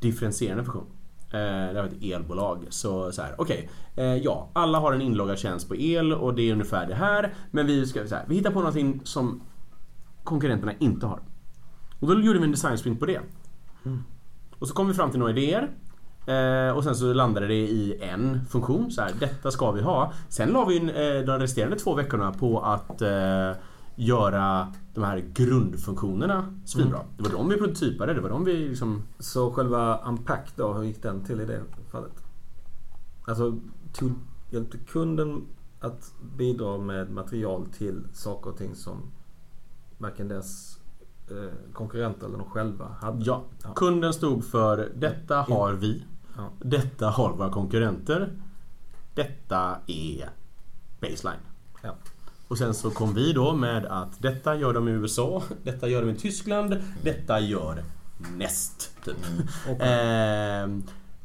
differentierande 0.00 0.64
funktion. 0.64 0.86
Eh, 1.32 1.74
det 1.74 1.82
var 1.82 1.84
ett 1.84 2.02
elbolag. 2.02 2.66
Så, 2.68 3.12
så 3.12 3.22
här, 3.22 3.34
okej. 3.38 3.70
eh, 3.96 4.04
ja, 4.04 4.50
alla 4.52 4.78
har 4.78 4.92
en 4.92 5.02
inloggad 5.02 5.38
tjänst 5.38 5.68
på 5.68 5.76
el 5.76 6.12
och 6.12 6.34
det 6.34 6.42
är 6.42 6.52
ungefär 6.52 6.86
det 6.86 6.94
här. 6.94 7.34
Men 7.50 7.66
vi 7.66 7.86
ska 7.86 8.06
så 8.06 8.14
här, 8.14 8.24
vi 8.28 8.34
hittar 8.34 8.50
på 8.50 8.58
någonting 8.58 9.00
som 9.04 9.42
konkurrenterna 10.24 10.72
inte 10.78 11.06
har. 11.06 11.20
Och 12.00 12.08
då 12.08 12.20
gjorde 12.20 12.38
vi 12.38 12.44
en 12.44 12.50
design 12.50 12.78
sprint 12.78 13.00
på 13.00 13.06
det. 13.06 13.20
Och 14.58 14.68
så 14.68 14.74
kom 14.74 14.88
vi 14.88 14.94
fram 14.94 15.10
till 15.10 15.18
några 15.18 15.32
idéer. 15.32 15.70
Eh, 16.26 16.76
och 16.76 16.84
sen 16.84 16.94
så 16.94 17.12
landade 17.12 17.46
det 17.46 17.54
i 17.54 17.98
en 18.02 18.44
funktion. 18.44 18.90
Så 18.90 19.02
här, 19.02 19.12
detta 19.20 19.50
ska 19.50 19.70
vi 19.70 19.82
ha. 19.82 20.12
Sen 20.28 20.48
la 20.48 20.64
vi 20.64 20.76
in, 20.76 20.88
eh, 20.88 21.18
de 21.26 21.38
resterande 21.38 21.76
två 21.76 21.94
veckorna 21.94 22.32
på 22.32 22.60
att 22.60 23.02
göra 23.96 24.72
de 24.96 25.04
här 25.04 25.18
grundfunktionerna 25.34 26.54
svinbra. 26.64 27.00
Det 27.16 27.22
var 27.22 27.30
de 27.30 27.48
vi 27.48 27.56
prototypade. 27.56 28.14
Det 28.14 28.20
var 28.20 28.28
de 28.28 28.44
vi 28.44 28.68
liksom... 28.68 29.02
Så 29.18 29.52
själva 29.52 29.98
Unpack 30.08 30.52
då, 30.56 30.72
hur 30.72 30.82
gick 30.82 31.02
den 31.02 31.24
till 31.24 31.40
i 31.40 31.44
det 31.44 31.62
fallet? 31.90 32.24
Alltså, 33.26 33.58
tog, 33.92 34.12
hjälpte 34.50 34.78
kunden 34.78 35.46
att 35.80 36.14
bidra 36.36 36.78
med 36.78 37.10
material 37.10 37.66
till 37.66 38.04
saker 38.12 38.50
och 38.50 38.56
ting 38.58 38.74
som 38.74 39.02
varken 39.98 40.28
deras 40.28 40.80
eh, 41.30 41.72
konkurrenter 41.72 42.26
eller 42.26 42.38
de 42.38 42.50
själva 42.50 42.88
hade? 43.00 43.24
Ja, 43.24 43.44
Ja. 43.64 43.72
kunden 43.74 44.12
stod 44.12 44.44
för 44.44 44.92
detta 44.96 45.36
har 45.36 45.72
vi. 45.72 46.04
Ja. 46.36 46.50
Detta 46.58 47.10
har 47.10 47.32
våra 47.36 47.50
konkurrenter. 47.50 48.32
Detta 49.14 49.76
är 49.86 50.30
baseline. 51.00 51.40
Ja. 51.82 51.94
Och 52.48 52.58
sen 52.58 52.74
så 52.74 52.90
kom 52.90 53.14
vi 53.14 53.32
då 53.32 53.52
med 53.52 53.86
att 53.86 54.22
detta 54.22 54.56
gör 54.56 54.72
de 54.72 54.88
i 54.88 54.90
USA, 54.90 55.42
detta 55.62 55.88
gör 55.88 56.02
de 56.02 56.10
i 56.10 56.14
Tyskland, 56.16 56.76
detta 57.02 57.40
gör 57.40 57.84
näst. 58.36 58.90
Typ. 59.04 59.16
Ehm, 59.80 60.82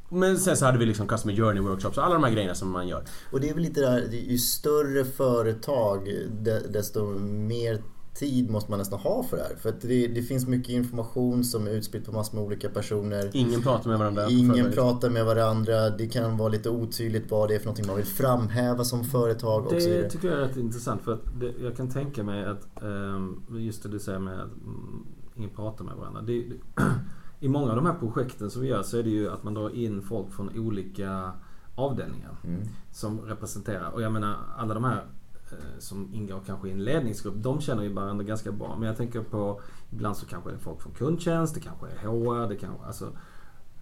men 0.10 0.38
sen 0.40 0.58
så 0.58 0.66
hade 0.66 0.78
vi 0.78 0.86
liksom 0.86 1.08
Customer 1.08 1.36
Journey 1.36 1.62
Workshops 1.64 1.98
och 1.98 2.06
alla 2.06 2.14
de 2.14 2.24
här 2.24 2.32
grejerna 2.32 2.56
som 2.56 2.70
man 2.72 2.88
gör. 2.88 3.04
Och 3.32 3.42
det 3.42 3.50
är 3.50 3.54
väl 3.54 3.64
lite 3.64 3.82
där, 3.82 4.02
ju 4.12 4.38
större 4.38 5.06
företag 5.06 6.08
de- 6.42 6.60
desto 6.60 7.06
mer 7.20 7.82
tid 8.14 8.50
måste 8.50 8.72
man 8.72 8.80
nästan 8.80 9.00
ha 9.00 9.24
för 9.24 9.38
det 9.38 9.44
här. 9.44 9.56
För 9.56 9.70
att 9.70 9.82
det, 9.82 10.08
det 10.08 10.22
finns 10.22 10.48
mycket 10.48 10.70
information 10.70 11.44
som 11.44 11.68
är 11.68 11.72
utspridd 11.72 12.06
på 12.06 12.12
massor 12.12 12.36
med 12.38 12.46
olika 12.46 12.70
personer. 12.70 13.30
Ingen 13.34 13.62
pratar 13.62 13.90
med 13.90 14.00
varandra. 14.00 14.30
Ingen 14.30 14.72
pratar 14.72 15.10
med 15.10 15.26
varandra. 15.26 15.90
Det 15.90 16.08
kan 16.08 16.38
vara 16.38 16.50
lite 16.50 16.70
otydligt 16.70 17.32
vad 17.32 17.50
det 17.50 17.56
är 17.56 17.60
för 17.60 17.66
någonting 17.66 17.88
man 17.88 17.96
vill 17.96 18.06
framhäva 18.06 18.84
som 18.84 19.04
företag 19.04 19.64
och 19.64 19.70
så 19.70 19.76
Det 19.76 19.86
vidare. 19.88 20.10
tycker 20.10 20.28
jag 20.28 20.38
är 20.38 20.42
rätt 20.48 20.58
intressant 20.58 21.02
för 21.02 21.14
att 21.14 21.40
det, 21.40 21.54
jag 21.64 21.78
kan 21.78 21.90
tänka 21.90 22.24
mig 22.24 22.46
att 22.46 22.84
ehm, 22.84 23.44
just 23.50 23.84
det 23.84 23.90
du 23.90 24.00
säger 24.00 24.20
med 24.20 24.34
att 24.40 24.52
mm, 24.64 25.06
ingen 25.36 25.50
pratar 25.50 25.86
med 25.86 25.96
varandra. 25.96 26.22
Det, 26.22 26.34
det, 26.44 26.56
I 27.40 27.48
många 27.48 27.70
av 27.70 27.76
de 27.76 27.86
här 27.86 27.94
projekten 28.00 28.50
som 28.52 28.62
vi 28.62 28.68
gör 28.68 28.84
så 28.84 28.98
är 28.98 29.04
det 29.04 29.10
ju 29.10 29.30
att 29.30 29.44
man 29.44 29.54
drar 29.54 29.70
in 29.76 30.02
folk 30.02 30.34
från 30.34 30.60
olika 30.60 31.32
avdelningar 31.76 32.38
Mm. 32.44 32.62
som 32.92 33.20
representerar. 33.22 33.90
Och 33.94 34.02
jag 34.02 34.12
menar 34.14 34.36
alla 34.58 34.74
de 34.74 34.84
här 34.84 35.06
Eh, 35.52 35.80
som 35.80 36.14
ingår 36.14 36.42
kanske 36.46 36.68
i 36.68 36.72
en 36.72 36.84
ledningsgrupp, 36.84 37.36
de 37.38 37.62
känner 37.62 37.84
ju 37.84 37.94
varandra 37.94 38.24
ganska 38.24 38.52
bra. 38.52 38.76
Men 38.80 38.88
jag 38.88 38.98
tänker 38.98 39.22
på, 39.22 39.62
ibland 39.92 40.18
så 40.18 40.26
kanske 40.26 40.50
det 40.50 40.56
är 40.56 40.60
folk 40.60 40.82
från 40.82 40.94
kundtjänst, 40.94 41.54
det 41.56 41.60
kanske 41.60 41.88
är 41.88 42.08
HR, 42.08 42.50
det 42.50 42.56
kanske, 42.56 42.86
alltså 42.86 43.12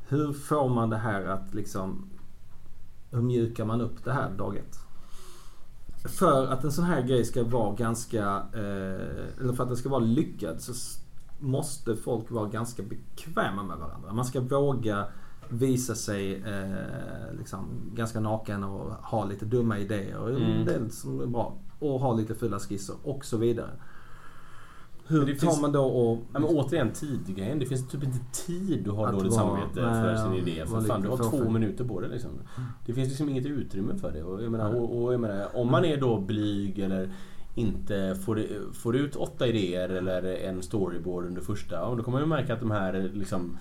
hur 0.09 0.33
får 0.33 0.69
man 0.69 0.89
det 0.89 0.97
här 0.97 1.25
att 1.25 1.53
liksom, 1.53 2.09
hur 3.11 3.21
mjukar 3.21 3.65
man 3.65 3.81
upp 3.81 4.03
det 4.03 4.13
här 4.13 4.29
dag 4.29 4.57
ett? 4.57 4.79
För 6.05 6.47
att 6.47 6.63
en 6.63 6.71
sån 6.71 6.85
här 6.85 7.01
grej 7.01 7.25
ska 7.25 7.43
vara 7.43 7.75
ganska, 7.75 8.43
eh, 8.53 9.39
eller 9.39 9.53
för 9.53 9.63
att 9.63 9.69
den 9.69 9.77
ska 9.77 9.89
vara 9.89 10.03
lyckad 10.03 10.61
så 10.61 10.73
måste 11.39 11.95
folk 11.95 12.31
vara 12.31 12.49
ganska 12.49 12.83
bekväma 12.83 13.63
med 13.63 13.77
varandra. 13.77 14.13
Man 14.13 14.25
ska 14.25 14.41
våga 14.41 15.05
visa 15.49 15.95
sig 15.95 16.35
eh, 16.35 17.37
liksom 17.37 17.65
ganska 17.95 18.19
naken 18.19 18.63
och 18.63 18.91
ha 18.93 19.25
lite 19.25 19.45
dumma 19.45 19.79
idéer. 19.79 20.17
Och 20.17 20.29
Mm. 20.29 20.65
Del 20.65 20.91
som 20.91 21.21
är 21.21 21.25
bra. 21.25 21.53
Och 21.79 21.99
ha 21.99 22.13
lite 22.13 22.35
fula 22.35 22.59
skisser 22.59 22.95
och 23.03 23.25
så 23.25 23.37
vidare. 23.37 23.69
Hur 25.07 25.25
det 25.25 25.33
tar 25.35 25.39
finns- 25.47 25.61
man 25.61 25.71
då 25.71 25.83
och... 25.85 26.17
Ja, 26.33 26.39
men 26.39 26.43
återigen 26.43 26.91
tidgrejen. 26.91 27.59
Det 27.59 27.65
finns 27.65 27.87
typ 27.89 28.03
inte 28.03 28.19
tid 28.45 28.87
att 28.87 28.95
ha 28.95 29.07
Att 29.07 29.13
dåligt 29.13 29.33
vara- 29.33 29.41
samvete 29.59 29.91
nej, 29.91 30.03
för 30.03 30.15
sin 30.23 30.33
idé. 30.47 30.65
För 30.65 30.81
fan, 30.81 31.01
du 31.01 31.07
har 31.09 31.17
två 31.17 31.23
fåfäng. 31.23 31.53
minuter 31.53 31.83
på 31.83 32.01
det 32.01 32.07
liksom. 32.07 32.29
Det 32.85 32.93
finns 32.93 33.07
liksom 33.09 33.29
inget 33.29 33.45
utrymme 33.45 33.95
för 33.95 34.11
det. 34.11 34.23
Och 34.23 34.51
menar, 34.51 34.75
och, 34.75 35.03
och 35.13 35.19
menar, 35.19 35.47
om 35.53 35.71
man 35.71 35.85
är 35.85 35.97
då 35.97 36.19
blyg 36.19 36.79
eller 36.79 37.09
inte 37.55 38.15
får, 38.25 38.41
får 38.73 38.95
ut 38.95 39.15
åtta 39.15 39.47
idéer 39.47 39.89
eller 39.89 40.23
en 40.23 40.61
storyboard 40.61 41.25
under 41.25 41.41
första. 41.41 41.95
Då 41.95 42.03
kommer 42.03 42.17
man 42.17 42.21
ju 42.21 42.27
märka 42.29 42.53
att 42.53 42.59
de 42.59 42.71
här 42.71 43.09
liksom 43.13 43.57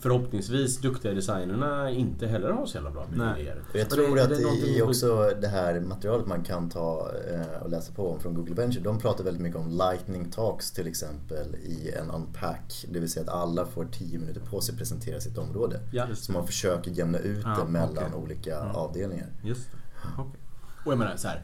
förhoppningsvis 0.00 0.78
duktiga 0.78 1.12
designerna 1.14 1.90
inte 1.90 2.26
heller 2.26 2.50
har 2.50 2.66
så 2.66 2.76
jävla 2.76 2.90
bra 2.90 3.02
mycket 3.04 3.18
Nej. 3.18 3.40
idéer. 3.42 3.62
Jag 3.74 3.86
det- 3.86 3.90
tror 3.90 4.18
är 4.18 4.22
att 4.22 4.28
det 4.28 4.36
vi- 4.36 4.82
också 4.82 5.30
det 5.40 5.48
här 5.48 5.80
materialet 5.80 6.26
man 6.26 6.44
kan 6.44 6.70
ta 6.70 7.10
eh, 7.30 7.62
och 7.62 7.70
läsa 7.70 7.92
på 7.92 8.10
om 8.12 8.20
från 8.20 8.34
Google 8.34 8.54
Venture. 8.54 8.82
De 8.84 8.98
pratar 8.98 9.24
väldigt 9.24 9.42
mycket 9.42 9.60
om 9.60 9.68
lightning 9.70 10.30
talks 10.30 10.70
till 10.72 10.86
exempel 10.86 11.54
i 11.54 11.90
en 11.90 12.10
unpack. 12.10 12.84
Det 12.90 13.00
vill 13.00 13.10
säga 13.10 13.22
att 13.22 13.38
alla 13.42 13.66
får 13.66 13.84
10 13.92 14.18
minuter 14.18 14.40
på 14.40 14.60
sig 14.60 14.72
att 14.72 14.78
presentera 14.78 15.20
sitt 15.20 15.38
område. 15.38 15.80
Ja. 15.92 16.06
Så 16.14 16.32
man 16.32 16.46
försöker 16.46 16.90
jämna 16.90 17.18
ut 17.18 17.44
Ja, 17.44 17.58
det 17.64 17.72
mellan 17.72 17.98
okej. 18.14 18.22
olika 18.22 18.60
Mm. 18.60 18.76
avdelningar. 18.76 19.26
Just 19.42 19.70
det. 19.70 19.76
Okej. 20.18 20.40
Och 20.84 20.92
jag 20.92 20.98
menar 20.98 21.16
så 21.16 21.28
här. 21.28 21.42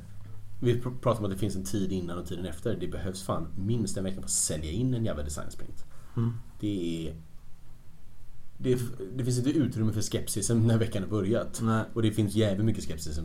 Vi 0.63 0.81
pr- 0.81 0.99
pratar 1.01 1.19
om 1.19 1.25
att 1.25 1.31
det 1.31 1.39
finns 1.39 1.57
en 1.57 1.65
tid 1.65 1.93
innan 1.93 2.19
och 2.19 2.27
tiden 2.27 2.47
efter. 2.47 2.77
Det 2.81 2.87
behövs 2.89 3.23
fan 3.23 3.47
minst 3.59 3.97
en 3.97 4.05
vecka 4.05 4.17
för 4.17 4.23
att 4.25 4.31
sälja 4.31 4.71
in 4.71 4.95
en 4.95 5.05
jävla 5.05 5.23
design 5.23 5.51
sprint. 5.51 5.85
Mm. 6.17 6.33
Det 6.61 7.09
är... 7.09 7.15
Det, 8.63 8.79
det 9.17 9.25
finns 9.25 9.39
inte 9.39 9.51
utrymme 9.51 9.93
för 9.93 10.01
skepsisen 10.01 10.67
när 10.67 10.79
veckan 10.79 11.03
har 11.03 11.11
börjat. 11.11 11.61
Nej. 11.63 11.85
Och 11.95 12.03
det 12.03 12.13
finns 12.13 12.35
jävligt 12.35 12.67
mycket 12.67 12.85
skepsis 12.85 13.21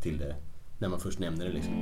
till 0.00 0.18
det 0.18 0.36
när 0.78 0.88
man 0.88 1.00
först 1.00 1.18
nämner 1.18 1.44
det 1.44 1.52
liksom. 1.52 1.74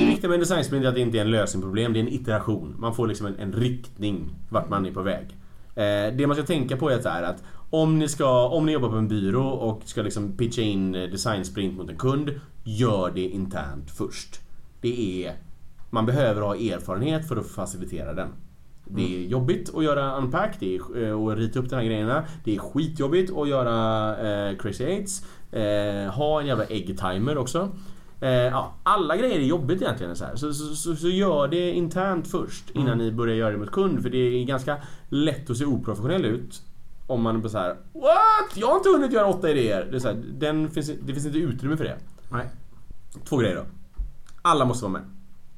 Det 0.00 0.06
viktiga 0.06 0.28
med 0.28 0.34
en 0.34 0.40
design 0.40 0.64
sprint 0.64 0.84
är 0.84 0.88
att 0.88 0.94
det 0.94 1.00
inte 1.00 1.18
är 1.18 1.22
en 1.22 1.30
lösning 1.30 1.62
på 1.62 1.68
problem, 1.68 1.92
det 1.92 1.98
är 1.98 2.02
en 2.02 2.12
iteration. 2.12 2.74
Man 2.78 2.94
får 2.94 3.06
liksom 3.06 3.26
en, 3.26 3.36
en 3.36 3.52
riktning 3.52 4.30
vart 4.48 4.70
man 4.70 4.86
är 4.86 4.92
på 4.92 5.02
väg. 5.02 5.36
Eh, 5.74 6.16
det 6.16 6.26
man 6.26 6.36
ska 6.36 6.46
tänka 6.46 6.76
på 6.76 6.90
är 6.90 6.98
att, 6.98 7.04
här, 7.04 7.22
att 7.22 7.42
om, 7.70 7.98
ni 7.98 8.08
ska, 8.08 8.48
om 8.48 8.66
ni 8.66 8.72
jobbar 8.72 8.88
på 8.88 8.96
en 8.96 9.08
byrå 9.08 9.48
och 9.48 9.82
ska 9.84 10.02
liksom 10.02 10.36
pitcha 10.36 10.62
in 10.62 10.94
eh, 10.94 11.10
design 11.10 11.44
sprint 11.44 11.76
mot 11.76 11.90
en 11.90 11.96
kund, 11.96 12.40
gör 12.64 13.10
det 13.10 13.28
internt 13.28 13.90
först. 13.90 14.40
Det 14.80 15.26
är, 15.26 15.34
man 15.92 16.06
behöver 16.06 16.42
ha 16.42 16.54
erfarenhet 16.54 17.28
för 17.28 17.36
att 17.36 17.46
facilitera 17.46 18.14
den. 18.14 18.28
Det 18.84 19.16
är 19.16 19.26
jobbigt 19.26 19.74
att 19.74 19.84
göra 19.84 20.16
unpack 20.16 20.56
det 20.60 20.76
är, 20.76 21.04
eh, 21.04 21.22
och 21.22 21.36
rita 21.36 21.58
upp 21.58 21.70
de 21.70 21.76
här 21.76 21.84
grejerna. 21.84 22.24
Det 22.44 22.54
är 22.56 22.58
skitjobbigt 22.58 23.32
att 23.36 23.48
göra 23.48 24.16
eh, 24.50 24.56
crazy 24.56 24.84
eights. 24.84 25.24
Eh, 25.52 26.12
ha 26.12 26.40
en 26.40 26.46
jävla 26.46 26.64
egg-timer 26.64 27.38
också. 27.38 27.68
Eh, 28.20 28.30
ja, 28.30 28.74
alla 28.82 29.16
grejer 29.16 29.38
är 29.38 29.44
jobbigt 29.44 29.82
egentligen. 29.82 30.16
Så, 30.16 30.24
här. 30.24 30.36
Så, 30.36 30.52
så, 30.52 30.96
så, 30.96 31.08
gör 31.08 31.48
det 31.48 31.70
internt 31.70 32.28
först 32.28 32.70
innan 32.70 32.98
ni 32.98 33.12
börjar 33.12 33.36
göra 33.36 33.50
det 33.50 33.58
mot 33.58 33.70
kund. 33.70 34.02
För 34.02 34.10
det 34.10 34.18
är 34.18 34.44
ganska 34.44 34.76
lätt 35.08 35.50
att 35.50 35.56
se 35.56 35.64
oprofessionell 35.64 36.24
ut 36.24 36.62
om 37.06 37.22
man 37.22 37.44
är 37.44 37.48
så 37.48 37.58
här 37.58 37.76
What? 37.92 38.56
Jag 38.56 38.66
har 38.66 38.76
inte 38.76 38.88
hunnit 38.88 39.12
göra 39.12 39.26
åtta 39.26 39.50
idéer. 39.50 39.88
Det, 39.90 39.96
är 39.96 40.00
så 40.00 40.08
här, 40.08 40.22
den 40.32 40.70
finns, 40.70 40.90
det 41.02 41.12
finns 41.12 41.26
inte 41.26 41.38
utrymme 41.38 41.76
för 41.76 41.84
det. 41.84 41.98
Nej. 42.30 42.46
Två 43.24 43.36
grejer 43.36 43.56
då. 43.56 43.64
Alla 44.42 44.64
måste 44.64 44.84
vara 44.84 44.92
med. 44.92 45.02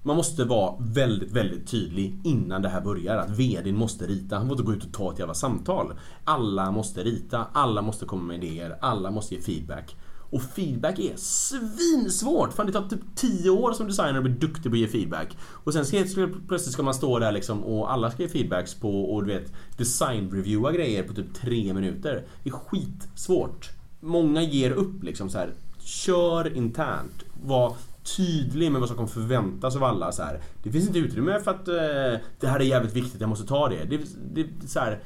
Man 0.07 0.17
måste 0.17 0.45
vara 0.45 0.75
väldigt, 0.79 1.33
väldigt 1.33 1.67
tydlig 1.67 2.21
innan 2.25 2.63
det 2.63 2.69
här 2.69 2.81
börjar. 2.81 3.17
Att 3.17 3.31
VDn 3.31 3.77
måste 3.77 4.07
rita. 4.07 4.37
Han 4.37 4.47
får 4.47 4.53
inte 4.53 4.67
gå 4.67 4.73
ut 4.73 4.85
och 4.85 4.93
ta 4.93 5.13
ett 5.13 5.19
jävla 5.19 5.35
samtal. 5.35 5.95
Alla 6.25 6.71
måste 6.71 7.03
rita. 7.03 7.47
Alla 7.53 7.83
måste 7.83 8.05
komma 8.05 8.23
med 8.23 8.45
idéer. 8.45 8.79
Alla 8.81 9.11
måste 9.11 9.35
ge 9.35 9.41
feedback. 9.41 9.97
Och 10.31 10.43
feedback 10.43 10.99
är 10.99 11.17
svinsvårt! 11.17 12.53
Fan 12.53 12.67
det 12.67 12.73
tar 12.73 12.89
typ 12.89 13.01
10 13.17 13.51
år 13.51 13.73
som 13.73 13.87
designer 13.87 14.19
att 14.19 14.25
bli 14.25 14.33
duktig 14.33 14.63
på 14.63 14.75
att 14.75 14.79
ge 14.79 14.89
feedback. 14.89 15.37
Och 15.41 15.73
sen 15.73 15.85
ska, 15.85 16.29
plötsligt 16.49 16.73
ska 16.73 16.83
man 16.83 16.95
stå 16.95 17.19
där 17.19 17.33
liksom 17.33 17.65
och 17.65 17.93
alla 17.93 18.11
ska 18.11 18.23
ge 18.23 18.29
feedbacks 18.29 18.75
på 18.75 19.15
och 19.15 19.25
du 19.25 19.33
vet 19.33 19.53
design-reviewa 19.77 20.73
grejer 20.73 21.03
på 21.03 21.15
typ 21.15 21.35
3 21.35 21.75
minuter. 21.75 22.25
Det 22.43 22.51
är 22.51 22.55
skitsvårt. 22.55 23.71
Många 24.01 24.43
ger 24.43 24.71
upp 24.71 25.03
liksom 25.03 25.31
så 25.31 25.39
här. 25.39 25.51
Kör 25.79 26.57
internt. 26.57 27.25
Var 27.45 27.77
tydlig 28.17 28.73
med 28.73 28.81
vad 28.81 28.89
som 28.89 28.97
kommer 28.97 29.09
förväntas 29.09 29.77
av 29.77 29.85
alla. 29.85 30.13
Så 30.13 30.23
här. 30.23 30.41
Det 30.63 30.71
finns 30.71 30.87
inte 30.87 30.99
utrymme 30.99 31.41
för 31.41 31.51
att 31.51 31.69
eh, 31.69 32.21
det 32.41 32.47
här 32.47 32.61
är 32.61 32.65
jävligt 32.65 32.93
viktigt, 32.93 33.21
jag 33.21 33.29
måste 33.29 33.47
ta 33.47 33.69
det. 33.69 33.85
det, 33.85 34.01
det, 34.35 34.69
så 34.69 34.81
här, 34.81 35.03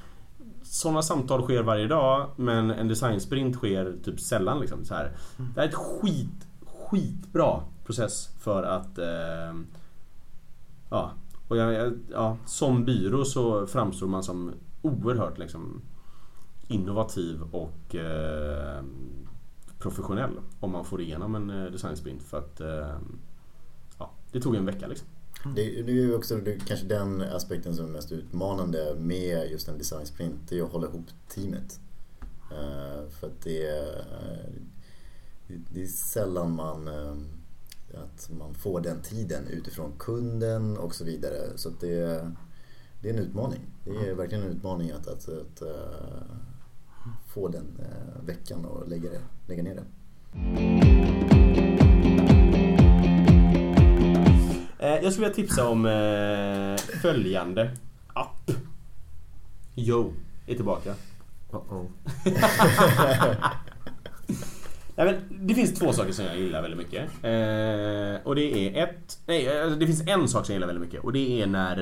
sådana 0.62 1.02
samtal 1.02 1.42
sker 1.42 1.62
varje 1.62 1.86
dag 1.86 2.26
men 2.36 2.70
en 2.70 2.88
designsprint 2.88 3.56
sker 3.56 3.94
typ 4.04 4.20
sällan. 4.20 4.60
Liksom, 4.60 4.84
så 4.84 4.94
här. 4.94 5.12
Det 5.36 5.60
här 5.60 5.68
är 5.68 5.68
ett 5.68 5.74
skit, 5.74 6.46
skitbra 6.90 7.60
process 7.84 8.30
för 8.40 8.62
att 8.62 8.98
eh, 8.98 9.54
Ja, 10.90 11.12
och 11.48 11.56
jag, 11.56 11.92
ja, 12.12 12.36
som 12.46 12.84
byrå 12.84 13.24
så 13.24 13.66
framstår 13.66 14.06
man 14.06 14.22
som 14.22 14.52
oerhört 14.82 15.38
liksom, 15.38 15.82
innovativ 16.68 17.42
och 17.50 17.94
eh, 17.94 18.82
professionell 19.78 20.40
om 20.60 20.70
man 20.70 20.84
får 20.84 21.00
igenom 21.00 21.34
en 21.34 21.50
eh, 21.50 21.72
designsprint 21.72 22.22
för 22.22 22.38
att 22.38 22.60
eh, 22.60 22.98
ja, 23.98 24.10
det 24.32 24.40
tog 24.40 24.56
en 24.56 24.66
vecka 24.66 24.86
liksom. 24.86 25.08
Det, 25.44 25.82
det 25.82 25.92
är 25.92 25.96
ju 25.96 26.14
också 26.14 26.36
det, 26.36 26.58
kanske 26.66 26.86
den 26.86 27.22
aspekten 27.22 27.76
som 27.76 27.86
är 27.86 27.90
mest 27.90 28.12
utmanande 28.12 28.96
med 28.98 29.50
just 29.50 29.68
en 29.68 29.78
designsprint. 29.78 30.34
Det 30.48 30.58
är 30.58 30.62
att 30.62 30.72
hålla 30.72 30.86
ihop 30.86 31.06
teamet. 31.28 31.80
Uh, 32.52 33.08
för 33.08 33.26
att 33.26 33.42
det 33.42 33.66
är, 33.66 34.04
det 35.46 35.82
är 35.82 35.86
sällan 35.86 36.54
man, 36.54 36.88
uh, 36.88 37.16
att 37.94 38.30
man 38.38 38.54
får 38.54 38.80
den 38.80 39.02
tiden 39.02 39.46
utifrån 39.46 39.92
kunden 39.98 40.76
och 40.76 40.94
så 40.94 41.04
vidare. 41.04 41.36
Så 41.56 41.68
att 41.68 41.80
det, 41.80 42.30
det 43.02 43.08
är 43.08 43.14
en 43.14 43.18
utmaning. 43.18 43.60
Det 43.84 44.10
är 44.10 44.14
verkligen 44.14 44.44
en 44.44 44.50
utmaning 44.50 44.90
att, 44.90 45.08
att, 45.08 45.28
att 45.28 45.62
få 47.28 47.48
den 47.48 47.80
veckan 48.26 48.64
och 48.64 48.88
lägga, 48.88 49.10
det, 49.10 49.20
lägga 49.48 49.62
ner 49.62 49.74
det. 49.74 49.84
Eh, 54.78 55.02
jag 55.02 55.12
skulle 55.12 55.26
vilja 55.28 55.34
tipsa 55.34 55.68
om 55.68 55.86
eh, 55.86 56.76
följande 57.02 57.70
app. 58.14 58.50
Yo 59.74 60.12
är 60.46 60.54
tillbaka. 60.54 60.94
Nej, 64.96 65.06
men 65.06 65.46
det 65.46 65.54
finns 65.54 65.78
två 65.78 65.92
saker 65.92 66.12
som 66.12 66.24
jag 66.24 66.38
gillar 66.38 66.62
väldigt 66.62 66.78
mycket. 66.78 67.02
Eh, 67.02 68.26
och 68.26 68.34
det 68.34 68.42
är 68.42 68.84
ett... 68.84 69.18
Nej, 69.26 69.44
det 69.80 69.86
finns 69.86 70.06
en 70.06 70.28
sak 70.28 70.46
som 70.46 70.52
jag 70.52 70.56
gillar 70.56 70.66
väldigt 70.66 70.84
mycket 70.84 71.04
och 71.04 71.12
det 71.12 71.42
är 71.42 71.46
när... 71.46 71.76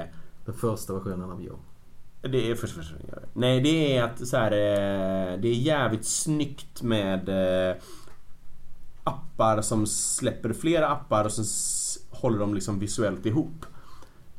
Eh, 0.00 0.04
Den 0.44 0.54
första 0.54 0.92
versionen 0.92 1.30
av 1.30 1.42
Yo. 1.44 1.58
Det 2.28 2.50
är 2.50 2.54
första 2.54 2.80
första 2.80 2.96
Nej, 3.32 3.60
det 3.60 3.96
är 3.96 4.02
att 4.02 4.28
så 4.28 4.36
här, 4.36 4.52
eh, 4.52 5.40
Det 5.40 5.48
är 5.48 5.54
jävligt 5.54 6.04
snyggt 6.04 6.82
med 6.82 7.28
eh, 7.28 7.76
appar 9.04 9.62
som 9.62 9.86
släpper 9.86 10.52
flera 10.52 10.88
appar 10.88 11.24
och 11.24 11.32
sen 11.32 11.44
håller 12.10 12.38
de 12.38 12.54
liksom 12.54 12.78
visuellt 12.78 13.26
ihop. 13.26 13.66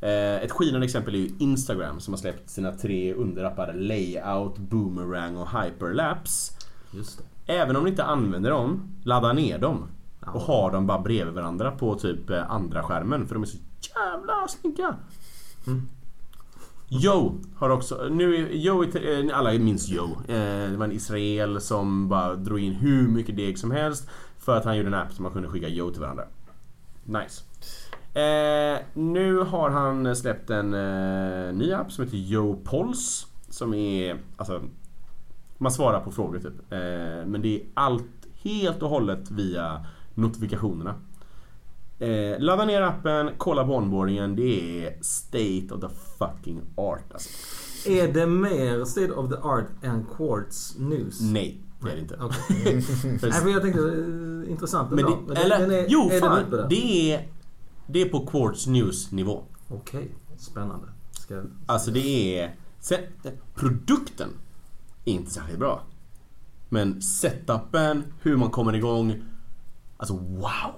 Eh, 0.00 0.34
ett 0.34 0.50
skinande 0.50 0.86
exempel 0.86 1.14
är 1.14 1.18
ju 1.18 1.30
Instagram 1.38 2.00
som 2.00 2.14
har 2.14 2.18
släppt 2.18 2.50
sina 2.50 2.72
tre 2.72 3.14
underappar 3.14 3.72
Layout, 3.72 4.58
Boomerang 4.58 5.36
och 5.36 5.48
Hyperlapse. 5.50 6.52
Just 6.90 7.18
det. 7.18 7.52
Även 7.52 7.76
om 7.76 7.84
ni 7.84 7.90
inte 7.90 8.04
använder 8.04 8.50
dem, 8.50 8.94
ladda 9.04 9.32
ner 9.32 9.58
dem. 9.58 9.88
Och 10.20 10.40
ha 10.40 10.70
dem 10.70 10.86
bara 10.86 11.00
bredvid 11.00 11.34
varandra 11.34 11.70
på 11.70 11.94
typ 11.94 12.30
andra 12.30 12.82
skärmen 12.82 13.26
för 13.26 13.34
de 13.34 13.42
är 13.42 13.46
så 13.46 13.58
jävla 13.96 14.48
snygga. 14.48 14.96
Mm. 15.66 15.88
Joe 16.88 17.34
har 17.56 17.70
också, 17.70 18.08
nu 18.10 18.34
är 18.34 18.50
Joe, 18.50 18.84
eh, 18.84 19.38
alla 19.38 19.52
minns 19.52 19.88
Joe. 19.88 20.10
Eh, 20.28 20.70
det 20.70 20.76
var 20.76 20.84
en 20.84 20.92
Israel 20.92 21.60
som 21.60 22.08
bara 22.08 22.34
drog 22.34 22.60
in 22.60 22.72
hur 22.72 23.08
mycket 23.08 23.36
deg 23.36 23.58
som 23.58 23.70
helst 23.70 24.08
för 24.38 24.56
att 24.56 24.64
han 24.64 24.76
gjorde 24.76 24.88
en 24.88 24.94
app 24.94 25.12
som 25.12 25.22
man 25.22 25.32
kunde 25.32 25.48
skicka 25.48 25.68
Joe 25.68 25.90
till 25.90 26.00
varandra. 26.00 26.24
Nice. 27.04 27.42
Eh, 28.20 28.78
nu 28.94 29.38
har 29.38 29.70
han 29.70 30.16
släppt 30.16 30.50
en 30.50 30.74
eh, 30.74 31.54
ny 31.54 31.72
app 31.72 31.92
som 31.92 32.04
heter 32.04 32.16
Joe 32.16 32.62
Pulse. 32.64 33.26
Som 33.48 33.74
är, 33.74 34.18
alltså 34.36 34.62
man 35.58 35.72
svarar 35.72 36.00
på 36.00 36.10
frågor 36.10 36.38
typ. 36.38 36.72
Eh, 36.72 37.26
men 37.26 37.42
det 37.42 37.56
är 37.56 37.62
allt 37.74 38.26
helt 38.42 38.82
och 38.82 38.88
hållet 38.88 39.30
via 39.30 39.86
notifikationerna. 40.14 40.94
Eh, 41.98 42.38
ladda 42.40 42.64
ner 42.64 42.82
appen, 42.82 43.30
kolla 43.38 43.64
på 43.66 43.76
onboardingen. 43.76 44.36
Det 44.36 44.84
är 44.86 44.96
state 45.02 45.66
of 45.74 45.80
the 45.80 45.88
fucking 46.18 46.60
art 46.74 47.12
alltså. 47.12 47.28
Är 47.90 48.12
det 48.12 48.26
mer 48.26 48.84
State 48.84 49.12
of 49.12 49.30
the 49.30 49.36
Art 49.36 49.66
än 49.82 50.06
Quartz 50.16 50.74
News? 50.78 51.20
Nej, 51.20 51.60
det 51.82 51.90
är 51.90 51.94
det 51.94 52.00
inte. 52.00 52.16
För- 52.16 53.28
Nej, 53.30 53.40
för 53.40 53.48
jag 53.48 53.62
tänkte, 53.62 53.80
eh, 53.80 54.50
intressant 54.50 54.90
men 54.90 55.04
det, 55.04 55.16
den- 55.28 55.36
eller, 55.36 55.58
den 55.58 55.70
är, 55.70 55.86
jo 55.88 56.10
är 56.10 56.20
fan. 56.20 56.50
där? 56.50 56.66
Det 56.70 57.12
är, 57.12 57.28
det 57.86 58.02
är 58.02 58.08
på 58.08 58.26
Quartz 58.26 58.66
News 58.66 59.12
nivå. 59.12 59.42
Okej, 59.68 60.14
spännande. 60.38 60.86
Ska... 61.10 61.42
Alltså 61.66 61.90
det 61.90 62.38
är... 62.40 62.54
Sen, 62.80 63.00
produkten 63.54 64.28
är 65.04 65.12
inte 65.12 65.30
särskilt 65.30 65.58
bra. 65.58 65.82
Men 66.68 67.02
setupen, 67.02 68.04
hur 68.22 68.36
man 68.36 68.50
kommer 68.50 68.72
igång. 68.72 69.22
Alltså 69.96 70.14
wow! 70.16 70.72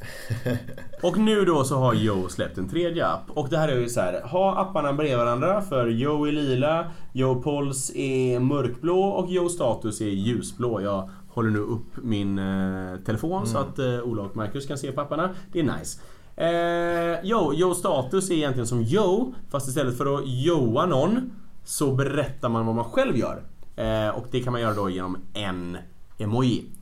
Och 1.02 1.18
nu 1.18 1.44
då 1.44 1.64
så 1.64 1.76
har 1.76 1.94
Joe 1.94 2.28
släppt 2.28 2.58
en 2.58 2.68
tredje 2.68 3.06
app. 3.06 3.22
Och 3.28 3.48
det 3.48 3.58
här 3.58 3.68
är 3.68 3.80
ju 3.80 3.88
så 3.88 4.00
här, 4.00 4.22
ha 4.22 4.58
apparna 4.58 4.92
bredvid 4.92 5.18
varandra 5.18 5.62
för 5.62 5.86
Joe 5.86 6.26
är 6.26 6.32
lila, 6.32 6.90
Joe 7.12 7.42
Puls 7.42 7.92
är 7.94 8.40
mörkblå 8.40 9.00
och 9.00 9.30
Joe 9.30 9.48
Status 9.48 10.00
är 10.00 10.06
ljusblå. 10.06 10.80
Jag 10.80 11.10
håller 11.28 11.50
nu 11.50 11.58
upp 11.58 11.96
min 12.02 12.38
eh, 12.38 12.96
telefon 13.06 13.46
så 13.46 13.58
att 13.58 13.78
eh, 13.78 14.00
Ola 14.02 14.22
och 14.22 14.36
Marcus 14.36 14.66
kan 14.66 14.78
se 14.78 14.92
på 14.92 15.00
apparna. 15.00 15.30
Det 15.52 15.60
är 15.60 15.78
nice. 15.78 16.00
Eh, 16.36 17.28
Joe, 17.28 17.54
Joe 17.54 17.74
Status 17.74 18.30
är 18.30 18.34
egentligen 18.34 18.66
som 18.66 18.82
Joe 18.82 19.34
fast 19.50 19.68
istället 19.68 19.98
för 19.98 20.18
att 20.18 20.22
Joa 20.24 20.86
någon 20.86 21.30
så 21.64 21.92
berättar 21.92 22.48
man 22.48 22.66
vad 22.66 22.74
man 22.74 22.84
själv 22.84 23.16
gör. 23.16 23.42
Eh, 23.76 24.08
och 24.08 24.26
det 24.30 24.40
kan 24.40 24.52
man 24.52 24.62
göra 24.62 24.74
då 24.74 24.90
genom 24.90 25.16
en 25.34 25.76
emoji. 26.18 26.64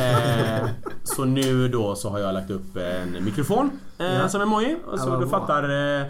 Eh, 0.00 0.68
så 1.04 1.24
nu 1.24 1.68
då 1.68 1.94
så 1.94 2.08
har 2.10 2.18
jag 2.18 2.34
lagt 2.34 2.50
upp 2.50 2.76
en 2.76 3.24
mikrofon 3.24 3.70
eh, 3.98 4.06
Ja. 4.14 4.28
som 4.28 4.40
emoji. 4.40 4.76
Och 4.86 5.00
så 5.00 5.10
bra. 5.10 5.26
fattar... 5.26 5.62
Eh, 5.62 6.06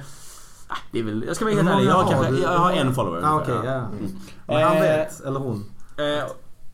ah, 0.68 0.76
det 0.92 0.98
är 0.98 1.02
väl, 1.02 1.24
jag 1.26 1.36
ska 1.36 1.44
vara 1.44 1.54
helt 1.54 1.68
ärlig, 1.68 1.86
jag 1.86 1.94
har, 1.94 2.10
kanske, 2.12 2.32
du? 2.32 2.42
jag 2.42 2.58
har 2.58 2.72
en 2.72 2.94
follower. 2.94 3.20
Ah. 3.24 3.36
Okej, 3.40 3.54
ja. 3.64 3.72
Mm. 3.74 3.90
Men 4.46 4.62
han 4.62 4.76
Eh, 4.76 4.82
vet, 4.82 5.20
eller 5.24 5.40
hon. 5.40 5.64
Eh, 5.98 6.05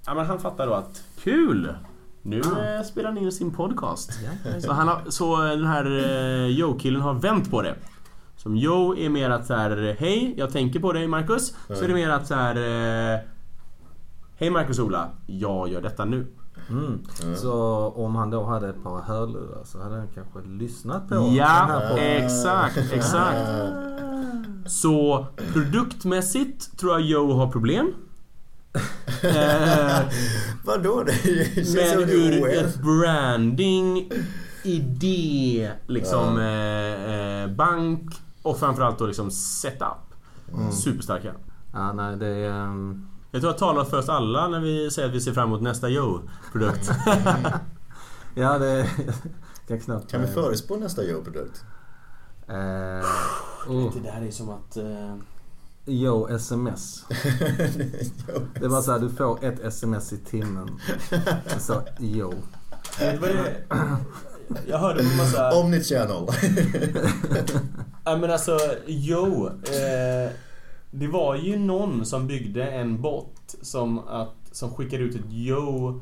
ja, 0.06 0.14
men 0.14 0.26
han 0.26 0.38
fattar 0.38 0.66
då 0.66 0.74
att 0.74 1.02
kul! 1.22 1.74
Nu 2.22 2.40
Ah. 2.40 2.84
spelar 2.84 3.08
han 3.08 3.18
in 3.18 3.32
sin 3.32 3.50
podcast. 3.54 4.10
Ja, 4.44 4.60
Så, 4.60 4.72
han 4.72 4.88
har, 4.88 5.00
så 5.08 5.36
den 5.36 5.66
här 5.66 5.84
Joe-killen 6.46 7.02
har 7.02 7.14
vänt 7.14 7.50
på 7.50 7.62
det. 7.62 7.74
Som 8.36 8.56
Joe 8.56 8.96
är 8.96 9.08
mer 9.08 9.30
att 9.30 9.46
så 9.46 9.54
här: 9.54 9.96
Hej, 9.98 10.34
jag 10.36 10.52
tänker 10.52 10.80
på 10.80 10.92
dig 10.92 11.06
Marcus. 11.08 11.54
Så 11.68 11.84
är 11.84 11.88
det 11.88 11.94
mer 11.94 12.10
att 12.10 12.26
så 12.26 12.34
här. 12.34 12.54
Hej 14.40 14.50
Marcus 14.50 14.78
Ola, 14.78 15.08
jag 15.26 15.68
gör 15.68 15.80
detta 15.82 16.04
nu. 16.04 16.26
Mm. 16.70 17.00
Så 17.36 17.52
om 17.96 18.14
han 18.16 18.30
då 18.30 18.44
hade 18.44 18.68
ett 18.68 18.82
par 18.82 19.00
hörlurar 19.02 19.64
så 19.64 19.82
hade 19.82 19.96
han 19.96 20.08
kanske 20.14 20.40
lyssnat 20.48 21.08
på 21.08 21.14
den 21.14 21.34
Ja, 21.34 21.44
här 21.46 21.88
podden. 21.90 22.04
exakt, 22.04 22.92
exakt. 22.92 23.48
Så 24.66 25.26
produktmässigt 25.52 26.78
tror 26.78 26.92
jag 26.92 27.00
Joe 27.00 27.32
har 27.32 27.48
problem. 27.52 27.92
Eh, 29.22 30.00
Vadå? 30.64 31.04
Det 31.04 31.74
Men 31.74 32.08
ur 32.10 32.48
ett 32.48 32.76
branding, 32.82 34.10
idé, 34.64 35.70
liksom 35.86 36.38
eh, 36.38 37.14
eh, 37.14 37.50
bank 37.50 38.02
och 38.42 38.58
framförallt 38.58 38.98
då 38.98 39.06
liksom 39.06 39.30
setup. 39.30 40.14
Superstarka. 40.72 41.32
Ja, 41.72 41.92
nej, 41.92 42.16
det 42.16 42.26
är... 42.26 42.50
ehm, 42.50 43.06
Jag 43.30 43.40
tror 43.40 43.52
jag 43.52 43.58
talar 43.58 43.84
för 43.84 43.98
oss 43.98 44.08
alla 44.08 44.48
när 44.48 44.60
vi 44.60 44.90
säger 44.90 45.08
att 45.08 45.14
vi 45.14 45.20
ser 45.20 45.32
fram 45.32 45.48
emot 45.48 45.62
nästa 45.62 45.88
Joe-produkt. 45.88 46.90
Ja, 48.34 48.58
det... 48.58 48.90
kan 49.68 49.80
knappt... 49.80 50.10
Kan 50.10 50.20
vi 50.20 50.26
förespå 50.26 50.76
nästa 50.76 51.04
Joe-produkt? 51.04 51.64
Eh, 52.48 52.54
oh. 53.68 53.94
Det 53.94 54.00
där 54.02 54.26
är 54.26 54.30
som 54.30 54.48
att... 54.50 54.76
Eh, 54.76 55.16
Yo 55.86 56.28
sms. 56.28 57.04
Det 58.60 58.68
var 58.68 58.82
så 58.82 58.92
här, 58.92 58.98
du 58.98 59.10
får 59.10 59.44
ett 59.44 59.60
sms 59.60 60.12
i 60.12 60.18
timmen. 60.18 60.80
Så 61.58 61.82
yo. 61.98 62.34
Jag 64.66 64.78
hörde 64.78 64.98
på 64.98 65.16
massa... 65.16 65.52
Omnichannel. 65.52 66.26
Ja 68.04 68.16
men 68.16 68.30
alltså, 68.30 68.58
jo. 68.86 69.46
Eh, 69.46 70.30
det 70.90 71.06
var 71.06 71.36
ju 71.36 71.58
någon 71.58 72.04
som 72.06 72.26
byggde 72.26 72.64
en 72.66 73.02
bot 73.02 73.54
som, 73.62 73.98
att, 73.98 74.34
som 74.52 74.70
skickade 74.74 75.02
ut 75.02 75.14
ett 75.14 75.32
yo 75.32 76.00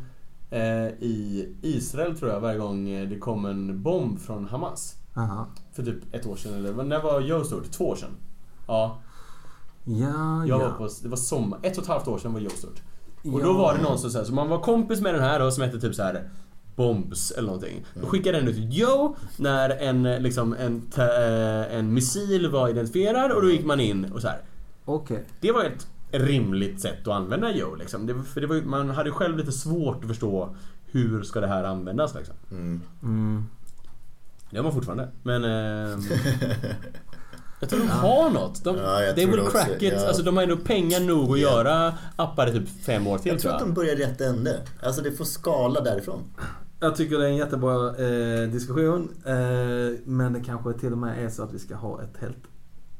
eh, 0.50 0.86
i 0.88 1.48
Israel 1.62 2.18
tror 2.18 2.30
jag 2.30 2.40
varje 2.40 2.58
gång 2.58 2.84
det 3.10 3.18
kom 3.18 3.44
en 3.44 3.82
bomb 3.82 4.18
från 4.20 4.44
Hamas. 4.44 4.94
Aha. 5.16 5.46
För 5.72 5.82
typ 5.82 6.14
ett 6.14 6.26
år 6.26 6.36
sedan 6.36 6.54
eller 6.54 6.82
när 6.84 7.02
var 7.02 7.20
yo 7.20 7.44
stort? 7.44 7.70
Två 7.70 7.88
år 7.88 7.96
sedan? 7.96 8.10
Ja, 8.66 8.98
Ja, 9.84 10.46
jag 10.46 10.58
var 10.58 10.64
ja. 10.64 10.70
på, 10.78 10.88
det 11.02 11.08
var 11.08 11.16
sommar, 11.16 11.58
ett 11.62 11.76
och 11.78 11.82
ett 11.82 11.88
halvt 11.88 12.08
år 12.08 12.18
sedan 12.18 12.32
var 12.32 12.40
yo 12.40 12.50
stort. 12.50 12.82
Och 13.24 13.40
Ja. 13.40 13.44
då 13.44 13.52
var 13.52 13.74
det 13.74 13.82
någon 13.82 13.98
som 13.98 14.10
sa, 14.10 14.24
så 14.24 14.32
man 14.32 14.48
var 14.48 14.58
kompis 14.60 15.00
med 15.00 15.14
den 15.14 15.22
här 15.22 15.38
då 15.40 15.50
som 15.50 15.62
hette 15.64 15.80
typ 15.80 15.94
så 15.94 16.02
här 16.02 16.30
Bombs 16.76 17.30
eller 17.30 17.46
någonting. 17.46 17.84
Då 18.00 18.06
skickade 18.06 18.38
den 18.38 18.48
ut 18.48 18.56
ett 18.56 18.74
yo 18.74 19.16
när 19.36 19.70
en, 19.70 20.02
liksom, 20.02 20.52
en, 20.58 20.82
eh, 20.96 21.76
en 21.78 21.94
missil 21.94 22.50
var 22.50 22.68
identifierad 22.68 23.32
och 23.32 23.42
då 23.42 23.50
gick 23.50 23.64
man 23.64 23.80
in 23.80 24.12
och 24.12 24.20
så 24.20 24.28
här. 24.28 24.40
Okej. 24.88 25.24
Det 25.40 25.52
var 25.52 25.64
ett 25.64 25.86
rimligt 26.10 26.80
sätt 26.80 27.00
att 27.08 27.14
använda 27.14 27.52
yo 27.54 27.74
liksom. 27.74 28.06
Det, 28.06 28.22
för 28.22 28.40
det 28.40 28.46
var, 28.46 28.56
man 28.62 28.90
hade 28.90 29.10
själv 29.10 29.36
lite 29.38 29.52
svårt 29.52 30.02
att 30.02 30.08
förstå 30.08 30.56
hur 30.86 31.22
ska 31.22 31.40
det 31.40 31.46
här 31.46 31.64
användas 31.64 32.14
liksom. 32.14 32.34
Mm. 32.50 32.80
Mm. 33.02 33.44
Det 34.50 34.56
har 34.56 34.64
man 34.64 34.72
fortfarande. 34.72 35.08
Men... 35.22 35.44
ehm, 35.44 36.00
jag 37.60 37.70
tror 37.70 37.80
de 37.80 37.88
har 37.88 38.30
något. 38.30 38.64
De, 38.64 38.76
Ja, 38.76 39.12
they 39.14 39.26
will 39.26 39.40
också, 39.40 39.50
crack 39.58 39.82
it. 39.82 39.92
ja. 39.96 40.06
Alltså 40.08 40.22
de 40.22 40.36
har 40.36 40.42
ändå 40.42 40.56
pengar 40.56 41.00
nog 41.00 41.30
att 41.32 41.40
Ja. 41.40 41.48
göra 41.50 41.94
appar 42.16 42.46
i 42.48 42.52
typ 42.52 42.68
fem 42.84 43.06
år 43.06 43.18
till 43.18 43.32
Jag 43.32 43.40
tror 43.40 43.50
tror 43.50 43.60
att 43.60 43.66
de 43.66 43.74
börjar 43.74 43.96
rätt 43.96 44.20
ände. 44.20 44.60
Alltså 44.82 45.02
det 45.02 45.12
får 45.12 45.24
skala 45.24 45.80
därifrån. 45.80 46.22
Jag 46.80 46.96
tycker 46.96 47.18
det 47.18 47.24
är 47.24 47.28
en 47.28 47.36
jättebra 47.36 47.88
eh, 47.88 48.48
diskussion. 48.48 49.08
Eh, 49.24 49.98
men 50.04 50.32
det 50.32 50.40
kanske 50.46 50.72
till 50.72 50.92
och 50.92 50.98
med 50.98 51.24
är 51.24 51.28
så 51.28 51.42
att 51.42 51.52
vi 51.54 51.58
ska 51.58 51.74
ha 51.76 52.02
ett 52.02 52.16
helt 52.20 52.36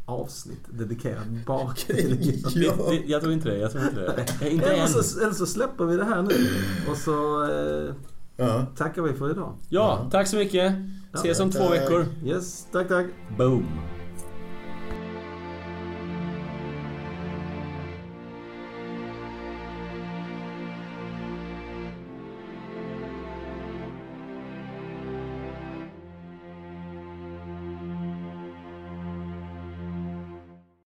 avsnitt 0.08 0.60
dedikerat 0.70 1.26
bara 1.46 1.72
till 1.86 2.42
Ja. 2.54 2.72
Det, 2.90 3.02
jag 3.06 3.20
tror 3.20 3.32
inte 3.32 3.48
det. 3.48 3.58
Jag 3.58 3.72
tror 3.72 3.84
inte 3.84 4.00
det. 4.00 4.26
Jag, 4.40 4.50
inte 4.52 4.66
eller, 4.66 4.86
så, 4.86 5.20
eller 5.20 5.32
så 5.34 5.46
släpper 5.46 5.84
vi 5.84 5.96
det 5.96 6.04
här 6.04 6.22
nu. 6.22 6.34
Och 6.90 6.96
så 6.96 7.44
eh, 7.44 7.94
Ja. 8.36 8.66
tackar 8.76 9.02
vi 9.02 9.12
för 9.12 9.30
idag. 9.30 9.52
Ja, 9.68 10.08
tack 10.10 10.28
så 10.28 10.36
mycket. 10.36 10.74
Ses 11.14 11.40
om 11.40 11.50
två 11.50 11.68
veckor. 11.68 12.06
Yes, 12.24 12.66
tack 12.72 12.88
tack. 12.88 13.06
Boom. 13.38 13.66